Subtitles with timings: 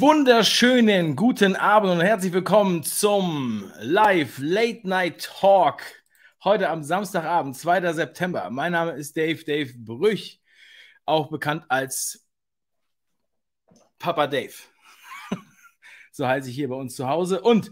[0.00, 5.82] Wunderschönen guten Abend und herzlich willkommen zum Live Late Night Talk.
[6.42, 7.92] Heute am Samstagabend, 2.
[7.92, 8.48] September.
[8.48, 10.40] Mein Name ist Dave, Dave Brüch,
[11.04, 12.26] auch bekannt als
[13.98, 14.54] Papa Dave.
[16.12, 17.42] so heiße ich hier bei uns zu Hause.
[17.42, 17.70] Und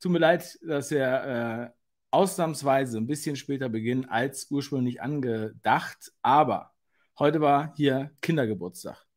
[0.00, 1.70] tut mir leid, dass wir äh,
[2.10, 6.10] ausnahmsweise ein bisschen später beginnen als ursprünglich angedacht.
[6.22, 6.72] Aber
[7.20, 9.07] heute war hier Kindergeburtstag.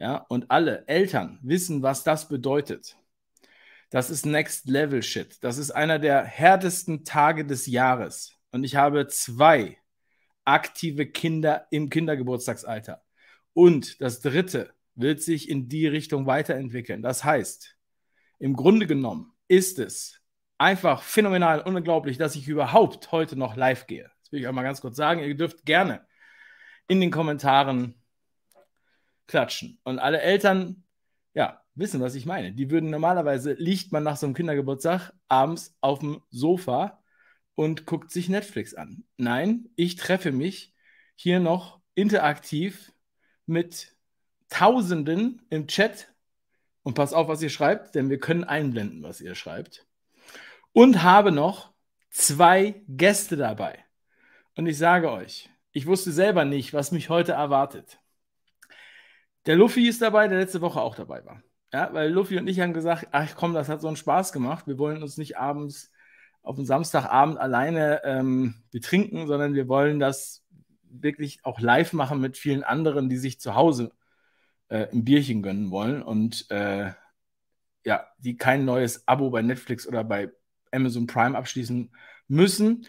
[0.00, 2.96] Ja, und alle Eltern wissen, was das bedeutet.
[3.90, 5.36] Das ist Next Level Shit.
[5.44, 8.34] Das ist einer der härtesten Tage des Jahres.
[8.50, 9.76] Und ich habe zwei
[10.46, 13.02] aktive Kinder im Kindergeburtstagsalter.
[13.52, 17.02] Und das dritte wird sich in die Richtung weiterentwickeln.
[17.02, 17.76] Das heißt,
[18.38, 20.22] im Grunde genommen ist es
[20.56, 24.10] einfach phänomenal unglaublich, dass ich überhaupt heute noch live gehe.
[24.22, 25.20] Das will ich auch mal ganz kurz sagen.
[25.22, 26.06] Ihr dürft gerne
[26.88, 27.99] in den Kommentaren
[29.30, 29.78] klatschen.
[29.84, 30.84] Und alle Eltern,
[31.34, 32.52] ja, wissen, was ich meine.
[32.52, 37.02] Die würden normalerweise, liegt man nach so einem Kindergeburtstag abends auf dem Sofa
[37.54, 39.04] und guckt sich Netflix an.
[39.16, 40.74] Nein, ich treffe mich
[41.14, 42.92] hier noch interaktiv
[43.46, 43.96] mit
[44.48, 46.12] Tausenden im Chat
[46.82, 49.86] und pass auf, was ihr schreibt, denn wir können einblenden, was ihr schreibt.
[50.72, 51.72] Und habe noch
[52.10, 53.84] zwei Gäste dabei.
[54.56, 58.00] Und ich sage euch, ich wusste selber nicht, was mich heute erwartet.
[59.46, 61.42] Der Luffy ist dabei, der letzte Woche auch dabei war.
[61.72, 64.66] Ja, weil Luffy und ich haben gesagt, ach komm, das hat so einen Spaß gemacht.
[64.66, 65.92] Wir wollen uns nicht abends
[66.42, 70.44] auf dem Samstagabend alleine ähm, betrinken, sondern wir wollen das
[70.82, 73.92] wirklich auch live machen mit vielen anderen, die sich zu Hause
[74.68, 76.92] äh, ein Bierchen gönnen wollen und äh,
[77.84, 80.30] ja, die kein neues Abo bei Netflix oder bei
[80.72, 81.90] Amazon Prime abschließen
[82.28, 82.86] müssen.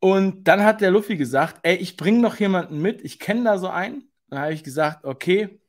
[0.00, 3.58] Und dann hat der Luffy gesagt, ey, ich bringe noch jemanden mit, ich kenne da
[3.58, 4.10] so einen.
[4.28, 5.60] Dann habe ich gesagt, okay,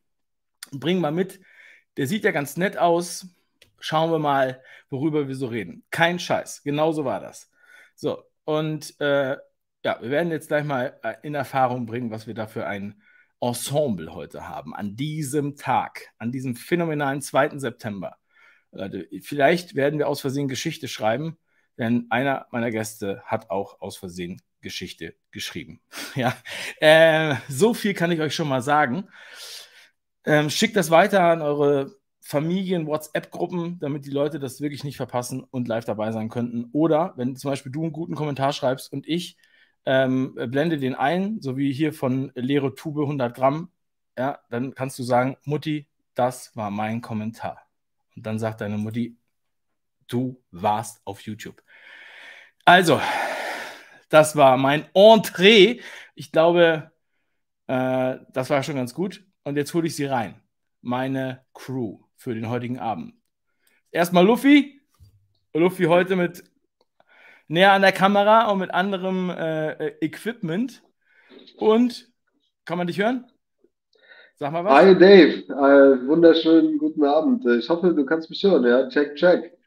[0.72, 1.40] bring mal mit.
[1.98, 3.28] Der sieht ja ganz nett aus.
[3.80, 5.84] Schauen wir mal, worüber wir so reden.
[5.92, 6.64] Kein Scheiß.
[6.64, 7.52] Genauso war das.
[7.96, 9.38] So, und äh,
[9.84, 13.02] ja, wir werden jetzt gleich mal äh, in Erfahrung bringen, was wir da für ein
[13.40, 14.76] Ensemble heute haben.
[14.76, 17.60] An diesem Tag, an diesem phänomenalen 2.
[17.60, 18.18] September.
[18.72, 21.38] Leute, vielleicht werden wir aus Versehen Geschichte schreiben,
[21.78, 25.82] denn einer meiner Gäste hat auch aus Versehen Geschichte geschrieben.
[26.16, 26.36] ja,
[26.80, 29.08] äh, so viel kann ich euch schon mal sagen.
[30.28, 35.70] Ähm, schickt das weiter an eure Familien-WhatsApp-Gruppen, damit die Leute das wirklich nicht verpassen und
[35.70, 36.70] live dabei sein könnten.
[36.74, 39.38] Oder wenn zum Beispiel du einen guten Kommentar schreibst und ich
[39.86, 43.72] ähm, blende den ein, so wie hier von Leere Tube 100 Gramm,
[44.18, 47.62] ja, dann kannst du sagen, Mutti, das war mein Kommentar.
[48.14, 49.16] Und dann sagt deine Mutti,
[50.08, 51.64] du warst auf YouTube.
[52.66, 53.00] Also,
[54.10, 55.80] das war mein Entree.
[56.16, 56.92] Ich glaube,
[57.68, 59.24] äh, das war schon ganz gut.
[59.48, 60.36] Und jetzt hole ich sie rein.
[60.82, 63.14] Meine Crew für den heutigen Abend.
[63.92, 64.82] Erstmal Luffy.
[65.54, 66.44] Luffy heute mit
[67.48, 70.84] näher an der Kamera und mit anderem äh, Equipment.
[71.56, 72.12] Und
[72.66, 73.32] kann man dich hören?
[74.36, 74.74] Sag mal was.
[74.74, 77.46] Hi Dave, äh, wunderschönen guten Abend.
[77.46, 78.66] Ich hoffe, du kannst mich hören.
[78.66, 79.58] Ja, check, check.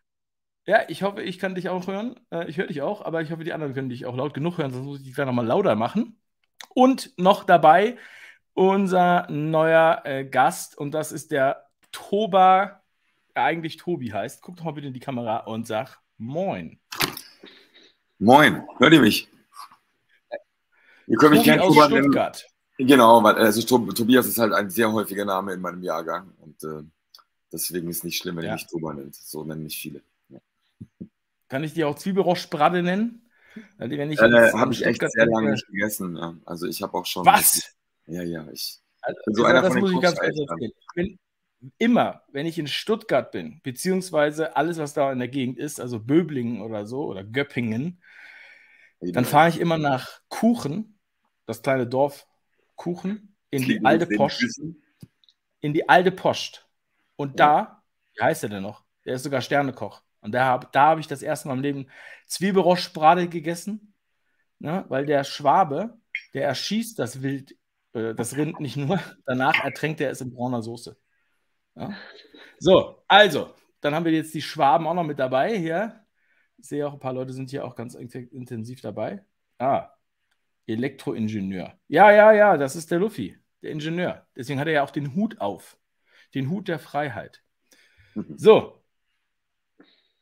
[0.66, 2.20] Ja, ich hoffe, ich kann dich auch hören.
[2.30, 4.58] Äh, ich höre dich auch, aber ich hoffe, die anderen können dich auch laut genug
[4.58, 6.20] hören, sonst muss ich dich gleich nochmal lauter machen.
[6.74, 7.96] Und noch dabei
[8.60, 12.82] unser neuer äh, Gast und das ist der Toba,
[13.34, 14.42] der eigentlich Tobi heißt.
[14.42, 16.78] Guck doch mal bitte in die Kamera und sag Moin.
[18.18, 19.28] Moin, hört ihr mich?
[21.06, 21.88] Ihr könnt mich gerne Toba.
[21.88, 22.14] Nennen.
[22.76, 26.82] Genau, also Tobias ist halt ein sehr häufiger Name in meinem Jahrgang und äh,
[27.50, 28.50] deswegen ist es nicht schlimm, wenn ja.
[28.50, 29.14] ihr mich Toba nennt.
[29.14, 30.02] So nennen mich viele.
[30.28, 30.38] Ja.
[31.48, 33.26] Kann ich dir auch Zwiebelrosch-Brade nennen?
[33.78, 36.42] Wenn ich äh, habe ich echt sehr lange nicht gegessen.
[36.44, 37.24] Also ich habe auch schon.
[37.24, 37.74] Was?
[38.10, 38.80] Ja, ja, ich.
[39.02, 40.72] Also, so einer das muss ich ganz kurz erzählen.
[40.78, 41.18] Ich bin
[41.78, 46.00] immer, wenn ich in Stuttgart bin, beziehungsweise alles, was da in der Gegend ist, also
[46.00, 48.02] Böblingen oder so oder Göppingen,
[49.00, 50.98] dann fahre ich immer nach Kuchen,
[51.46, 52.26] das kleine Dorf
[52.76, 54.60] Kuchen, in die alte Post.
[55.60, 56.68] In die alte Post.
[57.16, 57.82] Und da,
[58.14, 58.84] wie heißt der denn noch?
[59.04, 60.02] Der ist sogar Sternekoch.
[60.20, 61.86] Und da, da habe ich das erste Mal im Leben
[62.26, 63.94] Zwiebelroschbrade gegessen,
[64.58, 64.84] ne?
[64.88, 65.98] weil der Schwabe,
[66.34, 67.56] der erschießt das Wild
[67.92, 70.96] das Rind nicht nur, danach ertränkt er es in brauner Soße.
[71.76, 71.94] Ja?
[72.58, 76.04] So, also, dann haben wir jetzt die Schwaben auch noch mit dabei hier.
[76.58, 79.24] Ich sehe auch, ein paar Leute sind hier auch ganz intensiv dabei.
[79.58, 79.90] Ah,
[80.66, 81.78] Elektroingenieur.
[81.88, 84.26] Ja, ja, ja, das ist der Luffy, der Ingenieur.
[84.36, 85.78] Deswegen hat er ja auch den Hut auf.
[86.34, 87.42] Den Hut der Freiheit.
[88.14, 88.38] Mhm.
[88.38, 88.82] So.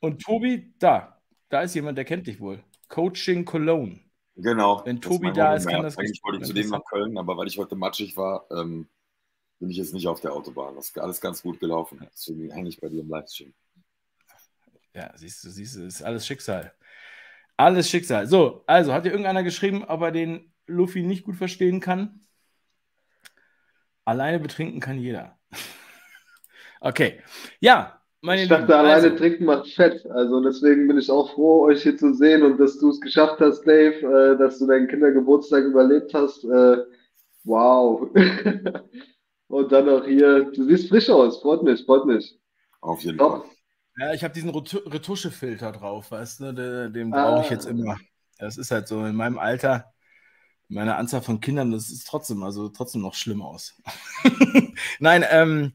[0.00, 1.20] Und Tobi, da.
[1.48, 2.62] Da ist jemand, der kennt dich wohl.
[2.88, 4.00] Coaching Cologne.
[4.38, 4.82] Genau.
[4.84, 7.58] Wenn Tobi da ist, kann das Eigentlich wollte ich zudem nach Köln, aber weil ich
[7.58, 8.88] heute matschig war, ähm,
[9.58, 10.76] bin ich jetzt nicht auf der Autobahn.
[10.76, 12.06] Das ist alles ganz gut gelaufen.
[12.12, 13.52] Deswegen hänge ich bei dir im Livestream.
[14.94, 16.72] Ja, siehst du, siehst du, ist alles Schicksal.
[17.56, 18.28] Alles Schicksal.
[18.28, 22.20] So, also hat dir irgendeiner geschrieben, ob er den Luffy nicht gut verstehen kann?
[24.04, 25.36] Alleine betrinken kann jeder.
[26.80, 27.20] okay.
[27.58, 30.04] Ja, meine Ich dachte, Lieben, alleine also, trinken macht fett.
[30.10, 33.40] Also deswegen bin ich auch froh, euch hier zu sehen und dass du es geschafft
[33.40, 36.44] hast, Dave, äh, dass du deinen Kindergeburtstag überlebt hast.
[36.44, 36.78] Äh,
[37.44, 38.08] wow.
[39.48, 41.40] und dann auch hier, du siehst frisch aus.
[41.40, 42.38] Freut mich, freut mich.
[42.80, 43.42] Auf jeden Fall.
[43.98, 47.70] Ja, ich habe diesen Retuschefilter drauf, weißt du, den, den brauche ich jetzt ah.
[47.70, 47.96] immer.
[48.38, 49.92] Das ist halt so in meinem Alter,
[50.68, 53.74] meine Anzahl von Kindern, das ist trotzdem, also trotzdem noch schlimm aus.
[55.00, 55.72] Nein, ähm,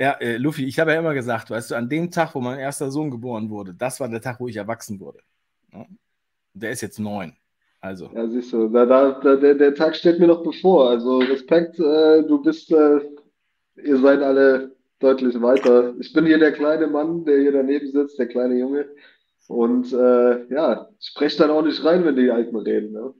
[0.00, 2.58] ja, äh, Luffy, ich habe ja immer gesagt, weißt du, an dem Tag, wo mein
[2.58, 5.18] erster Sohn geboren wurde, das war der Tag, wo ich erwachsen wurde.
[5.74, 5.84] Ja?
[6.54, 7.36] Der ist jetzt neun.
[7.82, 8.10] Also.
[8.14, 10.88] Ja, siehst du, da, da, da, der, der Tag steht mir noch bevor.
[10.88, 13.00] Also Respekt, äh, du bist, äh,
[13.82, 15.94] ihr seid alle deutlich weiter.
[16.00, 18.88] Ich bin hier der kleine Mann, der hier daneben sitzt, der kleine Junge.
[19.48, 22.92] Und äh, ja, spreche dann auch nicht rein, wenn die Alten reden.
[22.92, 23.12] Ne?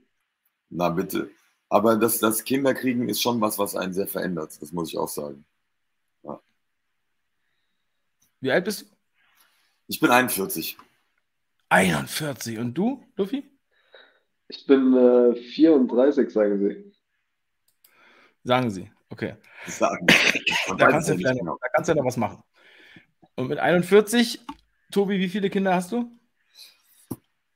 [0.69, 1.29] Na bitte.
[1.69, 4.59] Aber das, das Kinderkriegen ist schon was, was einen sehr verändert.
[4.59, 5.45] Das muss ich auch sagen.
[8.41, 8.47] Ja.
[8.47, 8.85] Wie alt bist du?
[9.87, 10.77] Ich bin 41.
[11.69, 12.57] 41.
[12.57, 13.49] Und du, Luffy?
[14.47, 16.91] Ich bin äh, 34, sagen Sie.
[18.43, 18.91] Sagen Sie.
[19.09, 19.35] Okay.
[19.67, 20.05] Sagen.
[20.77, 21.57] da, kannst du ja genau.
[21.61, 22.43] da kannst du ja noch was machen.
[23.35, 24.41] Und mit 41,
[24.91, 26.11] Tobi, wie viele Kinder hast du?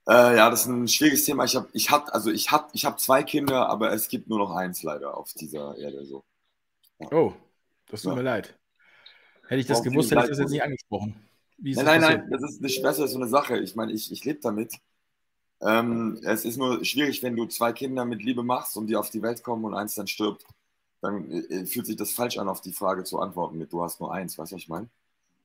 [0.08, 1.46] Äh, ja, das ist ein schwieriges Thema.
[1.46, 4.38] Ich habe ich hab, also ich hab, ich hab zwei Kinder, aber es gibt nur
[4.38, 6.06] noch eins leider auf dieser Erde.
[6.06, 6.24] So.
[7.00, 7.12] Ja.
[7.12, 7.34] Oh,
[7.88, 8.16] das tut ja.
[8.18, 8.56] mir leid.
[9.48, 11.16] Hätte ich das Warum gewusst, hätte ich das jetzt nicht angesprochen.
[11.58, 13.60] nein, nein, nein, das ist, eine, das ist so eine Sache.
[13.60, 14.74] Ich meine, ich, ich lebe damit.
[15.62, 19.10] Ähm, es ist nur schwierig, wenn du zwei Kinder mit Liebe machst und die auf
[19.10, 20.46] die Welt kommen und eins dann stirbt
[21.06, 24.00] dann äh, fühlt sich das falsch an, auf die Frage zu antworten mit, du hast
[24.00, 24.90] nur eins, weißt du, was ich meine?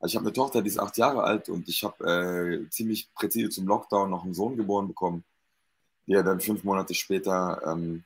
[0.01, 3.13] Also ich habe eine Tochter, die ist acht Jahre alt und ich habe äh, ziemlich
[3.15, 5.25] präzise zum Lockdown noch einen Sohn geboren bekommen,
[6.07, 8.05] der dann fünf Monate später, ähm,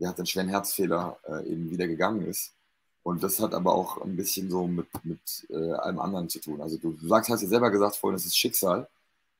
[0.00, 2.54] der hat einen schweren Herzfehler, äh, eben wieder gegangen ist.
[3.04, 6.60] Und das hat aber auch ein bisschen so mit, mit äh, allem anderen zu tun.
[6.60, 8.88] Also du, du sagst, hast ja selber gesagt vorhin, es ist Schicksal.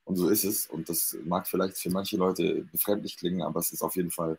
[0.04, 0.66] Und so ist es.
[0.66, 4.38] Und das mag vielleicht für manche Leute befremdlich klingen, aber es ist auf jeden Fall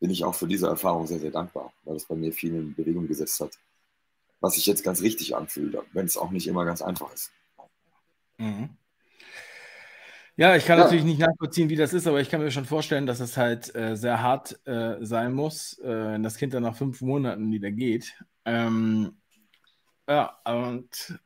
[0.00, 2.74] bin ich auch für diese Erfahrung sehr, sehr dankbar, weil es bei mir viel in
[2.74, 3.52] Bewegung gesetzt hat.
[4.40, 7.30] Was sich jetzt ganz richtig anfühlt, wenn es auch nicht immer ganz einfach ist.
[8.38, 8.70] Mhm.
[10.38, 10.84] Ja, ich kann ja.
[10.84, 13.74] natürlich nicht nachvollziehen, wie das ist, aber ich kann mir schon vorstellen, dass es halt
[13.74, 17.70] äh, sehr hart äh, sein muss, äh, wenn das Kind dann nach fünf Monaten wieder
[17.70, 18.18] geht.
[18.46, 19.18] Ähm,
[20.08, 21.20] ja, und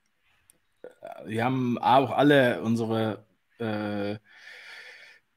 [0.82, 3.26] äh, wir haben auch alle unsere
[3.58, 4.18] äh,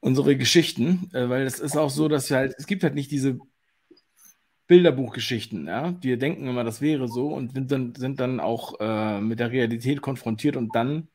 [0.00, 3.10] unsere Geschichten, äh, weil es ist auch so, dass wir halt, es gibt halt nicht
[3.10, 3.38] diese
[4.66, 5.94] Bilderbuchgeschichten, ja.
[6.02, 9.50] Wir denken immer, das wäre so und sind dann, sind dann auch äh, mit der
[9.50, 11.08] Realität konfrontiert und dann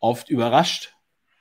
[0.00, 0.94] oft überrascht,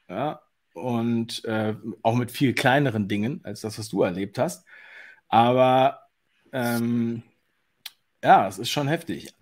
[0.10, 0.41] ja,
[0.74, 4.65] und äh, auch mit viel kleineren Dingen als das, was du erlebt hast.
[5.27, 6.01] Aber
[6.53, 7.24] ähm,
[8.23, 9.33] ja, es ist schon heftig.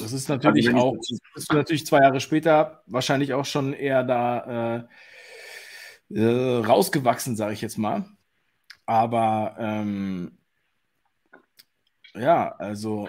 [0.00, 0.96] Das ist natürlich also, auch,
[1.34, 4.86] bist du natürlich zwei Jahre später wahrscheinlich auch schon eher da
[6.10, 8.06] äh, äh, rausgewachsen, sage ich jetzt mal.
[8.86, 10.38] Aber ähm,
[12.14, 13.08] ja, also.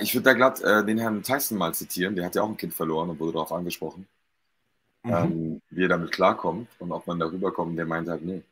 [0.00, 2.14] Ich würde da glatt äh, den Herrn Tyson mal zitieren.
[2.14, 4.06] Der hat ja auch ein Kind verloren und wurde darauf angesprochen,
[5.02, 5.12] mhm.
[5.12, 7.76] ähm, wie er damit klarkommt und ob man darüber kommt.
[7.76, 8.42] Der meint halt, nee,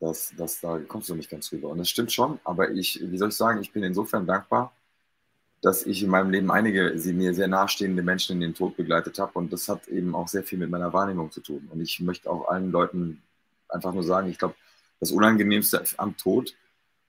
[0.00, 1.68] das, das, da kommst du nicht ganz rüber.
[1.68, 4.72] Und das stimmt schon, aber ich, wie soll ich sagen, ich bin insofern dankbar,
[5.62, 9.18] dass ich in meinem Leben einige sie mir sehr nahestehende Menschen in den Tod begleitet
[9.18, 9.32] habe.
[9.34, 11.68] Und das hat eben auch sehr viel mit meiner Wahrnehmung zu tun.
[11.72, 13.22] Und ich möchte auch allen Leuten
[13.68, 14.54] einfach nur sagen, ich glaube,
[15.00, 16.54] das Unangenehmste am Tod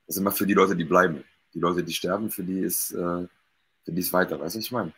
[0.08, 1.24] ist immer für die Leute, die bleiben.
[1.54, 3.28] Die Leute, die sterben, für die ist, äh,
[3.84, 4.40] für die ist weiter.
[4.40, 4.94] Weißt du, was ich meine?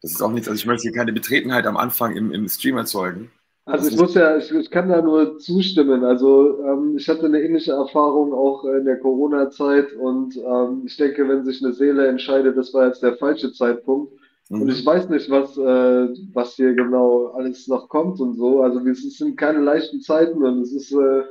[0.00, 2.76] Das ist auch nichts, also ich möchte hier keine Betretenheit am Anfang im, im Stream
[2.76, 3.30] erzeugen.
[3.68, 6.02] Also ich muss ja, ich, ich kann da nur zustimmen.
[6.02, 11.28] Also ähm, ich hatte eine ähnliche Erfahrung auch in der Corona-Zeit und ähm, ich denke,
[11.28, 14.14] wenn sich eine Seele entscheidet, das war jetzt der falsche Zeitpunkt.
[14.48, 14.62] Mhm.
[14.62, 18.62] Und ich weiß nicht, was, äh, was hier genau alles noch kommt und so.
[18.62, 21.24] Also es sind keine leichten Zeiten und es ist, äh,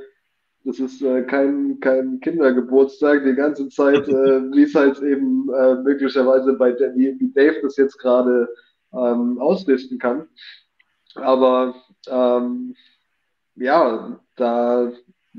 [0.63, 5.75] das ist äh, kein, kein Kindergeburtstag die ganze Zeit, äh, wie es halt eben äh,
[5.81, 8.47] möglicherweise bei wie, wie Dave das jetzt gerade
[8.93, 10.27] ähm, ausrichten kann.
[11.21, 11.75] Aber
[12.07, 12.75] ähm,
[13.55, 14.91] ja, da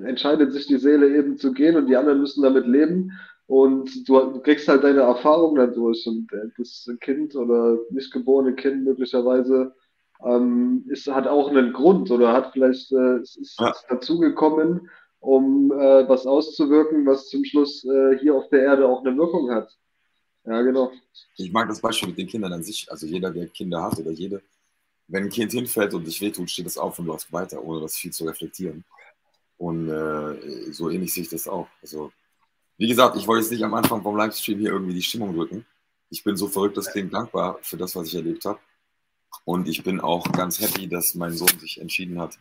[0.05, 3.13] entscheidet sich die Seele eben zu gehen und die anderen müssen damit leben.
[3.47, 6.07] Und du, kriegst halt deine Erfahrung dadurch.
[6.07, 9.75] Und äh, das Kind oder nicht geborene Kind möglicherweise
[10.25, 13.73] ähm, ist, hat auch einen Grund oder hat vielleicht äh, ist, ist ja.
[13.89, 19.17] dazugekommen, um äh, was auszuwirken, was zum Schluss äh, hier auf der Erde auch eine
[19.17, 19.71] Wirkung hat.
[20.45, 20.93] Ja, genau.
[21.37, 22.91] Ich mag das Beispiel mit den Kindern an sich.
[22.91, 24.43] Also jeder, der Kinder hat oder jede,
[25.09, 27.97] wenn ein Kind hinfällt und dich wehtut, steht es auf und läuft weiter, ohne das
[27.97, 28.85] viel zu reflektieren.
[29.57, 31.67] Und äh, so ähnlich sehe ich das auch.
[31.83, 32.13] Also,
[32.77, 35.67] wie gesagt, ich wollte jetzt nicht am Anfang vom Livestream hier irgendwie die Stimmung drücken.
[36.11, 38.61] Ich bin so verrückt, das klingt dankbar für das, was ich erlebt habe.
[39.45, 42.39] Und ich bin auch ganz happy, dass mein Sohn sich entschieden hat,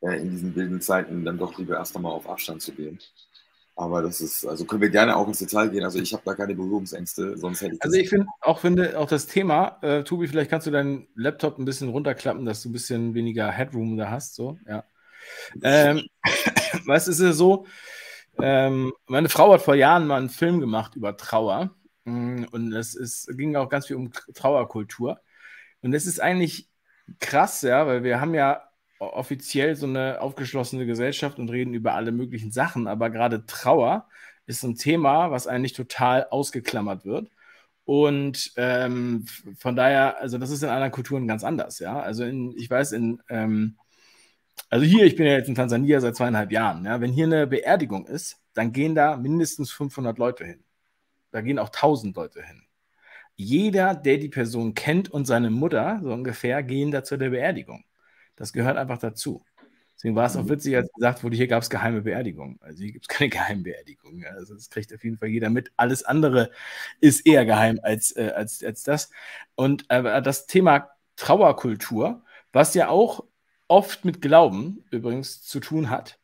[0.00, 2.98] äh, in diesen wilden Zeiten dann doch lieber erst einmal auf Abstand zu gehen.
[3.78, 5.84] Aber das ist, also können wir gerne auch ins Detail gehen.
[5.84, 9.08] Also ich habe da keine Berührungsängste, sonst hätte ich Also ich finde auch, finde auch
[9.08, 12.72] das Thema, äh, Tobi, vielleicht kannst du deinen Laptop ein bisschen runterklappen, dass du ein
[12.72, 14.34] bisschen weniger Headroom da hast.
[14.34, 14.82] So, ja.
[15.62, 16.08] Ähm,
[16.86, 17.66] weißt du, es ist so,
[18.42, 21.70] ähm, meine Frau hat vor Jahren mal einen Film gemacht über Trauer.
[22.04, 25.20] Mm, und es ist, ging auch ganz viel um Trauerkultur.
[25.82, 26.68] Und es ist eigentlich
[27.20, 28.67] krass, ja, weil wir haben ja
[28.98, 34.08] offiziell so eine aufgeschlossene Gesellschaft und reden über alle möglichen Sachen, aber gerade Trauer
[34.46, 37.30] ist ein Thema, was eigentlich total ausgeklammert wird.
[37.84, 39.26] Und ähm,
[39.58, 42.00] von daher, also das ist in anderen Kulturen ganz anders, ja.
[42.00, 43.78] Also in, ich weiß, in, ähm,
[44.70, 47.00] also hier, ich bin ja jetzt in Tansania seit zweieinhalb Jahren, ja.
[47.00, 50.64] Wenn hier eine Beerdigung ist, dann gehen da mindestens 500 Leute hin.
[51.30, 52.62] Da gehen auch 1000 Leute hin.
[53.36, 57.84] Jeder, der die Person kennt und seine Mutter, so ungefähr, gehen da zu der Beerdigung.
[58.38, 59.44] Das gehört einfach dazu.
[59.96, 60.50] Deswegen war es auch mhm.
[60.50, 62.58] witzig, als gesagt wurde, hier gab es geheime Beerdigungen.
[62.60, 64.24] Also hier gibt es keine geheimen Beerdigungen.
[64.26, 65.72] Also das kriegt auf jeden Fall jeder mit.
[65.76, 66.50] Alles andere
[67.00, 69.10] ist eher geheim als, äh, als, als das.
[69.56, 73.24] Und äh, das Thema Trauerkultur, was ja auch
[73.66, 76.20] oft mit Glauben übrigens zu tun hat,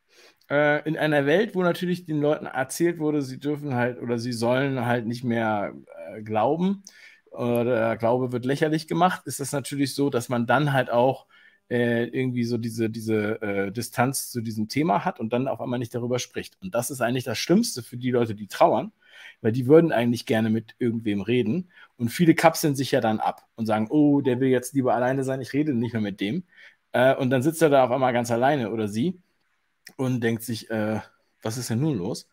[0.49, 4.33] äh, in einer Welt, wo natürlich den Leuten erzählt wurde, sie dürfen halt oder sie
[4.33, 5.75] sollen halt nicht mehr
[6.15, 6.85] äh, glauben
[7.31, 11.27] oder der Glaube wird lächerlich gemacht, ist das natürlich so, dass man dann halt auch
[11.71, 15.79] äh, irgendwie so diese, diese äh, Distanz zu diesem Thema hat und dann auf einmal
[15.79, 16.57] nicht darüber spricht.
[16.61, 18.93] Und das ist eigentlich das Schlimmste für die Leute, die trauern,
[19.41, 21.71] weil die würden eigentlich gerne mit irgendwem reden.
[21.97, 25.25] Und viele kapseln sich ja dann ab und sagen, oh, der will jetzt lieber alleine
[25.25, 26.45] sein, ich rede nicht mehr mit dem.
[26.93, 29.21] Äh, und dann sitzt er da auf einmal ganz alleine oder sie
[29.97, 31.01] und denkt sich, äh,
[31.43, 32.29] was ist denn nun los?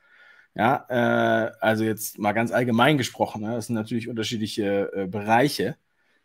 [0.56, 3.54] Ja, äh, also jetzt mal ganz allgemein gesprochen, ne?
[3.56, 5.78] das sind natürlich unterschiedliche äh, Bereiche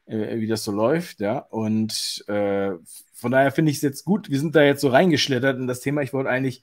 [0.07, 1.39] äh, wie das so läuft, ja.
[1.39, 2.73] Und äh,
[3.15, 4.31] von daher finde ich es jetzt gut.
[4.31, 6.03] Wir sind da jetzt so reingeschlittert in das Thema.
[6.03, 6.63] Ich wollte eigentlich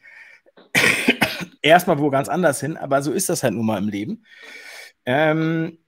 [1.62, 4.26] erstmal wo ganz anders hin, aber so ist das halt nun mal im Leben.
[5.06, 5.80] Ähm,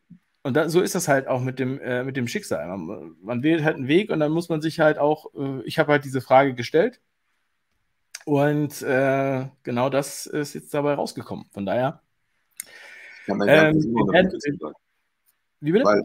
[0.43, 2.67] und da, so ist das halt auch mit dem, äh, mit dem Schicksal.
[2.67, 5.79] Man, man, wählt halt einen Weg und dann muss man sich halt auch, äh, ich
[5.79, 7.01] habe halt diese Frage gestellt
[8.25, 11.45] und äh, genau das ist jetzt dabei rausgekommen.
[11.51, 12.01] Von daher.
[13.27, 13.75] Ja, ähm,
[15.61, 15.85] wie bitte?
[15.85, 16.03] Weil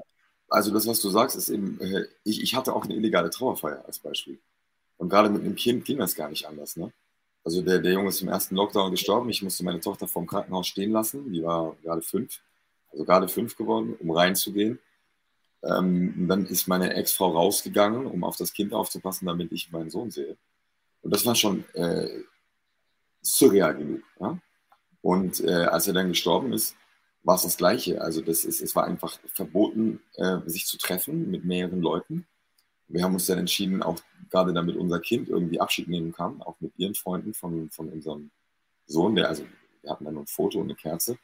[0.50, 3.84] also das, was du sagst, ist eben, äh, ich, ich hatte auch eine illegale Trauerfeier
[3.86, 4.38] als Beispiel.
[4.98, 6.76] Und gerade mit einem Kind ging das gar nicht anders.
[6.76, 6.92] Ne?
[7.44, 9.30] Also der, der Junge ist im ersten Lockdown gestorben.
[9.30, 11.32] Ich musste meine Tochter vom Krankenhaus stehen lassen.
[11.32, 12.40] Die war gerade fünf,
[12.92, 14.78] also gerade fünf geworden, um reinzugehen.
[15.62, 20.10] Ähm, dann ist meine Ex-Frau rausgegangen, um auf das Kind aufzupassen, damit ich meinen Sohn
[20.10, 20.36] sehe.
[21.02, 22.08] Und das war schon äh,
[23.22, 24.02] surreal genug.
[24.18, 24.38] Ja?
[25.02, 26.76] Und äh, als er dann gestorben ist,
[27.22, 28.00] war es das Gleiche.
[28.00, 32.26] Also das ist, es war einfach verboten, äh, sich zu treffen mit mehreren Leuten.
[32.88, 34.00] Wir haben uns dann entschieden, auch
[34.30, 38.30] gerade damit unser Kind irgendwie Abschied nehmen kann, auch mit ihren Freunden von, von unserem
[38.86, 39.44] Sohn, der, also
[39.82, 41.18] wir hatten dann ein Foto und eine Kerze,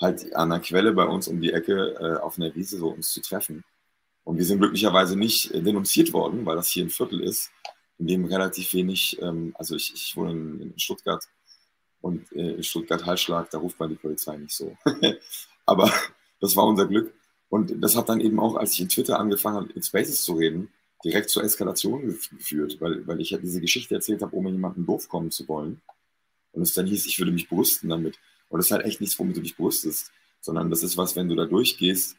[0.00, 3.10] halt an der Quelle bei uns um die Ecke äh, auf einer Wiese so uns
[3.10, 3.64] zu treffen.
[4.24, 7.50] Und wir sind glücklicherweise nicht denunziert worden, weil das hier ein Viertel ist,
[7.98, 11.24] in dem relativ wenig, ähm, also ich, ich wohne in, in Stuttgart,
[12.06, 14.76] und äh, Stuttgart-Hallschlag, da ruft man die Polizei nicht so.
[15.66, 15.92] Aber
[16.40, 17.12] das war unser Glück.
[17.48, 20.34] Und das hat dann eben auch, als ich in Twitter angefangen habe, in Spaces zu
[20.34, 20.68] reden,
[21.04, 25.08] direkt zur Eskalation geführt, weil, weil ich ja diese Geschichte erzählt habe, ohne jemanden doof
[25.08, 25.80] kommen zu wollen.
[26.52, 28.18] Und es dann hieß, ich würde mich brüsten damit.
[28.48, 31.28] Und das ist halt echt nichts, womit du dich brüstest, sondern das ist was, wenn
[31.28, 32.16] du da durchgehst,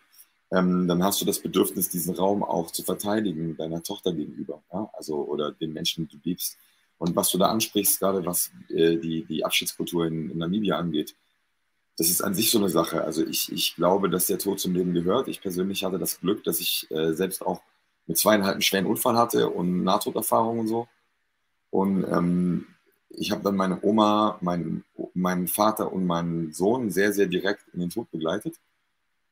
[0.51, 4.89] ähm, dann hast du das Bedürfnis, diesen Raum auch zu verteidigen, deiner Tochter gegenüber, ja?
[4.93, 6.57] also oder den Menschen, die du liebst.
[6.97, 11.15] Und was du da ansprichst, gerade was äh, die, die Abschiedskultur in, in, Namibia angeht,
[11.97, 13.03] das ist an sich so eine Sache.
[13.03, 15.27] Also ich, ich glaube, dass der Tod zum Leben gehört.
[15.27, 17.61] Ich persönlich hatte das Glück, dass ich äh, selbst auch
[18.07, 20.87] mit zweieinhalb einen schweren Unfall hatte und Nahtoderfahrung und so.
[21.69, 22.67] Und ähm,
[23.09, 27.79] ich habe dann meine Oma, meinen, meinen Vater und meinen Sohn sehr, sehr direkt in
[27.79, 28.55] den Tod begleitet.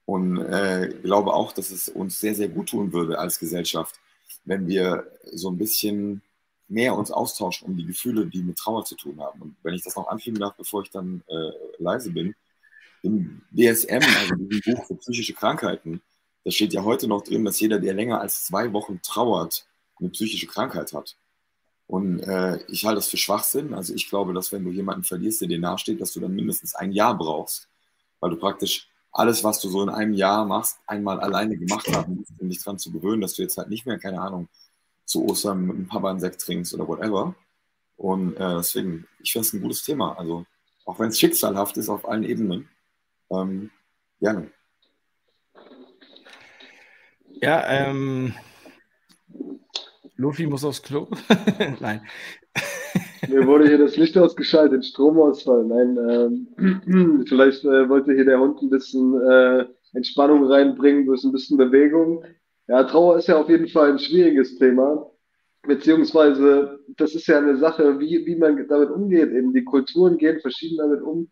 [0.05, 4.00] Und äh, glaube auch, dass es uns sehr, sehr gut tun würde als Gesellschaft,
[4.43, 6.22] wenn wir so ein bisschen
[6.67, 9.41] mehr uns austauschen um die Gefühle, die mit Trauer zu tun haben.
[9.41, 12.36] Und wenn ich das noch anfügen darf, bevor ich dann äh, leise bin,
[13.03, 16.01] im DSM, also diesem Buch für psychische Krankheiten,
[16.43, 19.67] da steht ja heute noch drin, dass jeder, der länger als zwei Wochen trauert,
[20.00, 21.15] eine psychische Krankheit hat.
[21.88, 23.74] Und äh, ich halte das für Schwachsinn.
[23.74, 26.74] Also ich glaube, dass wenn du jemanden verlierst, der dir nahesteht, dass du dann mindestens
[26.75, 27.67] ein Jahr brauchst,
[28.19, 32.25] weil du praktisch alles, was du so in einem Jahr machst, einmal alleine gemacht haben,
[32.39, 34.50] um dich dran zu gewöhnen, dass du jetzt halt nicht mehr, keine Ahnung,
[35.05, 37.35] zu Ostern mit dem Papa einen Sekt trinkst oder whatever.
[37.97, 40.17] Und äh, deswegen, ich finde es ein gutes Thema.
[40.17, 40.45] Also,
[40.85, 42.67] auch wenn es schicksalhaft ist auf allen Ebenen,
[43.31, 43.71] ähm,
[44.19, 44.51] gerne.
[47.41, 48.33] Ja, ähm,
[50.15, 51.07] Luffy muss aufs Klo.
[51.79, 52.01] Nein.
[53.27, 55.65] Mir wurde hier das Licht ausgeschaltet, Stromausfall.
[55.65, 61.31] Nein, ähm, vielleicht äh, wollte hier der Hund ein bisschen äh, Entspannung reinbringen durch ein
[61.31, 62.24] bisschen Bewegung.
[62.67, 65.12] Ja, Trauer ist ja auf jeden Fall ein schwieriges Thema.
[65.63, 69.31] Beziehungsweise, das ist ja eine Sache, wie, wie man damit umgeht.
[69.31, 71.29] Eben die Kulturen gehen verschieden damit um.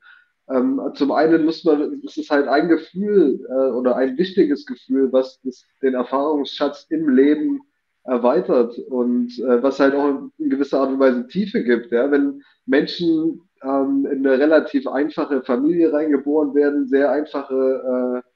[0.49, 5.11] Ähm, zum einen muss man, es ist halt ein Gefühl äh, oder ein wichtiges Gefühl,
[5.13, 7.61] was das, den Erfahrungsschatz im Leben
[8.03, 11.91] erweitert und äh, was halt auch in gewisser Art und Weise Tiefe gibt.
[11.91, 12.11] Ja?
[12.11, 18.32] Wenn Menschen ähm, in eine relativ einfache Familie reingeboren werden, sehr einfache äh,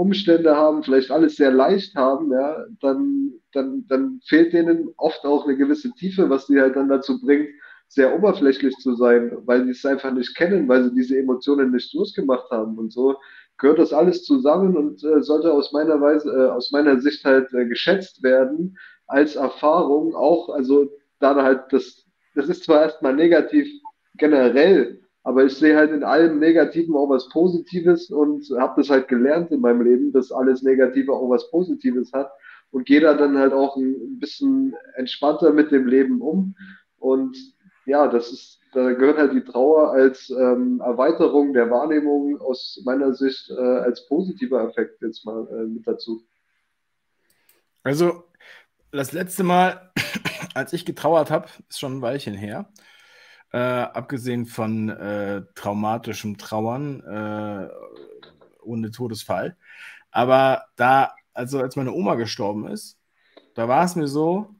[0.00, 5.44] Umstände haben, vielleicht alles sehr leicht haben, ja, dann, dann, dann fehlt denen oft auch
[5.46, 7.50] eine gewisse Tiefe, was die halt dann dazu bringt,
[7.86, 11.92] sehr oberflächlich zu sein, weil sie es einfach nicht kennen, weil sie diese Emotionen nicht
[11.92, 12.78] durchgemacht haben.
[12.78, 13.16] Und so
[13.58, 17.52] gehört das alles zusammen und äh, sollte aus meiner Weise, äh, aus meiner Sicht halt
[17.52, 20.14] äh, geschätzt werden als Erfahrung.
[20.14, 20.88] Auch, also
[21.18, 23.68] da halt das, das ist zwar erstmal negativ
[24.16, 29.08] generell, aber ich sehe halt in allem Negativen auch was Positives und habe das halt
[29.08, 32.30] gelernt in meinem Leben, dass alles Negative auch was Positives hat
[32.70, 36.54] und gehe da dann halt auch ein bisschen entspannter mit dem Leben um.
[36.98, 37.36] Und
[37.84, 43.12] ja, das ist, da gehört halt die Trauer als ähm, Erweiterung der Wahrnehmung aus meiner
[43.14, 46.22] Sicht äh, als positiver Effekt jetzt mal äh, mit dazu.
[47.82, 48.24] Also
[48.90, 49.92] das letzte Mal,
[50.54, 52.70] als ich getrauert habe, ist schon ein Weilchen her.
[53.52, 57.68] Äh, abgesehen von äh, traumatischem Trauern äh,
[58.62, 59.56] ohne Todesfall.
[60.12, 62.98] Aber da, also als meine Oma gestorben ist,
[63.54, 64.54] da war es mir so,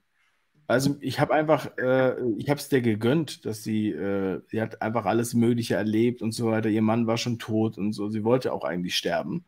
[0.67, 4.83] also ich habe einfach, äh, ich habe es dir gegönnt, dass sie, äh, sie hat
[4.83, 6.69] einfach alles Mögliche erlebt und so weiter.
[6.69, 8.09] Ihr Mann war schon tot und so.
[8.09, 9.45] Sie wollte auch eigentlich sterben.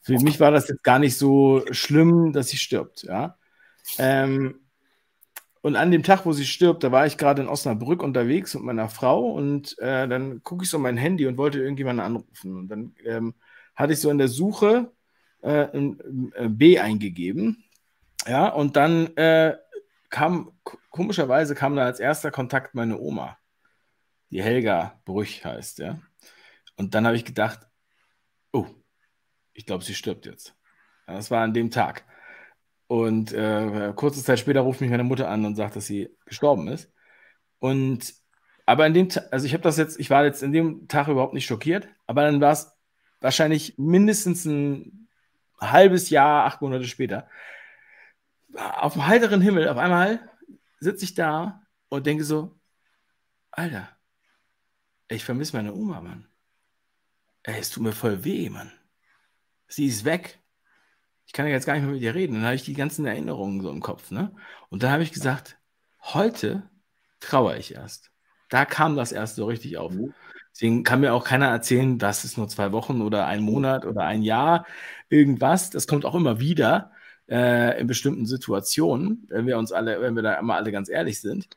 [0.00, 3.36] Für mich war das jetzt gar nicht so schlimm, dass sie stirbt, ja.
[3.98, 4.60] Ähm,
[5.66, 8.62] und an dem Tag, wo sie stirbt, da war ich gerade in Osnabrück unterwegs mit
[8.62, 12.56] meiner Frau und äh, dann gucke ich so mein Handy und wollte irgendjemanden anrufen.
[12.56, 13.34] Und dann ähm,
[13.74, 14.92] hatte ich so in der Suche
[15.42, 15.66] äh,
[16.48, 17.64] B eingegeben.
[18.28, 19.56] Ja, und dann äh,
[20.08, 20.52] kam,
[20.90, 23.36] komischerweise kam da als erster Kontakt meine Oma,
[24.30, 25.98] die Helga Brüch heißt, ja.
[26.76, 27.66] Und dann habe ich gedacht,
[28.52, 28.66] oh,
[29.52, 30.54] ich glaube, sie stirbt jetzt.
[31.08, 32.04] Das war an dem Tag.
[32.88, 36.68] Und äh, kurze Zeit später ruft mich meine Mutter an und sagt, dass sie gestorben
[36.68, 36.92] ist.
[37.58, 38.14] Und
[38.66, 41.34] aber in dem, also ich habe das jetzt, ich war jetzt in dem Tag überhaupt
[41.34, 42.72] nicht schockiert, aber dann war es
[43.20, 45.08] wahrscheinlich mindestens ein
[45.60, 47.28] halbes Jahr, acht Monate später,
[48.54, 50.30] auf dem heiteren Himmel, auf einmal
[50.80, 52.58] sitze ich da und denke so,
[53.52, 53.88] Alter,
[55.08, 56.28] ich vermisse meine Oma, Mann.
[57.44, 58.72] Ey, es tut mir voll weh, Mann.
[59.68, 60.40] Sie ist weg.
[61.26, 62.34] Ich kann ja jetzt gar nicht mehr mit ihr reden.
[62.34, 64.34] Dann habe ich die ganzen Erinnerungen so im Kopf, ne?
[64.70, 65.58] Und dann habe ich gesagt,
[66.02, 66.68] heute
[67.20, 68.10] trauere ich erst.
[68.48, 69.92] Da kam das erst so richtig auf.
[69.92, 70.14] Mhm.
[70.52, 74.04] Deswegen kann mir auch keiner erzählen, das ist nur zwei Wochen oder ein Monat oder
[74.04, 74.66] ein Jahr,
[75.10, 75.68] irgendwas.
[75.70, 76.92] Das kommt auch immer wieder
[77.28, 81.20] äh, in bestimmten Situationen, wenn wir uns alle, wenn wir da immer alle ganz ehrlich
[81.20, 81.48] sind,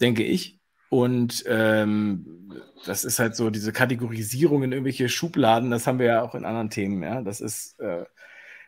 [0.00, 0.60] denke ich.
[0.90, 2.52] Und ähm,
[2.84, 6.44] das ist halt so diese Kategorisierung in irgendwelche Schubladen, das haben wir ja auch in
[6.44, 7.22] anderen Themen, ja.
[7.22, 8.04] Das ist, äh,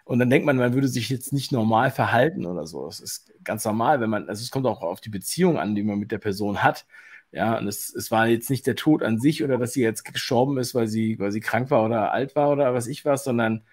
[0.09, 2.87] und dann denkt man, man würde sich jetzt nicht normal verhalten oder so.
[2.87, 5.83] Das ist ganz normal, wenn man, also es kommt auch auf die Beziehung an, die
[5.83, 6.87] man mit der Person hat.
[7.31, 10.05] Ja, und es, es war jetzt nicht der Tod an sich oder dass sie jetzt
[10.05, 13.23] gestorben ist, weil sie, weil sie krank war oder alt war oder was ich was,
[13.25, 13.64] sondern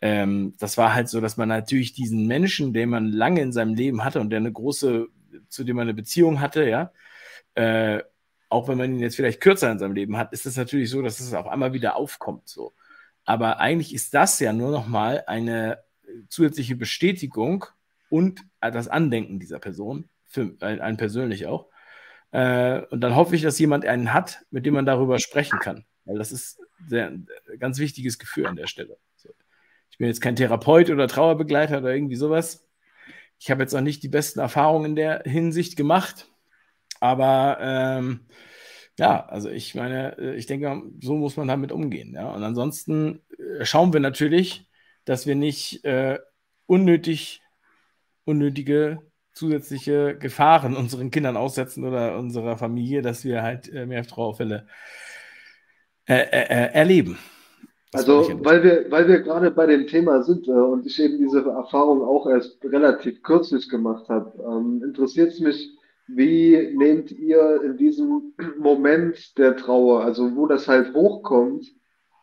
[0.00, 3.74] ähm, das war halt so, dass man natürlich diesen Menschen, den man lange in seinem
[3.74, 5.08] Leben hatte und der eine große,
[5.48, 6.92] zu dem man eine Beziehung hatte, ja,
[7.54, 8.02] äh,
[8.48, 11.02] auch wenn man ihn jetzt vielleicht kürzer in seinem Leben hat, ist es natürlich so,
[11.02, 12.48] dass es auf einmal wieder aufkommt.
[12.48, 12.74] So.
[13.24, 15.78] Aber eigentlich ist das ja nur nochmal eine
[16.28, 17.66] zusätzliche Bestätigung
[18.08, 21.68] und das Andenken dieser Person, für einen persönlich auch.
[22.32, 25.84] Äh, und dann hoffe ich, dass jemand einen hat, mit dem man darüber sprechen kann.
[26.04, 27.28] Weil das ist ein
[27.58, 28.98] ganz wichtiges Gefühl an der Stelle
[30.00, 32.66] bin jetzt kein Therapeut oder Trauerbegleiter oder irgendwie sowas.
[33.38, 36.26] Ich habe jetzt auch nicht die besten Erfahrungen in der Hinsicht gemacht.
[37.00, 38.26] Aber ähm,
[39.00, 42.12] ja, also ich meine, äh, ich denke, so muss man damit umgehen.
[42.12, 42.32] Ja?
[42.32, 43.22] Und ansonsten
[43.58, 44.68] äh, schauen wir natürlich,
[45.06, 46.18] dass wir nicht äh,
[46.66, 47.40] unnötig,
[48.26, 48.98] unnötige
[49.32, 54.66] zusätzliche Gefahren unseren Kindern aussetzen oder unserer Familie, dass wir halt äh, mehr Trauerfälle
[56.06, 57.16] äh, äh, erleben.
[57.94, 62.02] also, weil wir, weil wir gerade bei dem Thema sind und ich eben diese Erfahrung
[62.02, 65.79] auch erst relativ kürzlich gemacht habe, ähm, interessiert es mich,
[66.14, 71.66] wie nehmt ihr in diesem Moment der Trauer, also wo das halt hochkommt,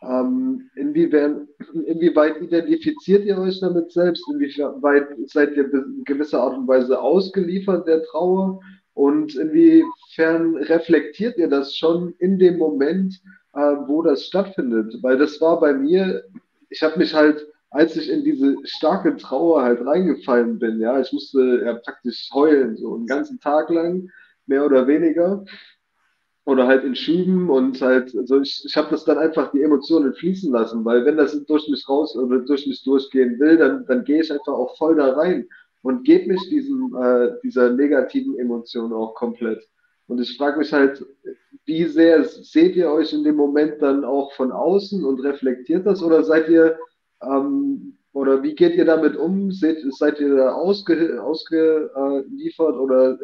[0.02, 1.48] ähm, inwieweit,
[1.86, 4.24] inwieweit identifiziert ihr euch damit selbst?
[4.32, 8.60] Inwieweit seid ihr in gewisser Art und Weise ausgeliefert der Trauer?
[8.94, 13.22] Und inwiefern reflektiert ihr das schon in dem Moment,
[13.54, 14.96] äh, wo das stattfindet?
[15.02, 16.24] Weil das war bei mir,
[16.70, 21.12] ich habe mich halt, als ich in diese starke Trauer halt reingefallen bin, ja, ich
[21.12, 24.10] musste ja praktisch heulen, so einen ganzen Tag lang,
[24.46, 25.44] mehr oder weniger
[26.46, 30.14] oder halt in Schüben und halt, also ich, ich habe das dann einfach die Emotionen
[30.14, 34.06] fließen lassen, weil wenn das durch mich raus oder durch mich durchgehen will, dann, dann
[34.06, 35.46] gehe ich einfach auch voll da rein
[35.82, 39.62] und gebe mich diesem, äh, dieser negativen Emotion auch komplett.
[40.08, 41.06] Und ich frage mich halt,
[41.66, 46.02] wie sehr seht ihr euch in dem Moment dann auch von außen und reflektiert das
[46.02, 46.80] oder seid ihr,
[47.22, 49.52] ähm, oder wie geht ihr damit um?
[49.52, 53.18] Seht, seid ihr da ausge, ausgeliefert oder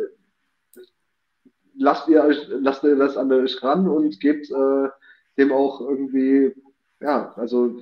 [1.76, 4.90] lasst ihr euch, lasst ihr das an euch ran und gebt äh,
[5.38, 6.54] dem auch irgendwie,
[7.00, 7.76] ja, also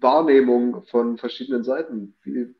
[0.00, 2.14] Wahrnehmung von verschiedenen Seiten.
[2.22, 2.54] Wie,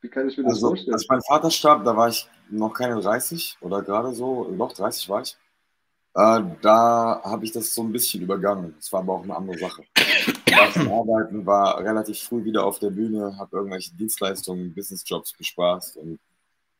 [0.00, 0.94] wie kann ich mir das also, vorstellen?
[0.94, 5.08] Als mein Vater starb, da war ich noch keine 30 oder gerade so, doch 30
[5.08, 5.36] war ich.
[6.14, 8.74] Äh, da habe ich das so ein bisschen übergangen.
[8.76, 9.82] Das war aber auch eine andere Sache.
[10.48, 15.96] War zum Arbeiten, war relativ früh wieder auf der Bühne, habe irgendwelche Dienstleistungen, Businessjobs bespaßt
[15.96, 16.20] und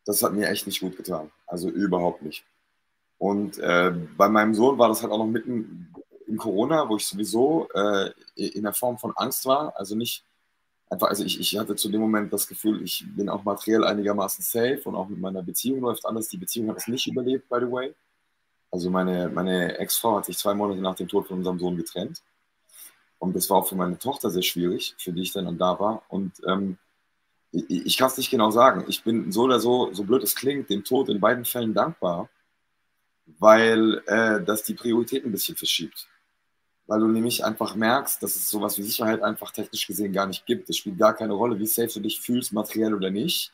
[0.04, 1.30] das hat mir echt nicht gut getan.
[1.46, 2.44] Also überhaupt nicht.
[3.18, 5.92] Und äh, bei meinem Sohn war das halt auch noch mitten
[6.26, 9.74] in Corona, wo ich sowieso äh, in der Form von Angst war.
[9.76, 10.24] Also nicht
[10.90, 14.44] einfach, also ich, ich hatte zu dem Moment das Gefühl, ich bin auch materiell einigermaßen
[14.44, 16.28] safe und auch mit meiner Beziehung läuft alles.
[16.28, 17.94] Die Beziehung hat es nicht überlebt, by the way.
[18.70, 22.22] Also meine, meine Ex-Frau hat sich zwei Monate nach dem Tod von unserem Sohn getrennt.
[23.18, 26.02] Und das war auch für meine Tochter sehr schwierig, für die ich dann da war.
[26.08, 26.78] Und ähm,
[27.52, 28.84] ich, ich kann es nicht genau sagen.
[28.88, 32.28] Ich bin so oder so, so blöd es klingt, dem Tod in beiden Fällen dankbar
[33.26, 36.08] weil äh, das die Priorität ein bisschen verschiebt.
[36.86, 40.46] Weil du nämlich einfach merkst, dass es sowas wie Sicherheit einfach technisch gesehen gar nicht
[40.46, 40.70] gibt.
[40.70, 43.52] Es spielt gar keine Rolle, wie safe du dich fühlst, materiell oder nicht.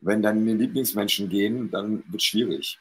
[0.00, 2.78] Wenn deine Lieblingsmenschen gehen, dann wird es schwierig.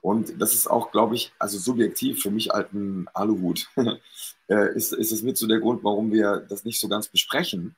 [0.00, 3.68] Und das ist auch, glaube ich, also subjektiv für mich alten Aluhut,
[4.48, 7.74] äh, ist, ist es mit so der Grund, warum wir das nicht so ganz besprechen.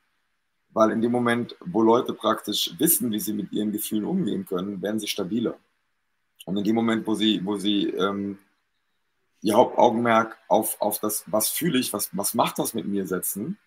[0.73, 4.81] Weil in dem Moment, wo Leute praktisch wissen, wie sie mit ihren Gefühlen umgehen können,
[4.81, 5.57] werden sie stabiler.
[6.45, 8.37] Und in dem Moment, wo sie, wo sie ähm,
[9.41, 13.57] ihr Hauptaugenmerk auf, auf das, was fühle ich, was, was macht das mit mir setzen,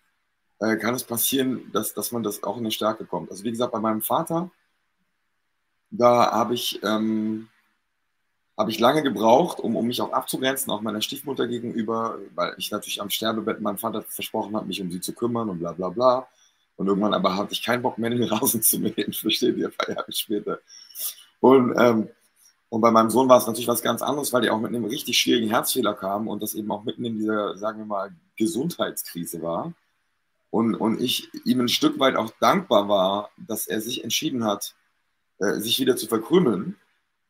[0.59, 3.29] äh, kann es passieren, dass, dass man das auch in eine Stärke kommt.
[3.29, 4.49] Also wie gesagt, bei meinem Vater,
[5.91, 7.49] da habe ich, ähm,
[8.57, 12.71] hab ich lange gebraucht, um, um mich auch abzugrenzen, auch meiner Stiefmutter gegenüber, weil ich
[12.71, 15.89] natürlich am Sterbebett meinem Vater versprochen habe, mich um sie zu kümmern und bla bla
[15.89, 16.27] bla.
[16.77, 19.73] Und irgendwann aber hatte ich keinen Bock mehr, den Rasen zu mähen, versteht ihr, ein
[19.73, 20.59] paar Jahre später.
[21.39, 22.09] Und ähm,
[22.69, 24.83] und bei meinem Sohn war es natürlich was ganz anderes, weil der auch mit einem
[24.83, 29.41] richtig schwierigen Herzfehler kam und das eben auch mitten in dieser, sagen wir mal, Gesundheitskrise
[29.41, 29.73] war.
[30.49, 34.75] Und, und ich ihm ein Stück weit auch dankbar war, dass er sich entschieden hat,
[35.37, 36.75] äh, sich wieder zu verkrümeln,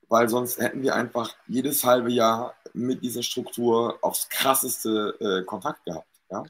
[0.09, 5.85] weil sonst hätten wir einfach jedes halbe Jahr mit dieser Struktur aufs krasseste äh, Kontakt
[5.85, 6.07] gehabt.
[6.29, 6.43] Ja?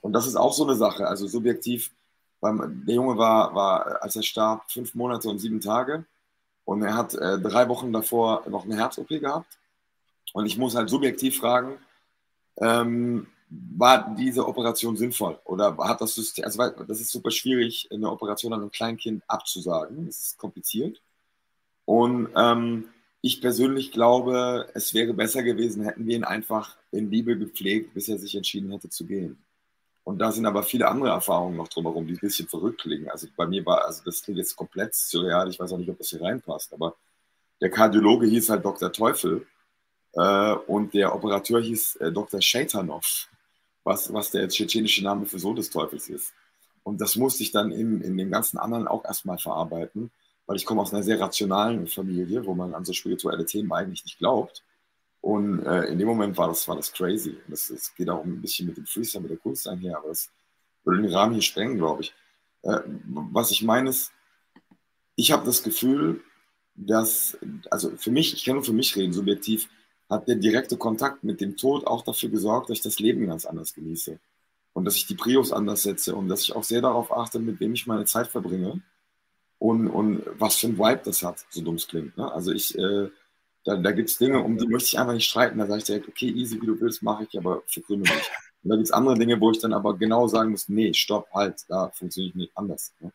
[0.00, 1.90] Und das ist auch so eine Sache, also subjektiv.
[2.40, 6.04] Beim, der Junge war, war, als er starb, fünf Monate und sieben Tage.
[6.64, 9.58] Und er hat äh, drei Wochen davor noch eine Herz-OP gehabt.
[10.32, 11.78] Und ich muss halt subjektiv fragen,
[12.58, 15.38] ähm, war diese Operation sinnvoll?
[15.44, 20.06] Oder hat das System, also das ist super schwierig, eine Operation an einem Kleinkind abzusagen.
[20.06, 21.00] Das ist kompliziert.
[21.86, 22.84] Und ähm,
[23.22, 28.08] ich persönlich glaube, es wäre besser gewesen, hätten wir ihn einfach in Liebe gepflegt, bis
[28.08, 29.38] er sich entschieden hätte zu gehen.
[30.04, 33.08] Und da sind aber viele andere Erfahrungen noch drumherum, die ein bisschen verrückt klingen.
[33.10, 35.98] Also bei mir war, also das klingt jetzt komplett surreal, ich weiß auch nicht, ob
[35.98, 36.94] das hier reinpasst, aber
[37.60, 38.92] der Kardiologe hieß halt Dr.
[38.92, 39.46] Teufel
[40.12, 42.40] äh, und der Operateur hieß äh, Dr.
[42.40, 43.28] Shaitanov,
[43.82, 46.32] was, was der tschetschenische Name für Sohn des Teufels ist.
[46.84, 50.12] Und das musste ich dann in, in dem ganzen anderen auch erstmal verarbeiten,
[50.46, 54.04] weil ich komme aus einer sehr rationalen Familie, wo man an so spirituelle Themen eigentlich
[54.04, 54.62] nicht glaubt.
[55.20, 57.36] Und äh, in dem Moment war das, war das crazy.
[57.48, 60.30] Das, das geht auch ein bisschen mit dem Freestyle, mit der Kunst einher, aber das
[60.84, 62.14] würde den Rahmen hier sprengen, glaube ich.
[62.62, 62.80] Äh,
[63.32, 64.12] was ich meine ist,
[65.16, 66.20] ich habe das Gefühl,
[66.76, 67.38] dass,
[67.70, 69.68] also für mich, ich kann nur für mich reden, subjektiv,
[70.08, 73.46] hat der direkte Kontakt mit dem Tod auch dafür gesorgt, dass ich das Leben ganz
[73.46, 74.20] anders genieße.
[74.74, 77.58] Und dass ich die Prios anders setze und dass ich auch sehr darauf achte, mit
[77.60, 78.82] wem ich meine Zeit verbringe
[79.68, 82.16] und, und was für ein Vibe das hat, so dumm es klingt.
[82.16, 82.30] Ne?
[82.32, 83.08] Also ich, äh,
[83.64, 85.58] da, da gibt es Dinge, um die möchte ich einfach nicht streiten.
[85.58, 88.30] Da sage ich direkt, okay, easy, wie du willst, mache ich, aber verkrümmel mich.
[88.62, 91.28] Und da gibt es andere Dinge, wo ich dann aber genau sagen muss, nee, stopp,
[91.32, 92.94] halt, da funktioniert nicht anders.
[93.00, 93.12] Ne?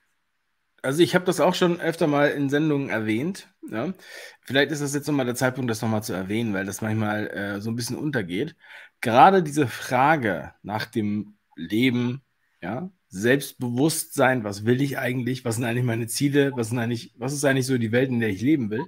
[0.81, 3.47] Also ich habe das auch schon öfter mal in Sendungen erwähnt.
[3.69, 3.93] Ja.
[4.41, 7.61] Vielleicht ist das jetzt nochmal der Zeitpunkt, das nochmal zu erwähnen, weil das manchmal äh,
[7.61, 8.55] so ein bisschen untergeht.
[8.99, 12.23] Gerade diese Frage nach dem Leben,
[12.61, 17.33] ja, Selbstbewusstsein, was will ich eigentlich, was sind eigentlich meine Ziele, was, sind eigentlich, was
[17.33, 18.85] ist eigentlich so die Welt, in der ich leben will.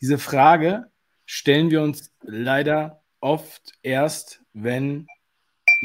[0.00, 0.90] Diese Frage
[1.24, 5.06] stellen wir uns leider oft erst, wenn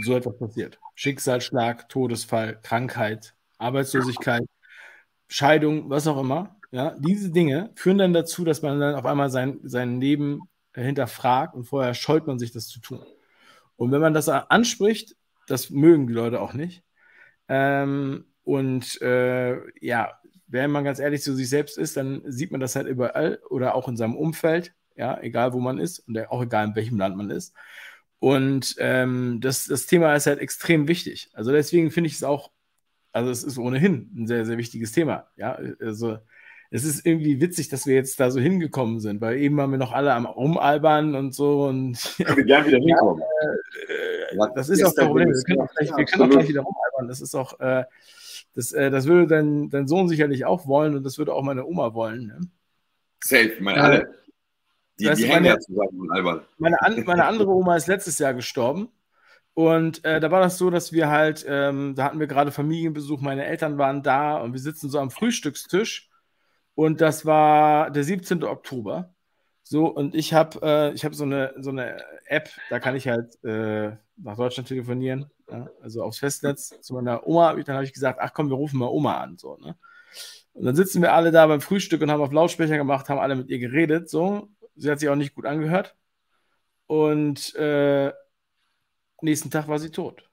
[0.03, 0.79] so etwas passiert.
[0.95, 4.43] Schicksalsschlag, Todesfall, Krankheit, Arbeitslosigkeit,
[5.27, 6.55] Scheidung, was auch immer.
[6.71, 10.41] Ja, diese Dinge führen dann dazu, dass man dann auf einmal sein, sein Leben
[10.73, 13.05] hinterfragt und vorher scheut man sich, das zu tun.
[13.75, 15.15] Und wenn man das anspricht,
[15.47, 16.83] das mögen die Leute auch nicht.
[17.47, 22.61] Ähm, und äh, ja, wenn man ganz ehrlich zu sich selbst ist, dann sieht man
[22.61, 26.43] das halt überall oder auch in seinem Umfeld, ja, egal wo man ist und auch
[26.43, 27.53] egal in welchem Land man ist.
[28.19, 31.29] Und ähm, das, das Thema ist halt extrem wichtig.
[31.33, 32.51] Also deswegen finde ich es auch
[33.15, 35.29] also es ist ohnehin ein sehr, sehr wichtiges Thema.
[35.37, 36.17] Ja, also
[36.71, 39.77] es ist irgendwie witzig, dass wir jetzt da so hingekommen sind, weil eben waren wir
[39.77, 43.23] noch alle am Rumalbern und so und ja, wir gerne wieder hinkommen.
[44.33, 45.29] Ja, äh, das ist auch das Problem.
[45.29, 47.07] Wir können auch gleich, wir können auch gleich wieder rumalbern.
[47.07, 47.83] Das ist auch, äh,
[48.53, 51.65] das, äh, das würde dein, dein Sohn sicherlich auch wollen und das würde auch meine
[51.65, 52.27] Oma wollen.
[52.27, 52.39] Ne?
[53.23, 54.15] Safe, meine alle.
[54.99, 56.41] Die, die hängen ja zusammen albern.
[56.57, 58.89] Meine, meine andere Oma ist letztes Jahr gestorben
[59.55, 63.21] und äh, da war das so, dass wir halt, ähm, da hatten wir gerade Familienbesuch,
[63.21, 66.09] meine Eltern waren da und wir sitzen so am Frühstückstisch.
[66.75, 68.43] Und das war der 17.
[68.43, 69.13] Oktober.
[69.63, 70.61] So, und ich habe
[70.93, 75.31] äh, hab so eine, so eine App, da kann ich halt äh, nach Deutschland telefonieren,
[75.49, 75.67] ja?
[75.81, 77.55] also aufs Festnetz zu meiner Oma.
[77.55, 79.37] Dann habe ich gesagt, ach komm, wir rufen mal Oma an.
[79.37, 79.75] So, ne?
[80.53, 83.35] Und dann sitzen wir alle da beim Frühstück und haben auf Lautsprecher gemacht, haben alle
[83.35, 84.09] mit ihr geredet.
[84.09, 85.95] So, sie hat sich auch nicht gut angehört.
[86.87, 88.13] Und äh,
[89.21, 90.29] nächsten Tag war sie tot.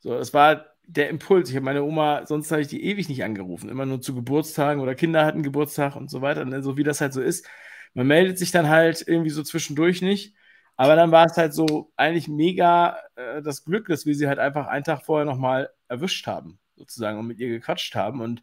[0.00, 1.50] So, das war der Impuls.
[1.50, 3.68] Ich habe meine Oma, sonst habe ich die ewig nicht angerufen.
[3.70, 6.44] Immer nur zu Geburtstagen oder Kinder hatten Geburtstag und so weiter.
[6.44, 7.46] Ne, so wie das halt so ist.
[7.94, 10.34] Man meldet sich dann halt irgendwie so zwischendurch nicht.
[10.76, 14.38] Aber dann war es halt so eigentlich mega äh, das Glück, dass wir sie halt
[14.38, 18.20] einfach einen Tag vorher nochmal erwischt haben, sozusagen, und mit ihr gequatscht haben.
[18.22, 18.42] Und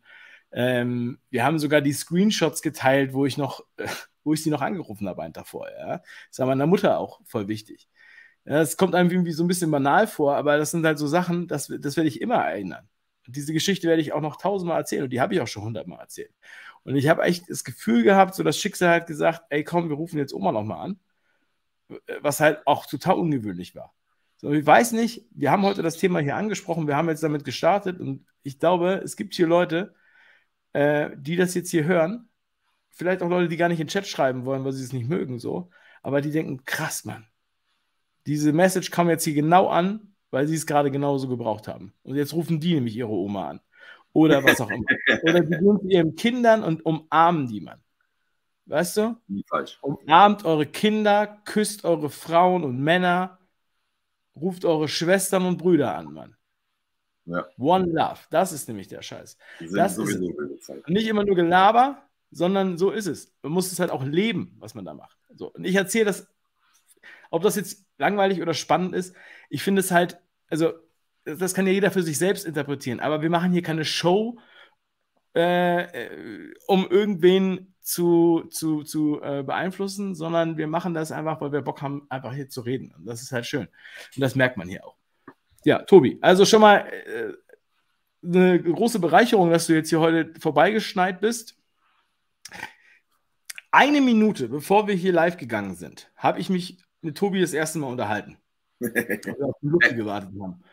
[0.52, 3.88] ähm, wir haben sogar die Screenshots geteilt, wo ich noch, äh,
[4.24, 5.78] wo ich sie noch angerufen habe einen Tag vorher.
[5.80, 6.02] Ja?
[6.30, 7.90] Das war meiner Mutter auch voll wichtig.
[8.50, 11.48] Es kommt einem irgendwie so ein bisschen banal vor, aber das sind halt so Sachen,
[11.48, 12.88] das, das werde ich immer erinnern.
[13.26, 15.64] Und diese Geschichte werde ich auch noch tausendmal erzählen und die habe ich auch schon
[15.64, 16.34] hundertmal erzählt.
[16.84, 19.98] Und ich habe echt das Gefühl gehabt, so das Schicksal hat gesagt, ey komm, wir
[19.98, 21.00] rufen jetzt Oma nochmal an.
[22.22, 23.94] Was halt auch total ungewöhnlich war.
[24.38, 27.44] So, ich weiß nicht, wir haben heute das Thema hier angesprochen, wir haben jetzt damit
[27.44, 29.96] gestartet und ich glaube, es gibt hier Leute,
[30.74, 32.30] äh, die das jetzt hier hören,
[32.92, 35.10] vielleicht auch Leute, die gar nicht in den Chat schreiben wollen, weil sie es nicht
[35.10, 35.72] mögen, so,
[36.04, 37.28] aber die denken, krass, Mann,
[38.28, 41.94] diese Message kam jetzt hier genau an, weil sie es gerade genauso gebraucht haben.
[42.04, 43.62] Und jetzt rufen die nämlich ihre Oma an.
[44.14, 44.86] Oder was auch immer.
[45.24, 47.82] Oder die gehen zu ihren Kindern und umarmen die, Mann.
[48.66, 49.16] Weißt du?
[49.48, 49.78] Falsch.
[49.82, 53.40] Umarmt eure Kinder, küsst eure Frauen und Männer,
[54.36, 56.36] ruft eure Schwestern und Brüder an, Mann.
[57.26, 57.46] Ja.
[57.58, 59.38] One Love, das ist nämlich der Scheiß.
[59.74, 60.20] Das ist
[60.88, 63.34] nicht immer nur Gelaber, sondern so ist es.
[63.42, 65.18] Man muss es halt auch leben, was man da macht.
[65.36, 66.28] So, und ich erzähle das,
[67.30, 69.16] ob das jetzt langweilig oder spannend ist.
[69.50, 70.74] Ich finde es halt, also
[71.26, 74.40] das kann ja jeder für sich selbst interpretieren, aber wir machen hier keine Show,
[75.36, 81.52] äh, äh, um irgendwen zu, zu, zu äh, beeinflussen, sondern wir machen das einfach, weil
[81.52, 82.94] wir Bock haben, einfach hier zu reden.
[82.98, 83.68] Und das ist halt schön.
[83.68, 84.96] Und das merkt man hier auch.
[85.64, 87.34] Ja, Tobi, also schon mal äh,
[88.24, 91.58] eine große Bereicherung, dass du jetzt hier heute vorbeigeschneit bist.
[93.72, 97.80] Eine Minute, bevor wir hier live gegangen sind, habe ich mich mit Tobi das erste
[97.80, 98.38] Mal unterhalten.
[98.82, 100.64] auf Luffy gewartet haben.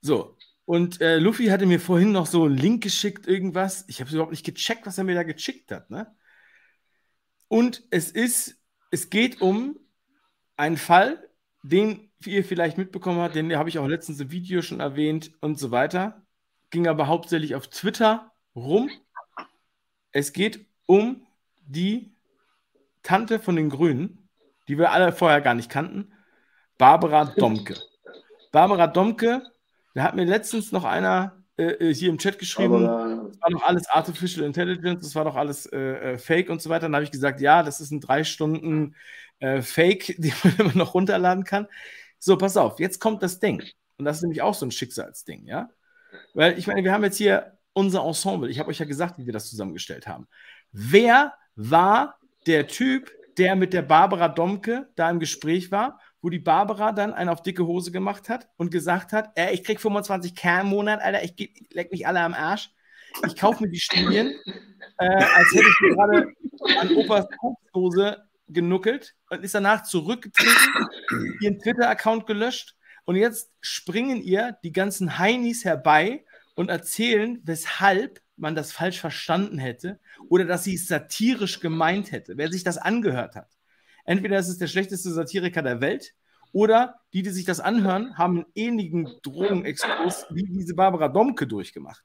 [0.00, 3.84] So, und äh, Luffy hatte mir vorhin noch so einen Link geschickt, irgendwas.
[3.86, 5.90] Ich habe überhaupt nicht gecheckt, was er mir da geschickt hat.
[5.90, 6.12] Ne?
[7.48, 8.60] Und es ist,
[8.90, 9.78] es geht um
[10.56, 11.28] einen Fall,
[11.62, 15.58] den ihr vielleicht mitbekommen habt, den habe ich auch letztens im Video schon erwähnt und
[15.58, 16.26] so weiter.
[16.70, 18.90] Ging aber hauptsächlich auf Twitter rum.
[20.10, 21.24] Es geht um
[21.64, 22.16] die
[23.04, 24.25] Tante von den Grünen,
[24.68, 26.12] die wir alle vorher gar nicht kannten.
[26.78, 27.76] Barbara Domke.
[28.52, 29.42] Barbara Domke,
[29.94, 33.62] da hat mir letztens noch einer äh, äh hier im Chat geschrieben, das war doch
[33.62, 36.82] alles Artificial Intelligence, das war doch alles äh, äh, Fake und so weiter.
[36.82, 38.94] Dann habe ich gesagt, ja, das ist ein drei Stunden
[39.38, 41.66] äh, Fake, die man immer noch runterladen kann.
[42.18, 43.62] So, pass auf, jetzt kommt das Ding.
[43.98, 45.70] Und das ist nämlich auch so ein Schicksalsding, ja?
[46.34, 48.50] Weil ich meine, wir haben jetzt hier unser Ensemble.
[48.50, 50.26] Ich habe euch ja gesagt, wie wir das zusammengestellt haben.
[50.72, 56.38] Wer war der Typ, der mit der Barbara Domke da im Gespräch war, wo die
[56.38, 60.34] Barbara dann einen auf dicke Hose gemacht hat und gesagt hat, äh, ich krieg 25
[60.34, 61.34] K im Monat, Alter, ich
[61.72, 62.70] leck mich alle am Arsch.
[63.26, 64.34] Ich kaufe mir die Studien,
[64.98, 66.32] äh, als hätte ich gerade
[66.80, 70.88] an Opas Koksdose genuckelt und ist danach zurückgetreten,
[71.40, 78.54] ihren Twitter-Account gelöscht und jetzt springen ihr die ganzen Heinis herbei und erzählen, weshalb man
[78.54, 82.36] das falsch verstanden hätte oder dass sie es satirisch gemeint hätte.
[82.36, 83.50] Wer sich das angehört hat,
[84.04, 86.14] entweder ist es der schlechteste Satiriker der Welt
[86.52, 92.02] oder die, die sich das anhören, haben einen ähnlichen Drogenexkurs wie diese Barbara Domke durchgemacht.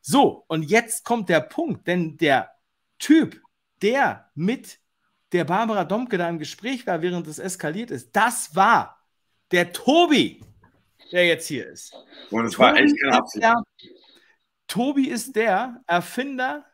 [0.00, 2.50] So, und jetzt kommt der Punkt, denn der
[2.98, 3.40] Typ,
[3.82, 4.78] der mit
[5.32, 9.00] der Barbara Domke da im Gespräch war, während es eskaliert ist, das war
[9.50, 10.44] der Tobi,
[11.12, 11.94] der jetzt hier ist.
[12.30, 13.46] Und es war echt keine Absicht.
[14.66, 16.64] Tobi ist der Erfinder,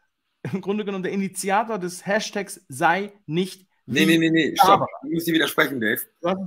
[0.42, 4.86] im Grunde genommen der Initiator des Hashtags sei nicht Nee, nee, nee, nee, stopp.
[5.02, 6.00] Du musst dir widersprechen, Dave.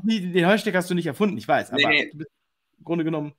[0.04, 1.72] Nie, den Hashtag hast du nicht erfunden, ich weiß.
[1.72, 2.24] Aber nee, nee.
[2.78, 3.34] im Grunde genommen.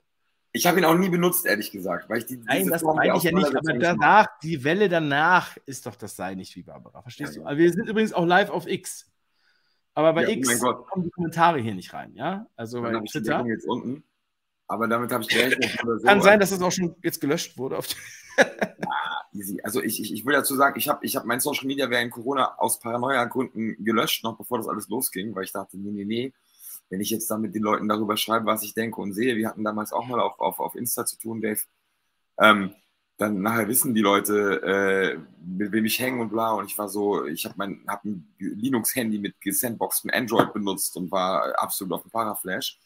[0.53, 2.09] Ich habe ihn auch nie benutzt, ehrlich gesagt.
[2.11, 3.57] Weil ich die, Nein, das meine ich ja nicht.
[3.57, 7.01] Aber danach, die Welle danach ist doch das sei nicht wie Barbara.
[7.01, 7.49] Verstehst ja, du?
[7.49, 9.11] Also wir sind übrigens auch live auf X.
[9.95, 12.47] Aber bei ja, X oh kommen die Kommentare hier nicht rein, ja?
[12.57, 13.45] Also Dann bei Twitter.
[13.47, 14.05] jetzt unten.
[14.67, 15.79] Aber damit habe ich gerechnet.
[15.85, 16.07] So.
[16.07, 17.79] Kann sein, dass das auch schon jetzt gelöscht wurde.
[18.39, 19.61] ja, easy.
[19.63, 22.11] Also ich, ich, ich will dazu sagen, ich habe ich hab mein Social Media während
[22.11, 26.33] Corona aus Paranoia-Gründen gelöscht, noch bevor das alles losging, weil ich dachte, nee, nee, nee,
[26.91, 29.49] wenn ich jetzt dann mit den Leuten darüber schreibe, was ich denke und sehe, wir
[29.49, 31.61] hatten damals auch mal auf, auf, auf Insta zu tun, Dave,
[32.39, 32.75] ähm,
[33.17, 36.53] dann nachher wissen die Leute, äh, mit wem ich hängen und bla.
[36.53, 41.13] Und ich war so, ich habe mein hab ein Linux-Handy mit gesandboxtem Android benutzt und
[41.13, 42.79] war absolut auf dem Paraflash.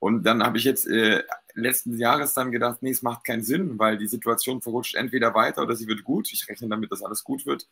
[0.00, 1.22] Und dann habe ich jetzt äh,
[1.54, 5.62] letzten Jahres dann gedacht, nee, es macht keinen Sinn, weil die Situation verrutscht entweder weiter
[5.62, 6.32] oder sie wird gut.
[6.32, 7.68] Ich rechne damit, dass alles gut wird.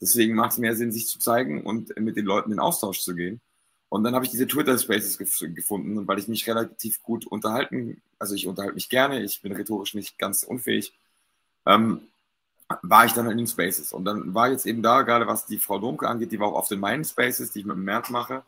[0.00, 3.14] Deswegen macht es mehr Sinn, sich zu zeigen und mit den Leuten in Austausch zu
[3.14, 3.40] gehen.
[3.88, 7.26] Und dann habe ich diese Twitter Spaces gef gefunden und weil ich mich relativ gut
[7.26, 10.94] unterhalten, also ich unterhalte mich gerne, ich bin rhetorisch nicht ganz unfähig,
[11.66, 12.00] ähm,
[12.82, 13.92] war ich dann halt in den Spaces.
[13.92, 16.58] Und dann war jetzt eben da, gerade was die Frau Domke angeht, die war auch
[16.58, 18.42] auf den meinen Spaces, die ich mit dem März mache.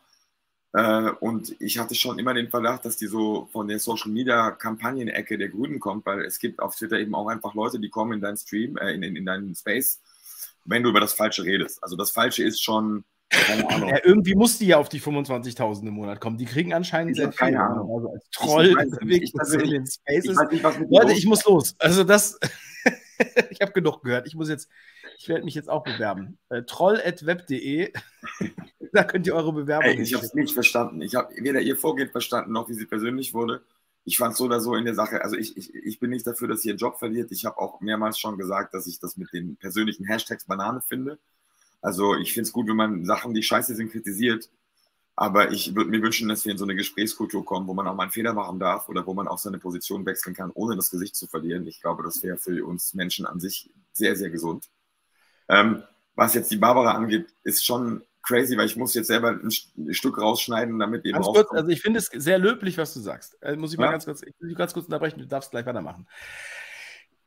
[0.77, 4.51] Äh, und ich hatte schon immer den Verdacht, dass die so von der Social Media
[4.51, 8.13] Kampagnenecke der Grünen kommt, weil es gibt auf Twitter eben auch einfach Leute, die kommen
[8.13, 9.99] in deinen Stream, äh, in, in, in deinen Space,
[10.65, 11.81] wenn du über das Falsche redest.
[11.81, 13.89] Also das Falsche ist schon, keine Ahnung.
[13.89, 16.37] Ja, irgendwie muss die ja auf die 25.000 im Monat kommen.
[16.37, 17.39] Die kriegen anscheinend sehr viel.
[17.39, 17.95] Keine Ahnung.
[17.95, 20.37] Also als Troll unterwegs in den Spaces.
[20.51, 21.75] Ich Leute, ich muss los.
[21.79, 22.39] Also das,
[23.49, 24.27] ich habe genug gehört.
[24.27, 24.69] Ich muss jetzt,
[25.17, 26.37] ich werde mich jetzt auch bewerben.
[26.49, 27.91] Äh, troll.web.de
[28.93, 29.89] da könnt ihr eure Bewerbung.
[29.89, 31.01] Ey, ich habe es nicht verstanden.
[31.01, 33.61] Ich habe weder ihr Vorgehen verstanden, noch wie sie persönlich wurde.
[34.05, 35.21] Ich fand es so oder so in der Sache.
[35.21, 37.31] Also ich, ich, ich bin nicht dafür, dass ihr einen Job verliert.
[37.31, 41.19] Ich habe auch mehrmals schon gesagt, dass ich das mit den persönlichen Hashtags Banane finde.
[41.81, 44.49] Also ich finde es gut, wenn man Sachen, die scheiße sind, kritisiert.
[45.19, 47.95] Aber ich würde mir wünschen, dass wir in so eine Gesprächskultur kommen, wo man auch
[47.95, 50.91] mal einen Fehler machen darf oder wo man auch seine Position wechseln kann, ohne das
[50.91, 51.65] Gesicht zu verlieren.
[51.65, 54.69] Ich glaube, das wäre für uns Menschen an sich sehr, sehr gesund.
[55.49, 55.81] Ähm,
[56.15, 60.19] was jetzt die Barbara angeht, ist schon crazy, weil ich muss jetzt selber ein Stück
[60.19, 63.41] rausschneiden, damit eben ganz kurz, Also ich finde es sehr löblich, was du sagst.
[63.41, 66.07] Also muss ich mal ganz kurz, ich will ganz kurz unterbrechen, du darfst gleich weitermachen.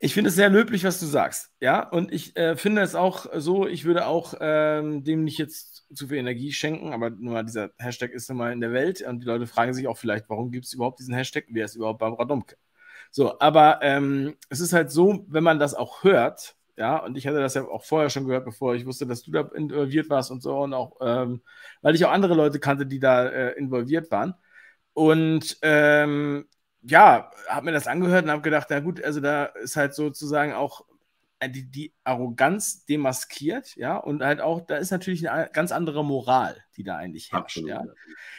[0.03, 3.27] Ich finde es sehr löblich, was du sagst, ja, und ich äh, finde es auch
[3.35, 7.45] so, ich würde auch ähm, dem nicht jetzt zu viel Energie schenken, aber nur mal
[7.45, 10.27] dieser Hashtag ist nun mal in der Welt und die Leute fragen sich auch vielleicht,
[10.27, 12.55] warum gibt es überhaupt diesen Hashtag, wer ist überhaupt Barbara Domke?
[13.11, 17.27] So, aber ähm, es ist halt so, wenn man das auch hört, ja, und ich
[17.27, 20.31] hatte das ja auch vorher schon gehört, bevor ich wusste, dass du da involviert warst
[20.31, 20.57] und so.
[20.59, 21.41] Und auch, ähm,
[21.81, 24.35] weil ich auch andere Leute kannte, die da äh, involviert waren.
[24.93, 26.47] Und ähm,
[26.83, 30.53] ja, habe mir das angehört und habe gedacht, na gut, also da ist halt sozusagen
[30.53, 30.85] auch
[31.47, 36.63] die, die, Arroganz demaskiert, ja, und halt auch, da ist natürlich eine ganz andere Moral,
[36.77, 37.69] die da eigentlich herrscht, Absolut.
[37.69, 37.83] ja.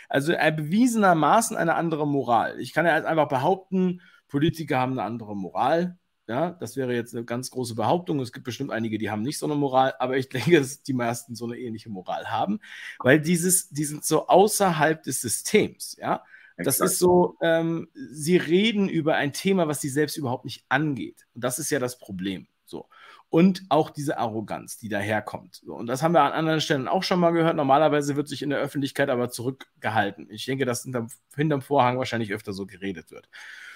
[0.09, 2.61] Also bewiesenermaßen eine andere Moral.
[2.61, 5.99] Ich kann ja halt einfach behaupten, Politiker haben eine andere Moral,
[6.33, 8.19] ja, das wäre jetzt eine ganz große Behauptung.
[8.21, 10.95] Es gibt bestimmt einige, die haben nicht so eine Moral, aber ich denke, dass die
[10.95, 12.59] meisten so eine ähnliche Moral haben,
[13.01, 16.25] weil dieses, die sind so außerhalb des Systems, ja.
[16.57, 16.91] Das Exakt.
[16.91, 21.27] ist so, ähm, sie reden über ein Thema, was sie selbst überhaupt nicht angeht.
[21.35, 22.47] Und das ist ja das Problem.
[22.65, 22.89] So.
[23.31, 25.63] Und auch diese Arroganz, die daherkommt.
[25.65, 25.75] So.
[25.75, 27.57] Und das haben wir an anderen Stellen auch schon mal gehört.
[27.57, 30.29] Normalerweise wird sich in der Öffentlichkeit aber zurückgehalten.
[30.31, 33.29] Ich denke, dass hinterm, hinterm Vorhang wahrscheinlich öfter so geredet wird.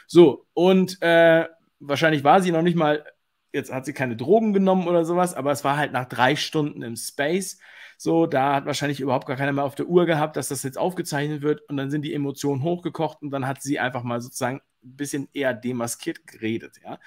[0.06, 1.46] So, und äh,
[1.80, 3.04] wahrscheinlich war sie noch nicht mal,
[3.52, 6.82] jetzt hat sie keine Drogen genommen oder sowas, aber es war halt nach drei Stunden
[6.82, 7.58] im Space.
[7.98, 10.76] So, da hat wahrscheinlich überhaupt gar keiner mehr auf der Uhr gehabt, dass das jetzt
[10.78, 14.60] aufgezeichnet wird und dann sind die Emotionen hochgekocht und dann hat sie einfach mal sozusagen
[14.84, 16.98] ein bisschen eher demaskiert geredet, ja,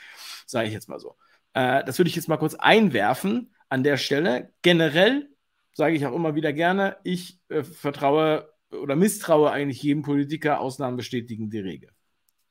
[0.48, 1.16] sage ich jetzt mal so.
[1.54, 4.52] Äh, das würde ich jetzt mal kurz einwerfen an der Stelle.
[4.64, 5.30] Generell
[5.74, 10.60] sage ich auch immer wieder gerne, ich äh, vertraue oder misstraue eigentlich jedem Politiker.
[10.60, 11.92] Ausnahmen bestätigen die Regel.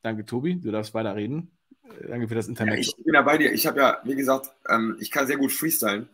[0.02, 0.60] Danke, Tobi.
[0.60, 1.50] Du darfst weiter reden.
[1.50, 1.57] Äh,
[2.08, 2.74] danke für das Internet.
[2.74, 3.52] Ja, ich bin ja bei dir.
[3.52, 6.08] Ich habe ja, wie gesagt, ähm, ich kann sehr gut freestylen.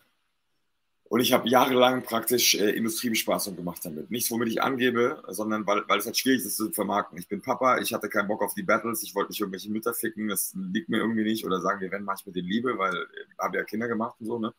[1.06, 4.10] Und ich habe jahrelang praktisch äh, Industriebespaßung gemacht damit.
[4.10, 7.18] Nichts, womit ich angebe, sondern weil, weil es halt schwierig ist zu vermarkten.
[7.18, 9.94] Ich bin Papa, ich hatte keinen Bock auf die Battles, ich wollte nicht irgendwelche Mütter
[9.94, 11.44] ficken, das liegt mir irgendwie nicht.
[11.44, 13.86] Oder sagen wir, wenn mache ich mit den Liebe, weil ich äh, habe ja Kinder
[13.86, 14.38] gemacht und so.
[14.38, 14.52] Ne?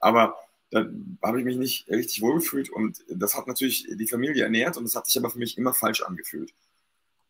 [0.00, 0.36] Aber
[0.70, 0.84] da
[1.22, 4.96] habe ich mich nicht richtig wohlgefühlt und das hat natürlich die Familie ernährt und das
[4.96, 6.52] hat sich aber für mich immer falsch angefühlt.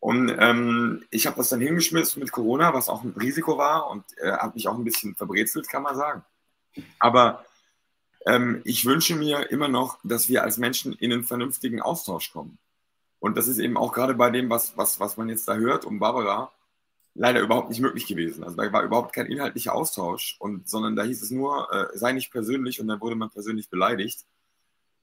[0.00, 4.04] Und ähm, ich habe das dann hingeschmissen mit Corona, was auch ein Risiko war und
[4.18, 6.24] äh, hat mich auch ein bisschen verbrezelt, kann man sagen.
[6.98, 7.44] Aber
[8.26, 12.58] ähm, ich wünsche mir immer noch, dass wir als Menschen in einen vernünftigen Austausch kommen.
[13.18, 15.84] Und das ist eben auch gerade bei dem, was, was, was man jetzt da hört
[15.84, 16.52] um Barbara,
[17.14, 18.44] leider überhaupt nicht möglich gewesen.
[18.44, 22.12] Also da war überhaupt kein inhaltlicher Austausch, und, sondern da hieß es nur, äh, sei
[22.12, 24.24] nicht persönlich und dann wurde man persönlich beleidigt.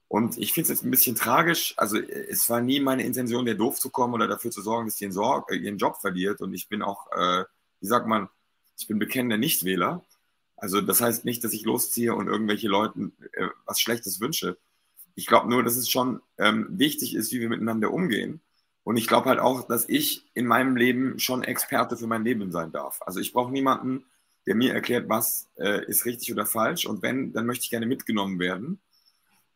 [0.08, 1.74] Und ich finde es jetzt ein bisschen tragisch.
[1.76, 4.96] Also es war nie meine Intention, der doof zu kommen oder dafür zu sorgen, dass
[4.96, 6.40] sie ihren, äh, ihren Job verliert.
[6.40, 7.44] Und ich bin auch, äh,
[7.80, 8.28] wie sagt man,
[8.78, 10.04] ich bin bekennender Nichtwähler.
[10.56, 14.56] Also das heißt nicht, dass ich losziehe und irgendwelche Leuten äh, was Schlechtes wünsche.
[15.14, 18.40] Ich glaube nur, dass es schon ähm, wichtig ist, wie wir miteinander umgehen.
[18.84, 22.52] Und ich glaube halt auch, dass ich in meinem Leben schon Experte für mein Leben
[22.52, 23.00] sein darf.
[23.02, 24.04] Also ich brauche niemanden,
[24.46, 26.84] der mir erklärt, was äh, ist richtig oder falsch.
[26.86, 28.80] Und wenn, dann möchte ich gerne mitgenommen werden.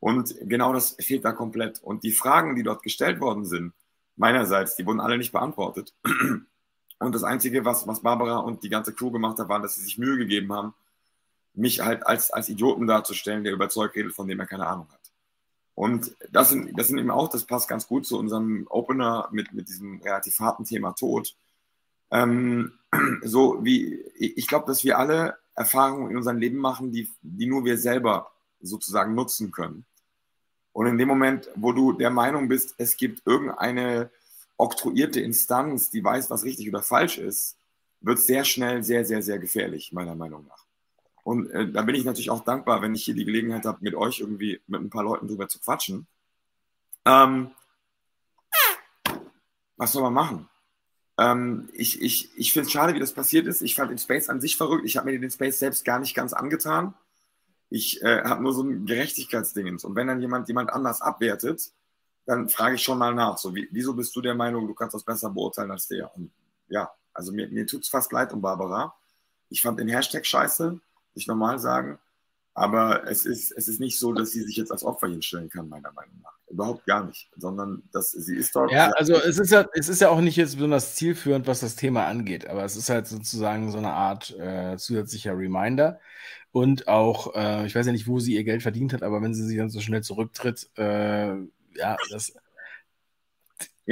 [0.01, 1.83] Und genau das fehlt da komplett.
[1.83, 3.73] Und die Fragen, die dort gestellt worden sind,
[4.17, 5.95] meinerseits, die wurden alle nicht beantwortet.
[7.01, 9.83] Und das Einzige, was, was Barbara und die ganze Crew gemacht haben, war, dass sie
[9.83, 10.75] sich Mühe gegeben haben,
[11.55, 15.13] mich halt als, als Idioten darzustellen, der überzeugt redet, von dem er keine Ahnung hat.
[15.77, 19.53] Und das sind, das sind eben auch, das passt ganz gut zu unserem Opener mit,
[19.53, 21.37] mit diesem relativ harten Thema Tod.
[22.11, 22.73] Ähm,
[23.23, 27.65] so wie, ich glaube, dass wir alle Erfahrungen in unserem Leben machen, die, die nur
[27.65, 29.85] wir selber sozusagen nutzen können.
[30.73, 34.11] Und in dem Moment, wo du der Meinung bist, es gibt irgendeine
[34.57, 37.57] oktroyierte Instanz, die weiß, was richtig oder falsch ist,
[38.01, 40.65] wird es sehr schnell sehr, sehr, sehr gefährlich, meiner Meinung nach.
[41.25, 43.95] Und äh, da bin ich natürlich auch dankbar, wenn ich hier die Gelegenheit habe, mit
[43.95, 46.07] euch irgendwie mit ein paar Leuten drüber zu quatschen.
[47.05, 47.51] Ähm,
[49.77, 50.49] was soll man machen?
[51.19, 53.63] Ähm, ich ich, ich finde es schade, wie das passiert ist.
[53.63, 54.85] Ich fand den Space an sich verrückt.
[54.87, 56.95] Ich habe mir den Space selbst gar nicht ganz angetan.
[57.71, 59.85] Ich äh, habe nur so ein Gerechtigkeitsdingens.
[59.85, 61.73] Und wenn dann jemand jemand anders abwertet,
[62.27, 63.39] dann frage ich schon mal nach.
[63.39, 66.15] So, wie, wieso bist du der Meinung, du kannst das besser beurteilen als der?
[66.15, 66.31] Und
[66.69, 68.95] ja, also mir, mir tut es fast leid um Barbara.
[69.51, 70.81] Ich fand den Hashtag scheiße
[71.19, 71.99] nicht normal sagen.
[72.55, 75.69] Aber es ist, es ist nicht so, dass sie sich jetzt als Opfer hinstellen kann,
[75.69, 76.38] meiner Meinung nach.
[76.51, 77.31] Überhaupt gar nicht.
[77.37, 78.73] Sondern dass sie ist dort.
[78.73, 81.77] Ja, also es ist ja, es ist ja auch nicht jetzt besonders zielführend, was das
[81.77, 86.01] Thema angeht, aber es ist halt sozusagen so eine Art äh, zusätzlicher Reminder.
[86.51, 89.35] Und auch, äh, ich weiß ja nicht, wo sie ihr Geld verdient hat, aber wenn
[89.35, 91.35] sie sich dann so schnell zurücktritt, äh,
[91.75, 92.33] ja, das.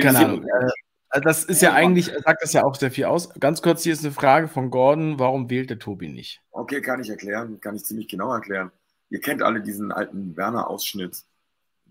[0.00, 0.44] Keine Ahnung.
[0.44, 3.30] Äh, das ist ja eigentlich, sagt das ja auch sehr viel aus.
[3.38, 5.18] Ganz kurz, hier ist eine Frage von Gordon.
[5.18, 6.42] Warum wählt der Tobi nicht?
[6.50, 8.70] Okay, kann ich erklären, kann ich ziemlich genau erklären.
[9.08, 11.22] Ihr kennt alle diesen alten Werner-Ausschnitt,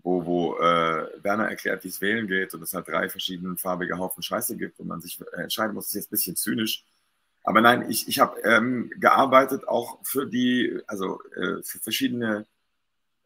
[0.06, 3.98] wo, wo äh, Werner erklärt, wie es wählen geht und es halt drei verschiedene farbige
[3.98, 5.86] Haufen Scheiße gibt und man sich entscheiden muss.
[5.86, 6.84] Das ist jetzt ein bisschen zynisch.
[7.42, 12.46] Aber nein, ich, ich habe ähm, gearbeitet auch für die, also äh, für verschiedene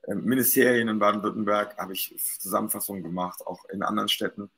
[0.04, 4.50] äh, Ministerien in Baden-Württemberg habe ich Zusammenfassungen gemacht, auch in anderen Städten.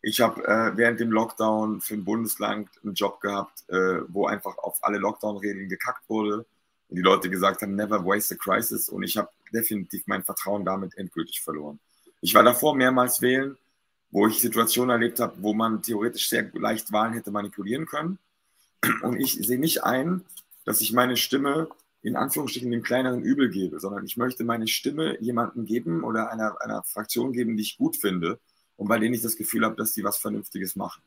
[0.00, 4.56] Ich habe äh, während dem Lockdown für ein Bundesland einen Job gehabt, äh, wo einfach
[4.56, 6.46] auf alle Lockdown-Regeln gekackt wurde
[6.96, 8.88] die Leute gesagt haben, never waste a crisis.
[8.88, 11.78] Und ich habe definitiv mein Vertrauen damit endgültig verloren.
[12.20, 13.56] Ich war davor mehrmals wählen,
[14.10, 18.18] wo ich Situationen erlebt habe, wo man theoretisch sehr leicht Wahlen hätte manipulieren können.
[19.02, 20.24] Und ich sehe nicht ein,
[20.64, 21.68] dass ich meine Stimme
[22.02, 26.60] in Anführungsstrichen dem kleineren Übel gebe, sondern ich möchte meine Stimme jemandem geben oder einer,
[26.62, 28.38] einer Fraktion geben, die ich gut finde
[28.76, 31.02] und bei denen ich das Gefühl habe, dass sie was Vernünftiges machen.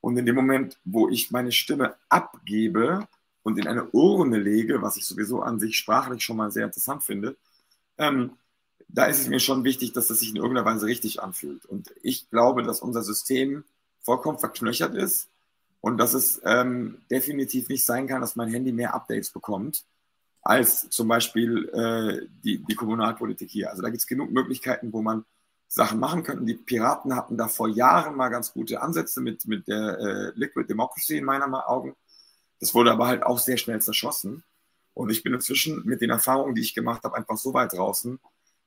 [0.00, 3.06] Und in dem Moment, wo ich meine Stimme abgebe
[3.42, 7.02] und in eine Urne lege, was ich sowieso an sich sprachlich schon mal sehr interessant
[7.02, 7.36] finde,
[7.98, 8.32] ähm,
[8.88, 11.64] da ist es mir schon wichtig, dass das sich in irgendeiner Weise richtig anfühlt.
[11.64, 13.64] Und ich glaube, dass unser System
[14.02, 15.28] vollkommen verknöchert ist
[15.80, 19.84] und dass es ähm, definitiv nicht sein kann, dass mein Handy mehr Updates bekommt
[20.42, 23.70] als zum Beispiel äh, die, die Kommunalpolitik hier.
[23.70, 25.24] Also da gibt es genug Möglichkeiten, wo man
[25.68, 26.46] Sachen machen könnten.
[26.46, 30.68] Die Piraten hatten da vor Jahren mal ganz gute Ansätze mit, mit der äh, Liquid
[30.68, 31.94] Democracy in meiner Augen.
[32.62, 34.44] Das wurde aber halt auch sehr schnell zerschossen.
[34.94, 38.20] Und ich bin inzwischen mit den Erfahrungen, die ich gemacht habe, einfach so weit draußen,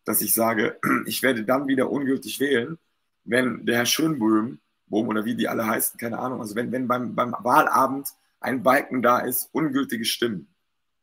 [0.04, 2.78] dass ich sage, ich werde dann wieder ungültig wählen,
[3.24, 6.90] wenn der Herr Schönböhm, Bohm oder wie die alle heißen, keine Ahnung, also wenn, wenn
[6.90, 8.10] beim, beim Wahlabend
[8.42, 10.54] ein Balken da ist, ungültige Stimmen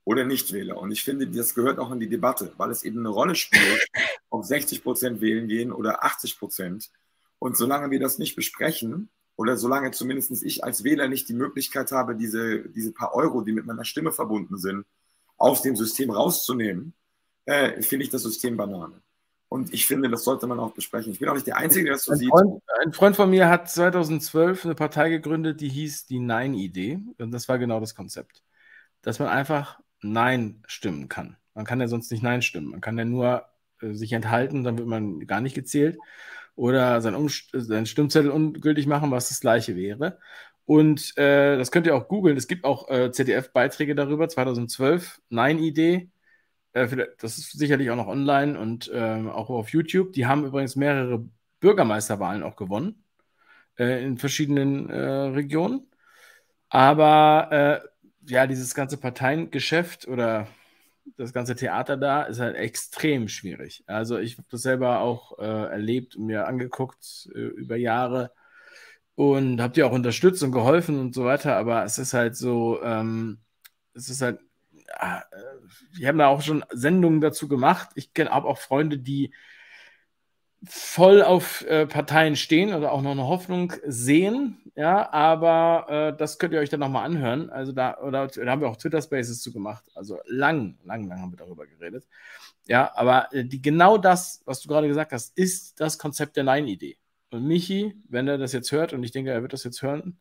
[0.04, 0.76] oder Nichtwähler.
[0.76, 3.88] Und ich finde, das gehört auch in die Debatte, weil es eben eine Rolle spielt,
[4.28, 6.90] ob 60 Prozent wählen gehen oder 80 Prozent.
[7.38, 9.08] Und solange wir das nicht besprechen,
[9.42, 13.50] oder solange zumindest ich als Wähler nicht die Möglichkeit habe, diese, diese paar Euro, die
[13.50, 14.86] mit meiner Stimme verbunden sind,
[15.36, 16.94] aus dem System rauszunehmen,
[17.46, 19.02] äh, finde ich das System Banane.
[19.48, 21.12] Und ich finde, das sollte man auch besprechen.
[21.12, 22.28] Ich bin auch nicht der Einzige, der das so ein sieht.
[22.30, 27.00] Freund, ein Freund von mir hat 2012 eine Partei gegründet, die hieß die Nein-Idee.
[27.18, 28.44] Und das war genau das Konzept.
[29.02, 31.36] Dass man einfach Nein stimmen kann.
[31.54, 32.68] Man kann ja sonst nicht Nein stimmen.
[32.68, 33.44] Man kann ja nur
[33.80, 35.98] äh, sich enthalten, dann wird man gar nicht gezählt.
[36.54, 37.14] Oder sein,
[37.52, 40.18] sein Stimmzettel ungültig machen, was das gleiche wäre.
[40.64, 42.36] Und äh, das könnt ihr auch googeln.
[42.36, 46.10] Es gibt auch äh, ZDF-Beiträge darüber, 2012, Nein-Idee
[46.72, 50.12] äh, das ist sicherlich auch noch online und äh, auch auf YouTube.
[50.12, 51.24] Die haben übrigens mehrere
[51.60, 53.04] Bürgermeisterwahlen auch gewonnen
[53.78, 55.88] äh, in verschiedenen äh, Regionen.
[56.68, 60.48] Aber äh, ja, dieses ganze Parteiengeschäft oder
[61.16, 63.84] das ganze Theater da ist halt extrem schwierig.
[63.86, 68.32] Also ich habe das selber auch äh, erlebt und mir angeguckt über Jahre
[69.14, 71.56] und habe die auch unterstützt und geholfen und so weiter.
[71.56, 73.40] Aber es ist halt so, ähm,
[73.94, 74.40] es ist halt
[75.92, 77.90] wir haben da auch schon Sendungen dazu gemacht.
[77.94, 79.32] Ich habe auch Freunde, die
[80.64, 84.58] voll auf äh, Parteien stehen oder auch noch eine Hoffnung sehen.
[84.74, 87.50] Ja, aber äh, das könnt ihr euch dann nochmal anhören.
[87.50, 89.84] Also da, oder, da haben wir auch Twitter Spaces zu gemacht.
[89.94, 92.06] Also lang, lang, lang haben wir darüber geredet.
[92.66, 96.44] Ja, aber äh, die, genau das, was du gerade gesagt hast, ist das Konzept der
[96.44, 96.96] Nein-Idee.
[97.30, 100.18] Und Michi, wenn er das jetzt hört, und ich denke, er wird das jetzt hören,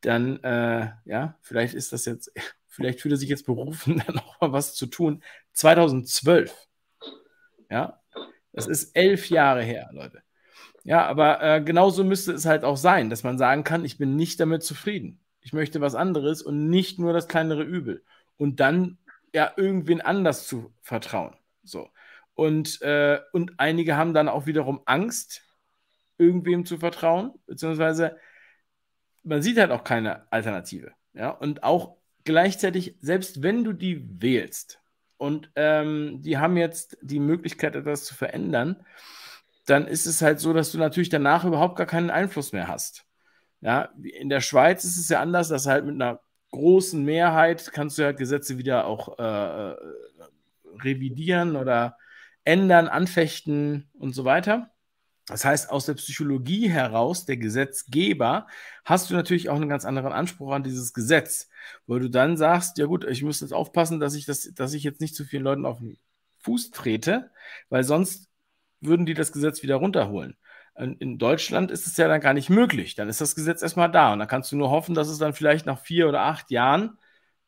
[0.00, 2.32] dann, äh, ja, vielleicht ist das jetzt
[2.76, 5.22] Vielleicht fühlt er sich jetzt berufen, da noch mal was zu tun.
[5.54, 6.54] 2012.
[7.70, 8.02] Ja,
[8.56, 10.22] das ist elf Jahre her, Leute.
[10.82, 14.16] Ja, aber äh, genauso müsste es halt auch sein, dass man sagen kann, ich bin
[14.16, 15.20] nicht damit zufrieden.
[15.40, 18.04] Ich möchte was anderes und nicht nur das kleinere Übel.
[18.38, 18.98] Und dann
[19.34, 21.36] ja irgendwen anders zu vertrauen.
[21.64, 21.90] So.
[22.34, 25.42] Und, äh, und einige haben dann auch wiederum Angst,
[26.18, 28.16] irgendwem zu vertrauen, beziehungsweise
[29.22, 30.92] man sieht halt auch keine Alternative.
[31.12, 34.80] Ja, und auch gleichzeitig, selbst wenn du die wählst
[35.18, 38.84] und ähm, die haben jetzt die Möglichkeit, etwas zu verändern,
[39.66, 43.04] dann ist es halt so, dass du natürlich danach überhaupt gar keinen Einfluss mehr hast.
[43.60, 47.98] Ja, in der Schweiz ist es ja anders, dass halt mit einer großen Mehrheit kannst
[47.98, 49.76] du ja Gesetze wieder auch äh, äh
[50.78, 51.96] revidieren oder
[52.44, 54.70] ändern, anfechten und so weiter.
[55.28, 58.46] Das heißt, aus der Psychologie heraus, der Gesetzgeber,
[58.84, 61.48] hast du natürlich auch einen ganz anderen Anspruch an dieses Gesetz,
[61.86, 64.84] wo du dann sagst, ja gut, ich muss jetzt aufpassen, dass ich das, dass ich
[64.84, 65.98] jetzt nicht zu vielen Leuten auf den
[66.38, 67.30] Fuß trete,
[67.70, 68.28] weil sonst
[68.80, 70.36] würden die das Gesetz wieder runterholen.
[70.76, 72.94] In Deutschland ist es ja dann gar nicht möglich.
[72.94, 75.32] Dann ist das Gesetz erstmal da und dann kannst du nur hoffen, dass es dann
[75.32, 76.98] vielleicht nach vier oder acht Jahren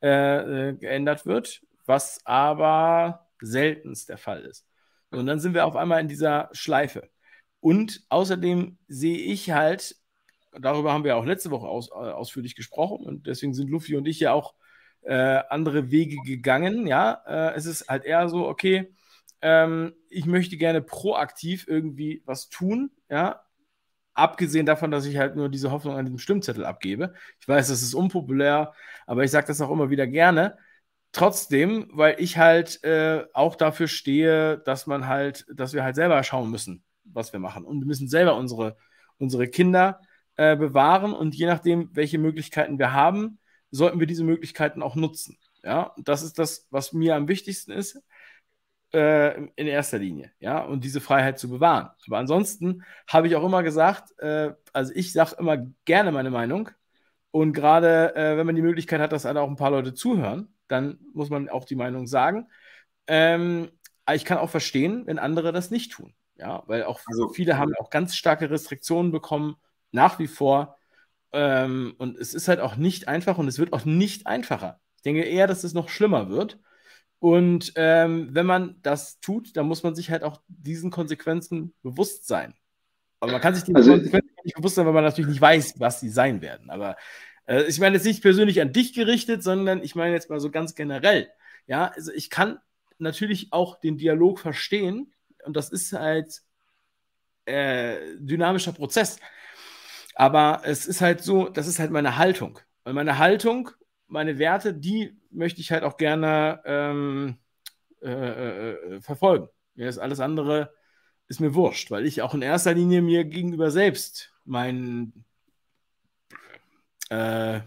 [0.02, 4.66] äh, äh geändert wird, was aber seltenst der Fall ist.
[5.10, 7.08] Und dann sind wir auf einmal in dieser Schleife.
[7.60, 9.96] Und außerdem sehe ich halt,
[10.52, 14.06] darüber haben wir auch letzte Woche aus, äh, ausführlich gesprochen und deswegen sind Luffy und
[14.06, 14.54] ich ja auch
[15.02, 16.86] äh, andere Wege gegangen.
[16.86, 18.94] Ja, äh, es ist halt eher so, okay,
[19.42, 22.90] ähm, ich möchte gerne proaktiv irgendwie was tun.
[23.08, 23.42] Ja,
[24.14, 27.14] abgesehen davon, dass ich halt nur diese Hoffnung an diesem Stimmzettel abgebe.
[27.40, 28.74] Ich weiß, das ist unpopulär,
[29.06, 30.58] aber ich sage das auch immer wieder gerne.
[31.12, 36.22] Trotzdem, weil ich halt äh, auch dafür stehe, dass man halt, dass wir halt selber
[36.22, 37.64] schauen müssen, was wir machen.
[37.64, 38.76] Und wir müssen selber unsere,
[39.18, 40.00] unsere Kinder
[40.36, 43.38] äh, bewahren und je nachdem, welche Möglichkeiten wir haben,
[43.70, 45.38] sollten wir diese Möglichkeiten auch nutzen.
[45.62, 48.00] Ja, das ist das, was mir am wichtigsten ist
[48.94, 50.32] äh, in erster Linie.
[50.40, 51.90] Ja, und diese Freiheit zu bewahren.
[52.06, 56.70] Aber ansonsten habe ich auch immer gesagt, äh, also ich sage immer gerne meine Meinung.
[57.30, 60.54] Und gerade äh, wenn man die Möglichkeit hat, dass alle auch ein paar Leute zuhören,
[60.68, 62.48] dann muss man auch die Meinung sagen.
[63.06, 63.70] Ähm,
[64.14, 66.14] ich kann auch verstehen, wenn andere das nicht tun.
[66.38, 69.56] Ja, weil auch also, viele haben auch ganz starke Restriktionen bekommen,
[69.90, 70.76] nach wie vor.
[71.32, 74.80] Ähm, und es ist halt auch nicht einfach und es wird auch nicht einfacher.
[74.96, 76.58] Ich denke eher, dass es noch schlimmer wird.
[77.18, 82.28] Und ähm, wenn man das tut, dann muss man sich halt auch diesen Konsequenzen bewusst
[82.28, 82.54] sein.
[83.20, 85.74] Aber man kann sich diesen also, Konsequenzen nicht bewusst sein, weil man natürlich nicht weiß,
[85.80, 86.70] was sie sein werden.
[86.70, 86.96] Aber
[87.46, 90.52] äh, ich meine jetzt nicht persönlich an dich gerichtet, sondern ich meine jetzt mal so
[90.52, 91.28] ganz generell.
[91.66, 92.58] Ja, also ich kann
[92.98, 95.12] natürlich auch den Dialog verstehen,
[95.44, 96.42] und das ist halt
[97.46, 99.18] äh, dynamischer Prozess.
[100.14, 102.58] Aber es ist halt so, das ist halt meine Haltung.
[102.84, 103.70] Und meine Haltung,
[104.06, 107.38] meine Werte, die möchte ich halt auch gerne ähm,
[108.02, 109.48] äh, äh, äh, verfolgen.
[109.74, 110.72] Mir ist alles andere
[111.28, 115.12] ist mir wurscht, weil ich auch in erster Linie mir gegenüber selbst mein,
[117.10, 117.60] äh,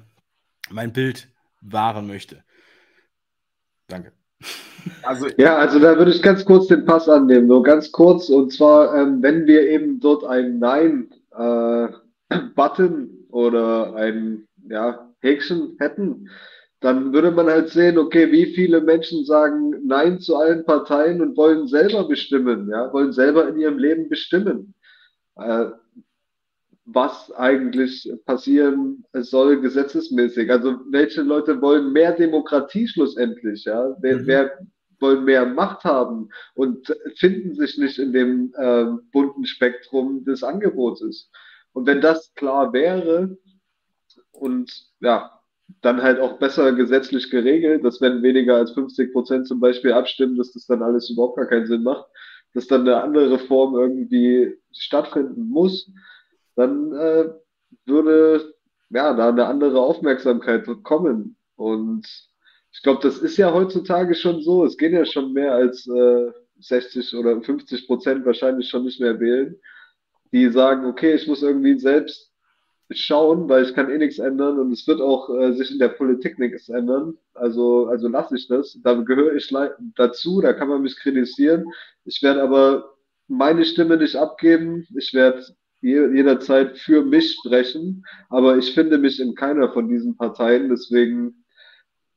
[0.70, 1.30] mein Bild
[1.62, 2.44] wahren möchte.
[3.88, 4.14] Danke.
[5.04, 8.30] Also, ja, also da würde ich ganz kurz den Pass annehmen, nur ganz kurz.
[8.30, 11.88] Und zwar, ähm, wenn wir eben dort ein Nein äh,
[13.32, 16.30] oder ein ja, Häkchen hätten,
[16.82, 21.38] dann würde man halt sehen, okay, wie viele Menschen sagen Nein zu allen Parteien und
[21.38, 24.74] wollen selber bestimmen, ja, wollen selber in ihrem Leben bestimmen,
[25.36, 25.66] äh,
[26.94, 30.52] was eigentlich passieren soll gesetzesmäßig.
[30.52, 34.28] Also welche Leute wollen mehr Demokratie schlussendlich, ja, wer, mhm.
[34.28, 34.52] wer
[35.00, 41.30] wollen mehr Macht haben und finden sich nicht in dem äh, bunten Spektrum des Angebotes.
[41.74, 43.38] Und wenn das klar wäre
[44.32, 45.42] und ja,
[45.82, 50.38] dann halt auch besser gesetzlich geregelt, dass wenn weniger als 50 Prozent zum Beispiel abstimmen,
[50.38, 52.06] dass das dann alles überhaupt gar keinen Sinn macht,
[52.54, 55.90] dass dann eine andere Reform irgendwie stattfinden muss,
[56.62, 57.30] dann äh,
[57.86, 58.54] würde
[58.90, 61.38] ja da eine andere Aufmerksamkeit kommen.
[61.56, 62.08] Und
[62.72, 64.66] ich glaube, das ist ja heutzutage schon so.
[64.66, 69.20] Es gehen ja schon mehr als äh, 60 oder 50 Prozent wahrscheinlich schon nicht mehr
[69.20, 69.60] wählen,
[70.32, 72.32] die sagen, okay, ich muss irgendwie selbst
[72.94, 75.90] schauen, weil ich kann eh nichts ändern und es wird auch äh, sich in der
[75.90, 77.18] Politik nichts ändern.
[77.34, 78.78] Also, also lasse ich das.
[78.84, 79.54] Da gehöre ich
[79.96, 81.66] dazu, da kann man mich kritisieren.
[82.04, 82.96] Ich werde aber
[83.28, 84.86] meine Stimme nicht abgeben.
[84.98, 85.46] Ich werde
[85.82, 90.70] jederzeit für mich sprechen, aber ich finde mich in keiner von diesen Parteien.
[90.70, 91.44] Deswegen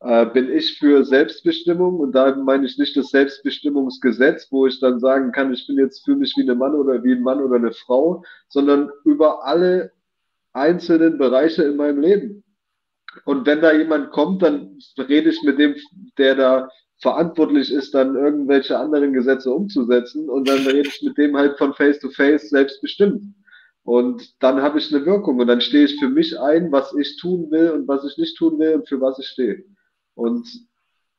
[0.01, 5.01] äh, bin ich für Selbstbestimmung und da meine ich nicht das Selbstbestimmungsgesetz, wo ich dann
[5.01, 7.57] sagen kann, ich bin jetzt für mich wie ein Mann oder wie ein Mann oder
[7.57, 9.93] eine Frau, sondern über alle
[10.53, 12.45] einzelnen Bereiche in meinem Leben.
[13.25, 15.75] Und wenn da jemand kommt, dann rede ich mit dem,
[16.19, 16.69] der da
[17.01, 20.29] verantwortlich ist, dann irgendwelche anderen Gesetze umzusetzen.
[20.29, 23.23] Und dann rede ich mit dem halt von Face to Face selbstbestimmt.
[23.85, 27.19] Und dann habe ich eine Wirkung und dann stehe ich für mich ein, was ich
[27.19, 29.63] tun will und was ich nicht tun will und für was ich stehe.
[30.15, 30.49] Und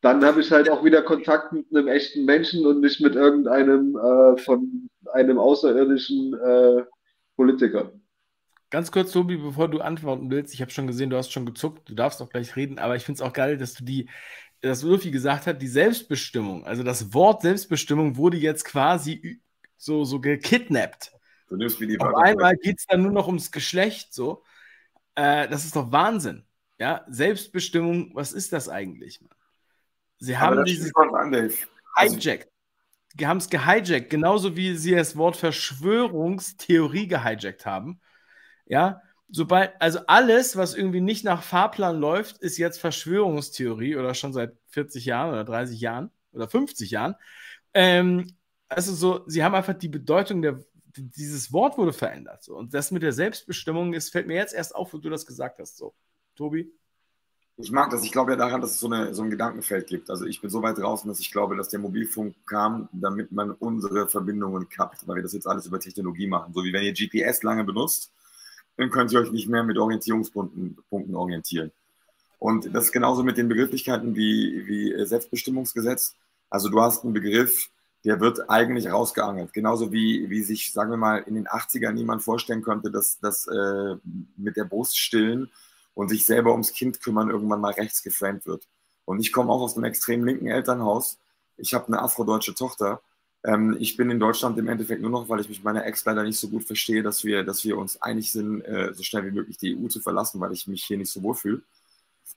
[0.02, 3.96] dann habe ich halt auch wieder Kontakt mit einem echten Menschen und nicht mit irgendeinem
[3.96, 6.84] äh, von einem außerirdischen äh,
[7.36, 7.92] Politiker.
[8.72, 11.88] Ganz kurz, Tobi, bevor du antworten willst, ich habe schon gesehen, du hast schon gezuckt,
[11.88, 14.10] du darfst auch gleich reden, aber ich finde es auch geil, dass du die,
[14.62, 19.40] dass Ulfi gesagt hat, die Selbstbestimmung, also das Wort Selbstbestimmung wurde jetzt quasi
[19.78, 21.15] so, so gekidnappt.
[21.48, 24.44] Du nimmst wie die Auf einmal geht es dann nur noch ums Geschlecht, so.
[25.16, 26.44] Äh, das ist doch Wahnsinn.
[26.78, 29.20] Ja, Selbstbestimmung, was ist das eigentlich?
[30.18, 30.92] Sie haben dieses
[31.98, 32.50] hijacked.
[33.18, 38.02] Sie haben es gehijackt, genauso wie sie das Wort Verschwörungstheorie gehijackt haben.
[38.66, 44.34] Ja, sobald, also alles, was irgendwie nicht nach Fahrplan läuft, ist jetzt Verschwörungstheorie oder schon
[44.34, 47.16] seit 40 Jahren oder 30 Jahren oder 50 Jahren.
[47.74, 48.36] Ähm,
[48.68, 50.60] also so, sie haben einfach die Bedeutung der,
[50.98, 52.44] dieses Wort wurde verändert.
[52.44, 52.56] So.
[52.56, 55.60] Und das mit der Selbstbestimmung, es fällt mir jetzt erst auf, wo du das gesagt
[55.60, 55.78] hast.
[55.78, 55.94] So,
[56.36, 56.72] Tobi?
[57.58, 58.04] Ich mag das.
[58.04, 60.10] Ich glaube ja daran, dass es so, eine, so ein Gedankenfeld gibt.
[60.10, 63.52] Also ich bin so weit draußen, dass ich glaube, dass der Mobilfunk kam, damit man
[63.52, 66.54] unsere Verbindungen kappt, weil wir das jetzt alles über Technologie machen.
[66.54, 68.12] So wie wenn ihr GPS lange benutzt,
[68.76, 71.72] dann könnt ihr euch nicht mehr mit Orientierungspunkten Punkten orientieren.
[72.40, 76.16] Und das ist genauso mit den Begrifflichkeiten wie, wie Selbstbestimmungsgesetz.
[76.50, 77.70] Also du hast einen Begriff,
[78.06, 79.52] der wird eigentlich rausgeangelt.
[79.52, 83.48] Genauso wie, wie sich, sagen wir mal, in den 80ern niemand vorstellen könnte, dass das
[83.48, 83.96] äh,
[84.38, 85.50] mit der Brust stillen
[85.94, 88.68] und sich selber ums Kind kümmern irgendwann mal rechts geframed wird.
[89.06, 91.18] Und ich komme auch aus einem extrem linken Elternhaus.
[91.58, 93.02] Ich habe eine afrodeutsche Tochter
[93.46, 96.24] ähm, ich bin in Deutschland im Endeffekt nur noch, weil ich mich meiner Ex leider
[96.24, 99.32] nicht so gut verstehe, dass wir, dass wir uns einig sind, äh, so schnell wie
[99.32, 101.62] möglich die EU zu verlassen, weil ich mich hier nicht so wohl fühle.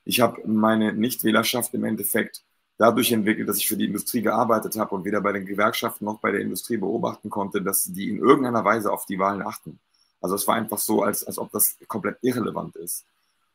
[0.05, 2.43] Ich habe meine Nichtwählerschaft im Endeffekt
[2.79, 6.19] dadurch entwickelt, dass ich für die Industrie gearbeitet habe und weder bei den Gewerkschaften noch
[6.19, 9.77] bei der Industrie beobachten konnte, dass die in irgendeiner Weise auf die Wahlen achten.
[10.21, 13.03] Also es war einfach so, als, als ob das komplett irrelevant ist.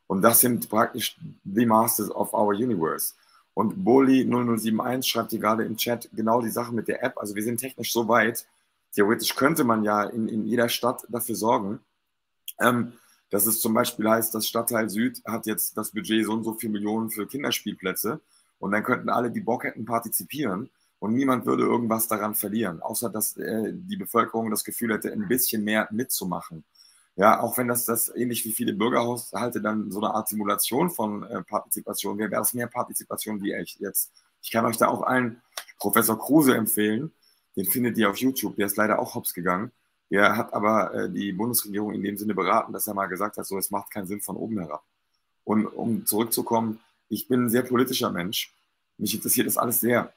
[0.06, 3.14] Und das sind praktisch the Masters of our Universe.
[3.54, 7.16] Und Boli0071 schreibt hier gerade im Chat genau die Sache mit der App.
[7.16, 8.46] Also wir sind technisch so weit,
[8.94, 11.80] theoretisch könnte man ja in, in jeder Stadt dafür sorgen,
[12.60, 12.92] ähm,
[13.30, 16.52] dass es zum Beispiel heißt, das Stadtteil Süd hat jetzt das Budget so und so
[16.52, 18.20] viel Millionen für Kinderspielplätze
[18.64, 23.10] und dann könnten alle, die Bock hätten, partizipieren und niemand würde irgendwas daran verlieren, außer
[23.10, 26.64] dass äh, die Bevölkerung das Gefühl hätte, ein bisschen mehr mitzumachen.
[27.14, 31.24] Ja, auch wenn das, das ähnlich wie viele Bürgerhaushalte dann so eine Art Simulation von
[31.24, 34.10] äh, Partizipation wäre, wäre es mehr Partizipation wie ich jetzt.
[34.40, 35.42] Ich kann euch da auch allen
[35.78, 37.12] Professor Kruse empfehlen.
[37.56, 38.56] Den findet ihr auf YouTube.
[38.56, 39.72] Der ist leider auch hops gegangen.
[40.10, 43.44] Der hat aber äh, die Bundesregierung in dem Sinne beraten, dass er mal gesagt hat,
[43.44, 44.82] so, es macht keinen Sinn von oben herab.
[45.44, 48.52] Und um zurückzukommen, ich bin ein sehr politischer Mensch.
[48.98, 50.12] Mich interessiert das alles sehr.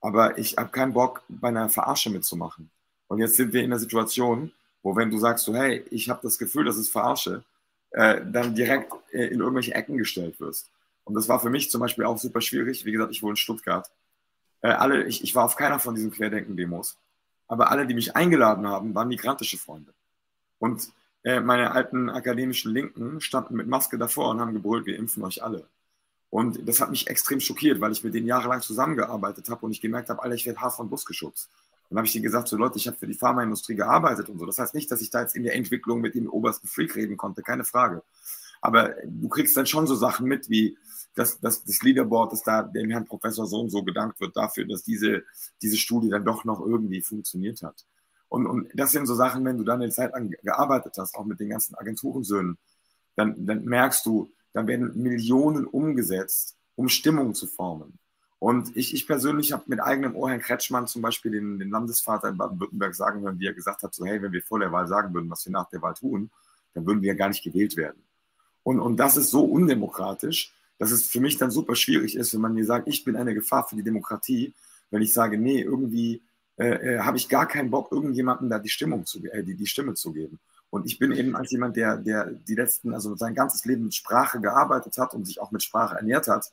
[0.00, 2.70] Aber ich habe keinen Bock, bei einer Verarsche mitzumachen.
[3.08, 6.20] Und jetzt sind wir in der Situation, wo wenn du sagst, so, hey, ich habe
[6.22, 7.44] das Gefühl, das ist Verarsche,
[7.90, 10.70] äh, dann direkt äh, in irgendwelche Ecken gestellt wirst.
[11.04, 12.84] Und das war für mich zum Beispiel auch super schwierig.
[12.84, 13.90] Wie gesagt, ich wohne in Stuttgart.
[14.62, 16.96] Äh, alle, ich, ich war auf keiner von diesen Querdenken-Demos.
[17.48, 19.92] Aber alle, die mich eingeladen haben, waren migrantische Freunde.
[20.58, 20.88] Und
[21.24, 25.42] äh, meine alten akademischen Linken standen mit Maske davor und haben gebrüllt, wir impfen euch
[25.42, 25.64] alle.
[26.30, 29.80] Und das hat mich extrem schockiert, weil ich mit denen jahrelang zusammengearbeitet habe und ich
[29.80, 31.48] gemerkt habe, Alter, ich werde hart von Bus geschubst.
[31.88, 34.46] Dann habe ich denen gesagt, so Leute, ich habe für die Pharmaindustrie gearbeitet und so.
[34.46, 37.16] Das heißt nicht, dass ich da jetzt in der Entwicklung mit dem obersten Freak reden
[37.16, 38.02] konnte, keine Frage.
[38.60, 40.76] Aber du kriegst dann schon so Sachen mit, wie
[41.14, 44.66] dass, dass das Leaderboard, dass da dem Herrn Professor so und so gedankt wird dafür,
[44.66, 45.24] dass diese,
[45.60, 47.84] diese Studie dann doch noch irgendwie funktioniert hat.
[48.28, 51.24] Und, und das sind so Sachen, wenn du dann eine Zeit lang gearbeitet hast, auch
[51.24, 52.58] mit den ganzen Agenturensöhnen,
[53.16, 57.98] dann, dann merkst du, dann werden Millionen umgesetzt, um Stimmung zu formen.
[58.38, 62.30] Und ich, ich persönlich habe mit eigenem Ohr Herrn Kretschmann zum Beispiel den, den Landesvater
[62.30, 64.86] in Baden-Württemberg sagen hören, wie er gesagt hat, so hey, wenn wir vor der Wahl
[64.86, 66.30] sagen würden, was wir nach der Wahl tun,
[66.72, 68.02] dann würden wir ja gar nicht gewählt werden.
[68.62, 72.40] Und, und das ist so undemokratisch, dass es für mich dann super schwierig ist, wenn
[72.40, 74.54] man mir sagt, ich bin eine Gefahr für die Demokratie,
[74.90, 76.22] wenn ich sage, nee, irgendwie
[76.56, 79.66] äh, äh, habe ich gar keinen Bock, irgendjemandem da die Stimmung zu, äh, die, die
[79.66, 80.38] Stimme zu geben.
[80.70, 83.94] Und ich bin eben als jemand, der, der die letzten, also sein ganzes Leben mit
[83.94, 86.52] Sprache gearbeitet hat und sich auch mit Sprache ernährt hat,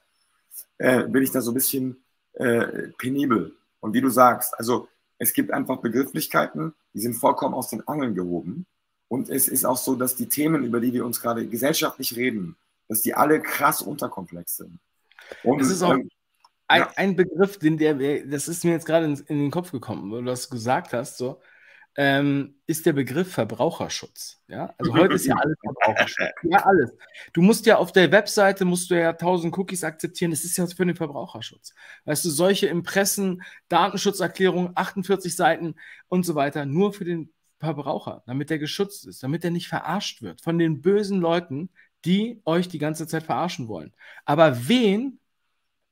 [0.80, 2.04] äh, bin ich da so ein bisschen
[2.34, 3.56] äh, penibel.
[3.80, 4.88] Und wie du sagst, also
[5.20, 8.66] es gibt einfach Begrifflichkeiten, die sind vollkommen aus den Angeln gehoben.
[9.08, 12.58] Und es ist auch so, dass die Themen, über die wir uns gerade gesellschaftlich reden,
[12.88, 14.80] dass die alle krass unterkomplex sind.
[15.44, 16.10] Und es ist auch, ähm,
[16.68, 16.92] ein, ja.
[16.96, 20.18] ein, Begriff, den der, das ist mir jetzt gerade in, in, den Kopf gekommen, wo
[20.18, 21.40] du das gesagt hast, so,
[21.98, 24.40] ähm, ist der Begriff Verbraucherschutz.
[24.48, 26.30] Ja, also heute ist ja alles Verbraucherschutz.
[26.44, 26.92] Ja, alles.
[27.34, 30.32] Du musst ja auf der Webseite musst du ja 1000 Cookies akzeptieren.
[30.32, 31.74] Das ist ja für den Verbraucherschutz.
[32.06, 35.76] Weißt du, solche Impressen, Datenschutzerklärungen, 48 Seiten
[36.08, 40.22] und so weiter, nur für den Verbraucher, damit der geschützt ist, damit er nicht verarscht
[40.22, 41.72] wird von den bösen Leuten,
[42.06, 43.92] die euch die ganze Zeit verarschen wollen.
[44.24, 45.20] Aber wen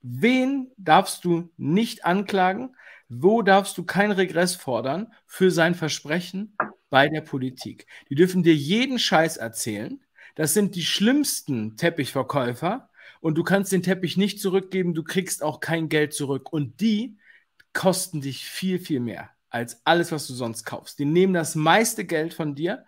[0.07, 2.75] Wen darfst du nicht anklagen?
[3.17, 6.55] Wo darfst du keinen Regress fordern für sein Versprechen
[6.89, 7.87] bei der Politik?
[8.09, 10.03] Die dürfen dir jeden Scheiß erzählen.
[10.35, 12.89] Das sind die schlimmsten Teppichverkäufer
[13.21, 16.51] und du kannst den Teppich nicht zurückgeben, du kriegst auch kein Geld zurück.
[16.51, 17.17] Und die
[17.73, 20.99] kosten dich viel, viel mehr als alles, was du sonst kaufst.
[20.99, 22.85] Die nehmen das meiste Geld von dir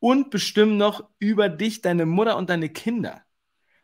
[0.00, 3.22] und bestimmen noch über dich, deine Mutter und deine Kinder.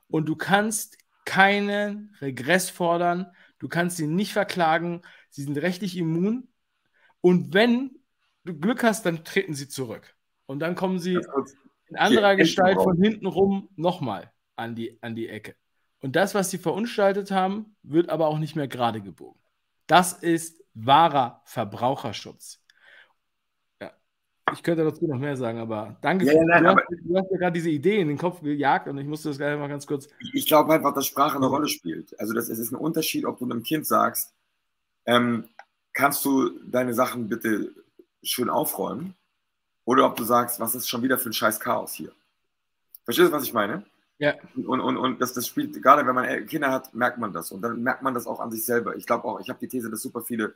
[0.09, 3.27] Und du kannst keinen Regress fordern.
[3.59, 5.03] Du kannst sie nicht verklagen.
[5.35, 6.47] Sie sind rechtlich immun.
[7.21, 7.91] Und wenn
[8.45, 10.15] du Glück hast, dann treten sie zurück.
[10.47, 11.19] Und dann kommen sie
[11.89, 15.57] in anderer Gestalt von hinten rum nochmal an die, an die Ecke.
[15.99, 19.41] Und das, was sie verunstaltet haben, wird aber auch nicht mehr gerade gebogen.
[19.89, 22.65] Das ist wahrer Verbraucherschutz
[24.53, 26.27] ich könnte dazu noch mehr sagen, aber danke.
[26.27, 28.89] Ja, für, nein, du, hast, du hast mir gerade diese Idee in den Kopf gejagt
[28.89, 30.09] und ich musste das gleich mal ganz kurz.
[30.33, 32.19] Ich glaube einfach, dass Sprache eine Rolle spielt.
[32.21, 34.34] Also das, es ist ein Unterschied, ob du einem Kind sagst,
[35.07, 35.49] ähm,
[35.93, 37.73] kannst du deine Sachen bitte
[38.23, 39.15] schön aufräumen?
[39.85, 42.13] Oder ob du sagst, was ist schon wieder für ein scheiß Chaos hier?
[43.05, 43.85] Verstehst du, was ich meine?
[44.19, 44.35] Ja.
[44.57, 47.53] Und, und, und das, das spielt, gerade wenn man Kinder hat, merkt man das.
[47.53, 48.97] Und dann merkt man das auch an sich selber.
[48.97, 50.55] Ich glaube auch, ich habe die These, dass super viele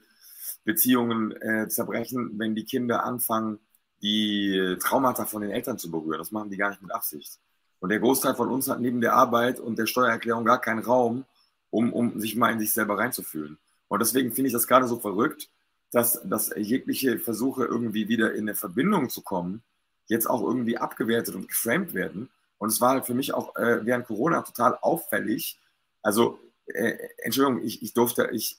[0.64, 3.59] Beziehungen äh, zerbrechen, wenn die Kinder anfangen,
[4.03, 6.18] die Traumata von den Eltern zu berühren.
[6.18, 7.38] Das machen die gar nicht mit Absicht.
[7.80, 11.24] Und der Großteil von uns hat neben der Arbeit und der Steuererklärung gar keinen Raum,
[11.70, 13.59] um, um sich mal in sich selber reinzufühlen.
[13.89, 15.49] Und deswegen finde ich das gerade so verrückt,
[15.91, 19.62] dass, dass jegliche Versuche, irgendwie wieder in eine Verbindung zu kommen,
[20.07, 22.28] jetzt auch irgendwie abgewertet und geframed werden.
[22.59, 25.59] Und es war halt für mich auch äh, während Corona total auffällig.
[26.03, 28.59] Also, äh, Entschuldigung, ich, ich durfte, ich,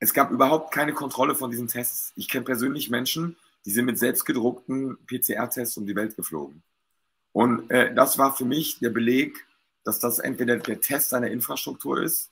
[0.00, 2.12] es gab überhaupt keine Kontrolle von diesen Tests.
[2.16, 6.62] Ich kenne persönlich Menschen, die sind mit selbstgedruckten PCR-Tests um die Welt geflogen.
[7.32, 9.46] Und äh, das war für mich der Beleg,
[9.84, 12.30] dass das entweder der Test einer Infrastruktur ist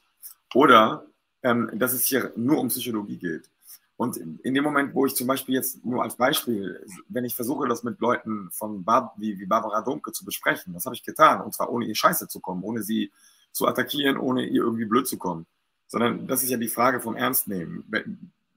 [0.54, 1.06] oder
[1.42, 3.48] ähm, dass es hier nur um Psychologie geht.
[3.96, 7.68] Und in dem Moment, wo ich zum Beispiel jetzt nur als Beispiel, wenn ich versuche,
[7.68, 11.40] das mit Leuten von Bar wie, wie Barbara Domke zu besprechen, das habe ich getan.
[11.40, 13.12] Und zwar ohne ihr Scheiße zu kommen, ohne sie
[13.52, 15.46] zu attackieren, ohne ihr irgendwie blöd zu kommen.
[15.86, 17.84] Sondern das ist ja die Frage vom Ernst nehmen.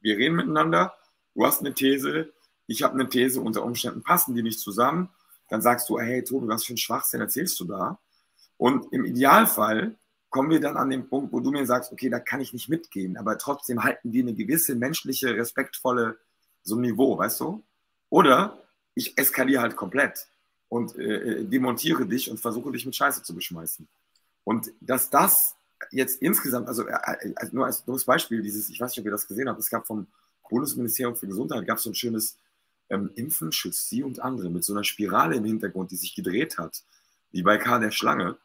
[0.01, 0.95] Wir reden miteinander,
[1.35, 2.31] du hast eine These,
[2.65, 5.09] ich habe eine These, unter Umständen passen die nicht zusammen,
[5.49, 7.99] dann sagst du, hey Tobi, was für ein Schwachsinn erzählst du da?
[8.57, 9.95] Und im Idealfall
[10.35, 12.67] kommen wir dann an den Punkt, wo du mir sagst, okay, da kann ich nicht
[12.67, 16.17] mitgehen, aber trotzdem halten wir eine gewisse menschliche, respektvolle
[16.61, 17.63] so Niveau, weißt du?
[18.09, 18.61] Oder
[18.95, 20.27] ich eskaliere halt komplett
[20.67, 23.87] und äh, äh demontiere dich und versuche dich mit Scheiße zu beschmeißen.
[24.43, 25.55] Und dass das
[25.91, 29.11] jetzt insgesamt, also äh, äh nur als dummes Beispiel, dieses, ich weiß nicht, ob ihr
[29.11, 30.05] das gesehen habt, es gab vom
[30.49, 32.37] Bundesministerium für Gesundheit, gab es so ein schönes
[32.89, 36.57] ähm, Impfen schützt sie und andere mit so einer Spirale im Hintergrund, die sich gedreht
[36.57, 36.83] hat,
[37.31, 37.79] wie bei K.
[37.79, 38.35] der Schlange.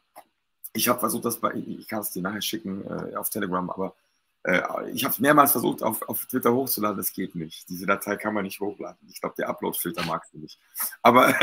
[0.73, 3.95] Ich habe versucht, das bei, ich kann es dir nachher schicken äh, auf Telegram, aber
[4.43, 4.61] äh,
[4.91, 7.67] ich habe mehrmals versucht, auf, auf Twitter hochzuladen, das geht nicht.
[7.69, 9.07] Diese Datei kann man nicht hochladen.
[9.09, 10.59] Ich glaube, der Upload-Filter mag sie nicht.
[11.01, 11.33] Aber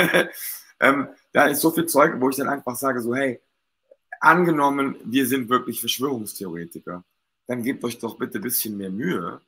[0.80, 3.40] Ähm, da ist so viel Zeug, wo ich dann einfach sage, so, hey,
[4.20, 7.04] angenommen, wir sind wirklich Verschwörungstheoretiker,
[7.46, 9.40] dann gebt euch doch bitte ein bisschen mehr Mühe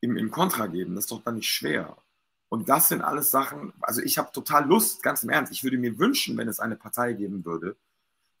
[0.00, 0.94] im, im Kontra geben.
[0.94, 1.96] Das ist doch dann nicht schwer.
[2.48, 5.78] Und das sind alles Sachen, also ich habe total Lust, ganz im Ernst, ich würde
[5.78, 7.76] mir wünschen, wenn es eine Partei geben würde,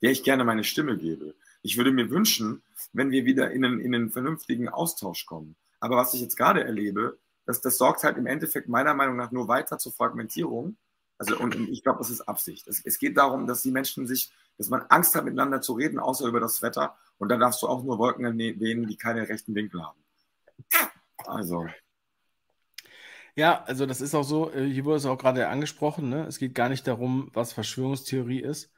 [0.02, 1.34] der ich gerne meine Stimme gebe.
[1.62, 5.56] Ich würde mir wünschen, wenn wir wieder in einen, in einen vernünftigen Austausch kommen.
[5.78, 9.30] Aber was ich jetzt gerade erlebe, das, das sorgt halt im Endeffekt meiner Meinung nach
[9.30, 10.76] nur weiter zur Fragmentierung.
[11.18, 12.66] Also, und ich glaube, das ist Absicht.
[12.68, 15.98] Es, es, geht darum, dass die Menschen sich, dass man Angst hat, miteinander zu reden,
[15.98, 16.96] außer über das Wetter.
[17.18, 19.98] Und dann darfst du auch nur Wolken erwähnen, die keine rechten Winkel haben.
[21.26, 21.66] Also.
[23.34, 26.26] Ja, also das ist auch so, hier wurde es auch gerade angesprochen, ne?
[26.26, 28.70] es geht gar nicht darum, was Verschwörungstheorie ist.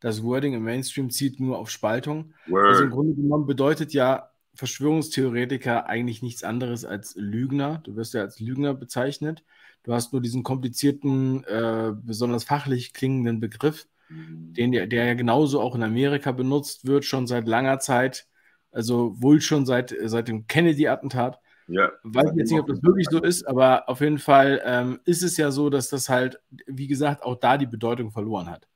[0.00, 2.34] Das Wording im Mainstream zieht nur auf Spaltung.
[2.46, 2.66] Word.
[2.66, 7.80] Also im Grunde genommen bedeutet ja Verschwörungstheoretiker eigentlich nichts anderes als Lügner.
[7.84, 9.44] Du wirst ja als Lügner bezeichnet.
[9.84, 15.60] Du hast nur diesen komplizierten, äh, besonders fachlich klingenden Begriff, den, der, der ja genauso
[15.60, 18.26] auch in Amerika benutzt wird, schon seit langer Zeit.
[18.70, 21.38] Also wohl schon seit, seit dem Kennedy-Attentat.
[21.68, 25.22] Ja, Weiß jetzt nicht, ob das wirklich so ist, aber auf jeden Fall ähm, ist
[25.22, 28.66] es ja so, dass das halt, wie gesagt, auch da die Bedeutung verloren hat.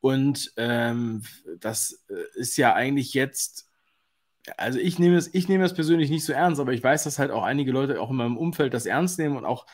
[0.00, 1.22] Und ähm,
[1.58, 3.70] das äh, ist ja eigentlich jetzt
[4.56, 7.18] also ich nehme es, ich nehme es persönlich nicht so ernst, aber ich weiß, dass
[7.18, 9.66] halt auch einige Leute auch in meinem Umfeld das ernst nehmen und auch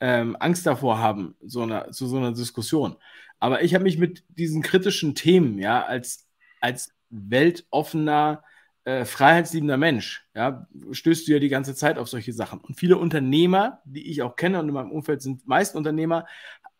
[0.00, 2.96] ähm, Angst davor haben, so eine, zu so einer Diskussion.
[3.38, 6.28] Aber ich habe mich mit diesen kritischen Themen, ja, als,
[6.60, 8.44] als weltoffener,
[8.84, 12.60] äh, freiheitsliebender Mensch, ja, stößt du ja die ganze Zeit auf solche Sachen.
[12.60, 16.26] Und viele Unternehmer, die ich auch kenne und in meinem Umfeld sind meist Unternehmer,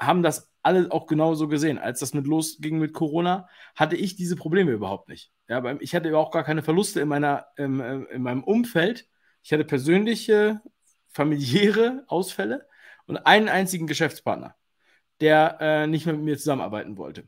[0.07, 1.79] haben das alle auch genauso gesehen.
[1.79, 5.33] Als das mit losging mit Corona, hatte ich diese Probleme überhaupt nicht.
[5.49, 9.09] Ja, ich hatte überhaupt gar keine Verluste in, meiner, ähm, in meinem Umfeld.
[9.43, 10.61] Ich hatte persönliche,
[11.09, 12.67] familiäre Ausfälle
[13.07, 14.55] und einen einzigen Geschäftspartner,
[15.21, 17.27] der äh, nicht mehr mit mir zusammenarbeiten wollte.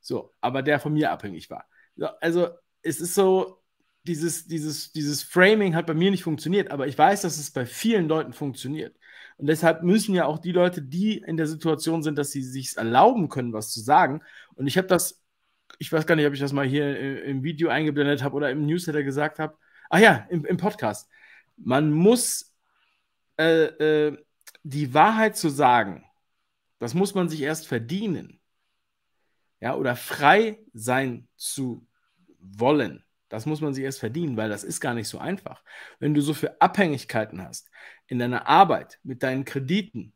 [0.00, 1.66] So, aber der von mir abhängig war.
[1.96, 2.48] So, also
[2.82, 3.62] es ist so,
[4.04, 7.66] dieses, dieses, dieses Framing hat bei mir nicht funktioniert, aber ich weiß, dass es bei
[7.66, 8.96] vielen Leuten funktioniert.
[9.42, 12.76] Und deshalb müssen ja auch die Leute, die in der Situation sind, dass sie sich
[12.76, 14.22] erlauben können, was zu sagen.
[14.54, 15.20] Und ich habe das,
[15.78, 18.64] ich weiß gar nicht, ob ich das mal hier im Video eingeblendet habe oder im
[18.64, 19.58] Newsletter gesagt habe.
[19.90, 21.10] Ach ja, im, im Podcast.
[21.56, 22.54] Man muss
[23.36, 24.24] äh, äh,
[24.62, 26.04] die Wahrheit zu sagen,
[26.78, 28.38] das muss man sich erst verdienen.
[29.58, 31.84] Ja, oder frei sein zu
[32.38, 33.04] wollen.
[33.32, 35.64] Das muss man sich erst verdienen, weil das ist gar nicht so einfach.
[35.98, 37.70] Wenn du so viele Abhängigkeiten hast
[38.06, 40.12] in deiner Arbeit, mit deinen Krediten,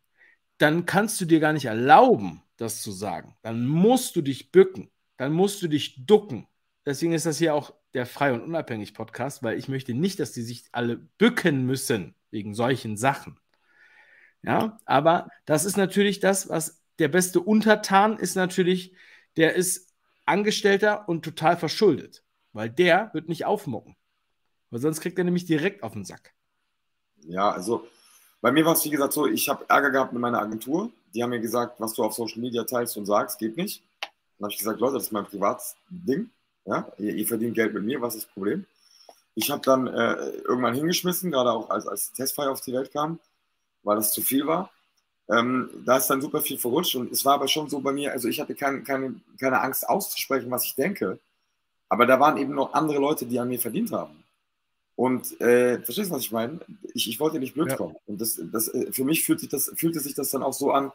[0.59, 3.35] dann kannst du dir gar nicht erlauben, das zu sagen.
[3.41, 6.47] Dann musst du dich bücken, dann musst du dich ducken.
[6.85, 10.33] Deswegen ist das hier auch der Frei und Unabhängig Podcast, weil ich möchte nicht, dass
[10.33, 13.41] die sich alle bücken müssen wegen solchen Sachen.
[14.43, 18.95] Ja, aber das ist natürlich das, was der beste Untertan ist natürlich,
[19.39, 19.95] der ist
[20.27, 22.26] Angestellter und total verschuldet.
[22.57, 23.97] Weil der wird nicht aufmucken.
[24.71, 26.33] Weil sonst kriegt er nämlich direkt auf den Sack.
[27.29, 27.87] Ja, also
[28.41, 30.91] bei mir war es wie gesagt so, ich habe Ärger gehabt mit meiner Agentur.
[31.13, 33.83] Die haben mir gesagt, was du auf Social Media teilst und sagst, geht nicht.
[34.01, 36.31] Dann habe ich gesagt, Leute, das ist mein Privatding.
[36.65, 36.91] Ja?
[36.97, 38.65] Ihr, ihr, verdient Geld mit mir, was ist das Problem?
[39.35, 40.15] Ich habe dann äh,
[40.49, 43.19] irgendwann hingeschmissen, gerade auch als, als Testfire auf die Welt kam,
[43.83, 44.71] weil das zu viel war.
[45.29, 48.13] Ähm, da ist dann super viel verrutscht und es war aber schon so bei mir,
[48.13, 51.19] also ich hatte kein, keine, keine Angst auszusprechen, was ich denke.
[51.89, 54.24] Aber da waren eben noch andere Leute, die an mir verdient haben.
[54.97, 56.61] Und äh, verstehst du, was ich meine?
[56.95, 57.76] Ich, ich wollte nicht blöd ja.
[57.76, 57.97] kommen.
[58.07, 60.72] Und das, das, äh, für mich fühlt sich das, fühlte sich das dann auch so
[60.72, 60.91] an,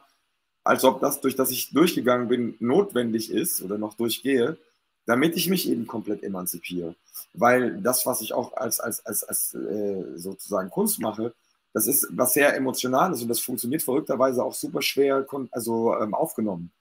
[0.63, 4.57] als ob das, durch das ich durchgegangen bin, notwendig ist oder noch durchgehe,
[5.05, 6.95] damit ich mich eben komplett emanzipiere.
[7.33, 11.33] Weil das, was ich auch als, als, als, als äh, sozusagen Kunst mache,
[11.73, 16.71] das ist was sehr Emotionales und das funktioniert verrückterweise auch super schwer also, ähm, aufgenommen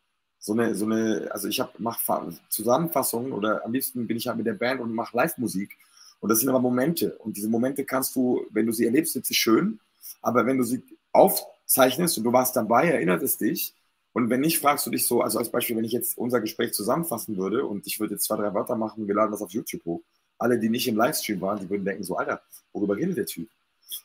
[0.41, 4.47] so eine, so eine, also ich mache Zusammenfassungen oder am liebsten bin ich halt mit
[4.47, 5.77] der Band und mache Live-Musik.
[6.19, 7.17] Und das sind aber Momente.
[7.19, 9.79] Und diese Momente kannst du, wenn du sie erlebst, sind sie schön.
[10.23, 10.83] Aber wenn du sie
[11.13, 13.75] aufzeichnest und du warst dabei, erinnert es dich.
[14.13, 16.73] Und wenn nicht, fragst du dich so, also als Beispiel, wenn ich jetzt unser Gespräch
[16.73, 19.85] zusammenfassen würde und ich würde jetzt zwei, drei Wörter machen, wir laden das auf YouTube
[19.85, 20.03] hoch.
[20.39, 23.49] Alle, die nicht im Livestream waren, die würden denken so, Alter, worüber redet der Typ?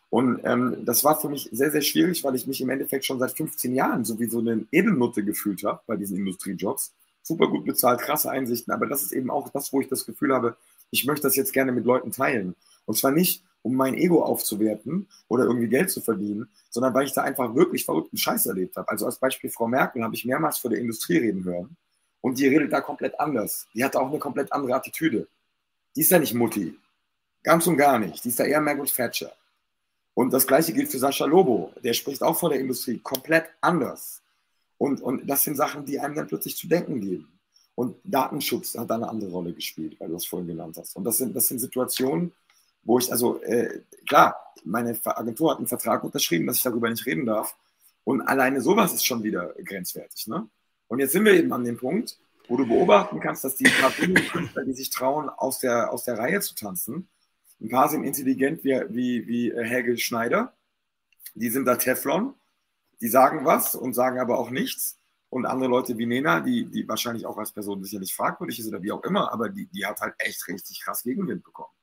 [0.09, 3.19] Und ähm, das war für mich sehr, sehr schwierig, weil ich mich im Endeffekt schon
[3.19, 6.93] seit 15 Jahren so wie so eine Edelnutte gefühlt habe bei diesen Industriejobs.
[7.21, 10.33] Super gut bezahlt, krasse Einsichten, aber das ist eben auch das, wo ich das Gefühl
[10.33, 10.57] habe,
[10.91, 12.55] ich möchte das jetzt gerne mit Leuten teilen.
[12.85, 17.13] Und zwar nicht, um mein Ego aufzuwerten oder irgendwie Geld zu verdienen, sondern weil ich
[17.13, 18.87] da einfach wirklich verrückten Scheiß erlebt habe.
[18.89, 21.75] Also als Beispiel Frau Merkel habe ich mehrmals vor der Industrie reden hören
[22.21, 23.67] und die redet da komplett anders.
[23.73, 25.27] Die hatte auch eine komplett andere Attitüde.
[25.95, 26.77] Die ist ja nicht Mutti.
[27.41, 28.23] Ganz und gar nicht.
[28.23, 29.31] Die ist da eher Margaret Thatcher.
[30.15, 31.71] Und das gleiche gilt für Sascha Lobo.
[31.83, 34.21] Der spricht auch vor der Industrie komplett anders.
[34.77, 37.39] Und, und das sind Sachen, die einem dann plötzlich zu denken geben.
[37.75, 40.95] Und Datenschutz hat eine andere Rolle gespielt, weil du es vorhin genannt hast.
[40.95, 42.31] Und das sind, das sind Situationen,
[42.83, 47.05] wo ich, also äh, klar, meine Agentur hat einen Vertrag unterschrieben, dass ich darüber nicht
[47.05, 47.55] reden darf.
[48.05, 50.27] Und alleine sowas ist schon wieder grenzwertig.
[50.27, 50.47] Ne?
[50.87, 53.91] Und jetzt sind wir eben an dem Punkt, wo du beobachten kannst, dass die paar
[54.65, 57.09] die sich trauen, aus der, aus der Reihe zu tanzen,
[57.61, 60.53] ein paar sind intelligent wie, wie, wie äh, Helge Schneider,
[61.33, 62.33] die sind da Teflon,
[63.01, 64.97] die sagen was und sagen aber auch nichts.
[65.29, 68.81] Und andere Leute wie Nena, die, die wahrscheinlich auch als Person sicherlich fragwürdig ist oder
[68.81, 71.73] wie auch immer, aber die, die hat halt echt richtig krass Gegenwind bekommen.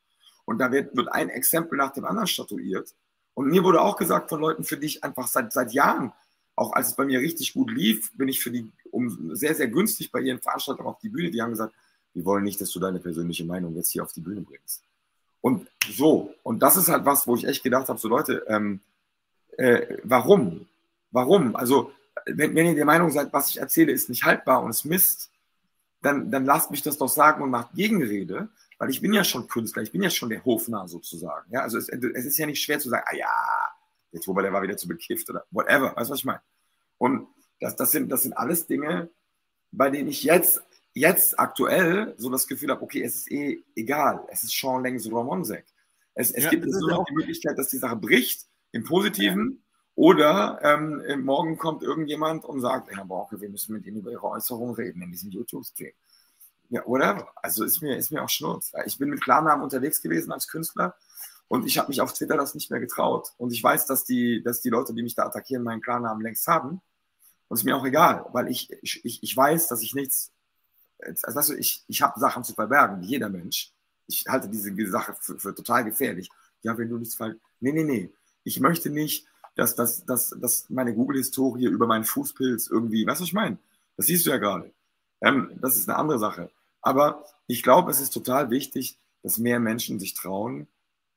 [0.45, 2.95] Und da wird, wird ein Exempel nach dem anderen statuiert.
[3.35, 6.13] Und mir wurde auch gesagt von Leuten, für die ich einfach seit, seit Jahren,
[6.57, 9.69] auch als es bei mir richtig gut lief, bin ich für die um sehr, sehr
[9.69, 11.31] günstig bei ihren Veranstaltungen auf die Bühne.
[11.31, 11.75] Die haben gesagt,
[12.15, 14.83] wir wollen nicht, dass du deine persönliche Meinung jetzt hier auf die Bühne bringst.
[15.43, 18.81] Und so, und das ist halt was, wo ich echt gedacht habe, so Leute, ähm,
[19.59, 20.67] äh, warum?
[21.11, 21.55] Warum?
[21.57, 21.93] Also,
[22.25, 25.31] wenn, wenn ihr der Meinung seid, was ich erzähle, ist nicht haltbar und es Mist,
[26.01, 29.49] dann, dann lasst mich das doch sagen und macht Gegenrede, weil ich bin ja schon
[29.49, 31.51] Künstler, ich bin ja schon der Hofnarr sozusagen.
[31.53, 33.29] Ja, also es, es ist ja nicht schwer zu sagen, ah ja,
[34.13, 36.41] jetzt wobei der war wieder zu bekifft oder whatever, weißt du, was ich meine?
[36.99, 37.27] Und
[37.61, 39.09] das, das, sind, das sind alles Dinge,
[39.73, 40.63] bei denen ich jetzt,
[40.95, 45.11] jetzt aktuell so das Gefühl habe, okay, es ist eh egal, es ist Sean Lengs
[45.11, 45.65] Romonsek.
[46.15, 49.63] Es, es ja, gibt nur noch die Möglichkeit, dass die Sache bricht, im Positiven,
[49.95, 54.25] oder ähm, morgen kommt irgendjemand und sagt, Herr Borke, wir müssen mit Ihnen über Ihre
[54.25, 55.93] Äußerungen reden in diesem YouTube-Stream.
[56.71, 57.29] Ja, oder?
[57.37, 58.73] Also ist mir, ist mir auch Schnurz.
[58.87, 60.95] Ich bin mit Klarnamen unterwegs gewesen als Künstler
[61.49, 63.33] und ich habe mich auf Twitter das nicht mehr getraut.
[63.37, 66.47] Und ich weiß, dass die, dass die Leute, die mich da attackieren, meinen Klarnamen längst
[66.47, 66.81] haben.
[67.49, 70.33] Und es ist mir auch egal, weil ich, ich, ich weiß, dass ich nichts,
[71.05, 73.73] also weißt du, ich, ich habe Sachen zu verbergen, wie jeder Mensch.
[74.07, 76.29] Ich halte diese Sache für, für total gefährlich.
[76.63, 77.37] Ja, wenn du nichts falsch.
[77.61, 78.11] Nee, nee, nee.
[78.45, 83.23] Ich möchte nicht, dass, dass, dass, dass meine Google-Historie über meinen Fußpilz irgendwie, weißt du,
[83.23, 83.59] was ich meine?
[83.97, 84.73] Das siehst du ja gerade.
[85.21, 86.51] Ähm, das ist eine andere Sache.
[86.81, 90.67] Aber ich glaube, es ist total wichtig, dass mehr Menschen sich trauen,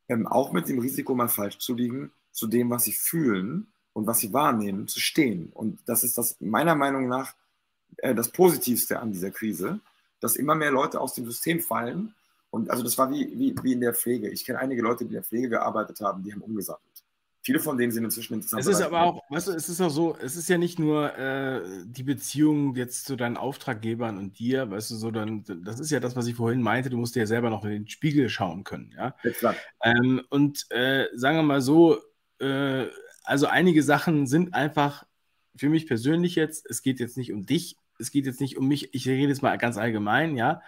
[0.08, 4.06] ähm, auch mit dem Risiko mal falsch zu liegen, zu dem, was sie fühlen und
[4.06, 5.50] was sie wahrnehmen, zu stehen.
[5.54, 7.34] Und das ist das meiner Meinung nach
[7.98, 9.80] äh, das Positivste an dieser Krise,
[10.20, 12.14] dass immer mehr Leute aus dem System fallen.
[12.50, 14.30] Und also das war wie, wie, wie in der Pflege.
[14.30, 16.96] Ich kenne einige Leute, die in der Pflege gearbeitet haben, die haben umgesattelt.
[17.46, 18.62] Viele von denen sind inzwischen interessant.
[18.62, 21.16] Es ist aber auch, weißt du, es ist auch so, es ist ja nicht nur
[21.16, 26.00] äh, die Beziehung jetzt zu deinen Auftraggebern und dir, weißt du, sondern das ist ja
[26.00, 28.64] das, was ich vorhin meinte, du musst dir ja selber noch in den Spiegel schauen
[28.64, 29.16] können, ja.
[29.84, 32.00] Ähm, und äh, sagen wir mal so,
[32.40, 32.88] äh,
[33.26, 35.06] also einige Sachen sind einfach
[35.56, 38.68] für mich persönlich jetzt, es geht jetzt nicht um dich, es geht jetzt nicht um
[38.68, 40.62] mich, ich rede jetzt mal ganz allgemein, ja.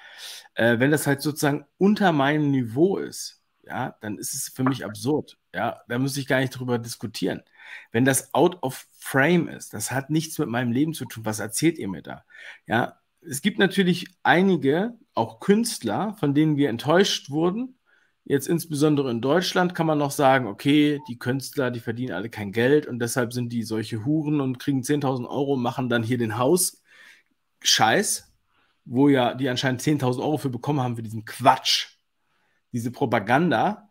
[0.55, 4.85] Äh, wenn das halt sozusagen unter meinem Niveau ist, ja, dann ist es für mich
[4.85, 5.37] absurd.
[5.53, 7.41] Ja, da muss ich gar nicht drüber diskutieren.
[7.91, 11.25] Wenn das out of frame ist, das hat nichts mit meinem Leben zu tun.
[11.25, 12.23] Was erzählt ihr mir da?
[12.65, 17.77] Ja, es gibt natürlich einige, auch Künstler, von denen wir enttäuscht wurden.
[18.23, 22.51] Jetzt insbesondere in Deutschland kann man noch sagen, okay, die Künstler, die verdienen alle kein
[22.51, 26.37] Geld und deshalb sind die solche Huren und kriegen 10.000 Euro, machen dann hier den
[26.37, 26.81] Haus
[27.67, 28.33] Scheiß,
[28.85, 31.97] wo ja die anscheinend 10.000 Euro für bekommen haben für diesen Quatsch
[32.71, 33.89] diese Propaganda,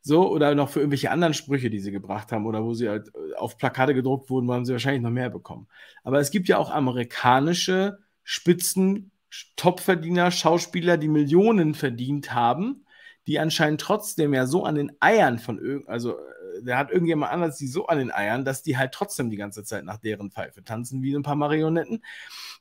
[0.00, 3.08] so, oder noch für irgendwelche anderen Sprüche, die sie gebracht haben, oder wo sie halt
[3.08, 5.66] äh, auf Plakate gedruckt wurden, haben sie wahrscheinlich noch mehr bekommen.
[6.02, 9.12] Aber es gibt ja auch amerikanische Spitzen,
[9.56, 12.84] Topverdiener, Schauspieler, die Millionen verdient haben,
[13.26, 17.32] die anscheinend trotzdem ja so an den Eiern von irgend, also äh, der hat irgendjemand
[17.32, 20.30] anders die so an den Eiern, dass die halt trotzdem die ganze Zeit nach deren
[20.30, 22.02] Pfeife tanzen, wie ein paar Marionetten.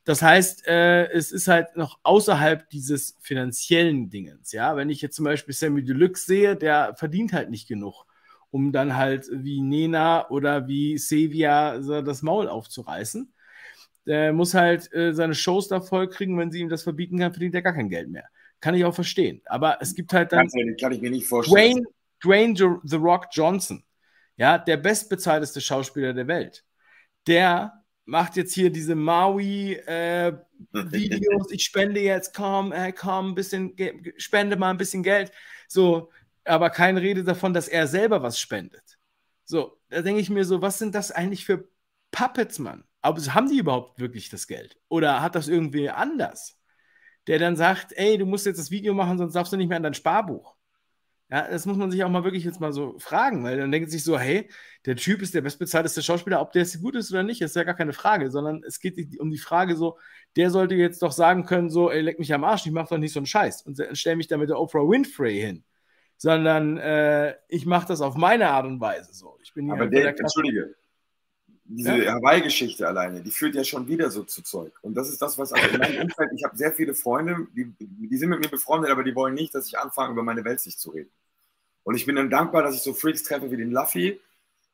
[0.05, 4.51] Das heißt, äh, es ist halt noch außerhalb dieses finanziellen Dingens.
[4.51, 8.05] Ja, wenn ich jetzt zum Beispiel Sammy Deluxe sehe, der verdient halt nicht genug,
[8.51, 13.33] um dann halt wie Nena oder wie Sevia das Maul aufzureißen.
[14.05, 17.31] Der muss halt äh, seine Shows da voll kriegen, wenn sie ihm das verbieten kann,
[17.31, 18.27] verdient er gar kein Geld mehr.
[18.59, 19.41] Kann ich auch verstehen.
[19.45, 20.49] Aber es gibt halt dann.
[20.49, 21.85] Kann, kann ich mir nicht vorstellen.
[22.21, 23.83] Dwayne, Dwayne The Rock Johnson,
[24.35, 26.65] ja, der bestbezahlteste Schauspieler der Welt.
[27.27, 29.87] Der macht jetzt hier diese Maui-Videos,
[31.51, 33.75] äh, ich spende jetzt, komm, äh, komm, bisschen,
[34.17, 35.31] spende mal ein bisschen Geld.
[35.67, 36.11] So,
[36.43, 38.97] aber keine Rede davon, dass er selber was spendet.
[39.45, 41.67] So, da denke ich mir so, was sind das eigentlich für
[42.11, 42.83] Puppets, Mann?
[43.01, 44.77] Aber haben die überhaupt wirklich das Geld?
[44.89, 46.57] Oder hat das irgendwie anders?
[47.27, 49.77] Der dann sagt, ey, du musst jetzt das Video machen, sonst darfst du nicht mehr
[49.77, 50.52] an dein Sparbuch.
[51.33, 53.89] Ja, das muss man sich auch mal wirklich jetzt mal so fragen, weil dann denkt
[53.89, 54.47] sich so, hey,
[54.85, 57.63] der Typ ist der bestbezahlteste Schauspieler, ob der jetzt gut ist oder nicht, ist ja
[57.63, 59.97] gar keine Frage, sondern es geht um die Frage so,
[60.35, 62.99] der sollte jetzt doch sagen können, so, ey, leck mich am Arsch, ich mach doch
[62.99, 65.63] nicht so einen Scheiß und stell mich da mit der Oprah Winfrey hin,
[66.17, 69.39] sondern äh, ich mache das auf meine Art und Weise so.
[69.41, 70.75] Ich bin Aber der, der Entschuldige,
[71.65, 72.13] diese ja.
[72.13, 74.73] Hawaii-Geschichte alleine, die führt ja schon wieder so zu Zeug.
[74.83, 77.73] Und das ist das, was also in meinem Umfeld, ich habe sehr viele Freunde, die,
[77.79, 80.79] die sind mit mir befreundet, aber die wollen nicht, dass ich anfange, über meine Weltsicht
[80.79, 81.09] zu reden.
[81.83, 84.19] Und ich bin dann dankbar, dass ich so Freaks treffe wie den Luffy,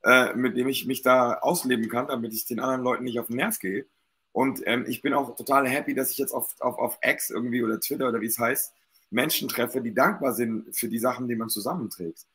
[0.03, 3.28] äh, mit dem ich mich da ausleben kann, damit ich den anderen Leuten nicht auf
[3.28, 3.86] den Nerv gehe.
[4.32, 7.64] Und ähm, ich bin auch total happy, dass ich jetzt auf, auf, auf X irgendwie
[7.64, 8.74] oder Twitter oder wie es heißt,
[9.10, 12.28] Menschen treffe, die dankbar sind für die Sachen, die man zusammenträgt.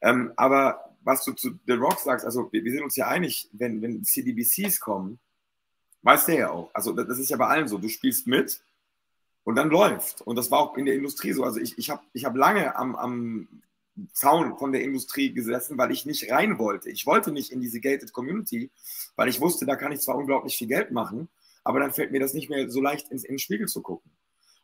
[0.00, 3.48] Ähm, aber was du zu The Rock sagst, also wir, wir, sind uns ja einig,
[3.52, 5.18] wenn, wenn CDBCs kommen,
[6.02, 6.70] weiß der ja auch.
[6.72, 7.78] Also das ist ja bei allen so.
[7.78, 8.62] Du spielst mit
[9.44, 10.22] und dann läuft.
[10.22, 11.44] Und das war auch in der Industrie so.
[11.44, 13.62] Also ich, ich habe ich hab lange am, am
[14.12, 16.90] Zaun von der Industrie gesessen, weil ich nicht rein wollte.
[16.90, 18.70] Ich wollte nicht in diese gated Community,
[19.16, 21.28] weil ich wusste, da kann ich zwar unglaublich viel Geld machen,
[21.64, 24.10] aber dann fällt mir das nicht mehr so leicht ins, in den Spiegel zu gucken.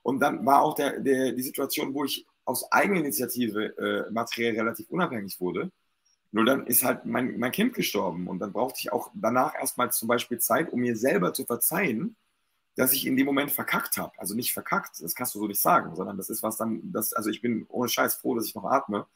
[0.02, 4.88] Und dann war auch der, der, die Situation, wo ich aus Eigeninitiative äh, materiell relativ
[4.88, 5.72] unabhängig wurde.
[6.30, 9.90] Nur dann ist halt mein, mein Kind gestorben und dann brauchte ich auch danach erstmal
[9.90, 12.16] zum Beispiel Zeit, um mir selber zu verzeihen,
[12.76, 14.12] dass ich in dem Moment verkackt habe.
[14.18, 17.12] Also nicht verkackt, das kannst du so nicht sagen, sondern das ist was dann, das,
[17.12, 19.06] also ich bin ohne Scheiß froh, dass ich noch atme,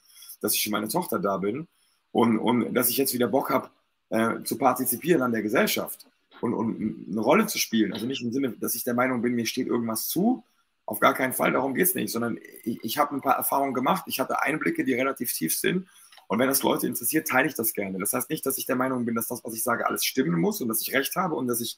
[0.41, 1.69] dass ich für meine Tochter da bin
[2.11, 3.71] und, und dass ich jetzt wieder Bock habe,
[4.09, 6.07] äh, zu partizipieren an der Gesellschaft
[6.41, 7.93] und, und eine Rolle zu spielen.
[7.93, 10.43] Also nicht im Sinne, dass ich der Meinung bin, mir steht irgendwas zu.
[10.87, 13.75] Auf gar keinen Fall, darum geht es nicht, sondern ich, ich habe ein paar Erfahrungen
[13.75, 15.87] gemacht, ich hatte Einblicke, die relativ tief sind.
[16.27, 17.99] Und wenn das Leute interessiert, teile ich das gerne.
[17.99, 20.41] Das heißt nicht, dass ich der Meinung bin, dass das, was ich sage, alles stimmen
[20.41, 21.77] muss und dass ich recht habe und dass ich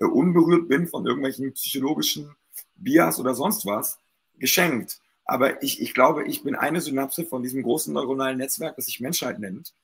[0.00, 2.34] äh, unberührt bin von irgendwelchen psychologischen
[2.76, 3.98] Bias oder sonst was.
[4.38, 5.00] Geschenkt.
[5.24, 9.00] Aber ich, ich glaube, ich bin eine Synapse von diesem großen neuronalen Netzwerk, das sich
[9.00, 9.74] Menschheit nennt.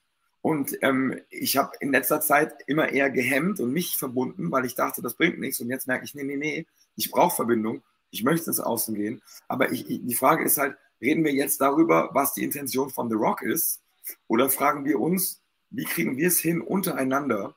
[0.41, 4.75] Und ähm, ich habe in letzter Zeit immer eher gehemmt und mich verbunden, weil ich
[4.75, 5.61] dachte, das bringt nichts.
[5.61, 7.83] Und jetzt merke ich, nee, nee, nee, ich brauche Verbindung.
[8.11, 9.23] Ich möchte ins Außen gehen.
[9.49, 13.09] Aber ich, ich, die Frage ist halt, reden wir jetzt darüber, was die Intention von
[13.09, 13.81] The Rock ist?
[14.29, 15.41] Oder fragen wir uns,
[15.71, 17.55] wie kriegen wir es hin, untereinander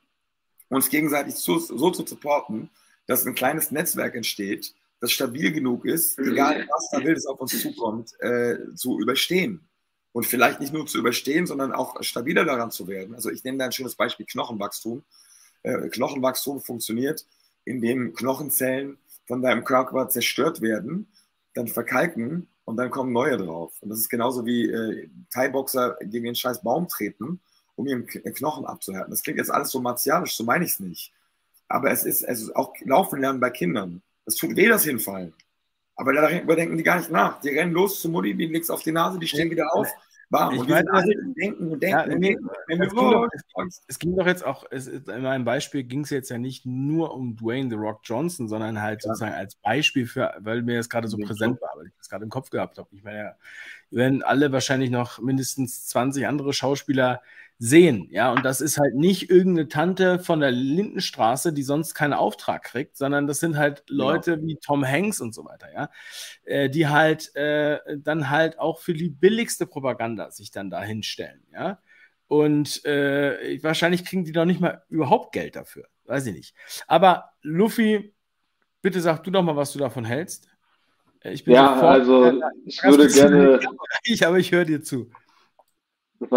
[0.69, 2.69] uns gegenseitig zu, so zu supporten,
[3.05, 7.61] dass ein kleines Netzwerk entsteht, das stabil genug ist, egal was da Wildes auf uns
[7.61, 9.67] zukommt, äh, zu überstehen
[10.11, 13.13] und vielleicht nicht nur zu überstehen, sondern auch stabiler daran zu werden.
[13.13, 15.03] Also ich nehme da ein schönes Beispiel Knochenwachstum.
[15.63, 17.27] Äh, Knochenwachstum funktioniert,
[17.65, 18.97] indem Knochenzellen
[19.27, 21.07] von deinem Körper zerstört werden,
[21.53, 23.73] dann verkalken und dann kommen neue drauf.
[23.81, 27.39] Und das ist genauso wie äh, Thai-Boxer gegen den scheiß Baum treten,
[27.77, 29.11] um ihren Knochen abzuhärten.
[29.11, 31.13] Das klingt jetzt alles so martialisch, so meine ich es nicht.
[31.69, 34.01] Aber es ist, es ist auch Laufen lernen bei Kindern.
[34.25, 35.33] Es tut weh, das Hinfallen.
[35.95, 37.39] Aber darüber denken die gar nicht nach.
[37.39, 39.87] Die rennen los zu Mutti, die legst auf die Nase, die stehen wieder auf
[40.29, 40.53] warm.
[40.53, 41.97] Ich und meine, alle denken und denken.
[41.97, 42.49] Ja, und denken.
[42.67, 43.27] Es, ging doch,
[43.87, 47.13] es, ging doch, jetzt auch, es, in meinem Beispiel ging es jetzt ja nicht nur
[47.13, 49.09] um Dwayne The Rock Johnson, sondern halt ja.
[49.09, 52.23] sozusagen als Beispiel für, weil mir das gerade so präsent war, weil ich das gerade
[52.23, 52.89] im Kopf gehabt habe.
[52.91, 53.35] Ich meine,
[53.89, 57.21] wir werden alle wahrscheinlich noch mindestens 20 andere Schauspieler
[57.59, 58.07] sehen.
[58.11, 62.63] Ja, und das ist halt nicht irgendeine Tante von der Lindenstraße, die sonst keinen Auftrag
[62.63, 64.11] kriegt, sondern das sind halt genau.
[64.11, 64.47] Leute genau.
[64.47, 65.89] wie Tom Hanks und so weiter, ja,
[66.45, 71.43] äh, die halt äh, dann halt auch für die billigste Propaganda sich dann da hinstellen,
[71.51, 71.79] ja.
[72.27, 75.87] Und äh, wahrscheinlich kriegen die doch nicht mal überhaupt Geld dafür.
[76.03, 76.55] Weiß ich nicht.
[76.85, 78.13] Aber Luffy,
[78.81, 80.49] bitte sag du doch mal, was du davon hältst.
[81.21, 83.59] Äh, ich bin ja, sofort, also ich würde gerne.
[84.03, 85.09] Ich, aber ich höre dir zu.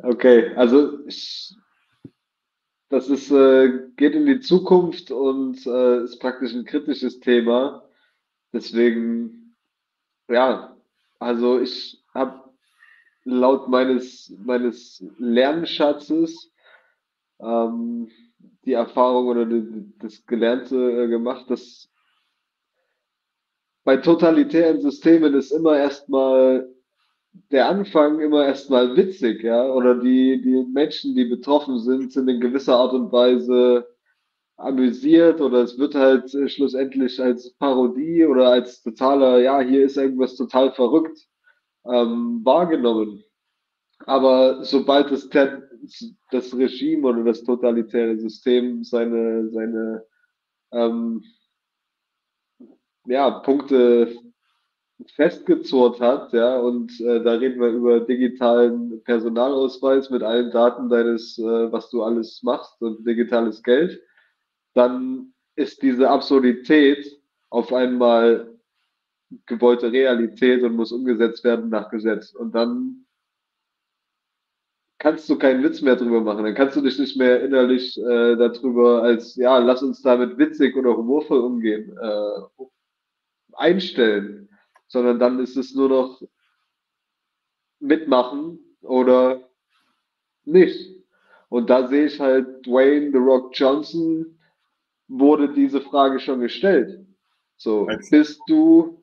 [0.00, 1.56] Okay, also ich,
[2.88, 7.82] das ist, äh, geht in die Zukunft und äh, ist praktisch ein kritisches Thema.
[8.52, 9.56] Deswegen,
[10.28, 10.76] ja,
[11.18, 12.48] also ich habe
[13.24, 16.52] laut meines, meines Lernschatzes
[17.40, 18.10] ähm,
[18.64, 21.90] die Erfahrung oder die, das Gelernte äh, gemacht, dass
[23.84, 26.72] bei totalitären Systemen ist immer erstmal
[27.50, 32.40] der Anfang immer erstmal witzig, ja, oder die, die Menschen, die betroffen sind, sind in
[32.40, 33.86] gewisser Art und Weise
[34.56, 39.96] amüsiert oder es wird halt äh, schlussendlich als Parodie oder als totaler, ja, hier ist
[39.96, 41.28] irgendwas total verrückt
[41.86, 43.22] ähm, wahrgenommen.
[44.06, 45.28] Aber sobald das,
[46.30, 50.04] das Regime oder das totalitäre System seine, seine
[50.72, 51.22] ähm,
[53.06, 54.16] ja, Punkte
[55.06, 61.38] festgezurrt hat, ja, und äh, da reden wir über digitalen Personalausweis mit allen Daten deines,
[61.38, 64.02] äh, was du alles machst und digitales Geld,
[64.74, 67.06] dann ist diese Absurdität
[67.50, 68.58] auf einmal
[69.46, 72.32] gewollte Realität und muss umgesetzt werden nach Gesetz.
[72.32, 73.06] Und dann
[74.98, 76.44] kannst du keinen Witz mehr drüber machen.
[76.44, 80.76] Dann kannst du dich nicht mehr innerlich äh, darüber als, ja, lass uns damit witzig
[80.76, 82.64] oder humorvoll umgehen, äh,
[83.52, 84.47] einstellen
[84.88, 86.22] sondern dann ist es nur noch
[87.80, 89.48] mitmachen oder
[90.44, 90.96] nicht.
[91.48, 94.38] Und da sehe ich halt, Dwayne The Rock Johnson
[95.08, 97.06] wurde diese Frage schon gestellt.
[97.56, 99.02] So, bist du,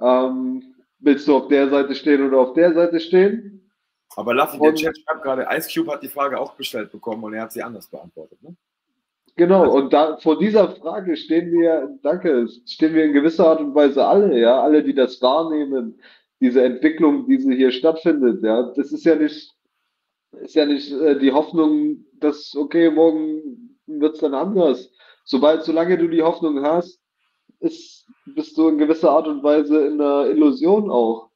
[0.00, 3.70] ähm, willst du auf der Seite stehen oder auf der Seite stehen?
[4.16, 7.34] Aber Laffy, der Chat schreibt gerade, Ice Cube hat die Frage auch gestellt bekommen und
[7.34, 8.42] er hat sie anders beantwortet.
[8.42, 8.56] Ne?
[9.38, 13.72] Genau, und da vor dieser Frage stehen wir, danke, stehen wir in gewisser Art und
[13.72, 16.00] Weise alle, ja, alle, die das wahrnehmen,
[16.40, 19.54] diese Entwicklung, die hier stattfindet, ja, das ist ja nicht,
[20.42, 24.90] ist ja nicht äh, die Hoffnung, dass, okay, morgen wird es dann anders.
[25.24, 27.00] Sobald, solange du die Hoffnung hast,
[27.60, 31.30] ist, bist du in gewisser Art und Weise in einer Illusion auch.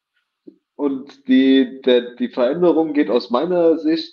[0.74, 4.12] Und die, der, die Veränderung geht aus meiner Sicht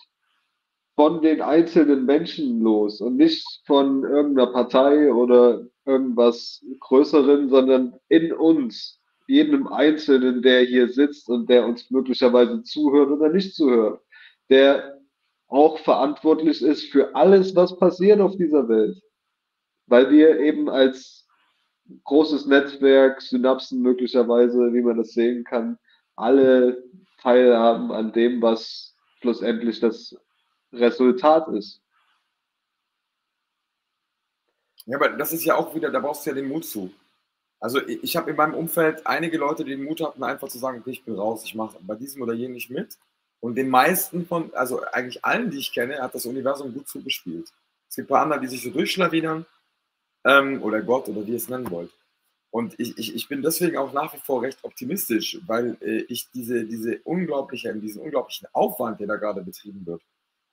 [1.00, 8.34] von den einzelnen Menschen los und nicht von irgendeiner Partei oder irgendwas Größeren, sondern in
[8.34, 14.02] uns, jedem Einzelnen, der hier sitzt und der uns möglicherweise zuhört oder nicht zuhört,
[14.50, 15.00] der
[15.48, 19.02] auch verantwortlich ist für alles, was passiert auf dieser Welt.
[19.88, 21.26] Weil wir eben als
[22.04, 25.78] großes Netzwerk, Synapsen möglicherweise, wie man das sehen kann,
[26.18, 26.84] alle
[27.22, 30.14] teilhaben an dem, was schlussendlich das
[30.74, 31.82] Resultat ist.
[34.86, 36.92] Ja, aber das ist ja auch wieder, da brauchst du ja den Mut zu.
[37.60, 40.80] Also ich, habe in meinem Umfeld einige Leute, die den Mut hatten, einfach zu sagen,
[40.80, 42.98] okay, ich bin raus, ich mache bei diesem oder jenem nicht mit.
[43.42, 47.52] Und den meisten von, also eigentlich allen, die ich kenne, hat das Universum gut zugespielt.
[47.90, 49.46] Es gibt ein paar andere, die sich so durchschlawinern,
[50.26, 51.92] ähm, oder Gott, oder wie ihr es nennen wollt.
[52.52, 56.32] Und ich, ich, ich bin deswegen auch nach wie vor recht optimistisch, weil äh, ich
[56.32, 60.02] diese, diese unglaubliche, diesen unglaublichen Aufwand, der da gerade betrieben wird,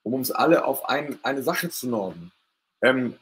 [0.07, 2.31] um uns alle auf ein, eine Sache zu norden,
[2.81, 3.17] ähm,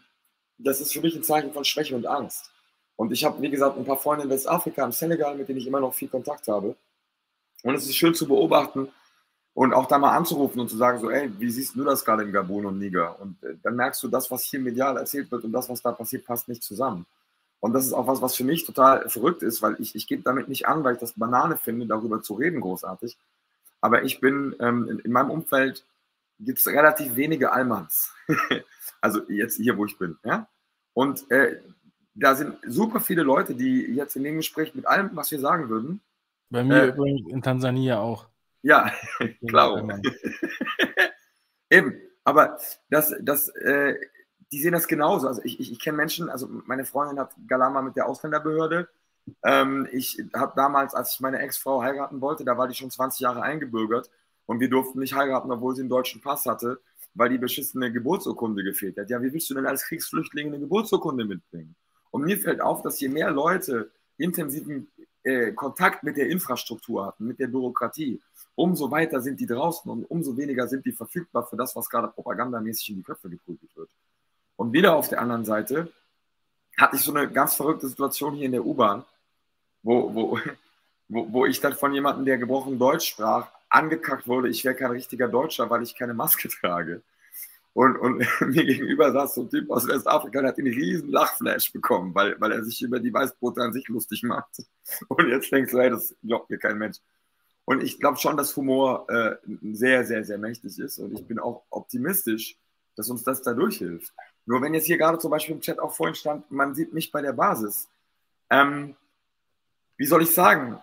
[0.59, 2.51] das ist für mich ein Zeichen von Schwäche und Angst.
[2.95, 5.67] Und ich habe, wie gesagt, ein paar Freunde in Westafrika, im Senegal, mit denen ich
[5.67, 6.77] immer noch viel Kontakt habe.
[7.63, 8.89] Und es ist schön zu beobachten
[9.55, 12.23] und auch da mal anzurufen und zu sagen, so, ey, wie siehst du das gerade
[12.23, 13.19] in Gabun und Niger?
[13.19, 15.91] Und äh, dann merkst du, das, was hier medial erzählt wird und das, was da
[15.91, 17.07] passiert, passt nicht zusammen.
[17.61, 20.23] Und das ist auch was, was für mich total verrückt ist, weil ich, ich gebe
[20.23, 23.17] damit nicht an, weil ich das Banane finde, darüber zu reden, großartig.
[23.81, 25.83] Aber ich bin, ähm, in, in meinem Umfeld
[26.39, 28.13] gibt es relativ wenige Allmanns.
[29.01, 30.19] also jetzt hier, wo ich bin.
[30.25, 30.49] Ja?
[30.93, 31.61] Und äh,
[32.15, 35.69] da sind super viele Leute, die jetzt in dem Gespräch mit allem, was wir sagen
[35.69, 36.01] würden.
[36.51, 38.29] Bei mir äh, übrigens in Tansania auch.
[38.63, 38.91] Ja,
[39.49, 40.01] klar.
[41.71, 42.59] Eben, aber
[42.91, 43.97] das, das, äh,
[44.53, 45.27] die sehen das genauso.
[45.27, 48.89] Also ich, ich, ich kenne Menschen, also meine Freundin hat Galama mit der Ausländerbehörde.
[49.43, 53.21] Ähm, ich habe damals, als ich meine Ex-Frau heiraten wollte, da war die schon 20
[53.21, 54.11] Jahre eingebürgert
[54.47, 56.81] und wir durften nicht heiraten, obwohl sie einen deutschen Pass hatte,
[57.15, 59.09] weil die beschissene Geburtsurkunde gefehlt hat.
[59.09, 61.75] Ja, wie willst du denn als Kriegsflüchtling eine Geburtsurkunde mitbringen?
[62.11, 64.89] Und mir fällt auf, dass je mehr Leute intensiven
[65.23, 68.21] äh, Kontakt mit der Infrastruktur hatten, mit der Bürokratie,
[68.55, 72.09] umso weiter sind die draußen und umso weniger sind die verfügbar für das, was gerade
[72.09, 73.89] propagandamäßig in die Köpfe geprügelt wird.
[74.57, 75.91] Und wieder auf der anderen Seite
[76.77, 79.05] hatte ich so eine ganz verrückte Situation hier in der U-Bahn,
[79.83, 80.39] wo, wo,
[81.09, 84.91] wo, wo ich dann von jemandem, der gebrochen Deutsch sprach, angekackt wurde, ich wäre kein
[84.91, 87.03] richtiger Deutscher, weil ich keine Maske trage.
[87.73, 91.73] Und, und mir gegenüber saß so ein Typ aus Westafrika, der hat einen riesen Lachflash
[91.73, 94.63] bekommen, weil, weil er sich über die Weißbrote an sich lustig macht.
[95.09, 96.99] Und jetzt denkst du, hey, das glaubt mir kein Mensch.
[97.65, 99.37] Und ich glaube schon, dass Humor äh,
[99.73, 100.99] sehr, sehr, sehr mächtig ist.
[100.99, 102.57] Und ich bin auch optimistisch,
[102.95, 104.13] dass uns das dadurch hilft.
[104.47, 107.11] Nur wenn jetzt hier gerade zum Beispiel im Chat auch vorhin stand, man sieht mich
[107.11, 107.89] bei der Basis.
[108.51, 108.95] Ähm,
[109.97, 110.81] wie soll ich sagen?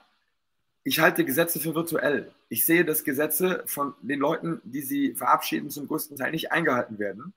[0.83, 2.31] Ich halte Gesetze für virtuell.
[2.49, 6.97] Ich sehe, dass Gesetze von den Leuten, die sie verabschieden, zum größten Teil nicht eingehalten
[6.97, 7.33] werden.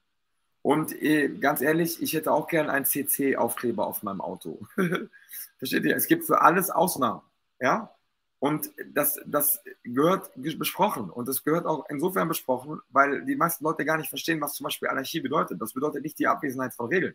[0.62, 4.66] Und äh, ganz ehrlich, ich hätte auch gern einen CC-Aufkleber auf meinem Auto.
[5.58, 5.94] Versteht ihr?
[5.94, 7.20] Es gibt für alles Ausnahmen.
[7.60, 7.94] Ja?
[8.38, 11.10] Und das, das gehört besprochen.
[11.10, 14.64] Und das gehört auch insofern besprochen, weil die meisten Leute gar nicht verstehen, was zum
[14.64, 15.60] Beispiel Anarchie bedeutet.
[15.60, 17.14] Das bedeutet nicht die Abwesenheit von Regeln.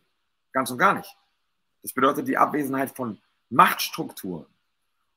[0.52, 1.18] Ganz und gar nicht.
[1.82, 3.18] Das bedeutet die Abwesenheit von
[3.50, 4.46] Machtstrukturen.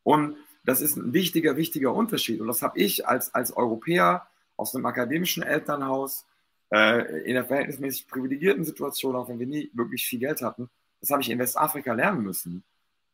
[0.04, 2.40] Und das ist ein wichtiger, wichtiger Unterschied.
[2.40, 4.26] Und das habe ich als, als Europäer
[4.56, 6.24] aus einem akademischen Elternhaus
[6.72, 10.68] äh, in einer verhältnismäßig privilegierten Situation, auch wenn wir nie wirklich viel Geld hatten,
[11.00, 12.62] das habe ich in Westafrika lernen müssen.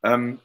[0.03, 0.39] Ähm,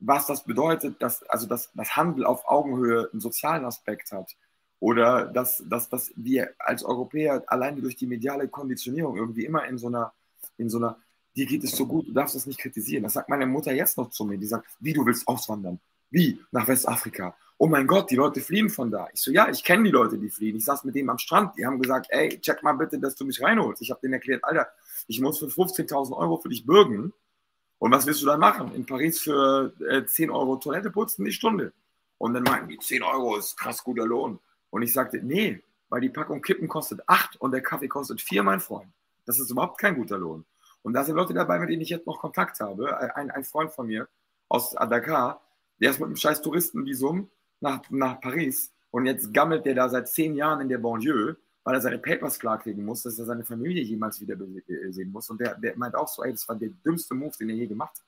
[0.00, 4.36] was das bedeutet, dass, also dass das Handel auf Augenhöhe einen sozialen Aspekt hat.
[4.80, 9.76] Oder dass, dass, dass wir als Europäer alleine durch die mediale Konditionierung irgendwie immer in
[9.76, 10.12] so einer,
[10.56, 10.98] in so einer,
[11.34, 13.02] dir geht es so gut, du darfst das nicht kritisieren.
[13.02, 14.38] Das sagt meine Mutter jetzt noch zu mir.
[14.38, 15.80] Die sagt, wie du willst auswandern?
[16.10, 16.40] Wie?
[16.50, 17.36] Nach Westafrika.
[17.58, 19.08] Oh mein Gott, die Leute fliehen von da.
[19.12, 20.56] Ich so, ja, ich kenne die Leute, die fliehen.
[20.56, 21.56] Ich saß mit denen am Strand.
[21.58, 23.82] Die haben gesagt, ey, check mal bitte, dass du mich reinholst.
[23.82, 24.68] Ich habe denen erklärt, Alter,
[25.08, 27.12] ich muss für 15.000 Euro für dich bürgen
[27.78, 28.74] und was willst du dann machen?
[28.74, 31.72] In Paris für äh, 10 Euro Toilette putzen die Stunde.
[32.18, 34.40] Und dann meinten die, 10 Euro ist krass guter Lohn.
[34.70, 38.42] Und ich sagte, nee, weil die Packung Kippen kostet acht und der Kaffee kostet vier,
[38.42, 38.90] mein Freund.
[39.24, 40.44] Das ist überhaupt kein guter Lohn.
[40.82, 43.14] Und da sind Leute dabei, mit denen ich jetzt noch Kontakt habe.
[43.14, 44.08] Ein, ein Freund von mir
[44.48, 45.40] aus Dakar,
[45.80, 47.30] der ist mit einem scheiß Touristenvisum
[47.60, 51.74] nach, nach Paris und jetzt gammelt der da seit zehn Jahren in der Banlieue, weil
[51.74, 55.28] er seine Papers klarkriegen muss, dass er seine Familie jemals wieder äh, sehen muss.
[55.28, 57.66] Und der, der meint auch so, ey, das war der dümmste Move, den er je
[57.66, 58.06] gemacht hat.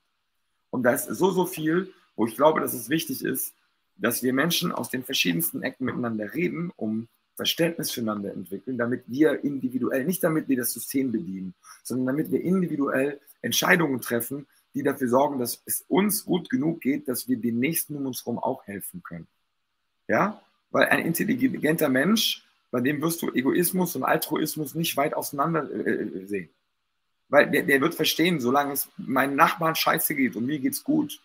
[0.71, 3.53] Und da ist so, so viel, wo ich glaube, dass es wichtig ist,
[3.97, 9.43] dass wir Menschen aus den verschiedensten Ecken miteinander reden, um Verständnis füreinander entwickeln, damit wir
[9.43, 11.53] individuell, nicht damit wir das System bedienen,
[11.83, 17.07] sondern damit wir individuell Entscheidungen treffen, die dafür sorgen, dass es uns gut genug geht,
[17.07, 19.27] dass wir den Nächsten um uns herum auch helfen können.
[20.07, 20.41] Ja?
[20.71, 26.03] Weil ein intelligenter Mensch, bei dem wirst du Egoismus und Altruismus nicht weit auseinander äh,
[26.03, 26.49] äh, sehen.
[27.27, 31.21] Weil der, der wird verstehen, solange es meinen Nachbarn scheiße geht und mir geht's gut,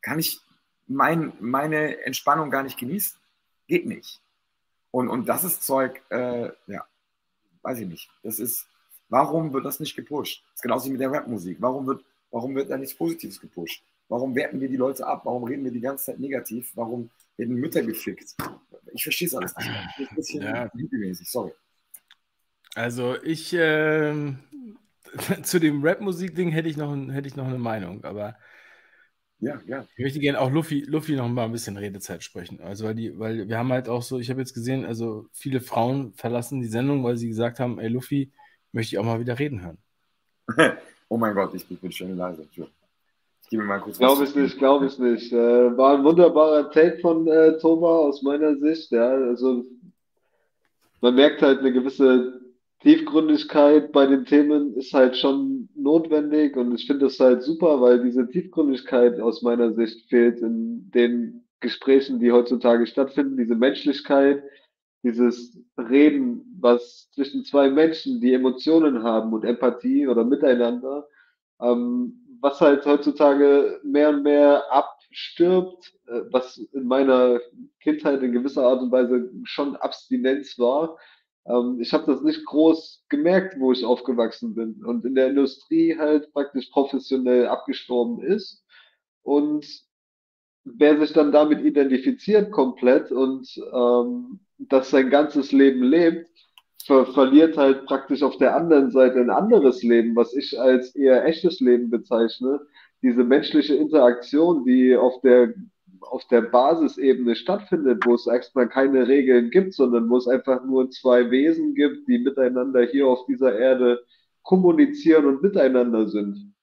[0.00, 0.40] kann ich
[0.86, 3.18] mein, meine Entspannung gar nicht genießen.
[3.66, 4.20] Geht nicht.
[4.90, 6.86] Und, und das ist Zeug, äh, ja,
[7.62, 8.10] weiß ich nicht.
[8.22, 8.66] Das ist,
[9.08, 10.42] warum wird das nicht gepusht?
[10.46, 11.58] Das ist genauso wie mit der Rapmusik.
[11.60, 12.04] Warum wird,
[12.36, 13.82] warum wird da nichts Positives gepusht?
[14.08, 15.22] Warum werten wir die Leute ab?
[15.24, 16.70] Warum reden wir die ganze Zeit negativ?
[16.74, 18.36] Warum werden Mütter gefickt?
[18.92, 19.70] Ich verstehe es alles nicht.
[19.70, 20.70] Ein bisschen ja.
[21.24, 21.52] sorry.
[22.74, 24.12] Also ich äh,
[25.42, 28.36] zu dem Rap-Musik-Ding hätte ich, noch, hätte ich noch eine Meinung, aber
[29.38, 29.86] ja, ja.
[29.96, 32.60] Ich möchte gerne auch Luffy, Luffy noch mal ein bisschen Redezeit sprechen.
[32.60, 35.60] Also, weil, die, weil wir haben halt auch so, ich habe jetzt gesehen, also viele
[35.60, 38.30] Frauen verlassen die Sendung, weil sie gesagt haben, ey Luffy,
[38.72, 39.78] möchte ich auch mal wieder reden hören.
[41.08, 42.46] oh mein Gott, ich bin schon leise.
[42.50, 45.32] Ich gebe mir mal kurz Glaube ich nicht, glaube ich nicht.
[45.32, 48.90] Äh, war ein wunderbarer Take von äh, Thomas aus meiner Sicht.
[48.90, 49.64] Ja, also
[51.00, 52.40] man merkt halt eine gewisse
[52.80, 58.02] Tiefgründigkeit bei den Themen ist halt schon notwendig und ich finde das halt super, weil
[58.02, 64.42] diese Tiefgründigkeit aus meiner Sicht fehlt in den Gesprächen, die heutzutage stattfinden, diese Menschlichkeit,
[65.06, 71.06] dieses Reden, was zwischen zwei Menschen, die Emotionen haben und Empathie oder miteinander,
[71.60, 77.40] ähm, was halt heutzutage mehr und mehr abstirbt, äh, was in meiner
[77.80, 80.98] Kindheit in gewisser Art und Weise schon Abstinenz war,
[81.46, 85.96] ähm, ich habe das nicht groß gemerkt, wo ich aufgewachsen bin und in der Industrie
[85.96, 88.64] halt praktisch professionell abgestorben ist.
[89.22, 89.66] Und
[90.64, 96.28] wer sich dann damit identifiziert komplett und ähm, das sein ganzes Leben lebt,
[96.86, 101.24] ver verliert halt praktisch auf der anderen Seite ein anderes Leben, was ich als eher
[101.26, 102.60] echtes Leben bezeichne.
[103.02, 105.54] Diese menschliche Interaktion, die auf der
[106.00, 110.90] auf der Basisebene stattfindet, wo es erstmal keine Regeln gibt, sondern wo es einfach nur
[110.90, 114.04] zwei Wesen gibt, die miteinander hier auf dieser Erde
[114.42, 116.54] kommunizieren und miteinander sind.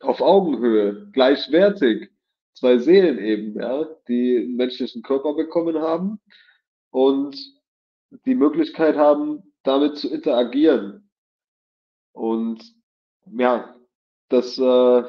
[0.00, 2.10] Auf Augenhöhe, gleichwertig.
[2.54, 6.18] Zwei Seelen eben, ja, die einen menschlichen Körper bekommen haben
[6.92, 7.36] und
[8.26, 11.10] die Möglichkeit haben, damit zu interagieren.
[12.12, 12.62] Und
[13.26, 13.74] ja,
[14.28, 15.02] das äh,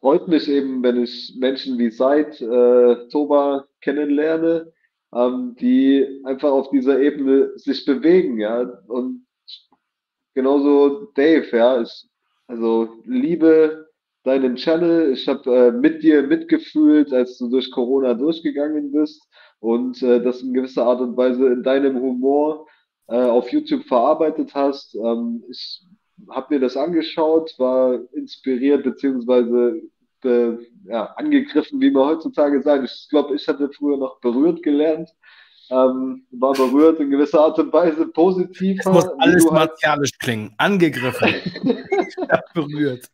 [0.00, 4.72] freut mich eben, wenn ich Menschen wie Seid, äh, Toba kennenlerne,
[5.14, 8.62] ähm, die einfach auf dieser Ebene sich bewegen, ja.
[8.88, 9.26] Und
[10.34, 11.80] genauso Dave, ja.
[11.80, 12.08] Ich,
[12.48, 13.89] also liebe
[14.24, 15.12] deinen Channel.
[15.12, 19.26] Ich habe äh, mit dir mitgefühlt, als du durch Corona durchgegangen bist
[19.60, 22.66] und äh, das in gewisser Art und Weise in deinem Humor
[23.08, 24.94] äh, auf YouTube verarbeitet hast.
[24.94, 25.82] Ähm, ich
[26.28, 29.80] habe mir das angeschaut, war inspiriert beziehungsweise
[30.24, 30.52] äh,
[30.84, 32.84] ja, angegriffen, wie man heutzutage sagt.
[32.84, 35.10] Ich glaube, ich hatte früher noch berührt gelernt.
[35.70, 38.80] Ähm, war berührt in gewisser Art und Weise positiv.
[38.80, 40.52] Es muss alles halt martialisch klingen.
[40.58, 41.32] Angegriffen.
[42.54, 43.08] berührt.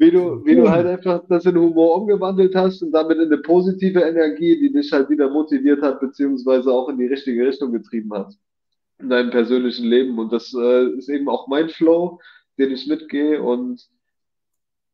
[0.00, 3.38] Wie du, wie du halt einfach das in Humor umgewandelt hast und damit in eine
[3.38, 8.12] positive Energie, die dich halt wieder motiviert hat, beziehungsweise auch in die richtige Richtung getrieben
[8.14, 8.32] hat
[8.98, 10.18] in deinem persönlichen Leben.
[10.18, 12.18] Und das äh, ist eben auch mein Flow
[12.60, 13.88] den ich mitgehe und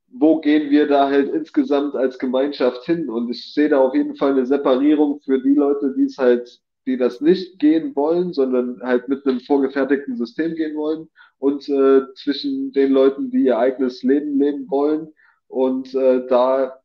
[0.08, 3.10] wo gehen wir da halt insgesamt als Gemeinschaft hin?
[3.10, 6.60] Und ich sehe da auf jeden Fall eine Separierung für die Leute, die es halt,
[6.86, 11.08] die das nicht gehen wollen, sondern halt mit einem vorgefertigten System gehen wollen
[11.38, 15.08] und äh, zwischen den Leuten, die ihr eigenes Leben leben wollen
[15.48, 16.80] und äh, da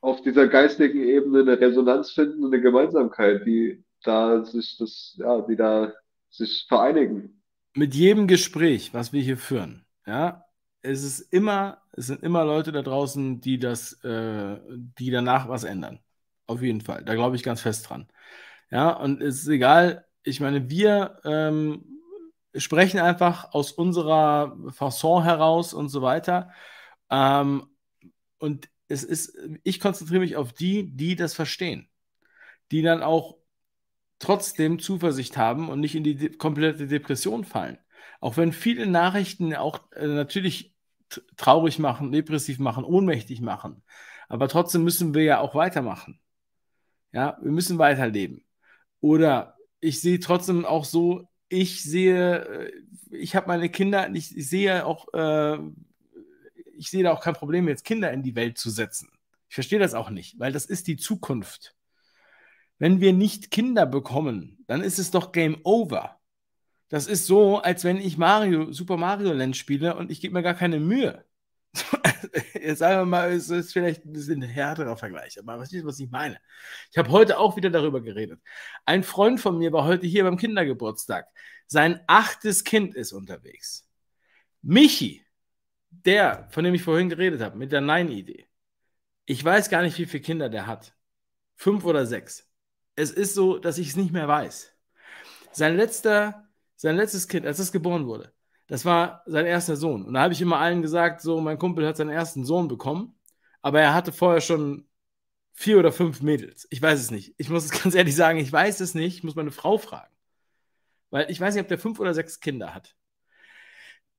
[0.00, 5.40] auf dieser geistigen Ebene eine Resonanz finden und eine Gemeinsamkeit, die da sich das, ja,
[5.42, 5.92] die da
[6.30, 7.42] sich vereinigen.
[7.74, 10.44] Mit jedem Gespräch, was wir hier führen, ja,
[10.82, 14.56] es ist immer, es sind immer Leute da draußen, die das, äh,
[14.98, 15.98] die danach was ändern.
[16.46, 17.02] Auf jeden Fall.
[17.04, 18.06] Da glaube ich ganz fest dran.
[18.70, 21.84] Ja, und es ist egal, ich meine, wir ähm,
[22.54, 26.50] sprechen einfach aus unserer Fasson heraus und so weiter.
[27.10, 27.68] Ähm,
[28.38, 31.88] und es ist, ich konzentriere mich auf die, die das verstehen.
[32.72, 33.36] Die dann auch
[34.18, 37.78] trotzdem Zuversicht haben und nicht in die komplette Depression fallen.
[38.20, 40.74] Auch wenn viele Nachrichten auch äh, natürlich
[41.36, 43.82] traurig machen, depressiv machen, ohnmächtig machen.
[44.28, 46.20] Aber trotzdem müssen wir ja auch weitermachen.
[47.12, 48.45] Ja, wir müssen weiterleben.
[49.06, 52.72] Oder ich sehe trotzdem auch so, ich sehe, äh,
[53.12, 55.58] ich habe meine Kinder, ich, ich sehe auch, äh,
[56.76, 59.08] ich sehe da auch kein Problem, jetzt Kinder in die Welt zu setzen.
[59.48, 61.76] Ich verstehe das auch nicht, weil das ist die Zukunft.
[62.80, 66.18] Wenn wir nicht Kinder bekommen, dann ist es doch Game Over.
[66.88, 70.42] Das ist so, als wenn ich Mario, Super Mario Land spiele und ich gebe mir
[70.42, 71.24] gar keine Mühe.
[72.54, 76.00] Jetzt sagen wir mal, es ist vielleicht ein bisschen härterer Vergleich, aber was ist, was
[76.00, 76.38] ich meine?
[76.90, 78.40] Ich habe heute auch wieder darüber geredet.
[78.84, 81.26] Ein Freund von mir war heute hier beim Kindergeburtstag.
[81.66, 83.88] Sein achtes Kind ist unterwegs.
[84.62, 85.24] Michi,
[85.90, 88.46] der, von dem ich vorhin geredet habe, mit der Nein-Idee.
[89.24, 90.94] Ich weiß gar nicht, wie viele Kinder der hat.
[91.56, 92.48] Fünf oder sechs.
[92.94, 94.72] Es ist so, dass ich es nicht mehr weiß.
[95.52, 98.32] Sein letzter, sein letztes Kind, als es geboren wurde,
[98.66, 100.04] das war sein erster Sohn.
[100.04, 103.18] Und da habe ich immer allen gesagt, so, mein Kumpel hat seinen ersten Sohn bekommen,
[103.62, 104.88] aber er hatte vorher schon
[105.52, 106.66] vier oder fünf Mädels.
[106.70, 107.34] Ich weiß es nicht.
[107.38, 109.18] Ich muss es ganz ehrlich sagen, ich weiß es nicht.
[109.18, 110.14] Ich muss meine Frau fragen.
[111.10, 112.96] Weil ich weiß nicht, ob der fünf oder sechs Kinder hat.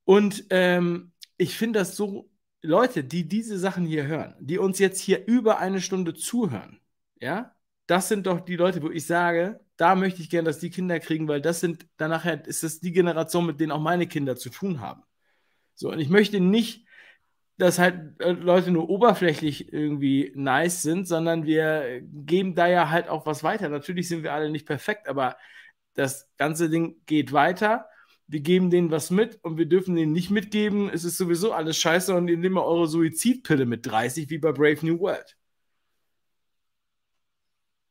[0.04, 2.30] Und ähm, ich finde das so,
[2.62, 6.80] Leute, die diese Sachen hier hören, die uns jetzt hier über eine Stunde zuhören,
[7.20, 7.54] ja,
[7.86, 11.00] das sind doch die Leute, wo ich sage, da möchte ich gerne, dass die Kinder
[11.00, 14.50] kriegen, weil das sind, danach ist das die Generation, mit denen auch meine Kinder zu
[14.50, 15.02] tun haben.
[15.74, 16.84] So, und ich möchte nicht,
[17.58, 23.08] dass halt äh, Leute nur oberflächlich irgendwie nice sind, sondern wir geben da ja halt
[23.08, 23.68] auch was weiter.
[23.68, 25.36] Natürlich sind wir alle nicht perfekt, aber
[25.94, 27.88] das ganze Ding geht weiter.
[28.26, 31.78] Wir geben denen was mit und wir dürfen denen nicht mitgeben, es ist sowieso alles
[31.78, 35.37] scheiße und ihr nehmt mal eure Suizidpille mit 30, wie bei Brave New World.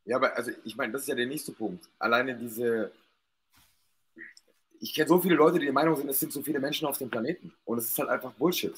[0.08, 1.90] Ja, aber also ich meine, das ist ja der nächste Punkt.
[2.00, 2.92] Alleine diese.
[4.80, 6.98] Ich kenne so viele Leute, die der Meinung sind, es sind so viele Menschen auf
[6.98, 7.54] dem Planeten.
[7.66, 8.74] Und es ist halt einfach Bullshit.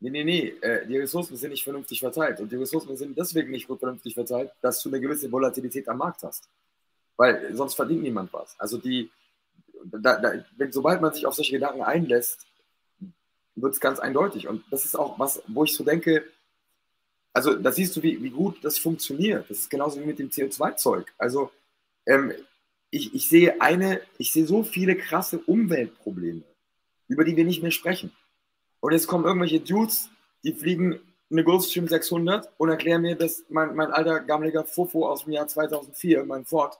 [0.00, 0.48] Nee, nee, nee.
[0.62, 2.40] Äh, die Ressourcen sind nicht vernünftig verteilt.
[2.40, 5.98] Und die Ressourcen sind deswegen nicht gut vernünftig verteilt, dass du eine gewisse Volatilität am
[5.98, 6.48] Markt hast.
[7.16, 8.58] Weil sonst verdient niemand was.
[8.58, 9.10] Also die.
[9.84, 12.46] Da, da, wenn, sobald man sich auf solche Gedanken einlässt,
[13.54, 14.48] wird es ganz eindeutig.
[14.48, 16.24] Und das ist auch was, wo ich so denke,
[17.34, 19.50] also da siehst du, wie, wie gut das funktioniert.
[19.50, 21.12] Das ist genauso wie mit dem CO2-Zeug.
[21.18, 21.50] Also
[22.06, 22.32] ähm,
[22.90, 26.42] ich, ich sehe eine, ich sehe so viele krasse Umweltprobleme,
[27.08, 28.12] über die wir nicht mehr sprechen.
[28.80, 30.10] Und jetzt kommen irgendwelche Dudes,
[30.44, 31.00] die fliegen
[31.30, 35.48] eine Gulfstream 600 und erklären mir, dass mein, mein alter gammeliger Fofo aus dem Jahr
[35.48, 36.78] 2004, mein Ford,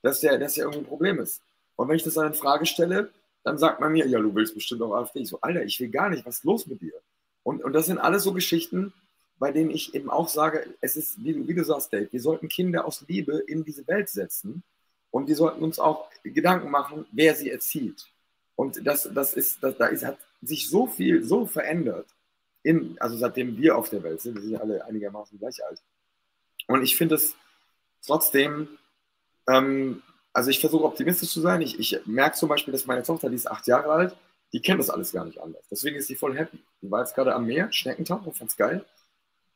[0.00, 1.42] dass der, dass der irgendwie ein Problem ist.
[1.76, 3.10] Und wenn ich das dann in Frage stelle,
[3.44, 5.20] dann sagt man mir, ja, du willst bestimmt auch AfD.
[5.20, 6.94] Ich so, Alter, ich will gar nicht, was ist los mit dir?
[7.42, 8.94] Und, und das sind alles so Geschichten,
[9.42, 12.46] bei denen ich eben auch sage, es ist, wie, wie du sagst, Dave, wir sollten
[12.46, 14.62] Kinder aus Liebe in diese Welt setzen
[15.10, 18.06] und wir sollten uns auch Gedanken machen, wer sie erzieht.
[18.54, 22.06] Und das, das ist, das, da ist, hat sich so viel, so verändert,
[22.62, 25.82] in, also seitdem wir auf der Welt sind, wir sind ja alle einigermaßen gleich alt.
[26.68, 27.34] Und ich finde es
[28.06, 28.68] trotzdem,
[29.48, 31.62] ähm, also ich versuche optimistisch zu sein.
[31.62, 34.16] Ich, ich merke zum Beispiel, dass meine Tochter, die ist acht Jahre alt,
[34.52, 35.64] die kennt das alles gar nicht anders.
[35.68, 36.60] Deswegen ist sie voll happy.
[36.80, 38.84] Die war jetzt gerade am Meer, Schneckentauchen, fand's geil.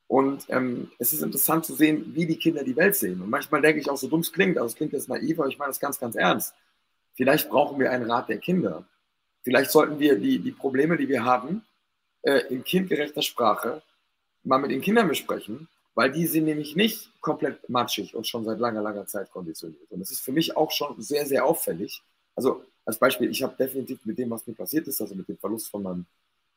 [0.09, 3.20] Und ähm, es ist interessant zu sehen, wie die Kinder die Welt sehen.
[3.20, 5.49] Und manchmal denke ich auch, so dumm es klingt, also es klingt jetzt naiv, aber
[5.49, 6.55] ich meine das ganz, ganz ernst.
[7.15, 8.85] Vielleicht brauchen wir einen Rat der Kinder.
[9.43, 11.65] Vielleicht sollten wir die, die Probleme, die wir haben,
[12.23, 13.83] äh, in kindgerechter Sprache
[14.45, 18.59] mal mit den Kindern besprechen, weil die sind nämlich nicht komplett matschig und schon seit
[18.59, 19.91] langer, langer Zeit konditioniert.
[19.91, 22.03] Und das ist für mich auch schon sehr, sehr auffällig.
[22.37, 25.39] Also als Beispiel, ich habe definitiv mit dem, was mir passiert ist, also mit dem
[25.39, 26.07] Verlust von meinem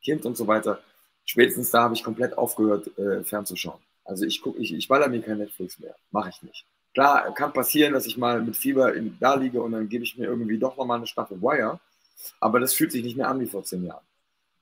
[0.03, 0.81] Kind und so weiter,
[1.29, 3.79] spätestens da habe ich komplett aufgehört, äh, fernzuschauen.
[4.03, 5.95] Also ich gucke, ich, ich baller mir kein Netflix mehr.
[6.09, 6.65] Mache ich nicht.
[6.95, 10.17] Klar, kann passieren, dass ich mal mit Fieber in, da liege und dann gebe ich
[10.17, 11.79] mir irgendwie doch nochmal eine Staffel Wire.
[12.39, 14.03] Aber das fühlt sich nicht mehr an wie vor zehn Jahren.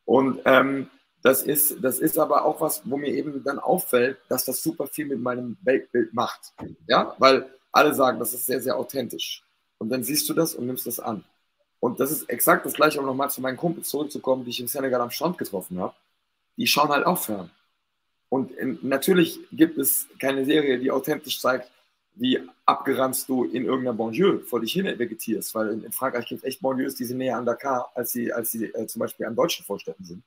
[0.04, 0.90] Und ähm,
[1.24, 4.88] das, ist, das ist aber auch was, wo mir eben dann auffällt, dass das super
[4.88, 6.52] viel mit meinem Weltbild macht.
[6.86, 9.42] Ja, weil alle sagen, das ist sehr, sehr authentisch.
[9.78, 11.24] Und dann siehst du das und nimmst das an.
[11.80, 14.68] Und das ist exakt das Gleiche, um nochmal zu meinen Kumpels zurückzukommen, die ich im
[14.68, 15.94] Senegal am Strand getroffen habe
[16.58, 17.52] die schauen halt auch fern.
[18.30, 21.72] Und in, natürlich gibt es keine Serie, die authentisch zeigt,
[22.16, 26.40] wie abgeranzt du in irgendeiner Banlieue vor dich hin vegetierst, weil in, in Frankreich gibt
[26.44, 29.26] es echt Banlieues, die sind näher an Dakar, als sie, als sie äh, zum Beispiel
[29.28, 30.24] an deutschen Vorstädten sind.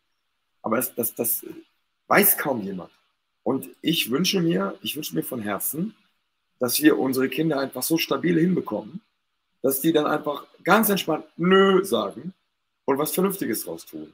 [0.63, 1.45] Aber das, das, das
[2.07, 2.91] weiß kaum jemand.
[3.43, 5.95] Und ich wünsche mir, ich wünsche mir von Herzen,
[6.59, 9.01] dass wir unsere Kinder einfach so stabil hinbekommen,
[9.63, 12.35] dass die dann einfach ganz entspannt Nö sagen
[12.85, 14.13] und was Vernünftiges draus tun.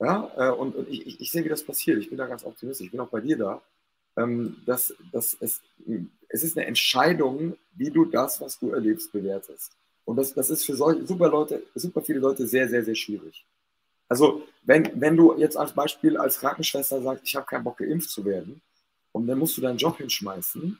[0.00, 1.98] Ja, äh, und, und ich, ich, sehe, wie das passiert.
[1.98, 2.86] Ich bin da ganz optimistisch.
[2.86, 3.62] Ich bin auch bei dir da.
[4.16, 5.62] ähm, dass, dass es,
[6.28, 9.72] es ist eine Entscheidung, wie du das, was du erlebst, bewertest.
[10.04, 13.44] Und das, das ist für solche super Leute, super viele Leute sehr, sehr, sehr schwierig.
[14.08, 18.10] Also, wenn, wenn du jetzt als Beispiel als Krankenschwester sagst, ich habe keinen Bock, geimpft
[18.10, 18.62] zu werden,
[19.12, 20.78] und dann musst du deinen Job hinschmeißen,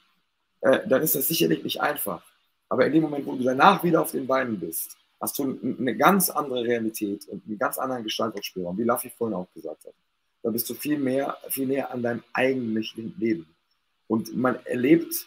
[0.61, 2.23] äh, dann ist das sicherlich nicht einfach.
[2.69, 5.97] Aber in dem Moment, wo du danach wieder auf den Beinen bist, hast du eine
[5.97, 9.95] ganz andere Realität und einen ganz anderen Gestaltungsspielraum, wie Laffy vorhin auch gesagt hat.
[10.43, 13.47] Da bist du viel mehr, viel näher an deinem eigentlichen Leben.
[14.07, 15.27] Und man erlebt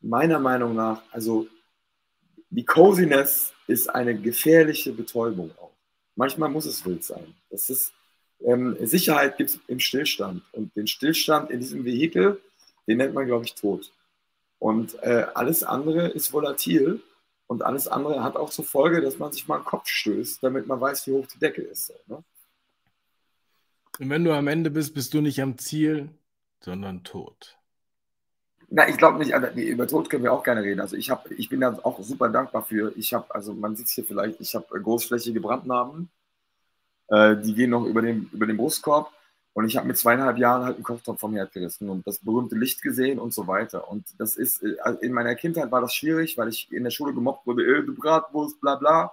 [0.00, 1.48] meiner Meinung nach, also
[2.50, 5.72] die Coziness ist eine gefährliche Betäubung auch.
[6.14, 7.34] Manchmal muss es wild sein.
[7.50, 7.92] Das ist,
[8.44, 10.42] ähm, Sicherheit gibt es im Stillstand.
[10.52, 12.40] Und den Stillstand in diesem Vehikel,
[12.86, 13.90] den nennt man, glaube ich, tot.
[14.58, 17.00] Und äh, alles andere ist volatil
[17.52, 20.66] und alles andere hat auch zur Folge, dass man sich mal einen Kopf stößt, damit
[20.66, 21.92] man weiß, wie hoch die Decke ist.
[22.06, 22.24] Ne?
[23.98, 26.08] Und wenn du am Ende bist, bist du nicht am Ziel,
[26.60, 27.58] sondern tot.
[28.70, 30.80] Na, ich glaube nicht, also, über Tod können wir auch gerne reden.
[30.80, 32.96] Also ich, hab, ich bin da auch super dankbar für.
[32.96, 36.08] Ich habe, also man sieht es hier vielleicht, ich habe großflächige Brandnarben,
[37.08, 39.12] äh, die gehen noch über den, über den Brustkorb.
[39.54, 42.56] Und ich habe mit zweieinhalb Jahren halt einen Kochtopf vom Herd gerissen und das berühmte
[42.56, 43.90] Licht gesehen und so weiter.
[43.90, 47.12] Und das ist, äh, in meiner Kindheit war das schwierig, weil ich in der Schule
[47.12, 49.12] gemobbt wurde, äh, du Bratwurst, bla bla.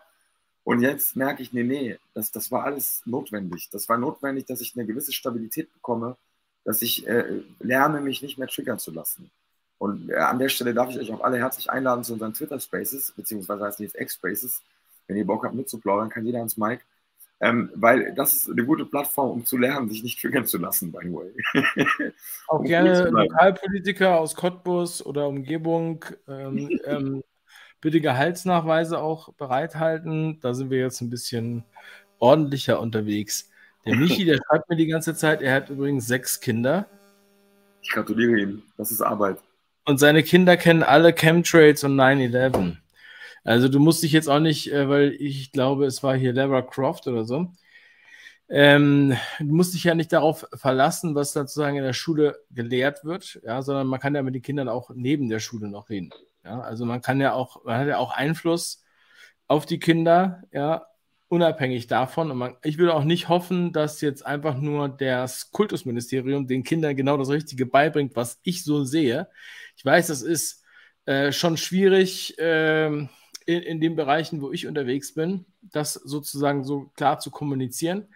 [0.63, 3.69] Und jetzt merke ich, nee, nee, das, das war alles notwendig.
[3.71, 6.15] Das war notwendig, dass ich eine gewisse Stabilität bekomme,
[6.63, 9.31] dass ich äh, lerne, mich nicht mehr triggern zu lassen.
[9.77, 12.59] Und äh, an der Stelle darf ich euch auch alle herzlich einladen zu unseren Twitter
[12.59, 14.61] Spaces, beziehungsweise heißt jetzt X Spaces.
[15.07, 16.81] Wenn ihr Bock habt mitzuplaudern, kann jeder ans Mic.
[17.41, 20.91] Ähm, weil das ist eine gute Plattform, um zu lernen, sich nicht triggern zu lassen,
[20.91, 22.11] by the way.
[22.47, 27.23] Auch um gerne Lokalpolitiker aus Cottbus oder Umgebung ähm, ähm,
[27.79, 30.39] bitte Gehaltsnachweise auch bereithalten.
[30.41, 31.63] Da sind wir jetzt ein bisschen
[32.19, 33.49] ordentlicher unterwegs.
[33.85, 36.87] Der Michi, der schreibt mir die ganze Zeit, er hat übrigens sechs Kinder.
[37.81, 38.63] Ich gratuliere ihm.
[38.77, 39.37] Das ist Arbeit.
[39.85, 42.75] Und seine Kinder kennen alle Chemtrails und 9-11.
[43.49, 46.61] Also du musst dich jetzt auch nicht, äh, weil ich glaube, es war hier Lara
[46.61, 47.51] Croft oder so.
[48.47, 53.03] Ähm, du musst dich ja nicht darauf verlassen, was dann sozusagen in der Schule gelehrt
[53.03, 56.11] wird, ja, sondern man kann ja mit den Kindern auch neben der Schule noch reden.
[56.43, 58.83] Ja, also man kann ja auch, man hat ja auch Einfluss
[59.47, 60.85] auf die Kinder, ja,
[61.27, 62.29] unabhängig davon.
[62.29, 66.95] Und man, ich würde auch nicht hoffen, dass jetzt einfach nur das Kultusministerium den Kindern
[66.95, 69.27] genau das Richtige beibringt, was ich so sehe.
[69.75, 70.63] Ich weiß, das ist
[71.05, 73.07] äh, schon schwierig äh,
[73.49, 78.07] in, in den Bereichen, wo ich unterwegs bin, das sozusagen so klar zu kommunizieren.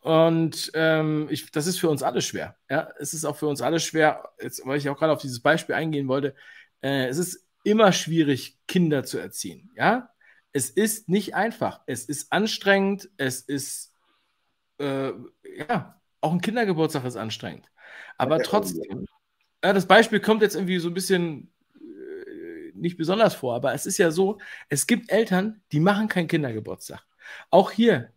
[0.00, 2.56] Und ähm, ich, das ist für uns alle schwer.
[2.70, 2.88] Ja?
[2.98, 5.74] Es ist auch für uns alle schwer, jetzt, weil ich auch gerade auf dieses Beispiel
[5.74, 6.34] eingehen wollte,
[6.80, 9.70] äh, es ist immer schwierig, Kinder zu erziehen.
[9.76, 10.08] Ja?
[10.52, 11.82] Es ist nicht einfach.
[11.86, 13.10] Es ist anstrengend.
[13.18, 13.92] Es ist,
[14.78, 15.12] äh,
[15.68, 17.66] ja, auch ein Kindergeburtstag ist anstrengend.
[18.16, 19.06] Aber trotzdem,
[19.62, 21.52] ja, das Beispiel kommt jetzt irgendwie so ein bisschen
[22.80, 24.38] nicht besonders vor, aber es ist ja so,
[24.68, 27.04] es gibt Eltern, die machen keinen Kindergeburtstag.
[27.50, 28.12] Auch hier,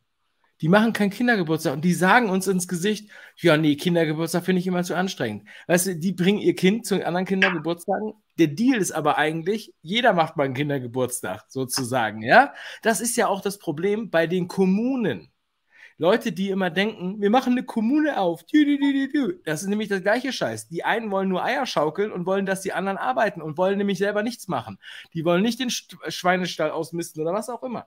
[0.61, 4.67] die machen keinen Kindergeburtstag und die sagen uns ins Gesicht, ja, nee, Kindergeburtstag finde ich
[4.67, 5.47] immer zu anstrengend.
[5.67, 8.13] Weißt du, die bringen ihr Kind zu anderen Kindergeburtstagen.
[8.37, 12.53] Der Deal ist aber eigentlich, jeder macht mal einen Kindergeburtstag, sozusagen, ja.
[12.83, 15.31] Das ist ja auch das Problem bei den Kommunen.
[16.01, 18.43] Leute, die immer denken, wir machen eine Kommune auf.
[19.45, 20.67] Das ist nämlich das gleiche Scheiß.
[20.67, 23.99] Die einen wollen nur Eier schaukeln und wollen, dass die anderen arbeiten und wollen nämlich
[23.99, 24.79] selber nichts machen.
[25.13, 27.85] Die wollen nicht den Schweinestall ausmisten oder was auch immer.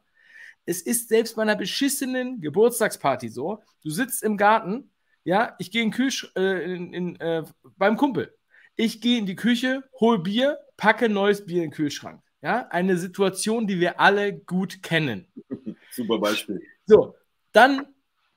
[0.64, 3.64] Es ist selbst bei einer beschissenen Geburtstagsparty so.
[3.82, 4.92] Du sitzt im Garten,
[5.24, 7.42] ja, ich gehe in Küche, äh, in, in, äh,
[7.76, 8.32] beim Kumpel.
[8.76, 12.22] Ich gehe in die Küche, hol Bier, packe neues Bier in den Kühlschrank.
[12.42, 15.26] Ja, eine Situation, die wir alle gut kennen.
[15.90, 16.62] Super Beispiel.
[16.86, 17.16] So,
[17.50, 17.88] dann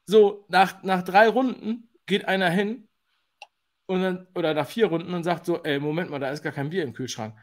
[0.08, 2.88] so, nach, nach drei Runden geht einer hin
[3.86, 6.54] und dann, oder nach vier Runden und sagt so, ey, Moment mal, da ist gar
[6.54, 7.36] kein Bier im Kühlschrank.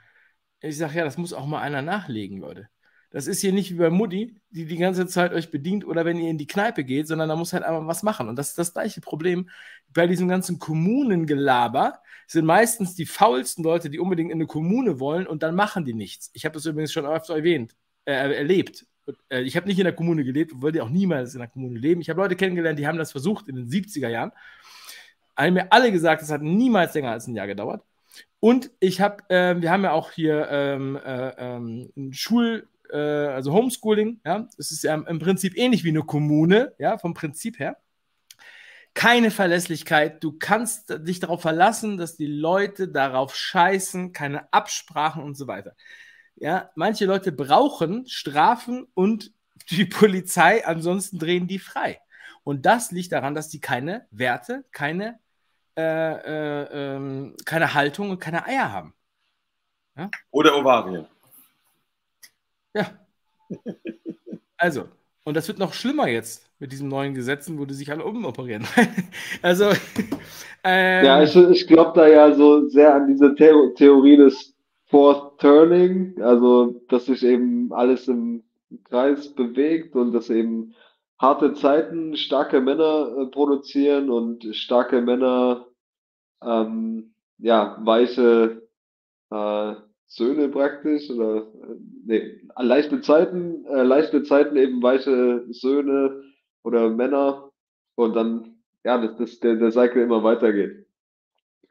[0.60, 2.68] Ich sage, ja, das muss auch mal einer nachlegen, Leute.
[3.10, 6.18] Das ist hier nicht wie bei Mutti, die die ganze Zeit euch bedient oder wenn
[6.18, 8.28] ihr in die Kneipe geht, sondern da muss halt einmal was machen.
[8.28, 9.48] Und das ist das gleiche Problem
[9.88, 12.02] bei diesem ganzen Kommunengelaber.
[12.26, 15.94] Sind meistens die faulsten Leute, die unbedingt in eine Kommune wollen und dann machen die
[15.94, 16.30] nichts.
[16.32, 18.86] Ich habe das übrigens schon öfter erwähnt, äh, erlebt.
[19.28, 21.78] Äh, ich habe nicht in der Kommune gelebt und wollte auch niemals in der Kommune
[21.78, 22.00] leben.
[22.00, 24.32] Ich habe Leute kennengelernt, die haben das versucht in den 70er Jahren.
[25.36, 27.82] Haben mir alle gesagt, es hat niemals länger als ein Jahr gedauert.
[28.40, 33.52] Und ich habe, äh, wir haben ja auch hier ähm, äh, ähm, Schul, äh, also
[33.52, 37.78] Homeschooling, ja, es ist ja im Prinzip ähnlich wie eine Kommune, ja, vom Prinzip her.
[38.92, 40.22] Keine Verlässlichkeit.
[40.22, 45.74] Du kannst dich darauf verlassen, dass die Leute darauf scheißen, keine Absprachen und so weiter.
[46.36, 49.32] Ja, manche Leute brauchen Strafen und
[49.70, 52.00] die Polizei, ansonsten drehen die frei.
[52.42, 55.18] Und das liegt daran, dass die keine Werte, keine
[55.76, 58.94] äh, äh, ähm, keine Haltung und keine Eier haben.
[59.96, 60.08] Ja?
[60.30, 61.06] Oder Ovarien.
[62.74, 62.90] Ja.
[64.56, 64.88] Also,
[65.24, 68.66] und das wird noch schlimmer jetzt mit diesen neuen Gesetzen, wo die sich alle umoperieren.
[69.42, 69.72] also.
[70.66, 74.53] Ähm, ja, ich, ich glaube da ja so sehr an diese The Theorie des
[74.94, 78.44] Fourth Turning, also dass sich eben alles im
[78.84, 80.72] Kreis bewegt und dass eben
[81.18, 85.66] harte Zeiten starke Männer äh, produzieren und starke Männer
[86.44, 88.68] ähm, ja weiche
[89.30, 89.74] äh,
[90.06, 91.76] Söhne praktisch oder äh,
[92.06, 96.22] nee, leichte Zeiten, äh, leichte Zeiten eben weiche Söhne
[96.62, 97.50] oder Männer
[97.96, 100.86] und dann ja, dass, dass der, der Cycle immer weitergeht.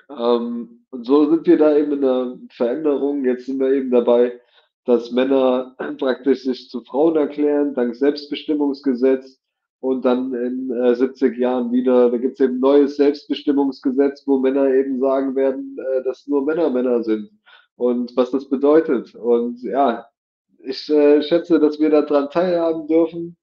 [0.10, 3.26] Ähm, und so sind wir da eben in der Veränderung.
[3.26, 4.40] Jetzt sind wir eben dabei,
[4.86, 9.40] dass Männer praktisch sich zu Frauen erklären, dank Selbstbestimmungsgesetz.
[9.80, 14.38] Und dann in äh, 70 Jahren wieder, da gibt es eben ein neues Selbstbestimmungsgesetz, wo
[14.38, 17.30] Männer eben sagen werden, äh, dass nur Männer Männer sind
[17.76, 19.16] und was das bedeutet.
[19.16, 20.06] Und ja,
[20.60, 23.36] ich äh, schätze, dass wir daran teilhaben dürfen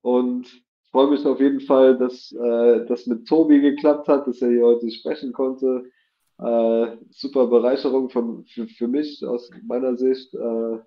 [0.00, 0.48] und
[0.90, 4.64] freue mich auf jeden Fall, dass äh, das mit Tobi geklappt hat, dass er hier
[4.64, 5.84] heute sprechen konnte.
[6.40, 10.78] Äh, super Bereicherung von, für, für mich aus meiner Sicht, äh,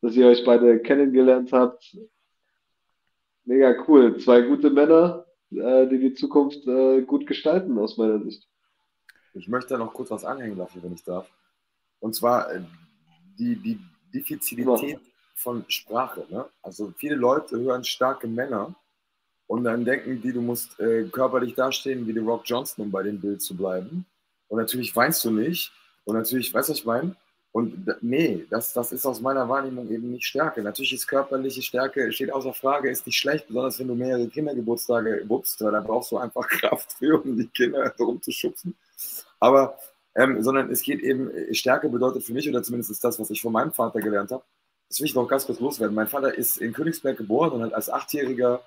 [0.00, 1.94] dass ihr euch beide kennengelernt habt.
[3.44, 4.18] Mega cool.
[4.18, 8.48] Zwei gute Männer, äh, die die Zukunft äh, gut gestalten, aus meiner Sicht.
[9.34, 11.28] Ich möchte da noch kurz was anhängen lassen, wenn ich darf.
[12.00, 12.62] Und zwar äh,
[13.38, 13.78] die, die
[14.14, 14.98] Diffizilität ja.
[15.34, 16.24] von Sprache.
[16.30, 16.46] Ne?
[16.62, 18.74] Also viele Leute hören starke Männer
[19.46, 23.02] und dann denken die, du musst äh, körperlich dastehen wie die Rock Johnson, um bei
[23.02, 24.06] dem Bild zu bleiben.
[24.54, 25.72] Und natürlich weinst du nicht.
[26.04, 27.16] Und natürlich, weißt du, ich meine?
[27.50, 30.62] Und nee, das, das ist aus meiner Wahrnehmung eben nicht Stärke.
[30.62, 35.24] Natürlich ist körperliche Stärke, steht außer Frage, ist nicht schlecht, besonders wenn du mehrere Kindergeburtstage
[35.26, 38.76] wuppst, weil dann brauchst du einfach Kraft für, um die Kinder rumzuschubsen.
[39.40, 39.76] Aber,
[40.14, 43.42] ähm, sondern es geht eben, Stärke bedeutet für mich, oder zumindest ist das, was ich
[43.42, 44.44] von meinem Vater gelernt habe,
[44.88, 45.96] das will ich noch ganz kurz loswerden.
[45.96, 48.62] Mein Vater ist in Königsberg geboren und hat als Achtjähriger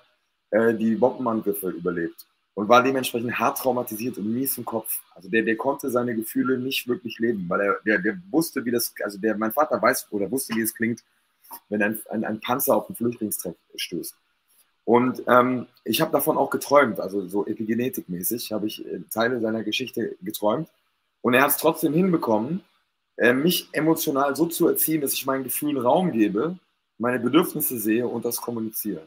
[0.50, 2.26] äh, die Bombenangriffe überlebt
[2.58, 4.98] und war dementsprechend hart traumatisiert und mies im Kopf.
[5.14, 8.72] Also der, der konnte seine Gefühle nicht wirklich leben, weil er, der, der wusste, wie
[8.72, 11.04] das, also der, mein Vater weiß oder wusste, wie es klingt,
[11.68, 14.16] wenn ein, ein, ein Panzer auf einen Flüchtlingstreck stößt.
[14.84, 19.62] Und ähm, ich habe davon auch geträumt, also so epigenetikmäßig habe ich äh, Teile seiner
[19.62, 20.68] Geschichte geträumt.
[21.22, 22.64] Und er hat es trotzdem hinbekommen,
[23.18, 26.58] äh, mich emotional so zu erziehen, dass ich meinen Gefühlen Raum gebe,
[26.98, 29.06] meine Bedürfnisse sehe und das kommuniziere.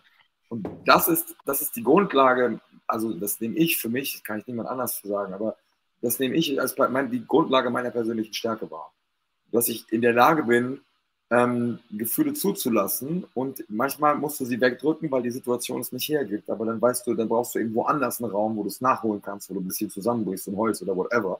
[0.51, 4.47] Und das ist, das ist die Grundlage, also das nehme ich für mich, kann ich
[4.47, 5.55] niemand anders sagen, aber
[6.01, 8.91] das nehme ich als mein, die Grundlage meiner persönlichen Stärke wahr.
[9.53, 10.81] Dass ich in der Lage bin,
[11.29, 16.49] ähm, Gefühle zuzulassen und manchmal musst du sie wegdrücken, weil die Situation es nicht hergibt.
[16.49, 19.21] Aber dann weißt du, dann brauchst du irgendwo anders einen Raum, wo du es nachholen
[19.21, 21.39] kannst, wo du ein bisschen zusammenbrichst, in Holz oder whatever.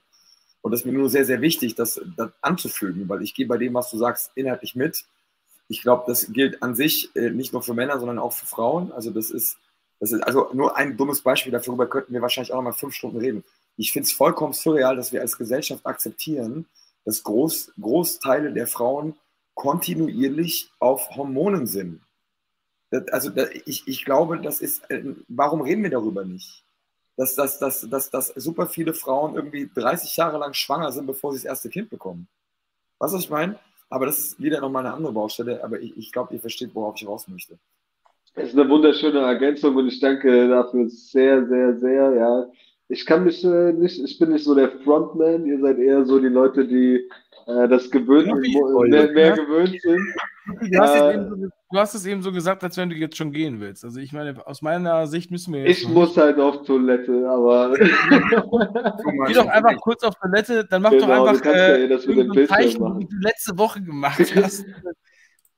[0.61, 3.57] Und das ist mir nur sehr, sehr wichtig, das, das anzufügen, weil ich gehe bei
[3.57, 5.03] dem, was du sagst, inhaltlich mit
[5.71, 8.91] ich glaube, das gilt an sich äh, nicht nur für Männer, sondern auch für Frauen.
[8.91, 9.57] Also das ist,
[10.01, 12.93] das ist also nur ein dummes Beispiel, darüber könnten wir wahrscheinlich auch noch mal fünf
[12.93, 13.43] Stunden reden.
[13.77, 16.65] Ich finde es vollkommen surreal, dass wir als Gesellschaft akzeptieren,
[17.05, 19.15] dass Groß, Großteile der Frauen
[19.53, 22.01] kontinuierlich auf Hormonen sind.
[22.89, 26.65] Das, also das, ich, ich glaube, das ist, äh, warum reden wir darüber nicht?
[27.15, 31.31] Dass, dass, dass, dass, dass super viele Frauen irgendwie 30 Jahre lang schwanger sind, bevor
[31.31, 32.27] sie das erste Kind bekommen.
[32.99, 33.57] Was ich meine?
[33.91, 35.63] Aber das ist wieder nochmal eine andere Baustelle.
[35.63, 37.59] Aber ich, ich glaube, ihr versteht, worauf ich raus möchte.
[38.33, 42.13] Das ist eine wunderschöne Ergänzung und ich danke dafür sehr, sehr, sehr.
[42.15, 42.45] Ja,
[42.87, 45.45] ich kann mich äh, nicht, ich bin nicht so der Frontman.
[45.45, 47.05] Ihr seid eher so die Leute, die
[47.47, 48.27] äh, das gewöhnt,
[48.87, 50.01] mehr, mehr gewöhnt sind.
[50.71, 53.31] Du hast, äh, so, du hast, es eben so gesagt, als wenn du jetzt schon
[53.31, 53.83] gehen willst.
[53.83, 55.81] Also ich meine, aus meiner Sicht müssen wir jetzt.
[55.81, 57.73] Ich muss halt auf Toilette, aber.
[59.27, 62.35] Geh doch einfach kurz auf Toilette, dann mach genau, doch einfach äh, ja das mit
[62.35, 62.99] dem Zeichen, machen.
[62.99, 64.65] wie du letzte Woche gemacht hast.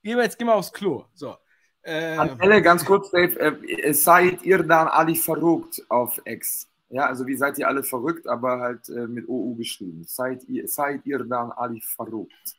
[0.03, 1.05] geh mal jetzt geh mal aufs Klo.
[1.13, 1.35] So.
[1.81, 6.69] Äh, Anstelle, ganz kurz, Dave, äh, seid ihr dann alle verrückt auf Ex?
[6.89, 10.03] Ja, also wie seid ihr alle verrückt, aber halt äh, mit OU geschrieben.
[10.05, 12.55] Seid ihr, seid ihr dann alle verrückt?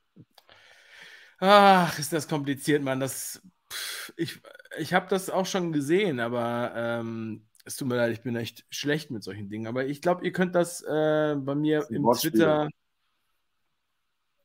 [1.39, 3.01] Ach, ist das kompliziert, Mann.
[3.01, 4.41] Das, pff, ich
[4.79, 8.65] ich habe das auch schon gesehen, aber ähm, es tut mir leid, ich bin echt
[8.71, 9.67] schlecht mit solchen Dingen.
[9.67, 12.33] Aber ich glaube, ihr könnt das äh, bei mir das im Wortspiele.
[12.33, 12.69] Twitter.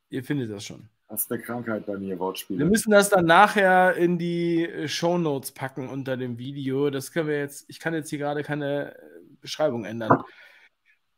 [0.09, 0.89] Ihr findet das schon.
[1.07, 2.59] Das ist eine Krankheit bei mir, Wortspiele.
[2.59, 6.89] Wir müssen das dann nachher in die äh, Show Notes packen unter dem Video.
[6.89, 7.65] Das können wir jetzt.
[7.67, 9.01] Ich kann jetzt hier gerade keine äh,
[9.41, 10.23] Beschreibung ändern.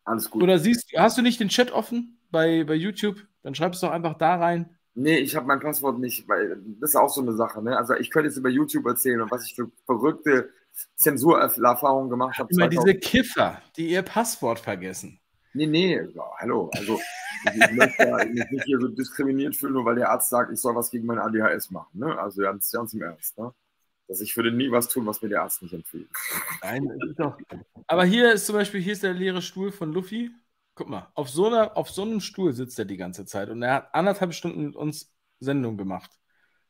[0.04, 0.42] Alles gut.
[0.44, 3.18] Oder siehst, hast du nicht den Chat offen bei, bei YouTube?
[3.44, 4.78] Dann schreib es doch einfach da rein.
[4.94, 7.62] Nee, ich habe mein Passwort nicht, weil das ist auch so eine Sache.
[7.62, 7.78] Ne?
[7.78, 10.50] Also ich könnte jetzt über YouTube erzählen und was ich für verrückte
[10.96, 12.50] Zensurerfahrungen gemacht habe.
[12.52, 15.20] Immer diese Kiffer, die ihr Passwort vergessen.
[15.54, 16.70] Nee, nee, ja, hallo.
[16.74, 17.00] Also
[17.54, 20.60] ich, möchte ja mich nicht hier so diskriminiert fühlen, nur weil der Arzt sagt, ich
[20.60, 22.00] soll was gegen mein ADHS machen.
[22.00, 22.18] Ne?
[22.18, 23.38] Also ganz, ganz im Ernst.
[23.38, 23.54] Ne?
[24.08, 26.10] Dass ich würde nie was tun, was mir der Arzt nicht empfiehlt.
[26.62, 27.38] Nein, ist doch.
[27.88, 30.32] Aber hier ist zum Beispiel, hier ist der leere Stuhl von Luffy.
[30.76, 33.62] Guck mal, auf so, einer, auf so einem Stuhl sitzt er die ganze Zeit und
[33.62, 36.12] er hat anderthalb Stunden mit uns Sendung gemacht.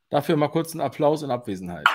[0.09, 1.87] Dafür mal kurz einen Applaus in Abwesenheit.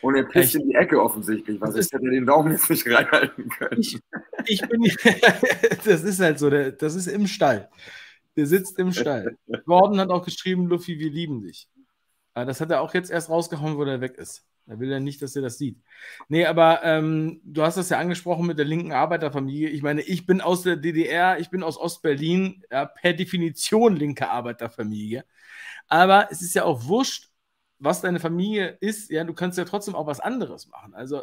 [0.00, 2.86] Und er pisst in die Ecke offensichtlich, was ist, hätte er den Daumen jetzt nicht
[2.86, 3.80] reinhalten können.
[3.80, 3.98] Ich,
[4.46, 4.82] ich bin,
[5.84, 7.68] das ist halt so, der, das ist im Stall.
[8.36, 9.36] Der sitzt im Stall.
[9.66, 11.68] Gordon hat auch geschrieben, Luffy, wir lieben dich.
[12.34, 14.47] Das hat er auch jetzt erst rausgehauen, wo der weg ist.
[14.68, 15.82] Er will ja nicht, dass er das sieht.
[16.28, 19.70] Nee, aber ähm, du hast das ja angesprochen mit der linken Arbeiterfamilie.
[19.70, 24.28] Ich meine, ich bin aus der DDR, ich bin aus Ostberlin, ja, per Definition linke
[24.28, 25.24] Arbeiterfamilie.
[25.88, 27.30] Aber es ist ja auch wurscht,
[27.78, 30.94] was deine Familie ist, ja, du kannst ja trotzdem auch was anderes machen.
[30.94, 31.22] Also,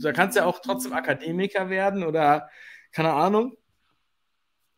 [0.00, 2.48] da kannst ja auch trotzdem Akademiker werden oder,
[2.92, 3.56] keine Ahnung,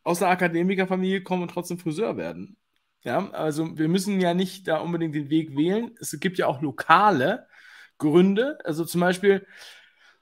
[0.03, 2.57] aus einer Akademikerfamilie kommen und trotzdem Friseur werden.
[3.03, 5.95] Ja, also wir müssen ja nicht da unbedingt den Weg wählen.
[5.99, 7.47] Es gibt ja auch lokale
[8.03, 8.59] Gründe.
[8.63, 9.45] Also zum Beispiel,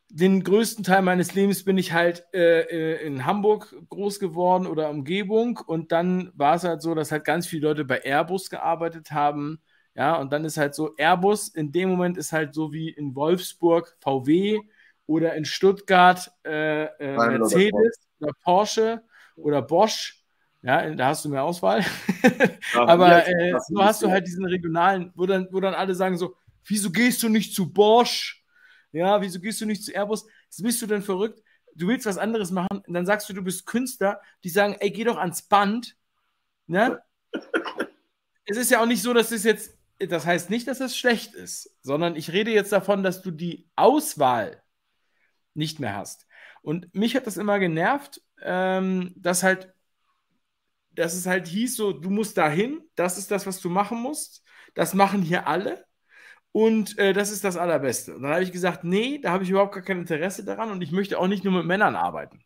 [0.10, 4.90] den größten Teil meines Lebens bin ich halt äh, äh in Hamburg groß geworden oder
[4.90, 5.58] Umgebung.
[5.58, 9.62] Und dann war es halt so, dass halt ganz viele Leute bei Airbus gearbeitet haben
[9.96, 13.16] ja, und dann ist halt so, Airbus in dem Moment ist halt so wie in
[13.16, 14.60] Wolfsburg VW
[15.06, 19.04] oder in Stuttgart äh, äh, Mercedes oder Porsche
[19.36, 20.24] oder Bosch.
[20.62, 21.84] Ja, da hast du mehr Auswahl.
[22.74, 26.18] Ja, Aber äh, so hast du halt diesen regionalen, wo dann, wo dann alle sagen
[26.18, 26.36] so,
[26.66, 28.44] wieso gehst du nicht zu Bosch?
[28.92, 30.26] Ja, wieso gehst du nicht zu Airbus?
[30.60, 31.42] Bist du denn verrückt?
[31.76, 34.92] Du willst was anderes machen und dann sagst du, du bist Künstler, die sagen, ey,
[34.92, 35.96] geh doch ans Band.
[36.68, 37.02] Ne?
[38.46, 39.78] es ist ja auch nicht so, dass es jetzt
[40.08, 43.70] das heißt nicht, dass es schlecht ist, sondern ich rede jetzt davon, dass du die
[43.76, 44.64] Auswahl
[45.54, 46.28] nicht mehr hast.
[46.62, 49.74] Und mich hat das immer genervt, ähm, dass halt,
[50.92, 54.44] dass es halt hieß, so, du musst dahin, das ist das, was du machen musst,
[54.74, 55.86] das machen hier alle
[56.52, 58.16] und äh, das ist das Allerbeste.
[58.16, 60.82] Und dann habe ich gesagt, nee, da habe ich überhaupt gar kein Interesse daran und
[60.82, 62.44] ich möchte auch nicht nur mit Männern arbeiten.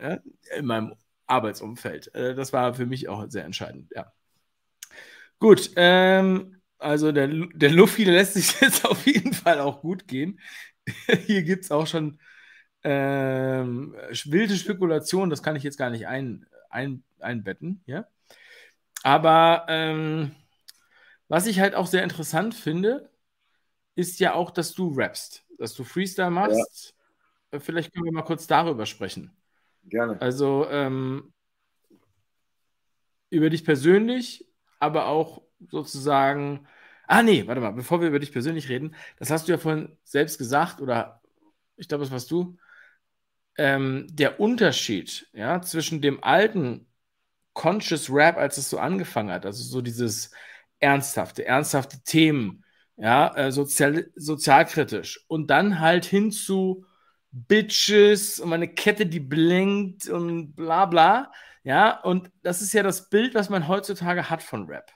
[0.00, 0.18] Ja,
[0.56, 0.94] in meinem
[1.26, 2.14] Arbeitsumfeld.
[2.14, 4.12] Äh, das war für mich auch sehr entscheidend, ja.
[5.38, 10.40] Gut, ähm, also der, der Luffy lässt sich jetzt auf jeden Fall auch gut gehen.
[11.26, 12.18] Hier gibt es auch schon
[12.84, 13.94] ähm,
[14.26, 17.82] wilde Spekulationen, das kann ich jetzt gar nicht ein, ein, einbetten.
[17.86, 18.06] Ja?
[19.02, 20.32] Aber ähm,
[21.28, 23.10] was ich halt auch sehr interessant finde,
[23.94, 26.94] ist ja auch, dass du rappst, dass du Freestyle machst.
[27.52, 27.60] Ja.
[27.60, 29.36] Vielleicht können wir mal kurz darüber sprechen.
[29.84, 30.20] Gerne.
[30.20, 31.32] Also ähm,
[33.30, 34.46] über dich persönlich,
[34.78, 36.66] aber auch sozusagen.
[37.06, 39.96] Ah, nee, warte mal, bevor wir über dich persönlich reden, das hast du ja vorhin
[40.02, 41.22] selbst gesagt, oder
[41.76, 42.58] ich glaube, das warst du.
[43.58, 46.86] Ähm, der Unterschied ja, zwischen dem alten
[47.54, 50.30] Conscious Rap, als es so angefangen hat, also so dieses
[50.80, 52.64] ernsthafte, ernsthafte Themen,
[52.96, 56.84] ja, äh, sozial, sozialkritisch und dann halt hin zu
[57.30, 61.32] Bitches und meine Kette, die blinkt und bla bla,
[61.62, 64.90] ja, und das ist ja das Bild, was man heutzutage hat von Rap.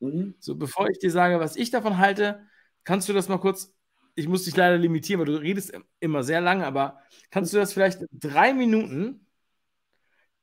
[0.00, 0.34] Mhm.
[0.38, 2.46] So, bevor ich dir sage, was ich davon halte,
[2.84, 3.74] kannst du das mal kurz,
[4.14, 7.00] ich muss dich leider limitieren, weil du redest immer sehr lange, aber
[7.30, 9.26] kannst du das vielleicht drei Minuten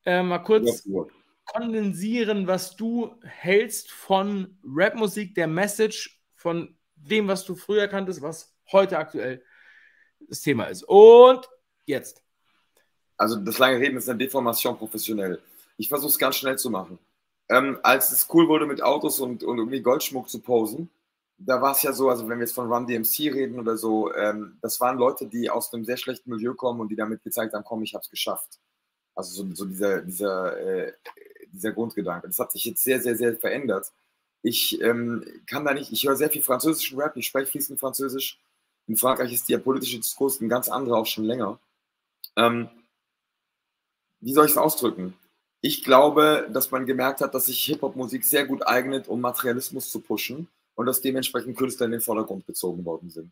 [0.06, 1.03] äh, mal kurz ja,
[1.54, 8.56] kondensieren, was du hältst von Rapmusik, der Message, von dem, was du früher kanntest, was
[8.72, 9.44] heute aktuell
[10.28, 10.84] das Thema ist.
[10.84, 11.48] Und
[11.86, 12.24] jetzt.
[13.18, 15.42] Also das lange Reden ist eine Deformation professionell.
[15.78, 17.00] Ich versuche es ganz schnell zu machen.
[17.50, 20.90] Ähm, als es cool wurde mit Autos und, und irgendwie Goldschmuck zu posen,
[21.38, 24.14] da war es ja so, also wenn wir jetzt von Run DMC reden oder so,
[24.14, 27.54] ähm, das waren Leute, die aus einem sehr schlechten Milieu kommen und die damit gezeigt
[27.54, 28.60] haben, komm, ich habe es geschafft.
[29.16, 30.94] Also so, so dieser, dieser, äh,
[31.54, 32.28] dieser Grundgedanke.
[32.28, 33.92] Das hat sich jetzt sehr, sehr, sehr verändert.
[34.42, 38.40] Ich ähm, kann da nicht, ich höre sehr viel französischen Rap, ich spreche fließend Französisch.
[38.88, 41.60] In Frankreich ist der politische Diskurs ein ganz anderer, auch schon länger.
[42.36, 42.70] Ähm,
[44.22, 45.14] wie soll ich es ausdrücken?
[45.62, 50.00] ich glaube, dass man gemerkt hat, dass sich Hip-Hop-Musik sehr gut eignet, um Materialismus zu
[50.00, 53.32] pushen und dass dementsprechend Künstler in den Vordergrund gezogen worden sind.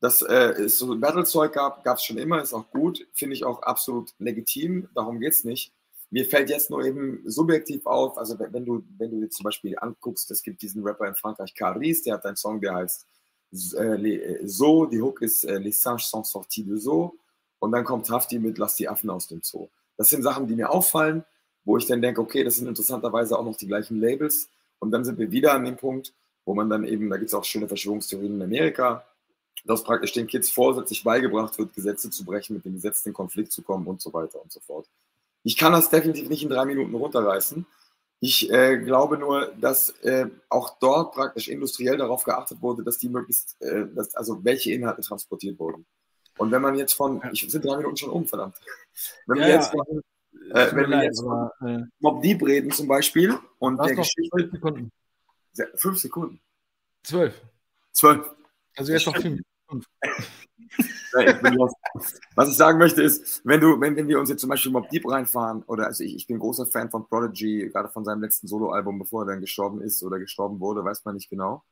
[0.00, 3.44] Dass äh, es so Battle-Zeug gab, gab es schon immer, ist auch gut, finde ich
[3.44, 5.72] auch absolut legitim, darum geht es nicht.
[6.14, 9.76] Mir fällt jetzt nur eben subjektiv auf, also wenn du, wenn du dir zum Beispiel
[9.76, 13.04] anguckst, es gibt diesen Rapper in Frankreich, Caris, der hat einen Song, der heißt
[13.50, 17.16] äh, So, die Hook ist äh, Les Singes sont sortis de So
[17.58, 19.66] und dann kommt Hafti mit Lass die Affen aus dem Zoo.
[19.96, 21.24] Das sind Sachen, die mir auffallen,
[21.64, 24.48] wo ich dann denke, okay, das sind interessanterweise auch noch die gleichen Labels.
[24.78, 26.12] Und dann sind wir wieder an dem Punkt,
[26.44, 29.04] wo man dann eben, da gibt es auch schöne Verschwörungstheorien in Amerika,
[29.64, 33.50] dass praktisch den Kids vorsätzlich beigebracht wird, Gesetze zu brechen, mit dem Gesetz in Konflikt
[33.50, 34.86] zu kommen und so weiter und so fort.
[35.44, 37.66] Ich kann das definitiv nicht in drei Minuten runterreißen.
[38.20, 43.10] Ich äh, glaube nur, dass äh, auch dort praktisch industriell darauf geachtet wurde, dass die
[43.10, 45.84] möglichst, äh, dass, also welche Inhalte transportiert wurden.
[46.38, 48.56] Und wenn man jetzt von, ich sind drei Minuten schon um, verdammt.
[49.26, 50.02] Wenn ja, wir jetzt von,
[50.50, 54.30] äh, wenn wir jetzt von äh, Mob Deep reden zum Beispiel und der Geschichte.
[54.38, 54.92] Fünf Sekunden.
[55.76, 56.40] Fünf Sekunden.
[57.02, 57.40] Zwölf.
[57.92, 58.34] Zwölf.
[58.76, 59.40] Also jetzt noch fünf.
[62.34, 64.88] Was ich sagen möchte ist, wenn du, wenn, wenn wir uns jetzt zum Beispiel Mob
[64.90, 68.48] Deep reinfahren, oder also ich, ich bin großer Fan von Prodigy, gerade von seinem letzten
[68.48, 71.62] Soloalbum, bevor er dann gestorben ist oder gestorben wurde, weiß man nicht genau.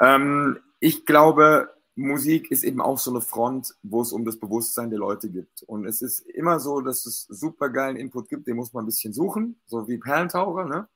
[0.00, 4.90] Ähm, ich glaube, Musik ist eben auch so eine Front, wo es um das Bewusstsein
[4.90, 5.62] der Leute gibt.
[5.62, 8.86] Und es ist immer so, dass es super geilen Input gibt, den muss man ein
[8.86, 10.88] bisschen suchen, so wie Perlentaucher, ne?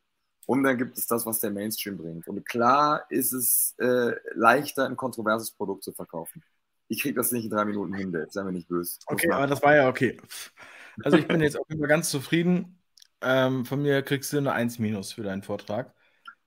[0.50, 2.26] Und dann gibt es das, was der Mainstream bringt.
[2.26, 6.42] Und klar ist es äh, leichter, ein kontroverses Produkt zu verkaufen.
[6.88, 8.26] Ich kriege das nicht in drei Minuten hin, Dave.
[8.30, 8.98] Sei mir nicht böse.
[9.06, 10.20] Okay, aber das war ja okay.
[11.04, 12.82] Also ich bin jetzt auf jeden Fall ganz zufrieden.
[13.20, 15.94] Ähm, von mir kriegst du eine 1 minus für deinen Vortrag.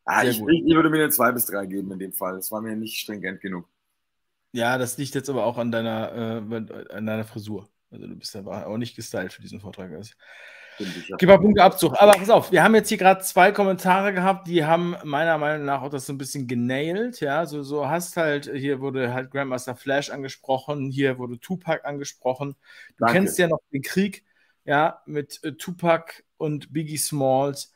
[0.04, 2.36] Ah, ich, ich, würde mir eine 2 bis 3 geben in dem Fall.
[2.36, 3.70] Das war mir nicht stringent genug.
[4.52, 6.12] Ja, das liegt jetzt aber auch an deiner,
[6.52, 7.70] äh, an deiner Frisur.
[7.90, 9.94] Also du bist aber auch nicht gestylt für diesen Vortrag.
[9.94, 10.12] Also.
[10.78, 11.96] Gib mal Punkte Abzug.
[11.98, 15.66] Aber pass auf, wir haben jetzt hier gerade zwei Kommentare gehabt, die haben meiner Meinung
[15.66, 17.20] nach auch das so ein bisschen genailt.
[17.20, 22.56] Ja, so, so hast halt, hier wurde halt Grandmaster Flash angesprochen, hier wurde Tupac angesprochen.
[22.98, 23.14] Du Danke.
[23.14, 24.24] kennst ja noch den Krieg,
[24.66, 27.74] ja, mit äh, Tupac und Biggie Smalls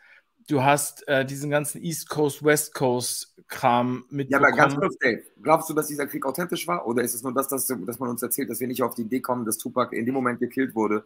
[0.47, 4.29] du hast äh, diesen ganzen East Coast, West Coast Kram mit.
[4.29, 6.85] Ja, aber ganz kurz, Dave, glaubst du, dass dieser Krieg authentisch war?
[6.85, 9.03] Oder ist es nur das, dass, dass man uns erzählt, dass wir nicht auf die
[9.03, 11.05] Idee kommen, dass Tupac in dem Moment gekillt wurde,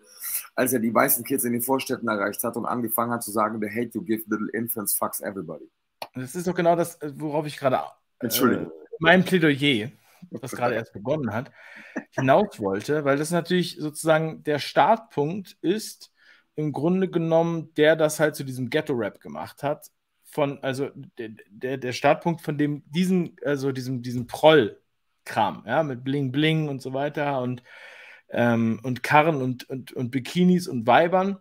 [0.55, 3.59] als er die weißen Kids in den Vorstädten erreicht hat und angefangen hat zu sagen,
[3.61, 5.69] the hate you give little infants fucks everybody?
[6.15, 7.75] Das ist doch genau das, äh, worauf ich gerade.
[7.75, 8.67] Äh, Entschuldigung.
[8.67, 9.91] Äh, mein Plädoyer,
[10.31, 11.51] das gerade erst begonnen hat,
[12.11, 16.11] hinaus wollte, weil das natürlich sozusagen der Startpunkt ist,
[16.55, 19.87] im Grunde genommen, der das halt zu diesem Ghetto-Rap gemacht hat.
[20.23, 26.31] Von, also der, der, Startpunkt von dem, diesen, also diesem, diesem Proll-Kram, ja, mit Bling
[26.31, 27.63] Bling und so weiter und,
[28.29, 31.37] ähm, und Karren und, und, und Bikinis und Weibern,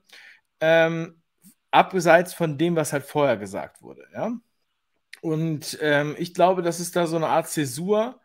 [0.60, 1.22] ähm,
[1.70, 4.32] abseits von dem, was halt vorher gesagt wurde, ja.
[5.20, 8.20] Und ähm, ich glaube, dass es da so eine Art Zäsur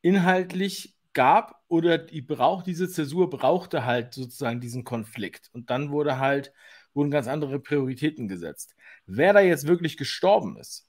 [0.00, 5.50] inhaltlich gab oder die braucht, diese Zäsur brauchte halt sozusagen diesen Konflikt.
[5.52, 6.52] Und dann wurde halt,
[6.94, 8.74] wurden ganz andere Prioritäten gesetzt.
[9.06, 10.88] Wer da jetzt wirklich gestorben ist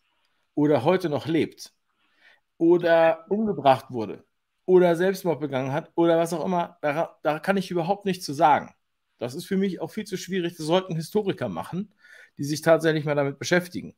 [0.55, 1.73] oder heute noch lebt
[2.57, 4.25] oder umgebracht wurde
[4.65, 8.33] oder Selbstmord begangen hat oder was auch immer, da, da kann ich überhaupt nichts zu
[8.33, 8.73] sagen.
[9.17, 10.55] Das ist für mich auch viel zu schwierig.
[10.55, 11.93] Das sollten Historiker machen,
[12.37, 13.95] die sich tatsächlich mal damit beschäftigen.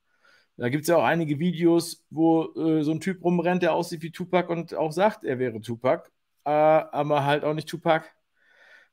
[0.58, 4.02] Da gibt es ja auch einige Videos, wo äh, so ein Typ rumrennt, der aussieht
[4.02, 6.10] wie Tupac und auch sagt, er wäre Tupac
[6.46, 8.06] äh, aber halt auch nicht Tupac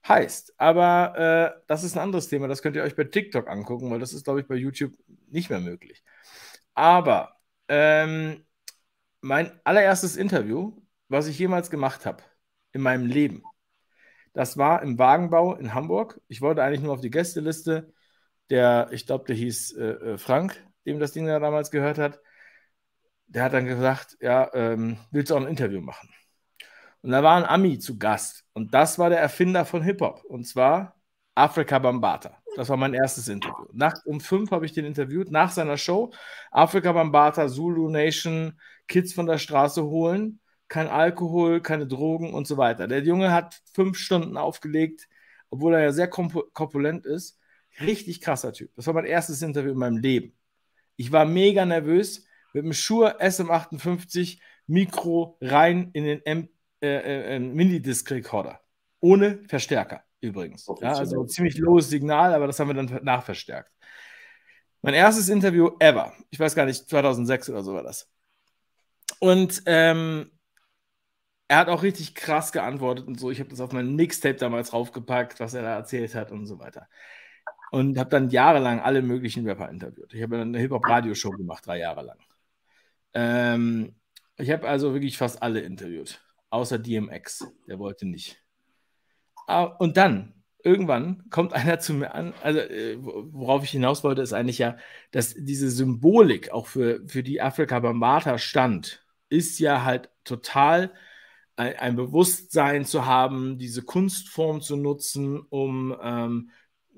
[0.06, 0.54] heißt.
[0.58, 4.00] Aber äh, das ist ein anderes Thema, das könnt ihr euch bei TikTok angucken, weil
[4.00, 4.92] das ist, glaube ich, bei YouTube
[5.28, 6.02] nicht mehr möglich.
[6.74, 7.36] Aber
[7.68, 8.46] ähm,
[9.20, 12.22] mein allererstes Interview, was ich jemals gemacht habe
[12.72, 13.42] in meinem Leben,
[14.32, 16.20] das war im Wagenbau in Hamburg.
[16.28, 17.92] Ich wollte eigentlich nur auf die Gästeliste.
[18.50, 19.84] Der, ich glaube, der hieß äh,
[20.14, 22.20] äh, Frank, dem das Ding da damals gehört hat.
[23.26, 26.08] Der hat dann gesagt, ja, ähm, willst du auch ein Interview machen?
[27.02, 28.44] Und da war ein Ami zu Gast.
[28.52, 30.24] Und das war der Erfinder von Hip-Hop.
[30.24, 30.96] Und zwar
[31.34, 32.36] Afrika Bambata.
[32.56, 33.66] Das war mein erstes Interview.
[33.72, 36.10] Nachts um fünf habe ich den interviewt, nach seiner Show.
[36.50, 38.58] Afrika Bambata, Zulu Nation,
[38.88, 42.88] Kids von der Straße holen, kein Alkohol, keine Drogen und so weiter.
[42.88, 45.08] Der Junge hat fünf Stunden aufgelegt,
[45.50, 47.38] obwohl er ja sehr korpulent ist.
[47.80, 48.72] Richtig krasser Typ.
[48.74, 50.36] Das war mein erstes Interview in meinem Leben.
[50.96, 56.48] Ich war mega nervös mit dem Shure SM58 Mikro rein in den M
[56.82, 58.60] äh, äh, Mini-Disc-Recorder.
[59.00, 60.66] Ohne Verstärker übrigens.
[60.80, 63.70] Ja, also ziemlich lowes Signal, aber das haben wir dann nachverstärkt.
[64.82, 66.12] Mein erstes Interview ever.
[66.30, 68.08] Ich weiß gar nicht, 2006 oder so war das.
[69.20, 70.30] Und ähm,
[71.48, 73.30] er hat auch richtig krass geantwortet und so.
[73.30, 76.58] Ich habe das auf mein Mixtape damals raufgepackt, was er da erzählt hat und so
[76.58, 76.88] weiter.
[77.70, 80.14] Und habe dann jahrelang alle möglichen Rapper interviewt.
[80.14, 82.18] Ich habe eine Hip-Hop-Radio-Show gemacht, drei Jahre lang.
[83.14, 83.96] Ähm,
[84.36, 87.46] ich habe also wirklich fast alle interviewt außer DMX.
[87.66, 88.42] Der wollte nicht.
[89.46, 94.22] Ah, und dann, irgendwann kommt einer zu mir an, also äh, worauf ich hinaus wollte,
[94.22, 94.76] ist eigentlich ja,
[95.10, 100.92] dass diese Symbolik auch für, für die Afrika Bambata stand, ist ja halt total
[101.56, 106.50] ein, ein Bewusstsein zu haben, diese Kunstform zu nutzen, um ähm,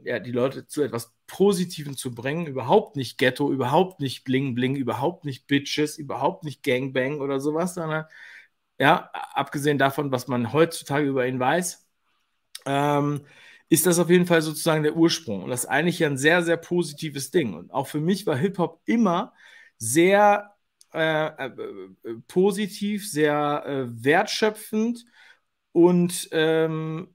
[0.04, 2.46] ja, die Leute zu etwas Positiven zu bringen.
[2.46, 7.74] Überhaupt nicht Ghetto, überhaupt nicht Bling Bling, überhaupt nicht Bitches, überhaupt nicht Gangbang oder sowas,
[7.74, 8.06] sondern
[8.80, 11.86] ja, abgesehen davon, was man heutzutage über ihn weiß,
[12.66, 13.22] ähm,
[13.68, 15.44] ist das auf jeden Fall sozusagen der Ursprung.
[15.44, 17.54] Und das ist eigentlich ein sehr, sehr positives Ding.
[17.54, 19.34] Und auch für mich war Hip-Hop immer
[19.78, 20.56] sehr
[20.94, 21.50] äh, äh,
[22.26, 25.04] positiv, sehr äh, wertschöpfend
[25.72, 27.14] und ähm,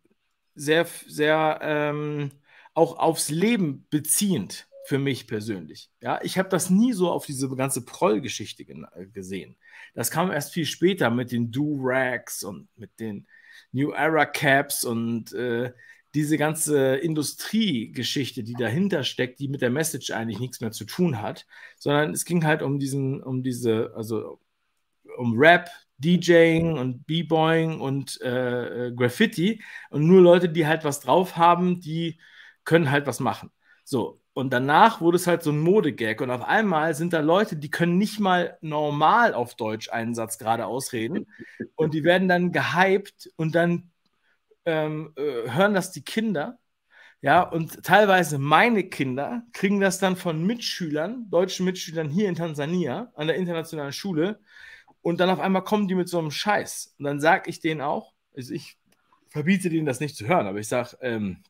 [0.56, 2.32] sehr, sehr ähm,
[2.76, 5.90] auch aufs Leben beziehend für mich persönlich.
[6.00, 8.66] Ja, ich habe das nie so auf diese ganze Proll-Geschichte
[9.12, 9.58] gesehen.
[9.96, 13.28] Das kam erst viel später mit den Do-Rags und mit den
[13.72, 15.74] New Era Caps und äh,
[16.14, 21.22] diese ganze Industriegeschichte, die dahinter steckt, die mit der Message eigentlich nichts mehr zu tun
[21.22, 21.46] hat,
[21.78, 24.40] sondern es ging halt um diesen, um diese, also
[25.18, 31.38] um Rap, DJing und B-Boying und äh, Graffiti und nur Leute, die halt was drauf
[31.38, 32.20] haben, die
[32.66, 33.52] können halt was machen.
[33.84, 37.56] So, und danach wurde es halt so ein Modegag und auf einmal sind da Leute,
[37.56, 41.26] die können nicht mal normal auf Deutsch einen Satz gerade ausreden
[41.76, 43.92] und die werden dann gehypt und dann
[44.66, 46.60] ähm, äh, hören das die Kinder.
[47.22, 53.14] Ja, und teilweise meine Kinder kriegen das dann von Mitschülern, deutschen Mitschülern hier in Tansania
[53.16, 54.42] an der internationalen Schule.
[55.02, 56.96] Und dann auf einmal kommen die mit so einem Scheiß.
[57.00, 58.78] Und dann sage ich denen auch, also ich
[59.30, 61.42] verbiete denen das nicht zu hören, aber ich sage, ähm,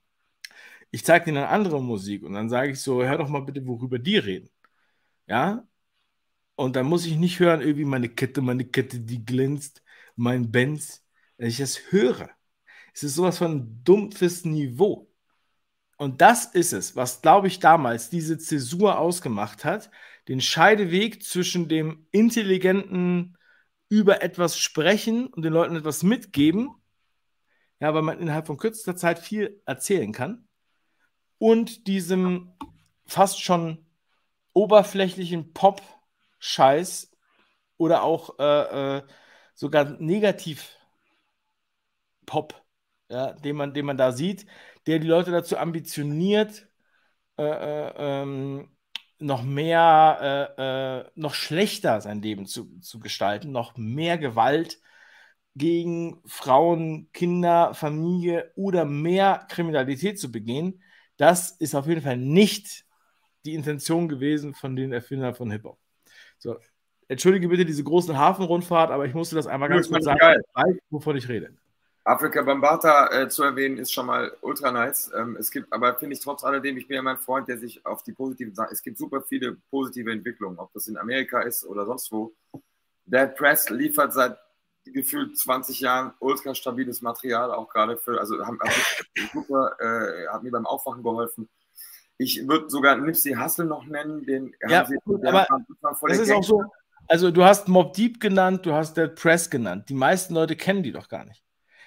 [0.95, 3.67] ich zeige denen dann andere Musik und dann sage ich so, hör doch mal bitte,
[3.67, 4.49] worüber die reden.
[5.27, 5.67] Ja?
[6.55, 9.83] Und dann muss ich nicht hören, irgendwie meine Kette, meine Kette, die glänzt,
[10.15, 11.05] mein Benz.
[11.37, 12.29] Wenn ich das höre,
[12.93, 15.11] es ist sowas von dumpfes Niveau.
[15.97, 19.91] Und das ist es, was, glaube ich, damals diese Zäsur ausgemacht hat.
[20.29, 23.37] Den Scheideweg zwischen dem intelligenten
[23.89, 26.69] über etwas sprechen und den Leuten etwas mitgeben,
[27.81, 30.44] ja, weil man innerhalb von kürzester Zeit viel erzählen kann,
[31.37, 32.53] und diesem
[33.05, 33.85] fast schon
[34.53, 37.11] oberflächlichen Pop-Scheiß
[37.77, 39.03] oder auch äh, äh,
[39.53, 40.77] sogar negativ
[42.25, 42.65] Pop
[43.09, 44.45] ja, den, man, den man da sieht,
[44.87, 46.67] der die Leute dazu ambitioniert,
[47.37, 48.69] äh, äh, ähm,
[49.19, 54.79] noch mehr, äh, äh, noch schlechter sein Leben zu, zu gestalten, noch mehr Gewalt
[55.55, 60.81] gegen Frauen, Kinder, Familie oder mehr Kriminalität zu begehen.
[61.17, 62.85] Das ist auf jeden Fall nicht
[63.45, 65.77] die Intention gewesen von den Erfindern von Hip-Hop.
[66.37, 66.57] So,
[67.07, 70.19] entschuldige bitte diese großen Hafenrundfahrt, aber ich musste das einmal ganz kurz sagen,
[70.53, 71.53] weiß, wovon ich rede.
[72.03, 75.11] Afrika Bambata äh, zu erwähnen, ist schon mal ultra nice.
[75.17, 77.83] Ähm, es gibt, aber finde ich trotz alledem, ich bin ja mein Freund, der sich
[77.83, 81.65] auf die positiven Sachen, es gibt super viele positive Entwicklungen, ob das in Amerika ist
[81.65, 82.31] oder sonst wo.
[83.07, 84.37] Dead Press liefert seit
[84.85, 88.59] gefühlt 20 Jahren ultra stabiles Material, auch gerade für, also haben,
[89.33, 91.49] super, äh, hat mir beim Aufwachen geholfen.
[92.17, 95.45] Ich würde sogar Nipsey Hussle noch nennen, den ja, haben sie, gut, aber
[96.07, 96.63] das ist auch so,
[97.07, 99.89] also du hast Mob Deep genannt, du hast Dead Press genannt.
[99.89, 101.43] Die meisten Leute kennen die doch gar nicht.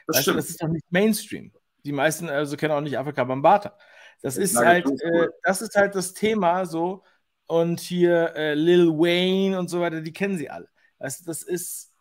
[0.06, 1.52] Das, weißt du, das ist doch nicht Mainstream.
[1.84, 3.76] Die meisten also kennen auch nicht Afrika Bambata.
[4.22, 7.04] Das, das ist halt, äh, das ist halt das Thema so.
[7.46, 10.68] Und hier äh, Lil Wayne und so weiter, die kennen sie alle.
[10.98, 11.92] Weißt, das ist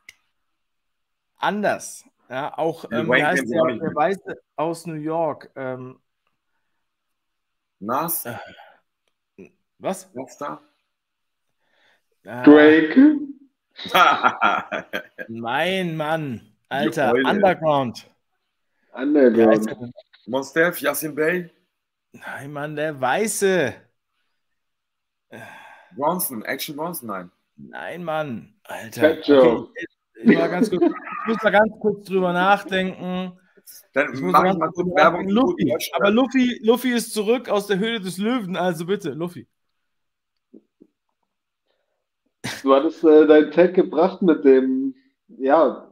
[1.38, 2.06] anders.
[2.30, 5.50] Ja, auch ähm, der, der Weiße aus New York.
[5.56, 6.00] Ähm,
[7.80, 8.26] Nas?
[8.26, 8.38] Äh,
[9.80, 10.10] was?
[10.14, 10.62] Was da?
[12.24, 13.18] Drake?
[15.30, 16.42] mein Mann.
[16.70, 18.10] Alter, Underground.
[18.92, 19.94] Underground.
[20.26, 21.50] Monstef, Yassin Bey.
[22.12, 23.74] Nein, Mann, der Weiße.
[25.96, 27.32] Bronson, Action Bronson, nein.
[27.56, 28.54] Nein, Mann.
[28.64, 29.18] Alter.
[29.20, 30.80] Okay, ich, ich, ganz ich
[31.28, 33.38] muss da ganz kurz drüber nachdenken.
[33.94, 35.28] Dann ich mache ich mal kurz Werbung.
[35.28, 35.76] Luffy.
[35.94, 39.48] Aber Luffy, Luffy ist zurück aus der Höhle des Löwen, also bitte, Luffy.
[42.64, 44.96] Du hattest äh, deinen Tag gebracht mit dem,
[45.28, 45.92] ja,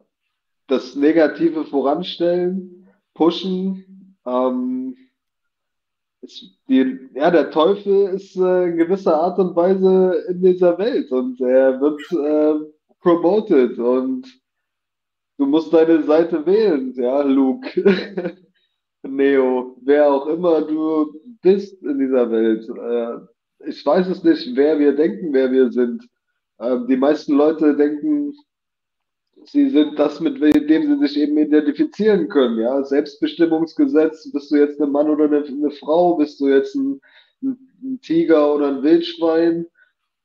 [0.67, 4.17] das Negative voranstellen, pushen.
[4.25, 4.95] Ähm,
[6.21, 11.11] ist die, ja, der Teufel ist äh, in gewisser Art und Weise in dieser Welt
[11.11, 12.71] und er wird äh,
[13.01, 14.25] promoted und
[15.37, 17.83] du musst deine Seite wählen, ja, Luke,
[19.03, 22.67] Neo, wer auch immer du bist in dieser Welt.
[22.69, 26.07] Äh, ich weiß es nicht, wer wir denken, wer wir sind.
[26.57, 28.33] Äh, die meisten Leute denken,
[29.45, 32.59] sie sind das, mit dem sie sich eben identifizieren können.
[32.59, 36.99] Ja, Selbstbestimmungsgesetz, bist du jetzt ein Mann oder eine, eine Frau, bist du jetzt ein,
[37.43, 39.67] ein, Tiger oder ein Wildschwein,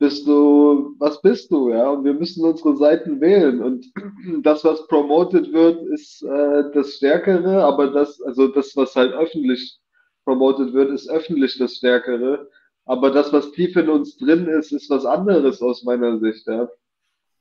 [0.00, 1.90] bist du, was bist du, ja?
[1.90, 3.62] Und wir müssen unsere Seiten wählen.
[3.62, 3.86] Und
[4.42, 9.78] das, was promoted wird, ist äh, das Stärkere, aber das, also das, was halt öffentlich
[10.24, 12.50] promoted wird, ist öffentlich das Stärkere.
[12.86, 16.66] Aber das, was tief in uns drin ist, ist was anderes aus meiner Sicht, ja.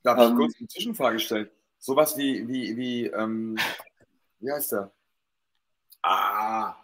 [0.02, 1.50] Darf ich ähm, kurz eine Zwischenfrage stellen?
[1.78, 3.56] Sowas wie, wie, wie, ähm,
[4.38, 4.92] wie heißt der?
[6.02, 6.74] Ah.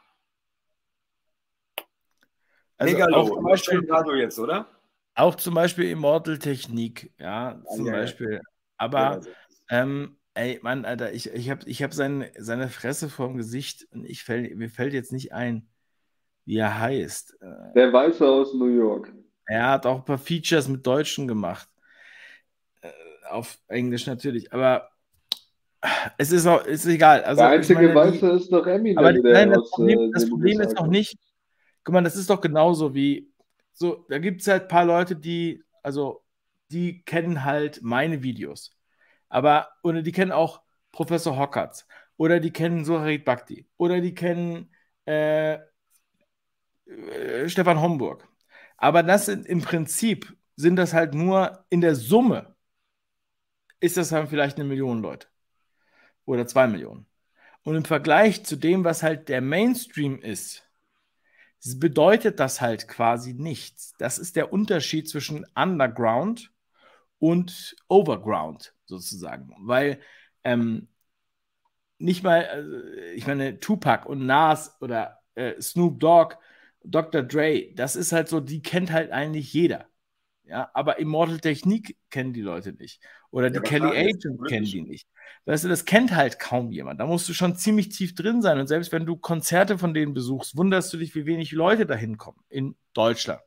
[2.79, 3.17] Also Megalo.
[3.17, 4.67] auch zum Beispiel, Megalo jetzt, oder?
[5.17, 8.03] Auch zum Beispiel Immortal Technik, ja, zum ja, ja.
[8.03, 8.41] Beispiel.
[8.77, 9.31] Aber Ja, also.
[9.71, 14.05] ähm, ey, Mann, Alter, ich, ich habe ich hab seine, seine Fresse vorm Gesicht und
[14.05, 15.69] ich fäll, mir fällt jetzt nicht ein,
[16.45, 17.39] wie er heißt.
[17.41, 19.13] Äh, Der Weiße aus New York.
[19.47, 21.69] Er hat auch ein paar Features mit Deutschen gemacht.
[22.83, 22.91] Äh,
[23.31, 24.91] auf Englisch natürlich, aber
[26.19, 27.23] es ist auch, ist egal.
[27.25, 30.13] Also, Der einzige meine, die- Weiße ist doch Eminem, aber der nein, das Problem, äh,
[30.13, 30.93] das Problem ist noch kommt.
[30.93, 31.19] nicht,
[31.85, 33.31] guck mal, das ist doch genauso wie,
[33.77, 36.25] so, da gibt es halt ein paar Leute, die, also,
[36.71, 38.77] die kennen halt meine Videos.
[39.29, 40.63] Aber, oder die kennen auch
[40.93, 41.87] Professor Hockertz.
[42.17, 43.69] Oder die kennen Suharit Bhakti.
[43.77, 44.71] Oder die kennen
[45.07, 45.59] äh,
[46.87, 48.27] äh, Stefan Homburg.
[48.79, 52.57] Aber das sind im Prinzip sind das halt nur in der Summe
[53.81, 55.29] ist das dann vielleicht eine Million Leute.
[56.25, 57.07] Oder zwei Millionen.
[57.63, 60.66] Und im Vergleich zu dem, was halt der Mainstream ist,
[61.75, 63.95] bedeutet das halt quasi nichts.
[63.99, 66.53] Das ist der Unterschied zwischen Underground
[67.19, 69.55] und Overground sozusagen.
[69.61, 70.01] Weil
[70.45, 70.89] ähm,
[71.99, 76.37] nicht mal, äh, ich meine, Tupac und Nas oder äh, Snoop Dogg,
[76.85, 77.23] Dr.
[77.23, 79.87] Dre, das ist halt so, die kennt halt eigentlich jeder.
[80.49, 83.03] Ja, aber Immortal Technik kennen die Leute nicht.
[83.31, 85.09] Oder die aber Kelly Agent kennen die nicht.
[85.45, 87.01] Weißt du, das kennt halt kaum jemand.
[87.01, 88.61] Da musst du schon ziemlich tief drin sein.
[88.61, 91.95] Und selbst wenn du Konzerte von denen besuchst, wunderst du dich, wie wenig Leute da
[91.95, 93.41] hinkommen in Deutschland.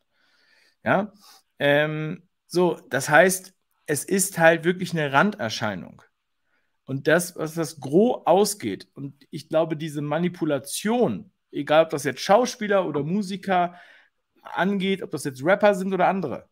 [0.83, 1.13] Ja,
[1.57, 3.53] ähm, so, das heißt,
[3.85, 6.01] es ist halt wirklich eine Randerscheinung.
[6.83, 12.21] Und das, was das Gros ausgeht, und ich glaube, diese Manipulation, egal ob das jetzt
[12.21, 13.75] Schauspieler oder Musiker
[14.41, 16.49] angeht, ob das jetzt Rapper sind oder andere,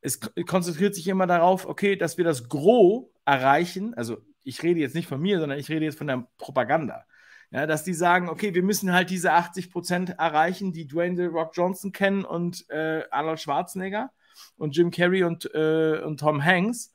[0.00, 3.94] es konzentriert sich immer darauf, okay, dass wir das Gros erreichen.
[3.94, 7.04] Also ich rede jetzt nicht von mir, sondern ich rede jetzt von der Propaganda.
[7.50, 11.26] Ja, dass die sagen, okay, wir müssen halt diese 80 Prozent erreichen, die Dwayne The
[11.26, 14.10] Rock Johnson kennen und äh, Arnold Schwarzenegger
[14.56, 16.92] und Jim Carrey und, äh, und Tom Hanks.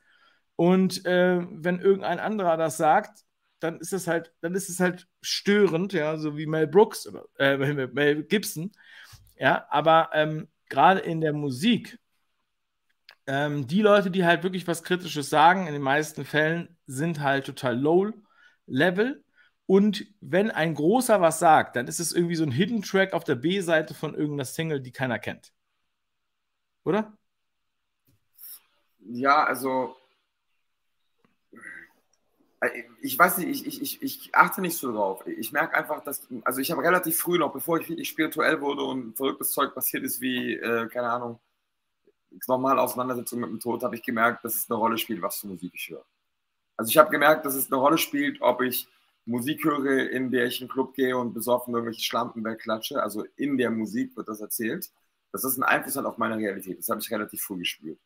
[0.56, 3.24] Und äh, wenn irgendein anderer das sagt,
[3.60, 7.24] dann ist es halt, dann ist es halt störend, ja, so wie Mel Brooks oder
[7.38, 8.72] äh, Mel Gibson.
[9.36, 11.98] Ja, aber ähm, gerade in der Musik,
[13.26, 17.46] ähm, die Leute, die halt wirklich was Kritisches sagen, in den meisten Fällen sind halt
[17.46, 18.12] total low
[18.66, 19.24] level.
[19.66, 23.24] Und wenn ein großer was sagt, dann ist es irgendwie so ein Hidden Track auf
[23.24, 25.52] der B-Seite von irgendeiner Single, die keiner kennt.
[26.84, 27.16] Oder?
[28.98, 29.96] Ja, also
[32.60, 35.26] äh, ich weiß nicht, ich, ich, ich, ich achte nicht so drauf.
[35.26, 38.82] Ich merke einfach, dass, also ich habe relativ früh noch, bevor ich wirklich spirituell wurde
[38.84, 41.40] und verrücktes Zeug passiert ist, wie, äh, keine Ahnung,
[42.46, 45.48] normale Auseinandersetzung mit dem Tod, habe ich gemerkt, dass es eine Rolle spielt, was für
[45.48, 46.04] Musik ich höre.
[46.76, 48.88] Also ich habe gemerkt, dass es eine Rolle spielt, ob ich
[49.24, 53.02] Musik höre, in der ich in den Club gehe und besoffen irgendwelche Schlampen wegklatsche.
[53.02, 54.90] Also in der Musik wird das erzählt.
[55.30, 56.78] Das einen Einfluss hat auf meine Realität.
[56.78, 57.98] Das habe ich relativ früh gespürt.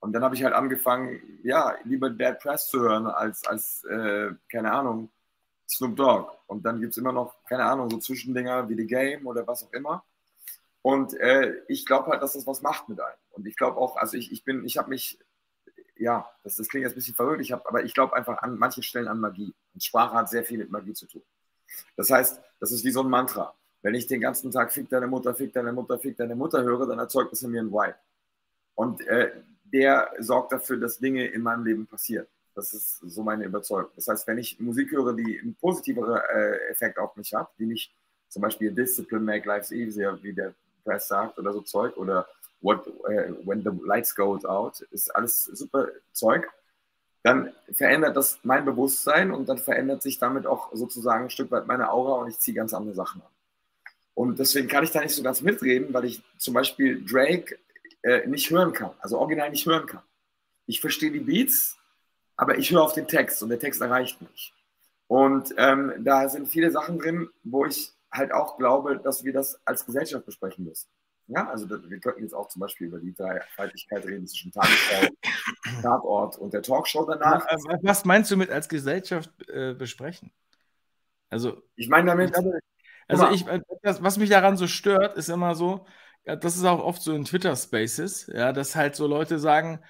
[0.00, 4.30] Und dann habe ich halt angefangen, ja, lieber Dead Press zu hören, als, als äh,
[4.50, 5.10] keine Ahnung,
[5.68, 6.30] Snoop Dogg.
[6.46, 9.64] Und dann gibt es immer noch, keine Ahnung, so Zwischendinger wie The Game oder was
[9.64, 10.02] auch immer.
[10.82, 13.18] Und äh, ich glaube halt, dass das was macht mit einem.
[13.30, 15.18] Und ich glaube auch, also ich, ich bin, ich habe mich,
[15.96, 18.58] ja, das, das klingt jetzt ein bisschen verrückt, ich hab, aber ich glaube einfach an
[18.58, 19.54] manchen Stellen an Magie.
[19.74, 21.22] Und Sprache hat sehr viel mit Magie zu tun.
[21.96, 23.54] Das heißt, das ist wie so ein Mantra.
[23.82, 26.86] Wenn ich den ganzen Tag Fick deine Mutter, Fick deine Mutter, Fick deine Mutter höre,
[26.86, 27.94] dann erzeugt das in mir ein Vibe.
[28.74, 29.30] Und äh,
[29.64, 32.26] der sorgt dafür, dass Dinge in meinem Leben passieren.
[32.54, 33.90] Das ist so meine Überzeugung.
[33.94, 37.66] Das heißt, wenn ich Musik höre, die einen positiveren äh, Effekt auf mich hat, die
[37.66, 37.94] mich
[38.28, 40.54] zum Beispiel Discipline Make Lives Easier, wie der
[40.84, 42.26] Press sagt, oder so Zeug, oder
[42.60, 46.48] What, uh, When the Lights Go Out, ist alles super Zeug,
[47.22, 51.66] dann verändert das mein Bewusstsein und dann verändert sich damit auch sozusagen ein Stück weit
[51.66, 53.28] meine Aura und ich ziehe ganz andere Sachen an.
[54.14, 57.58] Und deswegen kann ich da nicht so ganz mitreden, weil ich zum Beispiel Drake
[58.02, 60.02] äh, nicht hören kann, also original nicht hören kann.
[60.66, 61.76] Ich verstehe die Beats,
[62.36, 64.54] aber ich höre auf den Text und der Text erreicht mich.
[65.06, 69.60] Und ähm, da sind viele Sachen drin, wo ich halt auch glaube, dass wir das
[69.64, 70.88] als Gesellschaft besprechen müssen.
[71.30, 75.06] Ja, also wir könnten jetzt auch zum Beispiel über die Dreifaltigkeit reden zwischen Tagesschau,
[75.82, 77.46] Tatort und der Talkshow danach.
[77.82, 80.32] Was meinst du mit als Gesellschaft äh, besprechen?
[81.28, 82.34] Also, ich meine damit,
[83.06, 83.44] also ich,
[83.82, 85.86] das, was mich daran so stört, ist immer so,
[86.24, 89.80] ja, das ist auch oft so in Twitter-Spaces, ja, dass halt so Leute sagen,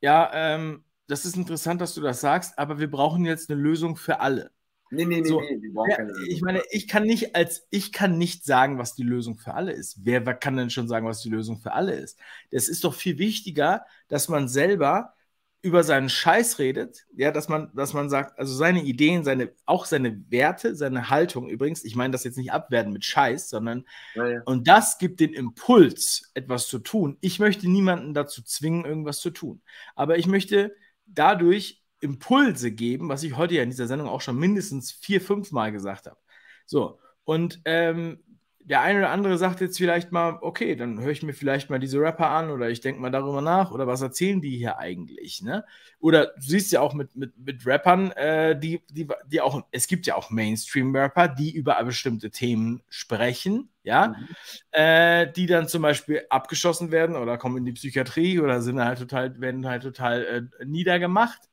[0.00, 3.96] ja, ähm, das ist interessant, dass du das sagst, aber wir brauchen jetzt eine Lösung
[3.96, 4.50] für alle.
[4.90, 5.60] Nee, nee, nee, so, nee,
[5.90, 6.24] ja, Lösung.
[6.28, 9.72] Ich meine, ich kann nicht als ich kann nicht sagen, was die Lösung für alle
[9.72, 9.98] ist.
[10.04, 12.18] Wer, wer kann denn schon sagen, was die Lösung für alle ist?
[12.50, 15.14] Das ist doch viel wichtiger, dass man selber
[15.60, 19.86] über seinen Scheiß redet, ja, dass man, dass man sagt, also seine Ideen, seine, auch
[19.86, 23.84] seine Werte, seine Haltung übrigens, ich meine das jetzt nicht abwerten mit Scheiß, sondern
[24.14, 24.42] ja, ja.
[24.44, 27.18] und das gibt den Impuls, etwas zu tun.
[27.20, 29.60] Ich möchte niemanden dazu zwingen, irgendwas zu tun.
[29.96, 30.74] Aber ich möchte
[31.06, 35.52] dadurch Impulse geben, was ich heute ja in dieser Sendung auch schon mindestens vier, fünf
[35.52, 36.18] Mal gesagt habe.
[36.66, 38.20] So, und ähm,
[38.68, 41.78] der eine oder andere sagt jetzt vielleicht mal, okay, dann höre ich mir vielleicht mal
[41.78, 45.42] diese Rapper an oder ich denke mal darüber nach oder was erzählen die hier eigentlich,
[45.42, 45.64] ne?
[46.00, 49.86] Oder du siehst ja auch mit, mit, mit Rappern, äh, die, die, die auch, es
[49.86, 54.28] gibt ja auch Mainstream-Rapper, die über bestimmte Themen sprechen, ja, mhm.
[54.72, 58.98] äh, die dann zum Beispiel abgeschossen werden oder kommen in die Psychiatrie oder sind halt
[58.98, 61.47] total, werden halt total äh, niedergemacht,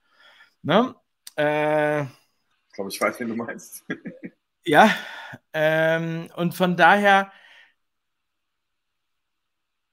[0.65, 0.95] ne?
[1.37, 3.85] Äh, ich glaube, ich weiß, wen du meinst.
[4.67, 4.89] Ja,
[5.53, 7.31] ähm, und von daher,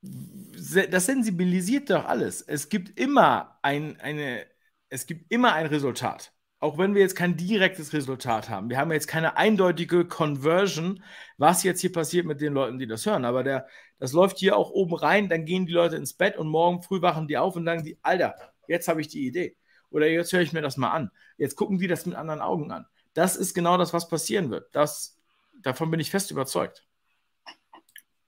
[0.01, 2.40] das sensibilisiert doch alles.
[2.40, 4.47] Es gibt immer ein, eine,
[4.89, 6.32] es gibt immer ein Resultat.
[6.59, 8.70] Auch wenn wir jetzt kein direktes Resultat haben.
[8.70, 11.03] Wir haben jetzt keine eindeutige Conversion,
[11.36, 13.27] was jetzt hier passiert mit den Leuten, die das hören.
[13.27, 13.66] Aber der,
[13.99, 17.03] das läuft hier auch oben rein, dann gehen die Leute ins Bett und morgen früh
[17.03, 18.35] wachen die auf und sagen die, Alter,
[18.69, 19.57] jetzt habe ich die Idee.
[19.93, 21.10] Oder jetzt höre ich mir das mal an.
[21.36, 24.74] Jetzt gucken die das mit anderen Augen an das ist genau das, was passieren wird.
[24.74, 25.16] Das,
[25.62, 26.86] davon bin ich fest überzeugt.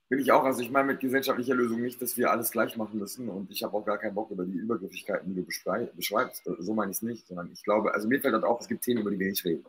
[0.07, 0.43] Bin ich auch.
[0.43, 3.63] Also ich meine mit gesellschaftlicher Lösung nicht, dass wir alles gleich machen müssen und ich
[3.63, 6.43] habe auch gar keinen Bock über die Übergriffigkeiten, die du beschreibst.
[6.59, 8.83] So meine ich es nicht, sondern ich glaube, also mir fällt halt auf, es gibt
[8.83, 9.65] Themen, über die wir nicht reden.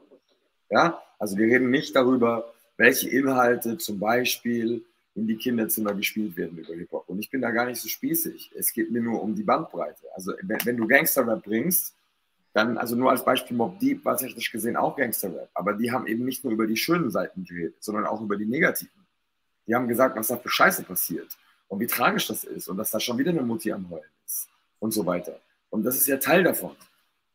[0.68, 4.84] Ja, also wir reden nicht darüber, welche Inhalte zum Beispiel
[5.16, 7.08] in die Kinderzimmer gespielt werden über Hip-Hop.
[7.08, 8.52] Und ich bin da gar nicht so spießig.
[8.54, 10.06] Es geht mir nur um die Bandbreite.
[10.14, 11.94] Also wenn, wenn du Gangster-Rap bringst,
[12.52, 16.06] dann, also nur als Beispiel, Mob Deep war technisch gesehen auch Gangster-Rap, aber die haben
[16.06, 19.06] eben nicht nur über die schönen Seiten geredet, sondern auch über die negativen.
[19.66, 21.36] Die haben gesagt, was da für Scheiße passiert
[21.68, 24.48] und wie tragisch das ist und dass da schon wieder eine Mutti am Heulen ist
[24.78, 25.38] und so weiter.
[25.70, 26.76] Und das ist ja Teil davon.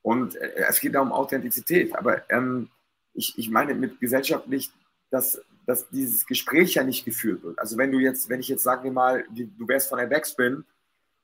[0.01, 2.69] Und äh, es geht da um Authentizität, aber ähm,
[3.13, 4.71] ich, ich meine mit gesellschaftlich,
[5.09, 7.59] dass, dass dieses Gespräch ja nicht geführt wird.
[7.59, 10.65] Also wenn du jetzt, wenn ich jetzt sage mal, du wärst von der Backspin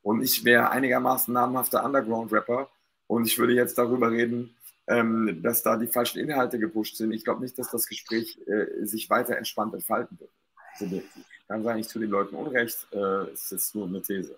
[0.01, 2.69] und ich wäre einigermaßen namhafter Underground-Rapper,
[3.07, 4.55] und ich würde jetzt darüber reden,
[4.88, 7.11] ähm, dass da die falschen Inhalte gepusht sind.
[7.11, 11.03] Ich glaube nicht, dass das Gespräch äh, sich weiter entspannt entfalten wird.
[11.47, 14.38] Kann sein, ich zu den Leuten Unrecht, äh, ist jetzt nur eine These.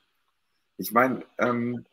[0.77, 1.85] Ich meine, ähm,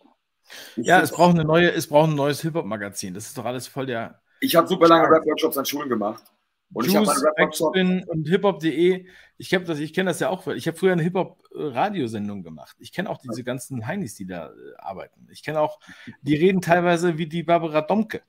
[0.77, 3.15] ja, es braucht eine neue, es braucht ein neues Hip-Hop-Magazin.
[3.15, 4.21] Das ist doch alles voll der.
[4.41, 6.23] Ich habe super lange Rap-Workshops an Schulen gemacht.
[6.73, 9.07] Und Juice, ich habe und hiphop.de.
[9.39, 10.47] Ich habe das, ich kenne das ja auch.
[10.49, 12.77] Ich habe früher eine Hip-Hop-Radiosendung gemacht.
[12.81, 15.29] Ich kenne auch diese ganzen Heinis, die da äh, arbeiten.
[15.31, 15.79] Ich kenne auch,
[16.23, 18.23] die reden teilweise wie die Barbara Domke.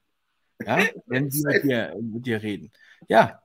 [0.63, 2.71] Ja, wenn die mit dir, mit dir reden.
[3.07, 3.41] Ja.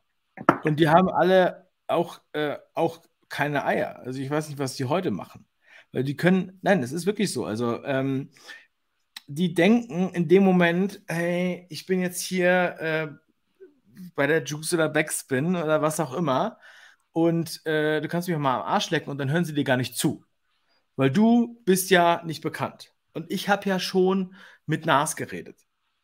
[0.64, 4.01] Und die haben alle auch, äh, auch keine Eier.
[4.01, 5.47] Also ich weiß nicht, was die heute machen.
[5.93, 7.44] Weil die können, nein, es ist wirklich so.
[7.44, 8.31] Also ähm,
[9.27, 13.09] die denken in dem Moment, hey, ich bin jetzt hier äh,
[14.14, 16.59] bei der Juice oder Backspin oder was auch immer
[17.12, 19.77] und äh, du kannst mich mal am Arsch lecken und dann hören sie dir gar
[19.77, 20.24] nicht zu.
[20.97, 22.94] Weil du bist ja nicht bekannt.
[23.12, 24.35] Und ich habe ja schon
[24.66, 25.59] mit Nas geredet.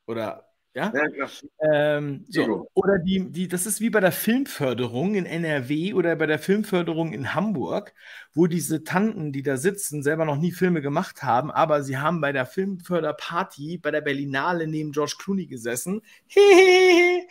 [0.06, 0.92] Oder ja?
[0.94, 1.28] ja
[1.72, 2.68] ähm, so.
[2.74, 7.12] Oder die, die, das ist wie bei der Filmförderung in NRW oder bei der Filmförderung
[7.12, 7.94] in Hamburg,
[8.34, 12.20] wo diese Tanten, die da sitzen, selber noch nie Filme gemacht haben, aber sie haben
[12.20, 16.02] bei der Filmförderparty bei der Berlinale neben George Clooney gesessen.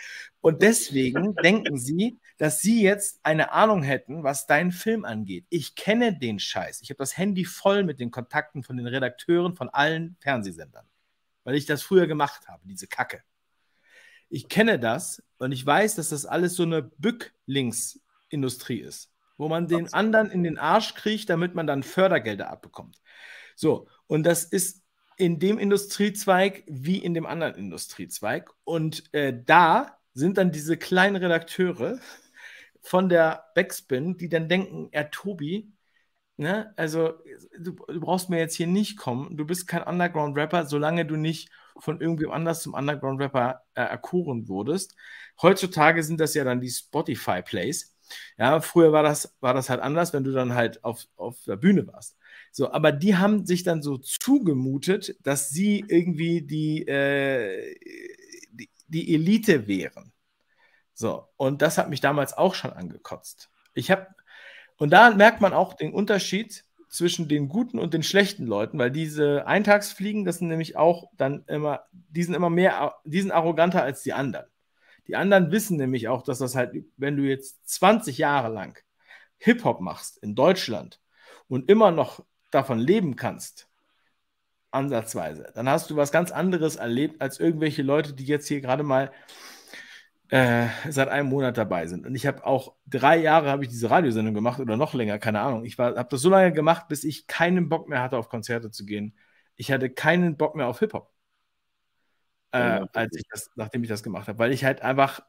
[0.41, 5.45] Und deswegen denken sie, dass sie jetzt eine Ahnung hätten, was deinen Film angeht.
[5.49, 6.81] Ich kenne den Scheiß.
[6.81, 10.85] Ich habe das Handy voll mit den Kontakten von den Redakteuren von allen Fernsehsendern,
[11.47, 13.23] weil ich das früher gemacht habe, diese Kacke.
[14.27, 19.69] Ich kenne das und ich weiß, dass das alles so eine Bücklingsindustrie ist, wo man
[19.69, 22.97] den anderen in den Arsch kriegt, damit man dann Fördergelder abbekommt.
[23.55, 24.83] So, und das ist
[25.15, 28.51] in dem Industriezweig wie in dem anderen Industriezweig.
[28.65, 31.97] Und äh, da sind dann diese kleinen Redakteure
[32.81, 35.71] von der Backspin, die dann denken, er Tobi,
[36.37, 37.13] ne, also
[37.59, 41.49] du, du brauchst mir jetzt hier nicht kommen, du bist kein Underground-Rapper, solange du nicht
[41.79, 44.95] von irgendwem anders zum Underground-Rapper äh, erkoren wurdest.
[45.41, 47.95] Heutzutage sind das ja dann die Spotify-Plays.
[48.37, 51.57] Ja, früher war das, war das halt anders, wenn du dann halt auf, auf der
[51.57, 52.17] Bühne warst.
[52.51, 57.75] So, aber die haben sich dann so zugemutet, dass sie irgendwie die, äh,
[58.51, 60.13] die, die, Elite wären.
[60.93, 63.49] So, und das hat mich damals auch schon angekotzt.
[63.73, 64.07] Ich habe,
[64.77, 68.91] und da merkt man auch den Unterschied zwischen den guten und den schlechten Leuten, weil
[68.91, 73.83] diese Eintagsfliegen, das sind nämlich auch dann immer, die sind immer mehr, die sind arroganter
[73.83, 74.45] als die anderen.
[75.07, 78.77] Die anderen wissen nämlich auch, dass das halt, wenn du jetzt 20 Jahre lang
[79.37, 80.99] Hip-Hop machst in Deutschland
[81.47, 83.67] und immer noch davon leben kannst,
[84.71, 88.83] ansatzweise, dann hast du was ganz anderes erlebt als irgendwelche Leute, die jetzt hier gerade
[88.83, 89.11] mal
[90.29, 92.05] äh, seit einem Monat dabei sind.
[92.05, 95.39] Und ich habe auch drei Jahre habe ich diese Radiosendung gemacht oder noch länger, keine
[95.41, 95.65] Ahnung.
[95.65, 98.85] Ich habe das so lange gemacht, bis ich keinen Bock mehr hatte, auf Konzerte zu
[98.85, 99.15] gehen.
[99.55, 101.11] Ich hatte keinen Bock mehr auf Hip-Hop.
[102.51, 105.19] Äh, als ich das, nachdem ich das gemacht habe, weil ich halt einfach,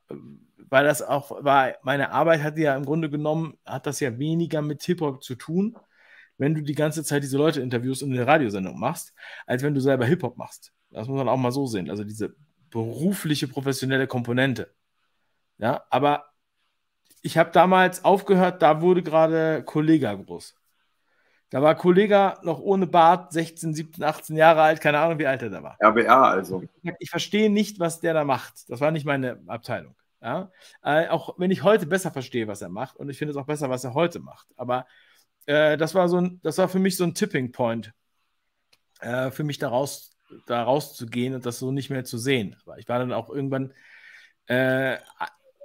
[0.57, 4.63] weil das auch war, meine Arbeit hatte ja im Grunde genommen, hat das ja weniger
[4.63, 5.77] mit Hip-Hop zu tun,
[6.39, 9.15] wenn du die ganze Zeit diese Leute interviewst und eine Radiosendung machst,
[9.47, 10.73] als wenn du selber Hip-Hop machst.
[10.91, 11.91] Das muss man auch mal so sehen.
[11.91, 12.37] Also diese
[12.71, 14.73] berufliche, professionelle Komponente.
[15.59, 16.25] Ja, aber
[17.23, 20.55] ich habe damals aufgehört, da wurde gerade Kollega groß.
[21.51, 25.43] Da war Kollega noch ohne Bart, 16, 17, 18 Jahre alt, keine Ahnung, wie alt
[25.43, 25.79] er da war.
[25.83, 26.63] RBA also.
[26.99, 28.69] Ich verstehe nicht, was der da macht.
[28.69, 29.95] Das war nicht meine Abteilung.
[30.21, 30.51] Ja?
[30.83, 33.47] Äh, auch wenn ich heute besser verstehe, was er macht, und ich finde es auch
[33.47, 34.47] besser, was er heute macht.
[34.57, 34.87] Aber
[35.47, 37.95] äh, das, war so ein, das war für mich so ein Tipping Point,
[39.01, 40.11] äh, für mich da, raus,
[40.47, 42.57] da rauszugehen und das so nicht mehr zu sehen.
[42.63, 43.73] Aber ich war dann auch irgendwann
[44.49, 44.99] äh,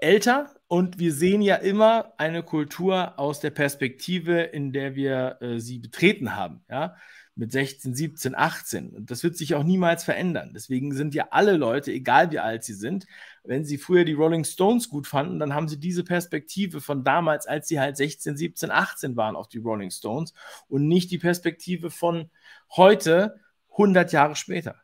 [0.04, 5.60] älter und wir sehen ja immer eine Kultur aus der Perspektive, in der wir äh,
[5.60, 6.96] sie betreten haben, ja,
[7.36, 8.90] mit 16, 17, 18.
[8.90, 10.52] Und das wird sich auch niemals verändern.
[10.54, 13.08] Deswegen sind ja alle Leute, egal wie alt sie sind,
[13.44, 17.48] wenn sie früher die Rolling Stones gut fanden, dann haben sie diese Perspektive von damals,
[17.48, 20.34] als sie halt 16, 17, 18 waren auf die Rolling Stones
[20.68, 22.30] und nicht die Perspektive von
[22.76, 23.40] heute,
[23.72, 24.76] 100 Jahre später.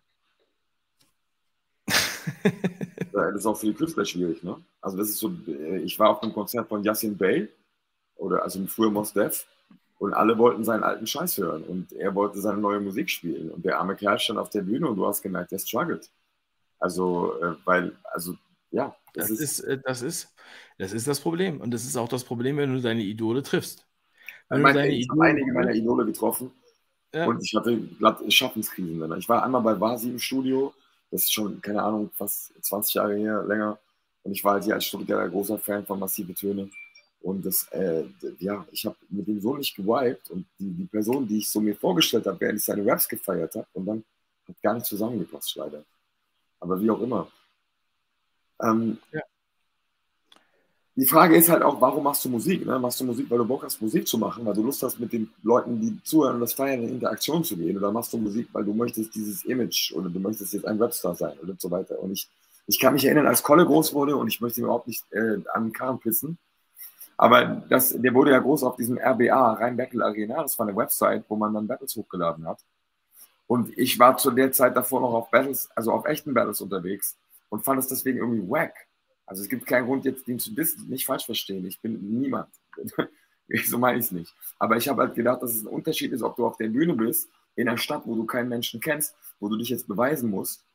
[3.28, 4.56] das ist auch für die Künstler schwierig, ne?
[4.82, 7.50] Also das ist so, äh, ich war auf einem Konzert von Yassin Bey,
[8.16, 9.46] oder also früher Mos Def,
[9.98, 13.66] und alle wollten seinen alten Scheiß hören und er wollte seine neue Musik spielen und
[13.66, 16.10] der arme Kerl stand auf der Bühne und du hast gemerkt, der struggelt.
[16.80, 18.36] Also, äh, weil, also,
[18.72, 18.96] ja.
[19.14, 20.34] Das, das ist, ist, äh, das ist,
[20.78, 23.86] das ist das Problem und das ist auch das Problem, wenn du deine Idole triffst.
[24.48, 26.52] Wenn ich meine, ich habe einige meiner Idole getroffen
[27.14, 27.26] ja.
[27.26, 29.18] und ich hatte glatt Schaffenskrisen.
[29.18, 30.74] Ich war einmal bei Vasi im Studio,
[31.12, 33.78] das ist schon, keine Ahnung, fast 20 Jahre her, länger.
[34.24, 36.70] Und ich war halt hier als Stuttgarter großer Fan von Massive Töne.
[37.22, 38.06] Und das, äh,
[38.40, 41.60] ja, ich habe mit dem so nicht gewiped und die, die Person, die ich so
[41.60, 44.04] mir vorgestellt habe, während ich seine Raps gefeiert habe, und dann
[44.48, 45.84] hat gar nicht zusammengepasst, leider.
[46.60, 47.30] Aber wie auch immer.
[48.62, 49.22] Ähm, ja.
[51.00, 52.66] Die Frage ist halt auch, warum machst du Musik?
[52.66, 52.78] Ne?
[52.78, 55.14] Machst du Musik, weil du Bock hast, Musik zu machen, weil du Lust hast, mit
[55.14, 57.78] den Leuten, die zuhören und das feiern, in Interaktion zu gehen?
[57.78, 61.16] Oder machst du Musik, weil du möchtest dieses Image oder du möchtest jetzt ein Rapstar
[61.16, 62.00] sein oder so weiter?
[62.00, 62.30] Und ich
[62.70, 65.64] ich kann mich erinnern, als Kolle groß wurde und ich möchte überhaupt nicht äh, an
[65.64, 66.38] den Karren pissen.
[67.18, 70.44] Aber das, der wurde ja groß auf diesem RBA, Rhein Battle Arena.
[70.44, 72.60] Das war eine Website, wo man dann Battles hochgeladen hat.
[73.48, 77.18] Und ich war zu der Zeit davor noch auf Battles, also auf echten Battles unterwegs
[77.50, 78.76] und fand es deswegen irgendwie wack.
[79.30, 81.64] Also es gibt keinen Grund, jetzt den zu wissen, nicht falsch verstehen.
[81.68, 82.50] Ich bin niemand.
[83.66, 84.34] so meine ich es nicht.
[84.58, 86.96] Aber ich habe halt gedacht, dass es ein Unterschied ist, ob du auf der Bühne
[86.96, 90.66] bist, in einer Stadt, wo du keinen Menschen kennst, wo du dich jetzt beweisen musst,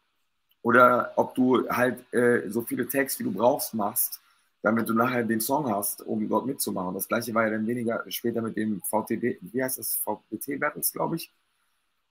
[0.63, 4.21] oder ob du halt äh, so viele Tags, wie du brauchst, machst,
[4.63, 6.95] damit du nachher den Song hast, um dort mitzumachen.
[6.95, 11.17] Das gleiche war ja dann weniger später mit dem VTB, wie heißt das, VBT-Battles, glaube
[11.17, 11.33] ich.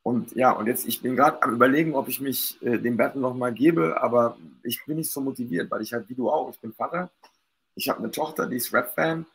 [0.03, 3.21] Und ja, und jetzt, ich bin gerade am überlegen, ob ich mich äh, dem Battle
[3.21, 6.59] nochmal gebe, aber ich bin nicht so motiviert, weil ich halt, wie du auch, ich
[6.59, 7.09] bin Vater,
[7.75, 9.25] ich habe eine Tochter, die ist Rap-Fan,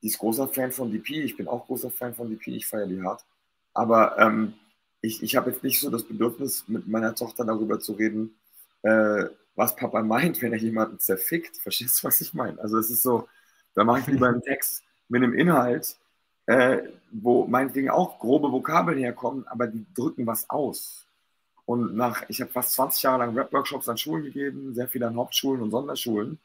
[0.00, 2.86] die ist großer Fan von DP, ich bin auch großer Fan von DP, ich feiere
[2.86, 3.24] die hart.
[3.74, 4.54] Aber ähm,
[5.00, 8.36] ich, ich habe jetzt nicht so das Bedürfnis, mit meiner Tochter darüber zu reden,
[8.82, 9.24] äh,
[9.56, 11.56] was Papa meint, wenn er jemanden zerfickt.
[11.56, 12.60] Verstehst du, was ich meine?
[12.60, 13.28] Also es ist so,
[13.74, 15.96] da mache ich lieber einen Text mit einem Inhalt,
[16.46, 16.78] äh,
[17.10, 21.06] wo meinetwegen auch grobe Vokabeln herkommen, aber die drücken was aus.
[21.64, 25.16] Und nach, ich habe fast 20 Jahre lang Rap-Workshops an Schulen gegeben, sehr viel an
[25.16, 26.38] Hauptschulen und Sonderschulen.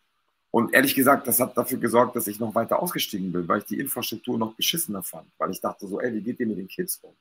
[0.52, 3.66] Und ehrlich gesagt, das hat dafür gesorgt, dass ich noch weiter ausgestiegen bin, weil ich
[3.66, 5.28] die Infrastruktur noch beschissener fand.
[5.38, 7.14] Weil ich dachte so, ey, wie geht ihr mit den Kids um?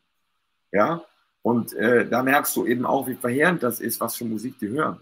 [0.72, 1.02] Ja,
[1.42, 4.68] und äh, da merkst du eben auch, wie verheerend das ist, was für Musik die
[4.68, 5.00] hören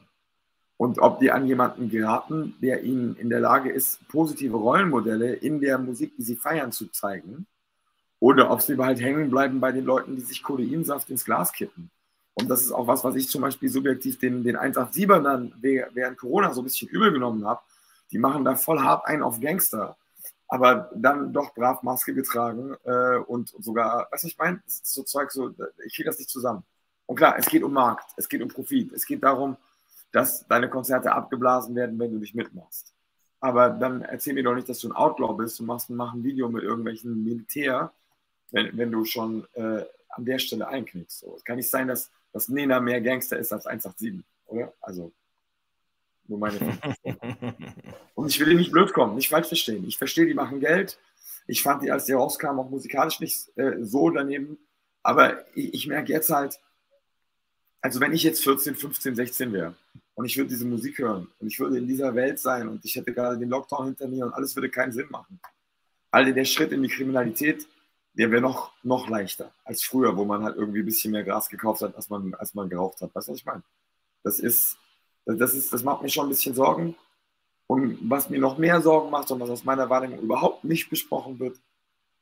[0.77, 5.61] und ob die an jemanden geraten, der ihnen in der Lage ist, positive Rollenmodelle in
[5.61, 7.47] der Musik, die sie feiern, zu zeigen.
[8.21, 11.91] Oder ob sie halt hängen bleiben bei den Leuten, die sich Kodeinsaft ins Glas kippen.
[12.35, 16.53] Und das ist auch was, was ich zum Beispiel subjektiv den, den 187ern während Corona
[16.53, 17.61] so ein bisschen übel genommen habe.
[18.11, 19.97] Die machen da voll hart ein auf Gangster,
[20.49, 25.03] aber dann doch brav Maske getragen äh, und, sogar, was ich meine, das ist so
[25.05, 25.55] Zeug, so,
[25.85, 26.65] ich kriege das nicht zusammen.
[27.07, 29.57] Und klar, es geht um Markt, es geht um Profit, es geht darum,
[30.13, 32.93] dass deine Konzerte abgeblasen werden, wenn du nicht mitmachst.
[33.41, 36.25] Aber dann erzähl mir doch nicht, dass du ein Outlaw bist und machst, mach ein
[36.25, 37.93] Video mit irgendwelchen Militär,
[38.51, 41.21] wenn, wenn du schon äh, an der Stelle einknickst.
[41.21, 41.35] So.
[41.37, 44.73] Es kann nicht sein, dass, dass Nena mehr Gangster ist als 187, oder?
[44.81, 45.13] Also,
[46.27, 46.59] nur meine
[48.15, 49.87] Und ich will dir nicht blöd kommen, nicht falsch verstehen.
[49.87, 50.99] Ich verstehe, die machen Geld.
[51.47, 54.59] Ich fand die, als die rauskamen, auch musikalisch nicht äh, so daneben.
[55.03, 56.59] Aber ich, ich merke jetzt halt,
[57.83, 59.75] also wenn ich jetzt 14, 15, 16 wäre
[60.15, 62.97] und ich würde diese Musik hören und ich würde in dieser Welt sein und ich
[62.97, 65.39] hätte gerade den Lockdown hinter mir und alles würde keinen Sinn machen.
[66.11, 67.67] Also der Schritt in die Kriminalität,
[68.15, 71.49] der wäre noch, noch leichter als früher, wo man halt irgendwie ein bisschen mehr Gras
[71.49, 73.15] gekauft hat, als man, als man geraucht hat.
[73.15, 73.63] Weißt du, was ich meine?
[74.23, 74.79] Das ist,
[75.27, 76.95] das ist, das macht mir schon ein bisschen Sorgen.
[77.67, 81.39] Und was mir noch mehr Sorgen macht und was aus meiner Wahrnehmung überhaupt nicht besprochen
[81.39, 81.59] wird,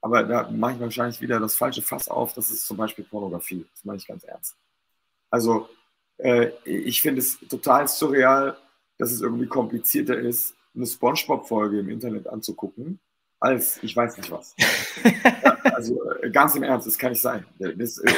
[0.01, 3.65] aber da mache ich wahrscheinlich wieder das falsche Fass auf, das ist zum Beispiel Pornografie.
[3.73, 4.57] Das meine ich ganz ernst.
[5.31, 5.69] Also
[6.19, 8.57] äh, ich finde es total surreal,
[8.99, 12.99] dass es irgendwie komplizierter ist, eine Spongebob-Folge im Internet anzugucken,
[13.43, 14.55] als ich weiß nicht was.
[15.03, 17.45] ja, also äh, ganz im Ernst, das kann nicht sein.
[17.59, 18.13] Das, äh,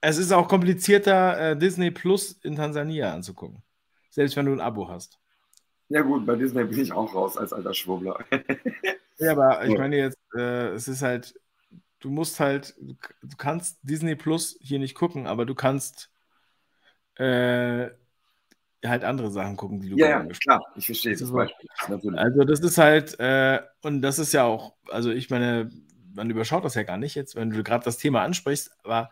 [0.00, 3.62] es ist auch komplizierter, äh, Disney Plus in Tansania anzugucken.
[4.10, 5.18] Selbst wenn du ein Abo hast.
[5.88, 8.18] Ja, gut, bei Disney bin ich auch raus als alter Schwurbler.
[9.18, 11.34] ja, aber ich meine jetzt, äh, es ist halt,
[12.00, 16.10] du musst halt, du kannst Disney Plus hier nicht gucken, aber du kannst
[17.16, 17.90] äh,
[18.84, 21.68] halt andere Sachen gucken, die du Ja, ja klar, ich verstehe das, das Beispiel.
[21.88, 22.18] Natürlich.
[22.18, 25.70] Also das ist halt, äh, und das ist ja auch, also ich meine,
[26.14, 29.10] man überschaut das ja gar nicht jetzt, wenn du gerade das Thema ansprichst, aber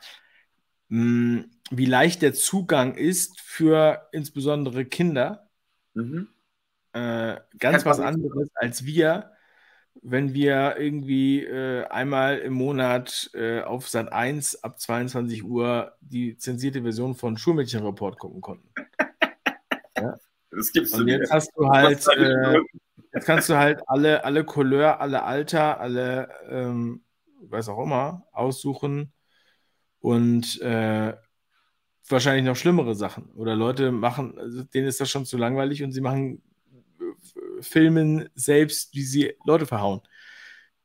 [0.88, 5.50] mh, hm, wie leicht der Zugang ist für insbesondere Kinder.
[5.94, 6.28] Mhm.
[6.94, 9.32] Äh, ganz was anderes als wir,
[10.02, 16.36] wenn wir irgendwie äh, einmal im Monat äh, auf Sat 1 ab 22 Uhr die
[16.36, 18.68] zensierte Version von Schulmädchenreport gucken konnten.
[20.02, 20.18] Ja?
[20.50, 22.58] Das gibt's Und jetzt hast du halt, äh,
[23.12, 27.02] jetzt kannst du halt alle, alle Couleur, alle Alter, alle, ähm,
[27.40, 29.12] was auch immer, aussuchen
[30.00, 31.14] und äh,
[32.08, 33.30] wahrscheinlich noch schlimmere Sachen.
[33.32, 36.42] Oder Leute machen, also denen ist das schon zu langweilig und sie machen
[37.60, 40.00] filmen selbst, wie sie Leute verhauen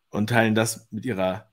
[0.09, 1.49] und teilen das mit ihrer,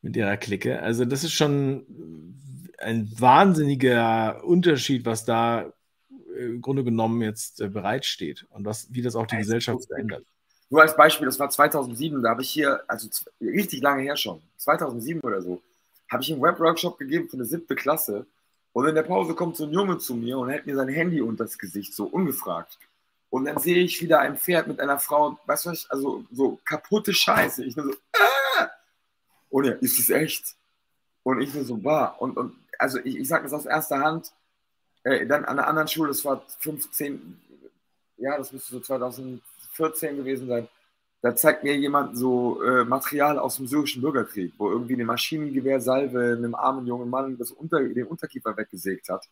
[0.00, 0.80] mit ihrer Clique.
[0.80, 2.36] Also das ist schon
[2.78, 5.72] ein wahnsinniger Unterschied, was da
[6.46, 10.24] im Grunde genommen jetzt äh, bereitsteht und was, wie das auch die Gesellschaft verändert.
[10.70, 13.08] Nur als Beispiel, das war 2007, da habe ich hier, also
[13.40, 15.60] richtig lange her schon, 2007 oder so,
[16.10, 18.26] habe ich einen Web-Workshop gegeben für eine siebte Klasse
[18.72, 21.20] und in der Pause kommt so ein Junge zu mir und hält mir sein Handy
[21.20, 22.78] unter das Gesicht, so ungefragt.
[23.30, 26.58] Und dann sehe ich wieder ein Pferd mit einer Frau, weißt du was, also so
[26.64, 27.64] kaputte Scheiße.
[27.64, 28.68] Ich nur so, ah!
[29.50, 30.54] Und ja, ist es echt?
[31.22, 32.20] Und ich nur so, war.
[32.20, 34.32] Und, und also ich, ich sage das aus erster Hand.
[35.02, 37.40] Äh, dann an einer anderen Schule, das war 15,
[38.18, 40.68] ja, das müsste so 2014 gewesen sein.
[41.22, 46.36] Da zeigt mir jemand so äh, Material aus dem syrischen Bürgerkrieg, wo irgendwie eine Maschinengewehrsalve
[46.38, 49.28] einem armen jungen Mann das Unter, den Unterkiefer weggesägt hat.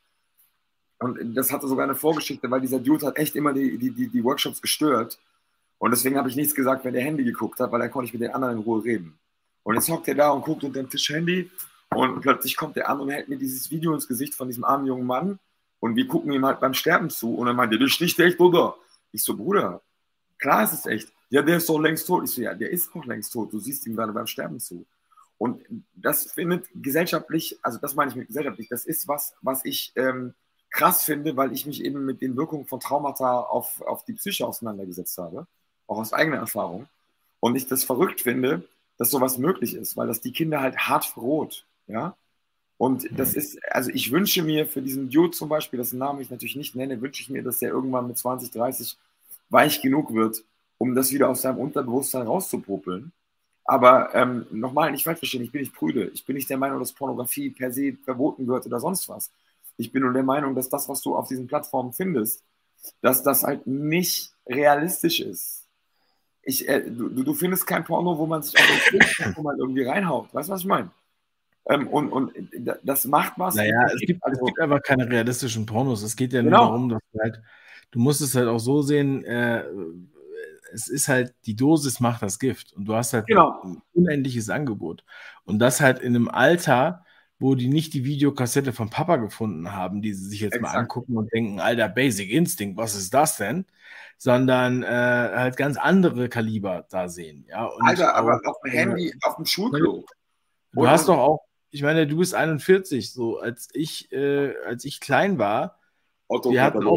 [0.99, 4.09] Und das hatte sogar eine Vorgeschichte, weil dieser Dude hat echt immer die, die, die,
[4.09, 5.19] die Workshops gestört.
[5.79, 8.13] Und deswegen habe ich nichts gesagt, wenn der Handy geguckt hat, weil dann konnte ich
[8.13, 9.17] mit den anderen in Ruhe reden.
[9.63, 11.51] Und jetzt hockt er da und guckt unter dem Tisch Handy
[11.91, 14.87] und plötzlich kommt der an und hält mir dieses Video ins Gesicht von diesem armen
[14.87, 15.39] jungen Mann
[15.81, 18.41] und wir gucken ihm halt beim Sterben zu und er meint, der ist nicht echt,
[18.41, 18.77] oder?
[19.13, 19.83] Ich so, Bruder,
[20.39, 21.13] klar ist es echt.
[21.31, 22.25] Ja, der ist doch längst tot.
[22.25, 23.53] Ich so, ja, der ist doch längst tot.
[23.53, 24.87] Du siehst ihm gerade beim Sterben zu.
[25.37, 25.63] Und
[25.95, 30.35] das findet gesellschaftlich, also das meine ich mit gesellschaftlich, das ist was, was ich ähm,
[30.71, 34.47] krass finde, weil ich mich eben mit den Wirkungen von Traumata auf, auf die Psyche
[34.47, 35.47] auseinandergesetzt habe,
[35.87, 36.89] auch aus eigener Erfahrung.
[37.41, 38.65] Und ich das verrückt finde,
[38.97, 42.17] dass sowas möglich ist, weil das die Kinder halt hart verroht, ja.
[42.79, 43.17] Und mhm.
[43.17, 46.57] das ist, also ich wünsche mir für diesen Dude zum Beispiel, dessen Namen ich natürlich
[46.57, 48.97] nicht nenne, wünsche ich mir, dass der irgendwann mit 20, 30
[49.51, 50.45] weich genug wird,
[50.79, 53.13] um das wieder aus seinem Unterbewusstsein rauszupopeln.
[53.65, 56.11] Aber ähm, nochmal, nicht falsch verstehen, ich bin nicht prüde.
[56.15, 59.31] Ich bin nicht der Meinung, dass Pornografie per se verboten wird oder sonst was.
[59.77, 62.43] Ich bin nur der Meinung, dass das, was du auf diesen Plattformen findest,
[63.03, 65.67] dass das halt nicht realistisch ist.
[66.43, 70.33] Ich, äh, du, du findest kein Porno, wo man sich auf den mal irgendwie reinhaut.
[70.33, 70.91] Weißt du, was ich meine?
[71.69, 72.33] Ähm, und, und
[72.83, 73.55] das macht was.
[73.55, 76.03] Naja, es gibt, also, es gibt einfach keine realistischen Pornos.
[76.03, 76.65] Es geht ja nur genau.
[76.65, 77.43] darum, dass du halt,
[77.91, 79.65] du musst es halt auch so sehen, äh,
[80.73, 83.61] es ist halt, die Dosis macht das Gift und du hast halt genau.
[83.63, 85.05] ein unendliches Angebot.
[85.45, 87.05] Und das halt in einem Alter,
[87.39, 90.75] wo die nicht die Videokassette von Papa gefunden haben, die sie sich jetzt Exakt.
[90.75, 93.67] mal angucken und denken, alter Basic Instinct, was ist das denn?
[94.19, 97.47] Sondern äh, halt ganz andere Kaliber da sehen.
[97.49, 97.67] Ja?
[97.67, 100.05] Und Alter, aber auf dem Handy, auf dem Schulklo.
[100.73, 105.01] Du hast doch auch, ich meine, du bist 41, so als ich, äh, als ich
[105.01, 105.79] klein war,
[106.29, 106.97] wir hatten auch,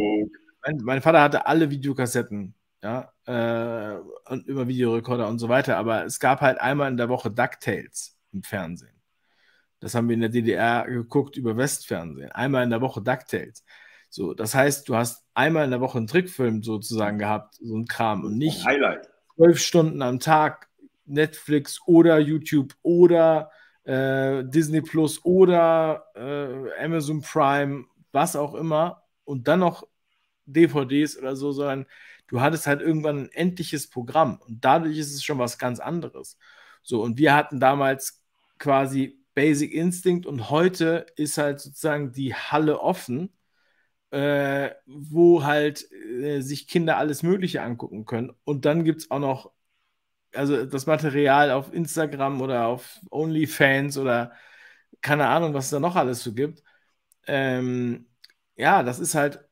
[0.65, 2.53] mein, mein, Vater hatte alle Videokassetten,
[2.83, 3.99] ja, äh,
[4.29, 8.17] und über Videorekorder und so weiter, aber es gab halt einmal in der Woche DuckTales
[8.33, 9.01] im Fernsehen.
[9.79, 12.31] Das haben wir in der DDR geguckt über Westfernsehen.
[12.31, 13.63] Einmal in der Woche DuckTales.
[14.09, 17.87] So, das heißt, du hast einmal in der Woche einen Trickfilm sozusagen gehabt, so ein
[17.87, 18.63] Kram und nicht
[19.35, 20.69] zwölf Stunden am Tag
[21.05, 23.51] Netflix oder YouTube oder
[23.83, 29.87] äh, Disney Plus oder äh, Amazon Prime, was auch immer und dann noch
[30.45, 31.85] DVDs oder so, sondern
[32.27, 36.37] du hattest halt irgendwann ein endliches Programm und dadurch ist es schon was ganz anderes.
[36.83, 38.23] So, und wir hatten damals
[38.57, 43.29] quasi Basic Instinct und heute ist halt sozusagen die Halle offen,
[44.11, 48.31] äh, wo halt äh, sich Kinder alles Mögliche angucken können.
[48.43, 49.51] Und dann gibt es auch noch,
[50.33, 54.31] also das Material auf Instagram oder auf OnlyFans oder
[55.01, 56.63] keine Ahnung, was es da noch alles so gibt.
[57.27, 58.07] Ähm,
[58.55, 59.43] ja, das ist halt,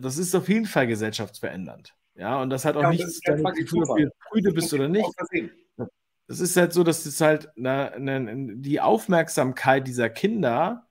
[0.00, 1.94] das ist auf jeden Fall gesellschaftsverändernd.
[2.14, 4.88] Ja, und das hat auch ja, nichts damit zu tun, ob du prüde bist oder
[4.88, 5.08] nicht.
[6.26, 10.86] Das ist halt so, dass das halt na, na, die Aufmerksamkeit dieser Kinder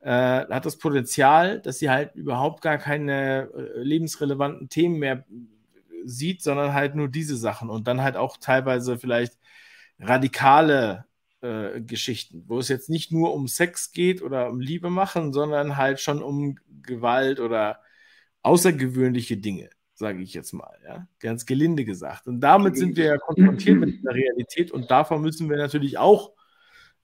[0.00, 5.24] äh, hat das Potenzial, dass sie halt überhaupt gar keine äh, lebensrelevanten Themen mehr
[6.08, 9.38] sieht, sondern halt nur diese Sachen und dann halt auch teilweise vielleicht
[9.98, 11.06] radikale
[11.42, 15.76] äh, Geschichten, wo es jetzt nicht nur um Sex geht oder um Liebe machen, sondern
[15.76, 17.80] halt schon um Gewalt oder
[18.42, 22.26] außergewöhnliche Dinge sage ich jetzt mal, ja, ganz gelinde gesagt.
[22.26, 26.32] Und damit sind wir ja konfrontiert mit der Realität und davon müssen wir natürlich auch,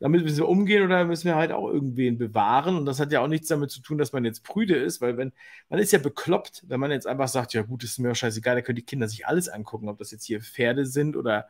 [0.02, 2.76] damit müssen wir umgehen oder müssen wir halt auch irgendwen bewahren.
[2.76, 5.16] Und das hat ja auch nichts damit zu tun, dass man jetzt prüde ist, weil
[5.16, 5.32] wenn,
[5.68, 8.62] man ist ja bekloppt, wenn man jetzt einfach sagt, ja gut, ist mir scheißegal, da
[8.62, 11.46] können die Kinder sich alles angucken, ob das jetzt hier Pferde sind oder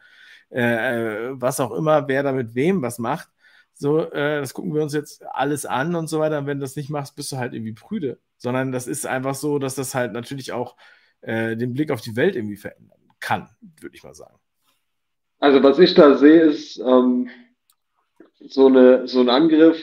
[0.51, 3.31] äh, was auch immer, wer da mit wem was macht.
[3.73, 6.39] So, äh, das gucken wir uns jetzt alles an und so weiter.
[6.39, 8.19] Und wenn du das nicht machst, bist du halt irgendwie prüde.
[8.37, 10.77] Sondern das ist einfach so, dass das halt natürlich auch
[11.23, 13.49] äh, den Blick auf die Welt irgendwie verändern kann,
[13.81, 14.37] würde ich mal sagen.
[15.39, 17.31] Also was ich da sehe, ist ähm,
[18.49, 19.81] so, eine, so ein Angriff,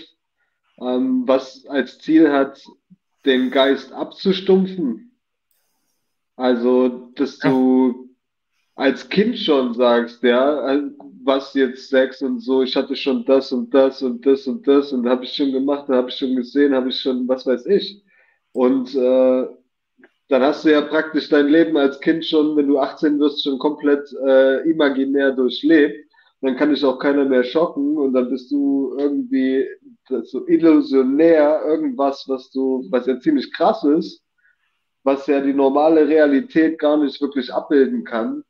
[0.80, 2.62] ähm, was als Ziel hat,
[3.26, 5.12] den Geist abzustumpfen.
[6.36, 7.50] Also, dass ja.
[7.50, 8.10] du
[8.76, 10.80] als Kind schon sagst, ja,
[11.24, 14.94] was jetzt Sex und so, ich hatte schon das und das und das und das
[14.94, 18.02] und habe ich schon gemacht, habe ich schon gesehen, habe ich schon, was weiß ich.
[18.54, 19.48] Und äh,
[20.30, 23.60] dann hast du ja praktisch dein Leben als Kind schon, wenn du 18 wirst, schon
[23.60, 26.09] komplett äh, imaginär durchlebt.
[26.42, 29.66] Dann kann dich auch keiner mehr schocken und dann bist du irgendwie
[30.24, 34.24] so illusionär, irgendwas, was du, was ja ziemlich krass ist,
[35.04, 38.44] was ja die normale Realität gar nicht wirklich abbilden kann.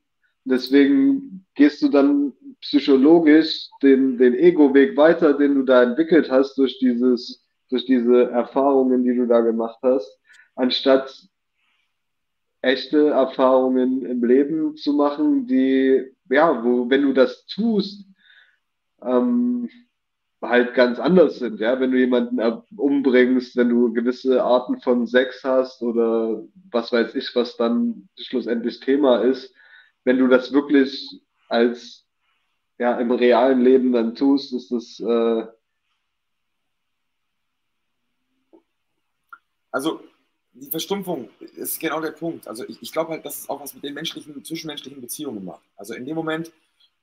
[0.45, 6.77] Deswegen gehst du dann psychologisch den, den Ego-Weg weiter, den du da entwickelt hast durch
[6.79, 10.19] dieses, durch diese Erfahrungen, die du da gemacht hast,
[10.55, 11.27] anstatt
[12.61, 18.05] echte Erfahrungen im Leben zu machen, die, ja, wo, wenn du das tust,
[19.01, 19.69] ähm,
[20.41, 22.39] halt ganz anders sind, ja, wenn du jemanden
[22.77, 28.79] umbringst, wenn du gewisse Arten von Sex hast oder was weiß ich, was dann schlussendlich
[28.79, 29.53] Thema ist,
[30.05, 32.05] wenn du das wirklich als
[32.77, 35.45] ja im realen Leben dann tust, ist das äh
[39.71, 40.01] also
[40.59, 42.47] die Verstumpfung ist genau der Punkt.
[42.47, 45.63] Also ich, ich glaube halt, dass es auch was mit den menschlichen, zwischenmenschlichen Beziehungen macht.
[45.77, 46.51] Also in dem Moment,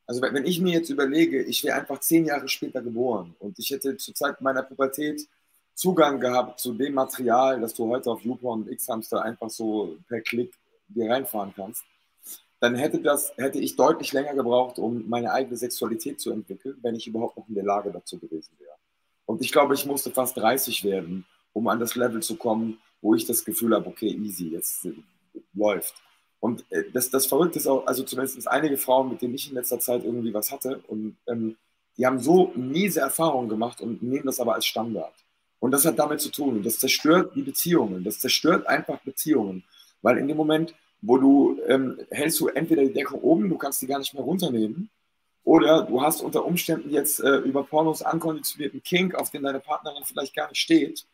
[0.07, 3.71] also wenn ich mir jetzt überlege, ich wäre einfach zehn Jahre später geboren und ich
[3.71, 5.27] hätte zur Zeit meiner Pubertät
[5.75, 10.23] Zugang gehabt zu dem Material, das du heute auf YouPorn und X-Hamster einfach so per
[10.23, 10.55] Klick
[10.89, 11.85] dir reinfahren kannst,
[12.61, 16.95] dann hätte, das, hätte ich deutlich länger gebraucht, um meine eigene Sexualität zu entwickeln, wenn
[16.95, 18.77] ich überhaupt noch in der Lage dazu gewesen wäre.
[19.27, 23.15] Und ich glaube, ich musste fast 30 werden, um an das Level zu kommen, wo
[23.15, 24.93] ich das Gefühl habe, okay, easy, jetzt äh,
[25.55, 25.95] läuft.
[26.41, 29.55] Und äh, das, das Verrückte ist auch, also zumindest einige Frauen, mit denen ich in
[29.55, 31.57] letzter Zeit irgendwie was hatte, und ähm,
[31.97, 35.15] die haben so miese Erfahrungen gemacht und nehmen das aber als Standard.
[35.61, 36.63] Und das hat damit zu tun.
[36.63, 38.05] Das zerstört die Beziehungen.
[38.05, 39.65] Das zerstört einfach Beziehungen.
[40.03, 43.81] Weil in dem Moment, wo du ähm, hältst du entweder die Deckung oben, du kannst
[43.81, 44.91] die gar nicht mehr runternehmen,
[45.43, 50.03] oder du hast unter Umständen jetzt äh, über Pornos ankonditionierten Kink, auf den deine Partnerin
[50.05, 51.07] vielleicht gar nicht steht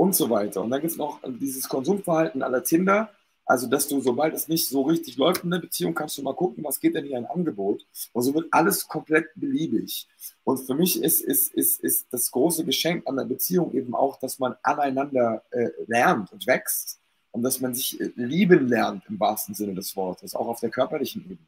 [0.00, 0.62] und so weiter.
[0.62, 3.10] Und dann gibt es noch dieses Konsumverhalten aller Tinder,
[3.44, 6.34] also dass du, sobald es nicht so richtig läuft in der Beziehung, kannst du mal
[6.34, 7.84] gucken, was geht denn hier ein Angebot.
[8.14, 10.08] Und so wird alles komplett beliebig.
[10.42, 14.18] Und für mich ist, ist, ist, ist das große Geschenk an der Beziehung eben auch,
[14.18, 16.98] dass man aneinander äh, lernt und wächst
[17.32, 20.70] und dass man sich äh, lieben lernt im wahrsten Sinne des Wortes, auch auf der
[20.70, 21.46] körperlichen Ebene.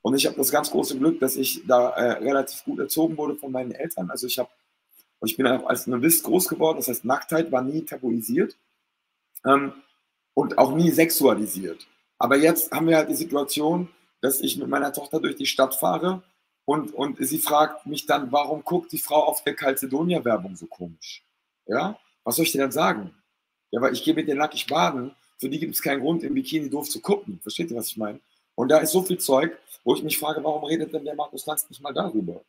[0.00, 3.34] Und ich habe das ganz große Glück, dass ich da äh, relativ gut erzogen wurde
[3.34, 4.10] von meinen Eltern.
[4.10, 4.48] Also ich habe
[5.22, 8.56] und ich bin auch als Nudist groß geworden, das heißt, Nacktheit war nie tabuisiert
[9.46, 9.72] ähm,
[10.34, 11.86] und auch nie sexualisiert.
[12.18, 13.88] Aber jetzt haben wir halt die Situation,
[14.20, 16.24] dass ich mit meiner Tochter durch die Stadt fahre
[16.64, 21.24] und, und sie fragt mich dann, warum guckt die Frau auf der Calcedonia-Werbung so komisch?
[21.66, 23.14] Ja, was soll ich dir dann sagen?
[23.70, 26.34] Ja, weil ich gehe mit dir nackig baden, für die gibt es keinen Grund, im
[26.34, 27.38] Bikini doof zu gucken.
[27.40, 28.18] Versteht ihr, was ich meine?
[28.56, 31.46] Und da ist so viel Zeug, wo ich mich frage, warum redet denn der Markus
[31.46, 32.42] Lanz nicht mal darüber?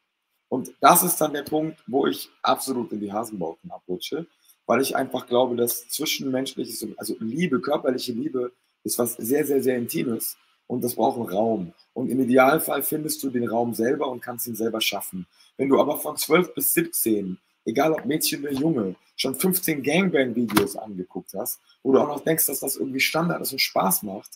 [0.54, 4.28] Und das ist dann der Punkt, wo ich absolut in die Hasenbauten abrutsche,
[4.68, 8.52] weil ich einfach glaube, dass zwischenmenschliches, also Liebe, körperliche Liebe,
[8.84, 11.74] ist was sehr, sehr, sehr Intimes und das braucht einen Raum.
[11.94, 15.26] Und im Idealfall findest du den Raum selber und kannst ihn selber schaffen.
[15.58, 20.76] Wenn du aber von 12 bis 17, egal ob Mädchen oder Junge, schon 15 Gangbang-Videos
[20.76, 24.30] angeguckt hast, wo du auch noch denkst, dass das irgendwie Standard ist und Spaß macht,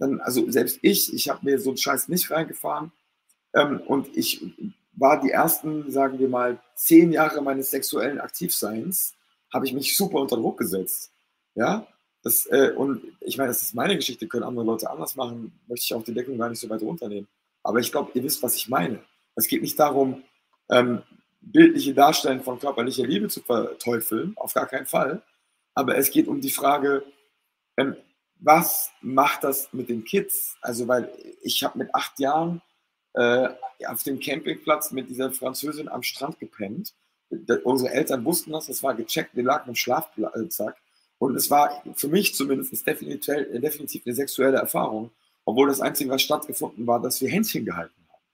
[0.00, 2.90] dann, also selbst ich, ich habe mir so einen Scheiß nicht reingefahren
[3.54, 4.42] ähm, und ich
[5.00, 9.14] war die ersten, sagen wir mal, zehn Jahre meines sexuellen Aktivseins,
[9.52, 11.10] habe ich mich super unter Druck gesetzt.
[11.54, 11.86] Ja,
[12.22, 15.84] das, äh, und ich meine, das ist meine Geschichte, können andere Leute anders machen, möchte
[15.84, 17.26] ich auch die Deckung gar nicht so weit runternehmen.
[17.62, 19.02] Aber ich glaube, ihr wisst, was ich meine.
[19.34, 20.22] Es geht nicht darum,
[20.68, 21.02] ähm,
[21.40, 25.22] bildliche Darstellung von körperlicher Liebe zu verteufeln, auf gar keinen Fall.
[25.74, 27.04] Aber es geht um die Frage,
[27.78, 27.96] ähm,
[28.38, 30.56] was macht das mit den Kids?
[30.60, 31.10] Also, weil
[31.42, 32.60] ich habe mit acht Jahren
[33.14, 33.48] äh,
[33.86, 36.94] auf dem Campingplatz mit dieser Französin am Strand gepennt.
[37.64, 40.76] Unsere Eltern wussten das, das war gecheckt, wir lagen im Schlafsack.
[41.18, 45.10] Und es war für mich zumindest definitiv, definitiv eine sexuelle Erfahrung,
[45.44, 48.24] obwohl das Einzige, was stattgefunden war, dass wir Händchen gehalten haben.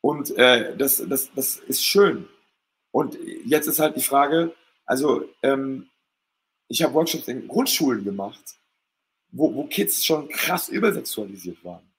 [0.00, 2.26] Und äh, das, das, das ist schön.
[2.90, 4.54] Und jetzt ist halt die Frage,
[4.86, 5.88] also ähm,
[6.68, 8.56] ich habe Workshops in Grundschulen gemacht,
[9.30, 11.89] wo, wo Kids schon krass übersexualisiert waren.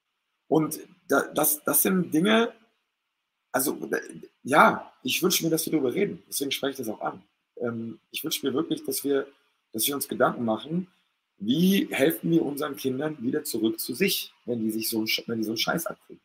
[0.52, 2.52] Und da, das, das sind Dinge,
[3.54, 3.78] also
[4.44, 6.22] ja, ich wünsche mir, dass wir darüber reden.
[6.28, 7.24] Deswegen spreche ich das auch an.
[7.56, 9.28] Ähm, ich wünsche mir wirklich, dass wir,
[9.72, 10.88] dass wir uns Gedanken machen,
[11.38, 15.46] wie helfen wir unseren Kindern wieder zurück zu sich, wenn die sich so, wenn die
[15.46, 16.22] so einen Scheiß abkriegen.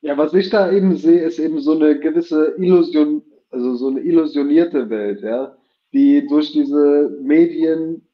[0.00, 4.00] Ja, was ich da eben sehe, ist eben so eine gewisse Illusion, also so eine
[4.00, 5.54] illusionierte Welt, ja,
[5.92, 8.08] die durch diese Medien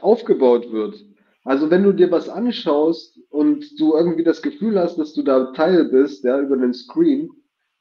[0.00, 1.13] aufgebaut wird.
[1.44, 5.52] Also wenn du dir was anschaust und du irgendwie das Gefühl hast, dass du da
[5.52, 7.30] Teil bist, ja, über den Screen,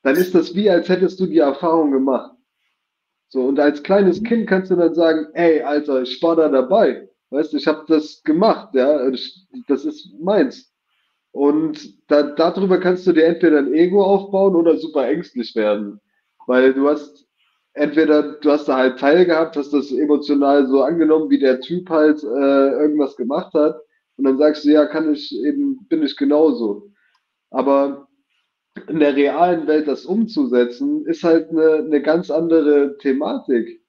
[0.03, 2.35] dann ist das wie, als hättest du die Erfahrung gemacht.
[3.29, 7.09] So, und als kleines Kind kannst du dann sagen, ey, Alter, ich war da dabei.
[7.29, 10.71] Weißt du, ich habe das gemacht, ja, das ist meins.
[11.31, 15.99] Und da, darüber kannst du dir entweder ein Ego aufbauen oder super ängstlich werden.
[16.45, 17.25] Weil du hast
[17.73, 21.89] entweder du hast da halt Teil gehabt, hast das emotional so angenommen, wie der Typ
[21.89, 23.79] halt äh, irgendwas gemacht hat.
[24.17, 26.91] Und dann sagst du, ja, kann ich eben, bin ich genauso.
[27.49, 28.07] Aber
[28.87, 33.81] in der realen Welt das umzusetzen, ist halt eine, eine ganz andere Thematik.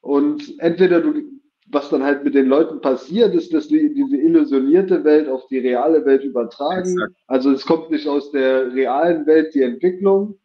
[0.00, 1.22] Und entweder du,
[1.68, 5.58] was dann halt mit den Leuten passiert, ist, dass die diese illusionierte Welt auf die
[5.58, 6.90] reale Welt übertragen.
[6.90, 7.14] Exakt.
[7.26, 10.38] Also es kommt nicht aus der realen Welt die Entwicklung,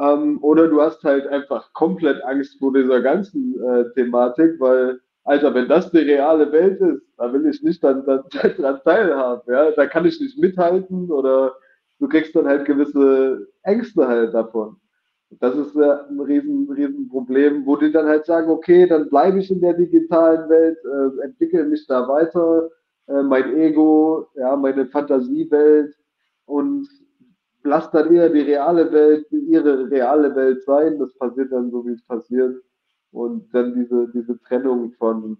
[0.00, 5.54] ähm, oder du hast halt einfach komplett Angst vor dieser ganzen äh, Thematik, weil, Alter,
[5.54, 8.22] wenn das die reale Welt ist, da will ich nicht dann, dann,
[8.58, 9.70] dann teilhaben, ja.
[9.72, 11.54] Da kann ich nicht mithalten oder
[11.98, 14.76] du kriegst dann halt gewisse Ängste halt davon.
[15.30, 19.38] Das ist äh, ein riesen, riesen Problem, wo die dann halt sagen, okay, dann bleibe
[19.38, 22.70] ich in der digitalen Welt, äh, entwickle mich da weiter,
[23.08, 25.94] äh, mein Ego, ja, meine Fantasiewelt
[26.46, 26.88] und
[27.68, 30.98] lasst dann eher die reale Welt, ihre reale Welt sein.
[30.98, 32.62] Das passiert dann so, wie es passiert.
[33.10, 35.38] Und dann diese, diese Trennung von,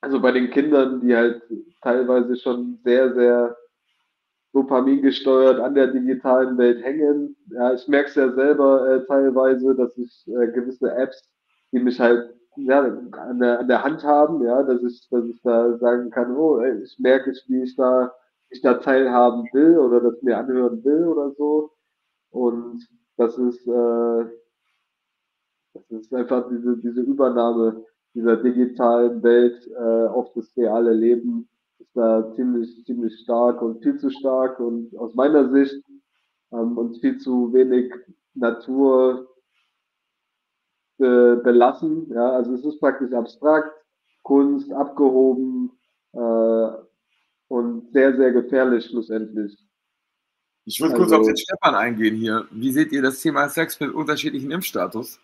[0.00, 1.42] also bei den Kindern, die halt
[1.82, 3.56] teilweise schon sehr, sehr
[4.52, 7.36] Dopamin gesteuert an der digitalen Welt hängen.
[7.50, 11.22] Ja, ich merke es ja selber äh, teilweise, dass ich äh, gewisse Apps,
[11.72, 15.40] die mich halt ja, an, der, an der Hand haben, ja, dass ich, dass ich
[15.42, 18.12] da sagen kann, oh, ich merke, wie ich da
[18.52, 21.72] ich da teilhaben will oder das mir anhören will oder so.
[22.30, 24.24] Und das ist, äh,
[25.74, 31.48] das ist einfach diese, diese Übernahme dieser digitalen Welt äh, auf das reale Leben
[31.78, 35.82] ist da ziemlich, ziemlich stark und viel zu stark und aus meiner Sicht
[36.52, 37.92] ähm, und viel zu wenig
[38.34, 39.28] Natur
[40.98, 42.08] äh, belassen.
[42.10, 43.72] Ja, also es ist praktisch abstrakt,
[44.22, 45.72] Kunst abgehoben,
[46.12, 46.68] äh,
[47.52, 49.58] und sehr, sehr gefährlich schlussendlich.
[50.64, 52.46] Ich würde also, kurz auf den Stefan eingehen hier.
[52.50, 55.20] Wie seht ihr das Thema Sex mit unterschiedlichen Impfstatus?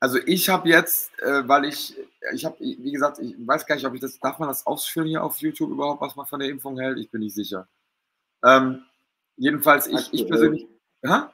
[0.00, 1.96] Also ich habe jetzt, äh, weil ich,
[2.32, 5.06] ich habe, wie gesagt, ich weiß gar nicht, ob ich das, darf man das ausführen
[5.06, 6.98] hier auf YouTube überhaupt, was man von der Impfung hält?
[6.98, 7.68] Ich bin nicht sicher.
[8.44, 8.82] Ähm,
[9.36, 10.66] jedenfalls, ich, ich persönlich.
[11.06, 11.32] Ha?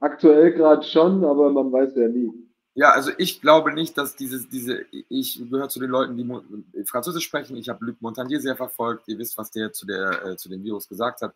[0.00, 2.32] Aktuell gerade schon, aber man weiß ja nie.
[2.76, 7.24] Ja, also ich glaube nicht, dass dieses, diese, ich gehöre zu den Leuten, die Französisch
[7.24, 7.56] sprechen.
[7.56, 9.06] Ich habe Luc Montagnier sehr verfolgt.
[9.06, 11.34] Ihr wisst, was der zu, der, äh, zu dem Virus gesagt hat.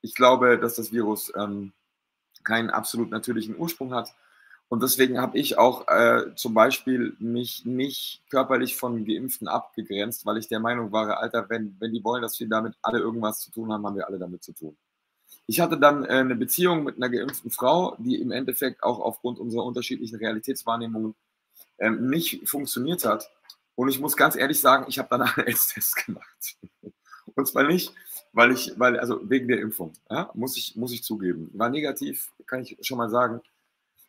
[0.00, 1.72] Ich glaube, dass das Virus ähm,
[2.42, 4.12] keinen absolut natürlichen Ursprung hat.
[4.68, 10.38] Und deswegen habe ich auch äh, zum Beispiel mich nicht körperlich von Geimpften abgegrenzt, weil
[10.38, 13.52] ich der Meinung war, Alter, wenn, wenn die wollen, dass wir damit alle irgendwas zu
[13.52, 14.76] tun haben, haben wir alle damit zu tun.
[15.46, 19.38] Ich hatte dann äh, eine Beziehung mit einer geimpften Frau, die im Endeffekt auch aufgrund
[19.38, 21.14] unserer unterschiedlichen Realitätswahrnehmungen
[21.78, 23.30] ähm, nicht funktioniert hat.
[23.74, 26.56] Und ich muss ganz ehrlich sagen, ich habe danach einen AIDS-Test gemacht.
[27.34, 27.92] Und zwar nicht,
[28.32, 31.50] weil ich, weil, also wegen der Impfung, ja, muss, ich, muss ich zugeben.
[31.54, 33.40] War negativ, kann ich schon mal sagen.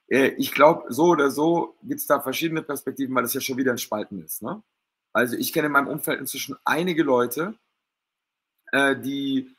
[0.08, 3.58] Äh, ich glaube, so oder so gibt es da verschiedene Perspektiven, weil es ja schon
[3.58, 4.42] wieder ein Spalten ist.
[4.42, 4.62] Ne?
[5.14, 7.56] Also ich kenne in meinem Umfeld inzwischen einige Leute,
[8.72, 9.56] äh, die,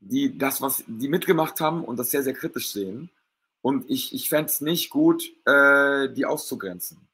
[0.00, 3.10] die das, was die mitgemacht haben und das sehr, sehr kritisch sehen.
[3.60, 7.08] Und ich, ich fände es nicht gut, äh, die auszugrenzen.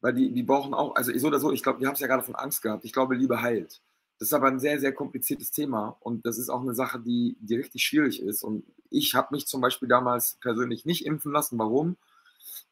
[0.00, 2.06] Weil die, die brauchen auch, also so oder so, ich glaube, wir haben es ja
[2.06, 2.84] gerade von Angst gehabt.
[2.84, 3.80] Ich glaube, Liebe heilt.
[4.18, 7.36] Das ist aber ein sehr, sehr kompliziertes Thema und das ist auch eine Sache, die,
[7.40, 8.42] die richtig schwierig ist.
[8.42, 11.58] Und ich habe mich zum Beispiel damals persönlich nicht impfen lassen.
[11.58, 11.96] Warum?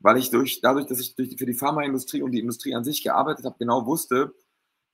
[0.01, 3.03] Weil ich durch, dadurch, dass ich durch, für die Pharmaindustrie und die Industrie an sich
[3.03, 4.33] gearbeitet habe, genau wusste,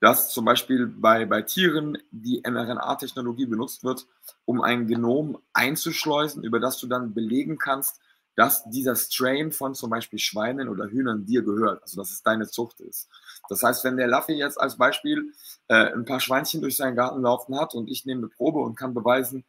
[0.01, 4.07] dass zum Beispiel bei, bei Tieren die mRNA-Technologie benutzt wird,
[4.47, 8.01] um ein Genom einzuschleusen, über das du dann belegen kannst,
[8.37, 12.49] dass dieser Strain von zum Beispiel Schweinen oder Hühnern dir gehört, also dass es deine
[12.49, 13.09] Zucht ist.
[13.51, 15.35] Das heißt, wenn der Laffy jetzt als Beispiel
[15.69, 18.77] äh, ein paar Schweinchen durch seinen Garten laufen hat und ich nehme eine Probe und
[18.77, 19.45] kann beweisen,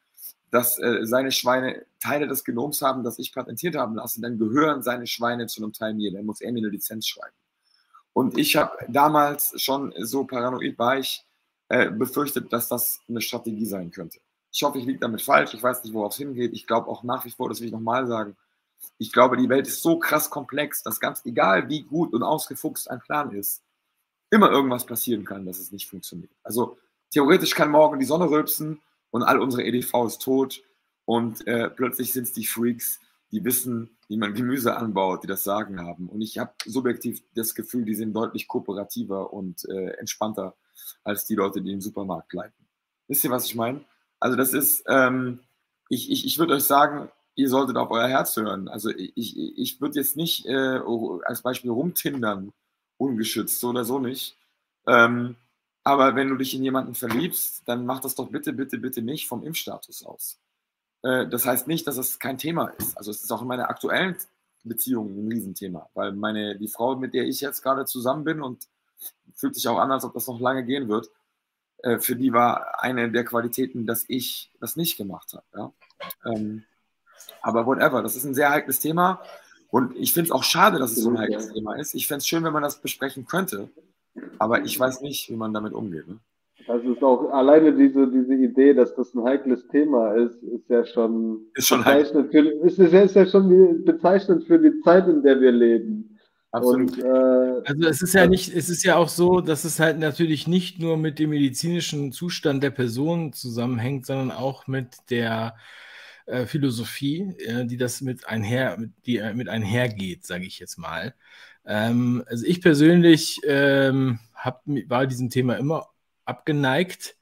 [0.49, 4.81] dass äh, seine Schweine Teile des Genoms haben, das ich patentiert haben lasse, dann gehören
[4.81, 6.11] seine Schweine zu einem Teil mir.
[6.11, 7.35] Dann muss er mir eine Lizenz schreiben.
[8.14, 11.25] Und ich habe damals schon so paranoid war ich,
[11.69, 14.19] äh, befürchtet, dass das eine Strategie sein könnte.
[14.51, 15.53] Ich hoffe, ich liege damit falsch.
[15.53, 16.51] Ich weiß nicht, worauf es hingeht.
[16.53, 18.35] Ich glaube auch nach wie vor, das will ich nochmal sagen,
[18.98, 22.90] ich glaube, die Welt ist so krass komplex, dass ganz egal, wie gut und ausgefuchst
[22.90, 23.64] ein Plan ist,
[24.30, 26.31] immer irgendwas passieren kann, dass es nicht funktioniert.
[26.43, 26.77] Also
[27.11, 28.81] theoretisch kann morgen die Sonne rülpsen
[29.11, 30.61] und all unsere EDV ist tot
[31.06, 32.99] und äh, plötzlich sind es die Freaks,
[33.32, 36.10] die wissen, wie man Gemüse anbaut, die das Sagen haben.
[36.10, 40.56] Und ich habe subjektiv das Gefühl, die sind deutlich kooperativer und äh, entspannter
[41.03, 42.66] als die Leute, die den Supermarkt leiten.
[43.08, 43.82] Wisst ihr, was ich meine?
[44.19, 45.40] Also das ist, ähm,
[45.90, 48.68] ich, ich, ich würde euch sagen, ihr solltet auf euer Herz hören.
[48.68, 50.82] Also ich, ich würde jetzt nicht äh,
[51.24, 52.51] als Beispiel rumtindern,
[52.98, 54.38] ungeschützt, so oder so nicht.
[54.88, 55.35] Ähm,
[55.84, 59.27] aber wenn du dich in jemanden verliebst, dann mach das doch bitte, bitte, bitte nicht
[59.27, 60.40] vom Impfstatus aus.
[61.03, 62.97] Äh, das heißt nicht, dass es kein Thema ist.
[62.97, 64.15] Also es ist auch in meiner aktuellen
[64.63, 68.67] Beziehung ein Riesenthema, weil meine, die Frau, mit der ich jetzt gerade zusammen bin und
[69.33, 71.09] fühlt sich auch an, als ob das noch lange gehen wird,
[71.80, 75.45] äh, für die war eine der Qualitäten, dass ich das nicht gemacht habe.
[75.55, 76.31] Ja?
[76.31, 76.63] Ähm,
[77.41, 79.21] aber whatever, das ist ein sehr heikles Thema.
[79.69, 81.93] Und ich finde es auch schade, dass es so ein heikles Thema ist.
[81.95, 83.69] Ich fände es schön, wenn man das besprechen könnte.
[84.38, 86.07] Aber ich weiß nicht, wie man damit umgeht.
[86.07, 86.19] Ne?
[86.67, 90.85] Das ist auch alleine diese, diese Idee, dass das ein heikles Thema ist, ist ja
[90.85, 95.40] schon, ist schon bezeichnend, für, ist, ist ja schon bezeichnend für die Zeit, in der
[95.40, 96.17] wir leben.
[96.51, 96.98] Absolut.
[96.98, 99.99] Und, äh, also es ist ja nicht, es ist ja auch so, dass es halt
[99.99, 105.56] natürlich nicht nur mit dem medizinischen Zustand der Person zusammenhängt, sondern auch mit der
[106.25, 111.14] äh, Philosophie, äh, die das mit einher, die äh, mit einhergeht, sage ich jetzt mal.
[111.65, 115.88] Ähm, also ich persönlich ähm, hab, war diesem Thema immer
[116.25, 117.17] abgeneigt.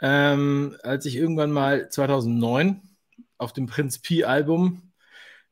[0.00, 2.82] Ähm, als ich irgendwann mal 2009
[3.36, 4.92] auf dem Prinz Pi-Album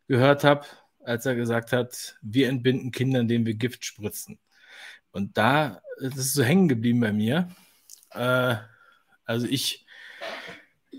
[0.09, 0.67] gehört habe,
[1.05, 4.39] als er gesagt hat, wir entbinden Kinder, indem wir Gift spritzen.
[5.11, 7.49] Und da das ist so hängen geblieben bei mir.
[8.13, 8.57] Äh,
[9.25, 9.87] also ich,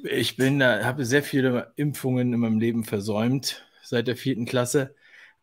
[0.03, 4.95] ich bin da, habe sehr viele Impfungen in meinem Leben versäumt seit der vierten Klasse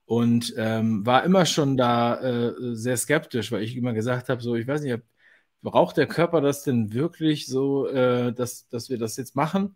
[0.07, 4.55] und ähm, war immer schon da äh, sehr skeptisch, weil ich immer gesagt habe, so
[4.55, 5.03] ich weiß nicht, ob
[5.65, 9.75] braucht der Körper das denn wirklich so, äh, dass, dass wir das jetzt machen?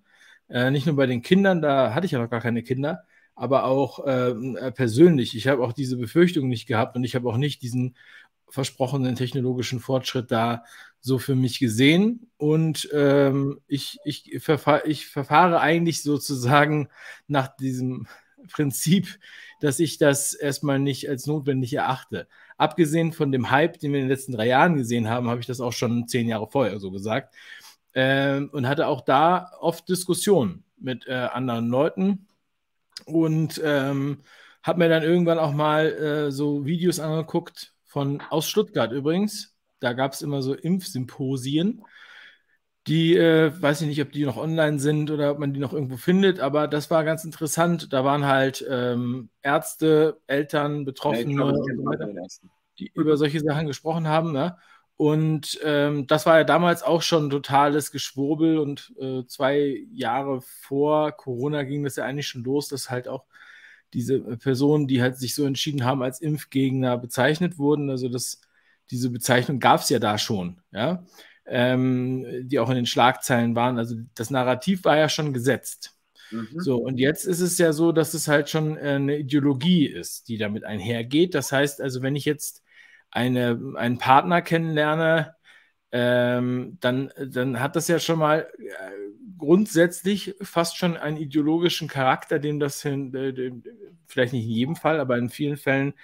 [0.49, 3.65] Äh, nicht nur bei den Kindern, da hatte ich ja noch gar keine Kinder, aber
[3.65, 5.35] auch ähm, äh, persönlich.
[5.35, 7.97] Ich habe auch diese Befürchtung nicht gehabt und ich habe auch nicht diesen
[8.51, 10.63] versprochenen technologischen Fortschritt da
[11.01, 12.31] so für mich gesehen.
[12.37, 16.89] Und ähm, ich, ich, verfahr, ich verfahre eigentlich sozusagen
[17.27, 18.07] nach diesem
[18.53, 19.19] Prinzip,
[19.61, 22.29] dass ich das erstmal nicht als notwendig erachte
[22.59, 25.47] abgesehen von dem Hype, den wir in den letzten drei Jahren gesehen haben, habe ich
[25.47, 27.35] das auch schon zehn Jahre vorher so gesagt.
[27.95, 32.27] Ähm, und hatte auch da oft Diskussionen mit äh, anderen Leuten
[33.07, 34.19] und ähm,
[34.63, 39.55] habe mir dann irgendwann auch mal äh, so Videos angeguckt von aus Stuttgart übrigens.
[39.81, 41.83] Da gab es immer so Impfsymposien.
[42.89, 45.75] Die, äh, weiß ich nicht, ob die noch online sind oder ob man die noch
[45.75, 47.93] irgendwo findet, aber das war ganz interessant.
[47.93, 52.27] Da waren halt ähm, Ärzte, Eltern, Betroffene, ja, glaube,
[52.79, 54.33] die über solche Sachen gesprochen haben.
[54.33, 54.57] Ne?
[54.97, 61.13] Und ähm, das war ja damals auch schon totales Geschwurbel und äh, zwei Jahre vor
[61.13, 63.27] Corona ging das ja eigentlich schon los, dass halt auch
[63.93, 67.91] diese Personen, die halt sich so entschieden haben, als Impfgegner bezeichnet wurden.
[67.91, 68.41] Also das,
[68.91, 71.05] diese Bezeichnung gab es ja da schon, ja
[71.49, 73.79] ähm, die auch in den Schlagzeilen waren.
[73.79, 75.95] Also das Narrativ war ja schon gesetzt.
[76.31, 76.49] Mhm.
[76.61, 80.29] So, und jetzt ist es ja so, dass es halt schon äh, eine Ideologie ist,
[80.29, 81.35] die damit einhergeht.
[81.35, 82.63] Das heißt also, wenn ich jetzt
[83.11, 85.35] eine, einen Partner kennenlerne,
[85.91, 88.91] ähm, dann, dann hat das ja schon mal äh,
[89.39, 93.63] grundsätzlich fast schon einen ideologischen Charakter, dem das hin, äh, dem,
[94.07, 95.95] vielleicht nicht in jedem Fall, aber in vielen Fällen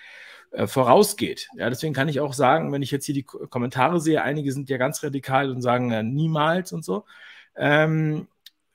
[0.54, 1.48] äh, vorausgeht.
[1.56, 4.70] Ja, deswegen kann ich auch sagen, wenn ich jetzt hier die Kommentare sehe, einige sind
[4.70, 7.04] ja ganz radikal und sagen äh, niemals und so.
[7.56, 8.28] Ähm,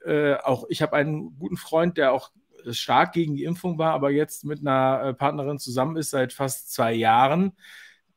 [0.06, 2.32] äh, auch ich habe einen guten Freund, der auch
[2.72, 6.74] stark gegen die Impfung war, aber jetzt mit einer äh, Partnerin zusammen ist seit fast
[6.74, 7.54] zwei Jahren,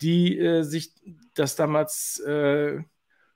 [0.00, 0.92] die äh, sich
[1.34, 2.80] das damals äh,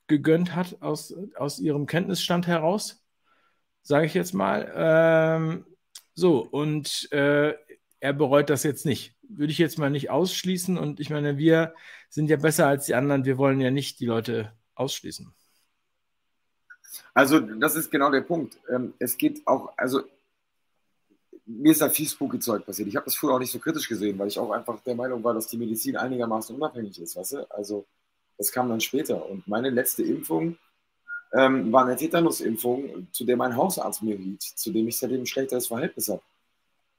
[0.08, 3.04] gegönnt hat aus, aus ihrem Kenntnisstand heraus,
[3.82, 4.72] sage ich jetzt mal.
[4.74, 5.66] Ähm,
[6.14, 7.54] so, und äh,
[8.00, 9.15] er bereut das jetzt nicht.
[9.28, 10.78] Würde ich jetzt mal nicht ausschließen.
[10.78, 11.74] Und ich meine, wir
[12.08, 13.24] sind ja besser als die anderen.
[13.24, 15.32] Wir wollen ja nicht die Leute ausschließen.
[17.14, 18.58] Also, das ist genau der Punkt.
[18.70, 20.02] Ähm, es geht auch, also
[21.46, 22.88] mir ist da viel spooky Zeug passiert.
[22.88, 25.22] Ich habe das früher auch nicht so kritisch gesehen, weil ich auch einfach der Meinung
[25.22, 27.50] war, dass die Medizin einigermaßen unabhängig ist, weißt du?
[27.50, 27.86] Also
[28.36, 29.28] das kam dann später.
[29.28, 30.58] Und meine letzte Impfung
[31.32, 35.26] ähm, war eine Tetanus-Impfung, zu der mein Hausarzt mir riet, zu dem ich seitdem ein
[35.26, 36.22] schlechteres Verhältnis habe.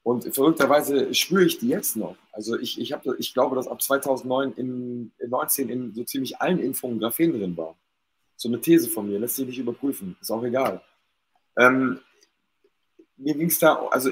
[0.08, 2.16] Und verrückterweise spüre ich die jetzt noch.
[2.32, 6.40] Also ich, ich, hab, ich glaube, dass ab 2009 in, in 19 in so ziemlich
[6.40, 7.76] allen Impfungen Graphen drin war.
[8.38, 10.82] So eine These von mir, lässt sich nicht überprüfen, ist auch egal.
[11.58, 12.00] Ähm,
[13.18, 14.10] mir ging es da, also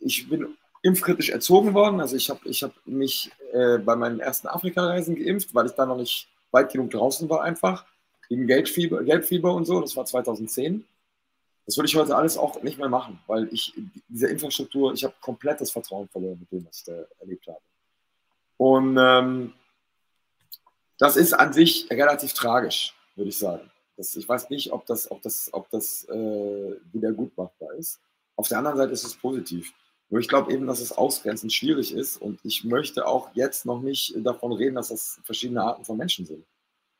[0.00, 2.00] ich bin impfkritisch erzogen worden.
[2.00, 5.84] Also ich habe ich hab mich äh, bei meinen ersten Afrika-Reisen geimpft, weil ich da
[5.84, 7.84] noch nicht weit genug draußen war einfach.
[8.30, 10.86] Gegen Gelbfieber, Gelbfieber und so, das war 2010.
[11.66, 13.74] Das würde ich heute alles auch nicht mehr machen, weil ich
[14.08, 17.60] diese Infrastruktur, ich habe komplettes Vertrauen verloren mit dem, was ich da erlebt habe.
[18.56, 19.52] Und ähm,
[20.98, 23.70] das ist an sich relativ tragisch, würde ich sagen.
[23.96, 28.00] Das, ich weiß nicht, ob das, ob das, ob das äh, wieder gut machbar ist.
[28.36, 29.72] Auf der anderen Seite ist es positiv.
[30.08, 33.80] Nur ich glaube eben, dass es ausgrenzend schwierig ist und ich möchte auch jetzt noch
[33.80, 36.44] nicht davon reden, dass das verschiedene Arten von Menschen sind.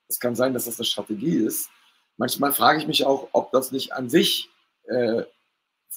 [0.08, 1.68] Es kann sein, dass das eine Strategie ist.
[2.16, 4.50] Manchmal frage ich mich auch, ob das nicht an sich
[4.88, 5.24] äh,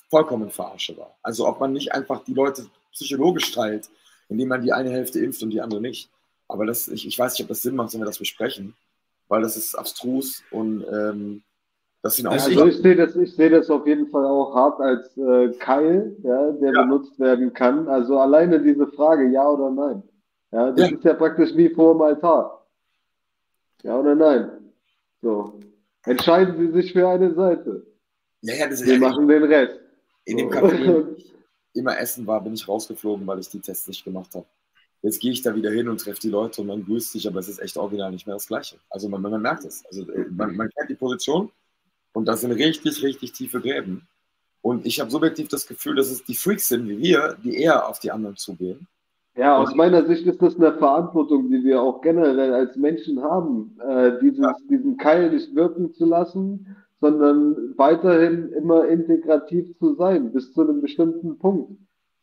[0.09, 1.15] vollkommen verarsche war.
[1.21, 3.89] Also ob man nicht einfach die Leute psychologisch teilt,
[4.27, 6.09] indem man die eine Hälfte impft und die andere nicht.
[6.47, 8.75] Aber das, ich, ich weiß nicht, ob das Sinn macht, wenn wir das besprechen,
[9.27, 11.43] weil das ist abstrus und ähm,
[12.01, 14.79] das sind auch also ich, sehe das, ich sehe das auf jeden Fall auch hart
[14.79, 16.81] als äh, Keil, ja, der ja.
[16.81, 17.87] benutzt werden kann.
[17.89, 20.03] Also alleine diese Frage, ja oder nein.
[20.51, 20.95] Ja, das ja.
[20.95, 22.65] ist ja praktisch wie vor dem Altar.
[23.83, 24.49] Ja oder nein?
[25.21, 25.59] So.
[26.05, 27.85] Entscheiden Sie sich für eine Seite.
[28.41, 29.79] Ja, ja, das Wir ist machen den Rest.
[30.25, 31.05] In dem Café,
[31.73, 34.45] immer essen war, bin ich rausgeflogen, weil ich die Tests nicht gemacht habe.
[35.01, 37.39] Jetzt gehe ich da wieder hin und treffe die Leute und man grüßt sich, aber
[37.39, 38.77] es ist echt original nicht mehr das Gleiche.
[38.89, 39.85] Also man, man merkt es.
[39.85, 41.51] Also äh, man, man kennt die Position
[42.13, 44.07] und das sind richtig, richtig tiefe Gräben.
[44.61, 47.87] Und ich habe subjektiv das Gefühl, dass es die Freaks sind wie wir, die eher
[47.87, 48.87] auf die anderen zugehen.
[49.37, 53.79] Ja, aus meiner Sicht ist das eine Verantwortung, die wir auch generell als Menschen haben,
[53.79, 54.53] äh, dieses, ja.
[54.69, 60.81] diesen Keil nicht wirken zu lassen, sondern weiterhin immer integrativ zu sein, bis zu einem
[60.81, 61.71] bestimmten Punkt,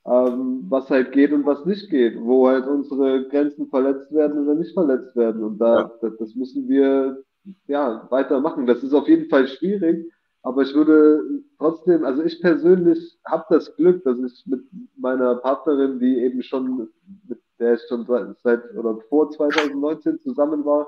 [0.06, 4.55] ähm, was halt geht und was nicht geht, wo halt unsere Grenzen verletzt werden oder
[4.55, 5.42] nicht verletzt werden.
[5.42, 5.92] Und da, ja.
[6.00, 7.22] das, das müssen wir
[7.66, 8.66] ja, weitermachen.
[8.66, 10.10] Das ist auf jeden Fall schwierig,
[10.42, 14.60] aber ich würde trotzdem, also ich persönlich habe das Glück, dass ich mit
[14.96, 16.88] meiner Partnerin, die eben schon,
[17.26, 18.06] mit der ich schon
[18.42, 20.86] seit oder vor 2019 zusammen war,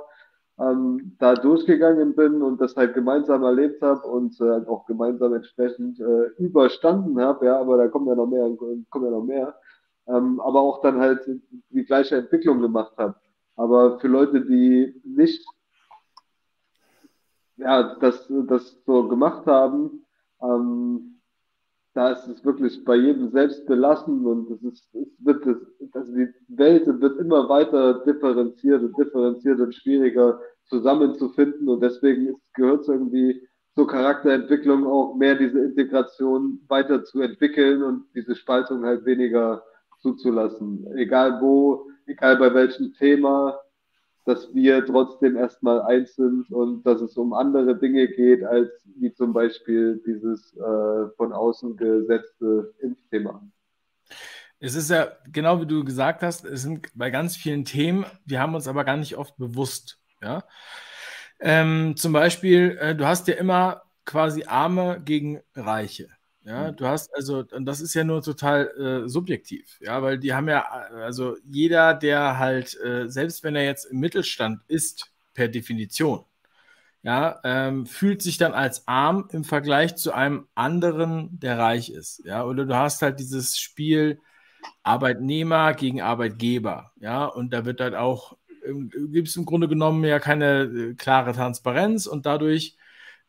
[0.61, 6.01] ähm, da durchgegangen bin und das halt gemeinsam erlebt habe und äh, auch gemeinsam entsprechend
[6.01, 8.49] äh, überstanden habe, ja, aber da kommen ja noch mehr,
[8.91, 9.55] kommen ja noch mehr,
[10.07, 11.20] ähm, aber auch dann halt
[11.70, 13.15] die gleiche Entwicklung gemacht habe.
[13.57, 15.45] Aber für Leute, die nicht
[17.59, 20.05] ja, das, das so gemacht haben,
[20.41, 21.18] ähm,
[21.99, 25.57] da ist es wirklich bei jedem selbst belassen und es ist, es wird, es,
[25.93, 32.83] also die Welt wird immer weiter differenziert und differenziert und schwieriger zusammenzufinden und deswegen gehört
[32.83, 33.43] es irgendwie
[33.75, 39.65] zur Charakterentwicklung auch mehr diese Integration weiterzuentwickeln und diese Spaltung halt weniger
[39.99, 40.86] zuzulassen.
[40.94, 43.59] Egal wo, egal bei welchem Thema,
[44.28, 49.12] dass wir trotzdem erstmal eins sind und dass es um andere Dinge geht, als wie
[49.15, 53.42] zum Beispiel dieses äh, von außen gesetzte Impfthema.
[54.60, 58.40] Es ist ja genau wie du gesagt hast, es sind bei ganz vielen Themen, wir
[58.40, 59.98] haben uns aber gar nicht oft bewusst.
[60.20, 60.44] Ja?
[61.40, 66.08] Ähm, zum Beispiel, äh, du hast ja immer quasi Arme gegen Reiche.
[66.49, 66.77] Ja, mhm.
[66.77, 68.68] du hast also, und das ist ja nur total
[69.05, 73.65] äh, subjektiv, ja, weil die haben ja, also jeder, der halt, äh, selbst wenn er
[73.65, 76.25] jetzt im Mittelstand ist, per Definition,
[77.02, 82.23] ja, ähm, fühlt sich dann als arm im Vergleich zu einem anderen, der reich ist,
[82.25, 84.20] ja, oder du hast halt dieses Spiel
[84.83, 88.36] Arbeitnehmer gegen Arbeitgeber, ja, und da wird halt auch
[89.10, 92.77] gibt es im Grunde genommen ja keine äh, klare Transparenz und dadurch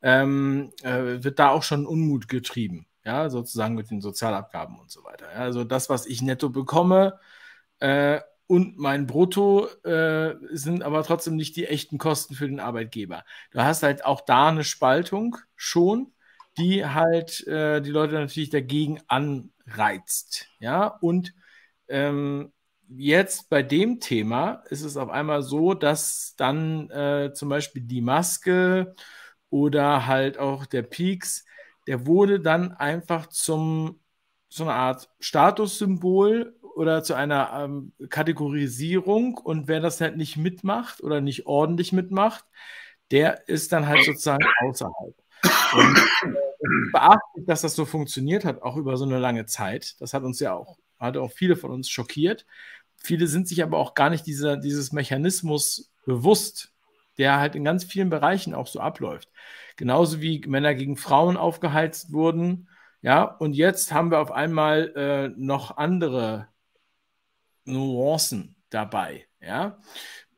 [0.01, 5.03] ähm, äh, wird da auch schon Unmut getrieben, ja, sozusagen mit den Sozialabgaben und so
[5.03, 5.25] weiter.
[5.33, 5.39] Ja?
[5.39, 7.19] Also das, was ich netto bekomme
[7.79, 13.23] äh, und mein Brutto äh, sind aber trotzdem nicht die echten Kosten für den Arbeitgeber.
[13.51, 16.13] Du hast halt auch da eine Spaltung schon,
[16.57, 21.33] die halt äh, die Leute natürlich dagegen anreizt, ja, und
[21.87, 22.51] ähm,
[22.89, 28.01] jetzt bei dem Thema ist es auf einmal so, dass dann äh, zum Beispiel die
[28.01, 28.95] Maske
[29.49, 31.45] oder halt auch der Peaks,
[31.89, 33.99] der wurde dann einfach zum
[34.47, 41.01] so eine Art Statussymbol oder zu einer ähm, Kategorisierung und wer das halt nicht mitmacht
[41.01, 42.45] oder nicht ordentlich mitmacht,
[43.09, 45.15] der ist dann halt sozusagen außerhalb.
[45.73, 49.99] Und äh, beachtlich, dass das so funktioniert hat, auch über so eine lange Zeit.
[49.99, 52.45] Das hat uns ja auch, hat auch viele von uns schockiert.
[52.97, 56.71] Viele sind sich aber auch gar nicht dieser, dieses Mechanismus bewusst,
[57.19, 59.29] der halt in ganz vielen Bereichen auch so abläuft.
[59.75, 62.69] Genauso wie Männer gegen Frauen aufgeheizt wurden.
[63.01, 66.47] Ja, und jetzt haben wir auf einmal äh, noch andere
[67.65, 69.27] Nuancen dabei.
[69.41, 69.79] Ja,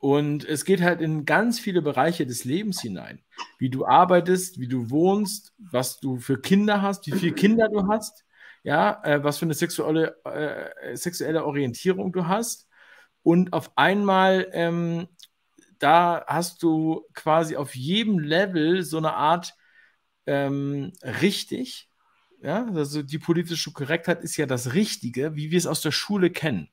[0.01, 3.21] und es geht halt in ganz viele Bereiche des Lebens hinein.
[3.59, 7.87] Wie du arbeitest, wie du wohnst, was du für Kinder hast, wie viele Kinder du
[7.87, 8.25] hast,
[8.63, 12.67] ja, äh, was für eine sexuelle, äh, sexuelle Orientierung du hast.
[13.23, 15.07] Und auf einmal, ähm,
[15.81, 19.55] da hast du quasi auf jedem Level so eine Art
[20.25, 21.89] ähm, richtig.
[22.41, 26.29] Ja, also die politische Korrektheit ist ja das Richtige, wie wir es aus der Schule
[26.31, 26.69] kennen.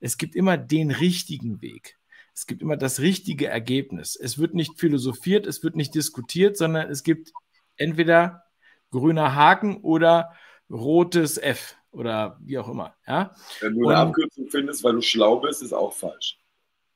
[0.00, 1.96] Es gibt immer den richtigen Weg.
[2.34, 4.14] Es gibt immer das richtige Ergebnis.
[4.14, 7.32] Es wird nicht philosophiert, es wird nicht diskutiert, sondern es gibt
[7.76, 8.44] entweder
[8.90, 10.32] grüner Haken oder
[10.70, 12.94] rotes F oder wie auch immer.
[13.06, 13.34] Ja?
[13.60, 16.38] Wenn du eine Und, Abkürzung findest, weil du schlau bist, ist auch falsch.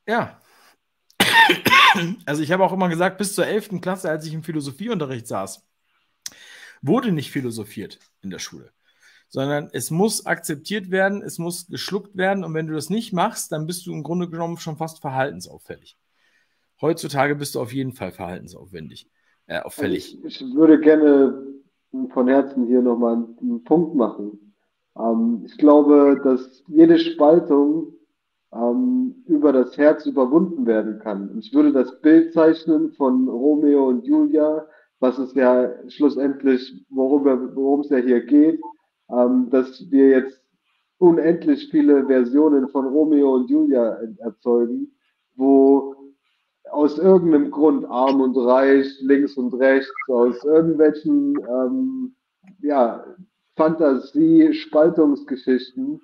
[0.06, 0.40] Ja.
[2.24, 3.80] Also ich habe auch immer gesagt, bis zur 11.
[3.80, 5.66] Klasse, als ich im Philosophieunterricht saß,
[6.80, 8.72] wurde nicht philosophiert in der Schule,
[9.28, 13.52] sondern es muss akzeptiert werden, es muss geschluckt werden und wenn du das nicht machst,
[13.52, 15.96] dann bist du im Grunde genommen schon fast verhaltensauffällig.
[16.80, 19.08] Heutzutage bist du auf jeden Fall verhaltensaufwendig,
[19.46, 20.16] äh, auffällig.
[20.16, 21.46] Also ich, ich würde gerne
[22.12, 24.54] von Herzen hier nochmal einen Punkt machen.
[24.98, 27.94] Ähm, ich glaube, dass jede Spaltung
[28.54, 31.38] ähm, über das Herz überwunden werden kann.
[31.38, 34.66] Ich würde das Bild zeichnen von Romeo und Julia,
[35.00, 38.60] was es ja schlussendlich, worum es ja hier geht,
[39.10, 40.40] ähm, dass wir jetzt
[40.98, 44.94] unendlich viele Versionen von Romeo und Julia erzeugen,
[45.34, 45.96] wo
[46.70, 52.14] aus irgendeinem Grund arm und reich, links und rechts, aus irgendwelchen ähm,
[52.60, 53.04] ja,
[53.56, 56.00] Fantasie, Spaltungsgeschichten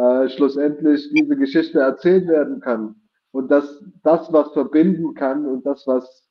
[0.00, 2.94] äh, schlussendlich diese Geschichte erzählt werden kann.
[3.32, 6.28] Und dass das, was verbinden kann und das, was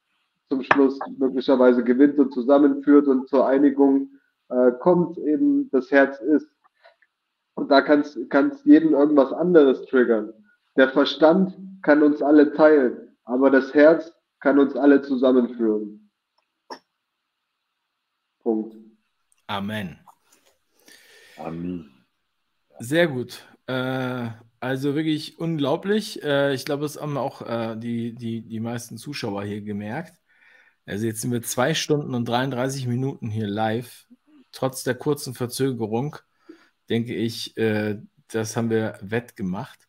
[0.50, 4.10] zum Schluss möglicherweise gewinnt und zusammenführt und zur Einigung
[4.50, 6.50] äh, kommt, eben das Herz ist.
[7.56, 10.34] Und da kann es jeden irgendwas anderes triggern.
[10.78, 16.10] Der Verstand kann uns alle teilen aber das Herz kann uns alle zusammenführen.
[18.40, 18.76] Punkt.
[19.46, 20.00] Amen.
[21.38, 22.06] Amen.
[22.80, 23.46] Sehr gut.
[23.70, 26.24] Äh, also wirklich unglaublich.
[26.24, 30.20] Äh, ich glaube, das haben auch äh, die, die, die meisten Zuschauer hier gemerkt.
[30.86, 34.08] Also jetzt sind wir zwei Stunden und 33 Minuten hier live.
[34.52, 36.18] Trotz der kurzen Verzögerung
[36.90, 38.00] denke ich, äh,
[38.30, 39.88] das haben wir wettgemacht.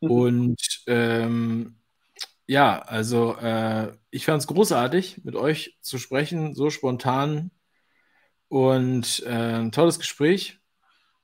[0.00, 0.10] Mhm.
[0.10, 1.76] Und ähm,
[2.46, 7.50] ja, also äh, ich fand es großartig, mit euch zu sprechen, so spontan
[8.48, 10.58] und äh, ein tolles Gespräch.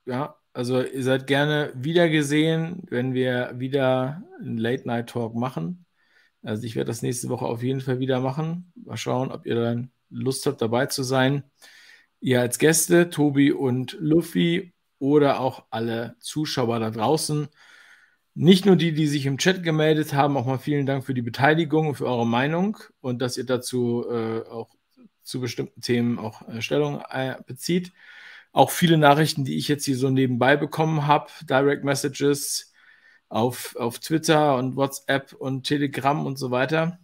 [0.05, 5.85] Ja, also ihr seid gerne wieder gesehen, wenn wir wieder einen Late-Night-Talk machen.
[6.43, 8.71] Also ich werde das nächste Woche auf jeden Fall wieder machen.
[8.75, 11.43] Mal schauen, ob ihr dann Lust habt, dabei zu sein.
[12.21, 17.49] Ihr als Gäste, Tobi und Luffy oder auch alle Zuschauer da draußen.
[18.33, 21.21] Nicht nur die, die sich im Chat gemeldet haben, auch mal vielen Dank für die
[21.21, 24.69] Beteiligung und für eure Meinung und dass ihr dazu äh, auch
[25.21, 27.91] zu bestimmten Themen auch äh, Stellung äh, bezieht.
[28.55, 32.71] Auch viele Nachrichten, die ich jetzt hier so nebenbei bekommen habe, Direct Messages
[33.27, 36.97] auf, auf Twitter und WhatsApp und Telegram und so weiter.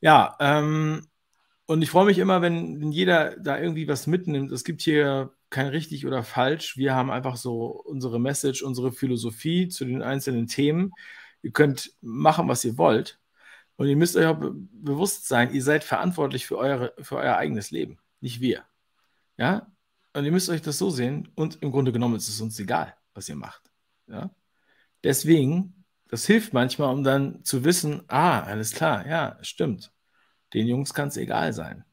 [0.00, 1.08] Ja, ähm,
[1.66, 4.52] und ich freue mich immer, wenn jeder da irgendwie was mitnimmt.
[4.52, 6.76] Es gibt hier kein richtig oder falsch.
[6.76, 10.92] Wir haben einfach so unsere Message, unsere Philosophie zu den einzelnen Themen.
[11.42, 13.18] Ihr könnt machen, was ihr wollt.
[13.74, 17.36] Und ihr müsst euch auch be bewusst sein, ihr seid verantwortlich für, eure, für euer
[17.38, 18.64] eigenes Leben, nicht wir.
[19.36, 19.71] Ja?
[20.14, 21.28] Und ihr müsst euch das so sehen.
[21.34, 23.62] Und im Grunde genommen ist es uns egal, was ihr macht.
[24.06, 24.30] Ja?
[25.04, 25.74] Deswegen
[26.08, 29.92] Das hilft manchmal, um dann zu wissen, ah, alles klar, ja, stimmt.
[30.54, 31.84] Den Jungs kann es egal sein.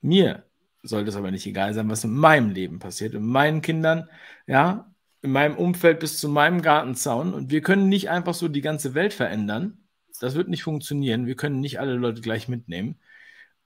[0.00, 0.44] Mir
[0.82, 4.08] sollte es aber nicht egal sein, was in meinem Leben passiert, in meinen Kindern,
[4.46, 7.34] ja, in meinem Umfeld bis zu meinem Gartenzaun.
[7.34, 9.78] Und wir können nicht einfach so die ganze Welt verändern.
[10.20, 11.26] Das wird nicht funktionieren.
[11.26, 13.00] Wir können nicht alle Leute gleich mitnehmen.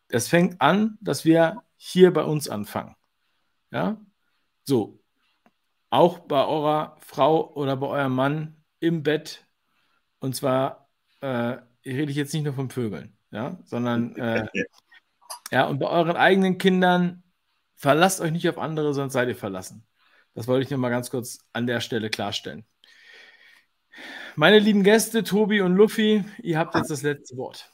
[0.09, 2.97] Es fängt an, dass wir hier bei uns anfangen.
[3.71, 4.01] Ja,
[4.65, 5.01] so.
[5.91, 9.47] Auch bei eurer Frau oder bei eurem Mann im Bett.
[10.21, 10.89] Und zwar
[11.21, 14.47] äh, rede ich jetzt nicht nur von Vögeln, ja, sondern äh,
[15.51, 17.23] ja, und bei euren eigenen Kindern
[17.75, 19.87] verlasst euch nicht auf andere, sonst seid ihr verlassen.
[20.35, 22.65] Das wollte ich nur mal ganz kurz an der Stelle klarstellen.
[24.37, 27.71] Meine lieben Gäste, Tobi und Luffy, ihr habt jetzt das letzte Wort.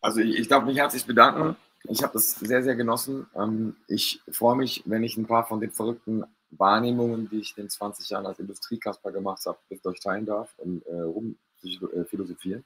[0.00, 1.56] Also ich, ich darf mich herzlich bedanken.
[1.88, 3.26] Ich habe das sehr, sehr genossen.
[3.34, 7.64] Ähm, ich freue mich, wenn ich ein paar von den verrückten Wahrnehmungen, die ich in
[7.64, 12.60] den 20 Jahren als Industriekasper gemacht habe, mit euch teilen darf und äh, rum äh.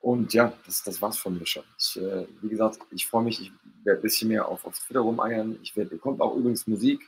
[0.00, 1.64] Und ja, das, das war's von mir schon.
[1.78, 3.52] Ich, äh, wie gesagt, ich freue mich, ich
[3.84, 5.58] werde ein bisschen mehr auf, auf Twitter rumeiern.
[5.62, 7.00] Ich werd, kommt auch übrigens Musik,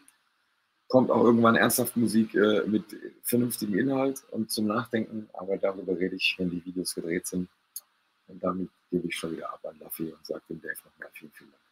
[0.88, 2.84] kommt auch irgendwann ernsthaft Musik äh, mit
[3.22, 7.48] vernünftigem Inhalt und zum Nachdenken, aber darüber rede ich, wenn die Videos gedreht sind.
[8.30, 11.32] Und damit gebe ich schon wieder ab an Laffy und sage dem Dave nochmal vielen,
[11.32, 11.62] vielen Dank.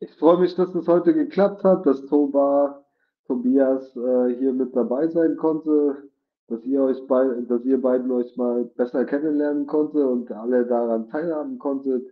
[0.00, 2.84] Ich freue mich, dass es heute geklappt hat, dass Toba,
[3.26, 6.10] Tobias äh, hier mit dabei sein konnte
[6.48, 11.08] dass ihr euch bei, dass ihr beiden euch mal besser kennenlernen konnte und alle daran
[11.08, 12.06] teilhaben konntet.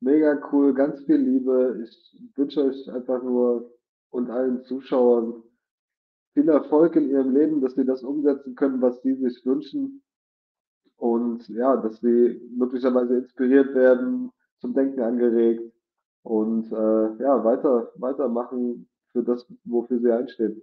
[0.00, 1.80] Mega cool, ganz viel Liebe.
[1.84, 3.70] Ich wünsche euch einfach nur
[4.10, 5.42] und allen Zuschauern
[6.32, 10.02] viel Erfolg in ihrem Leben, dass sie das umsetzen können, was sie sich wünschen.
[10.96, 15.62] Und ja, dass sie möglicherweise inspiriert werden, zum Denken angeregt
[16.22, 20.62] und äh, ja, weiter, weitermachen für das, wofür sie einstehen.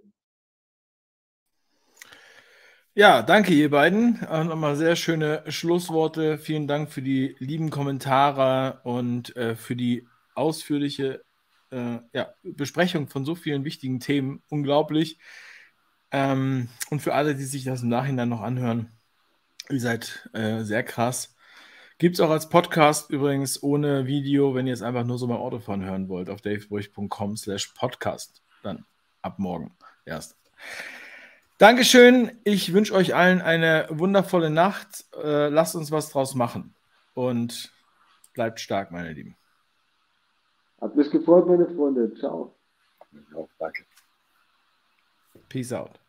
[2.94, 4.22] Ja, danke ihr beiden.
[4.26, 6.36] Auch nochmal sehr schöne Schlussworte.
[6.36, 11.22] Vielen Dank für die lieben Kommentare und äh, für die ausführliche
[11.70, 14.42] äh, ja, Besprechung von so vielen wichtigen Themen.
[14.50, 15.18] Unglaublich.
[16.10, 18.92] Ähm, und für alle, die sich das im Nachhinein noch anhören,
[19.70, 21.34] ihr seid äh, sehr krass.
[21.98, 25.36] Gibt es auch als Podcast übrigens ohne Video, wenn ihr es einfach nur so beim
[25.36, 28.42] Autofahren hören wollt, auf davebruch.com slash podcast.
[28.62, 28.84] Dann
[29.22, 30.36] ab morgen erst.
[31.58, 32.40] Dankeschön.
[32.42, 35.04] Ich wünsche euch allen eine wundervolle Nacht.
[35.22, 36.74] Äh, lasst uns was draus machen.
[37.14, 37.72] Und
[38.34, 39.36] bleibt stark, meine Lieben.
[40.80, 42.12] Hat mich gefreut, meine Freunde.
[42.14, 42.56] Ciao.
[43.12, 43.84] Ja, danke.
[45.48, 46.01] Peace out.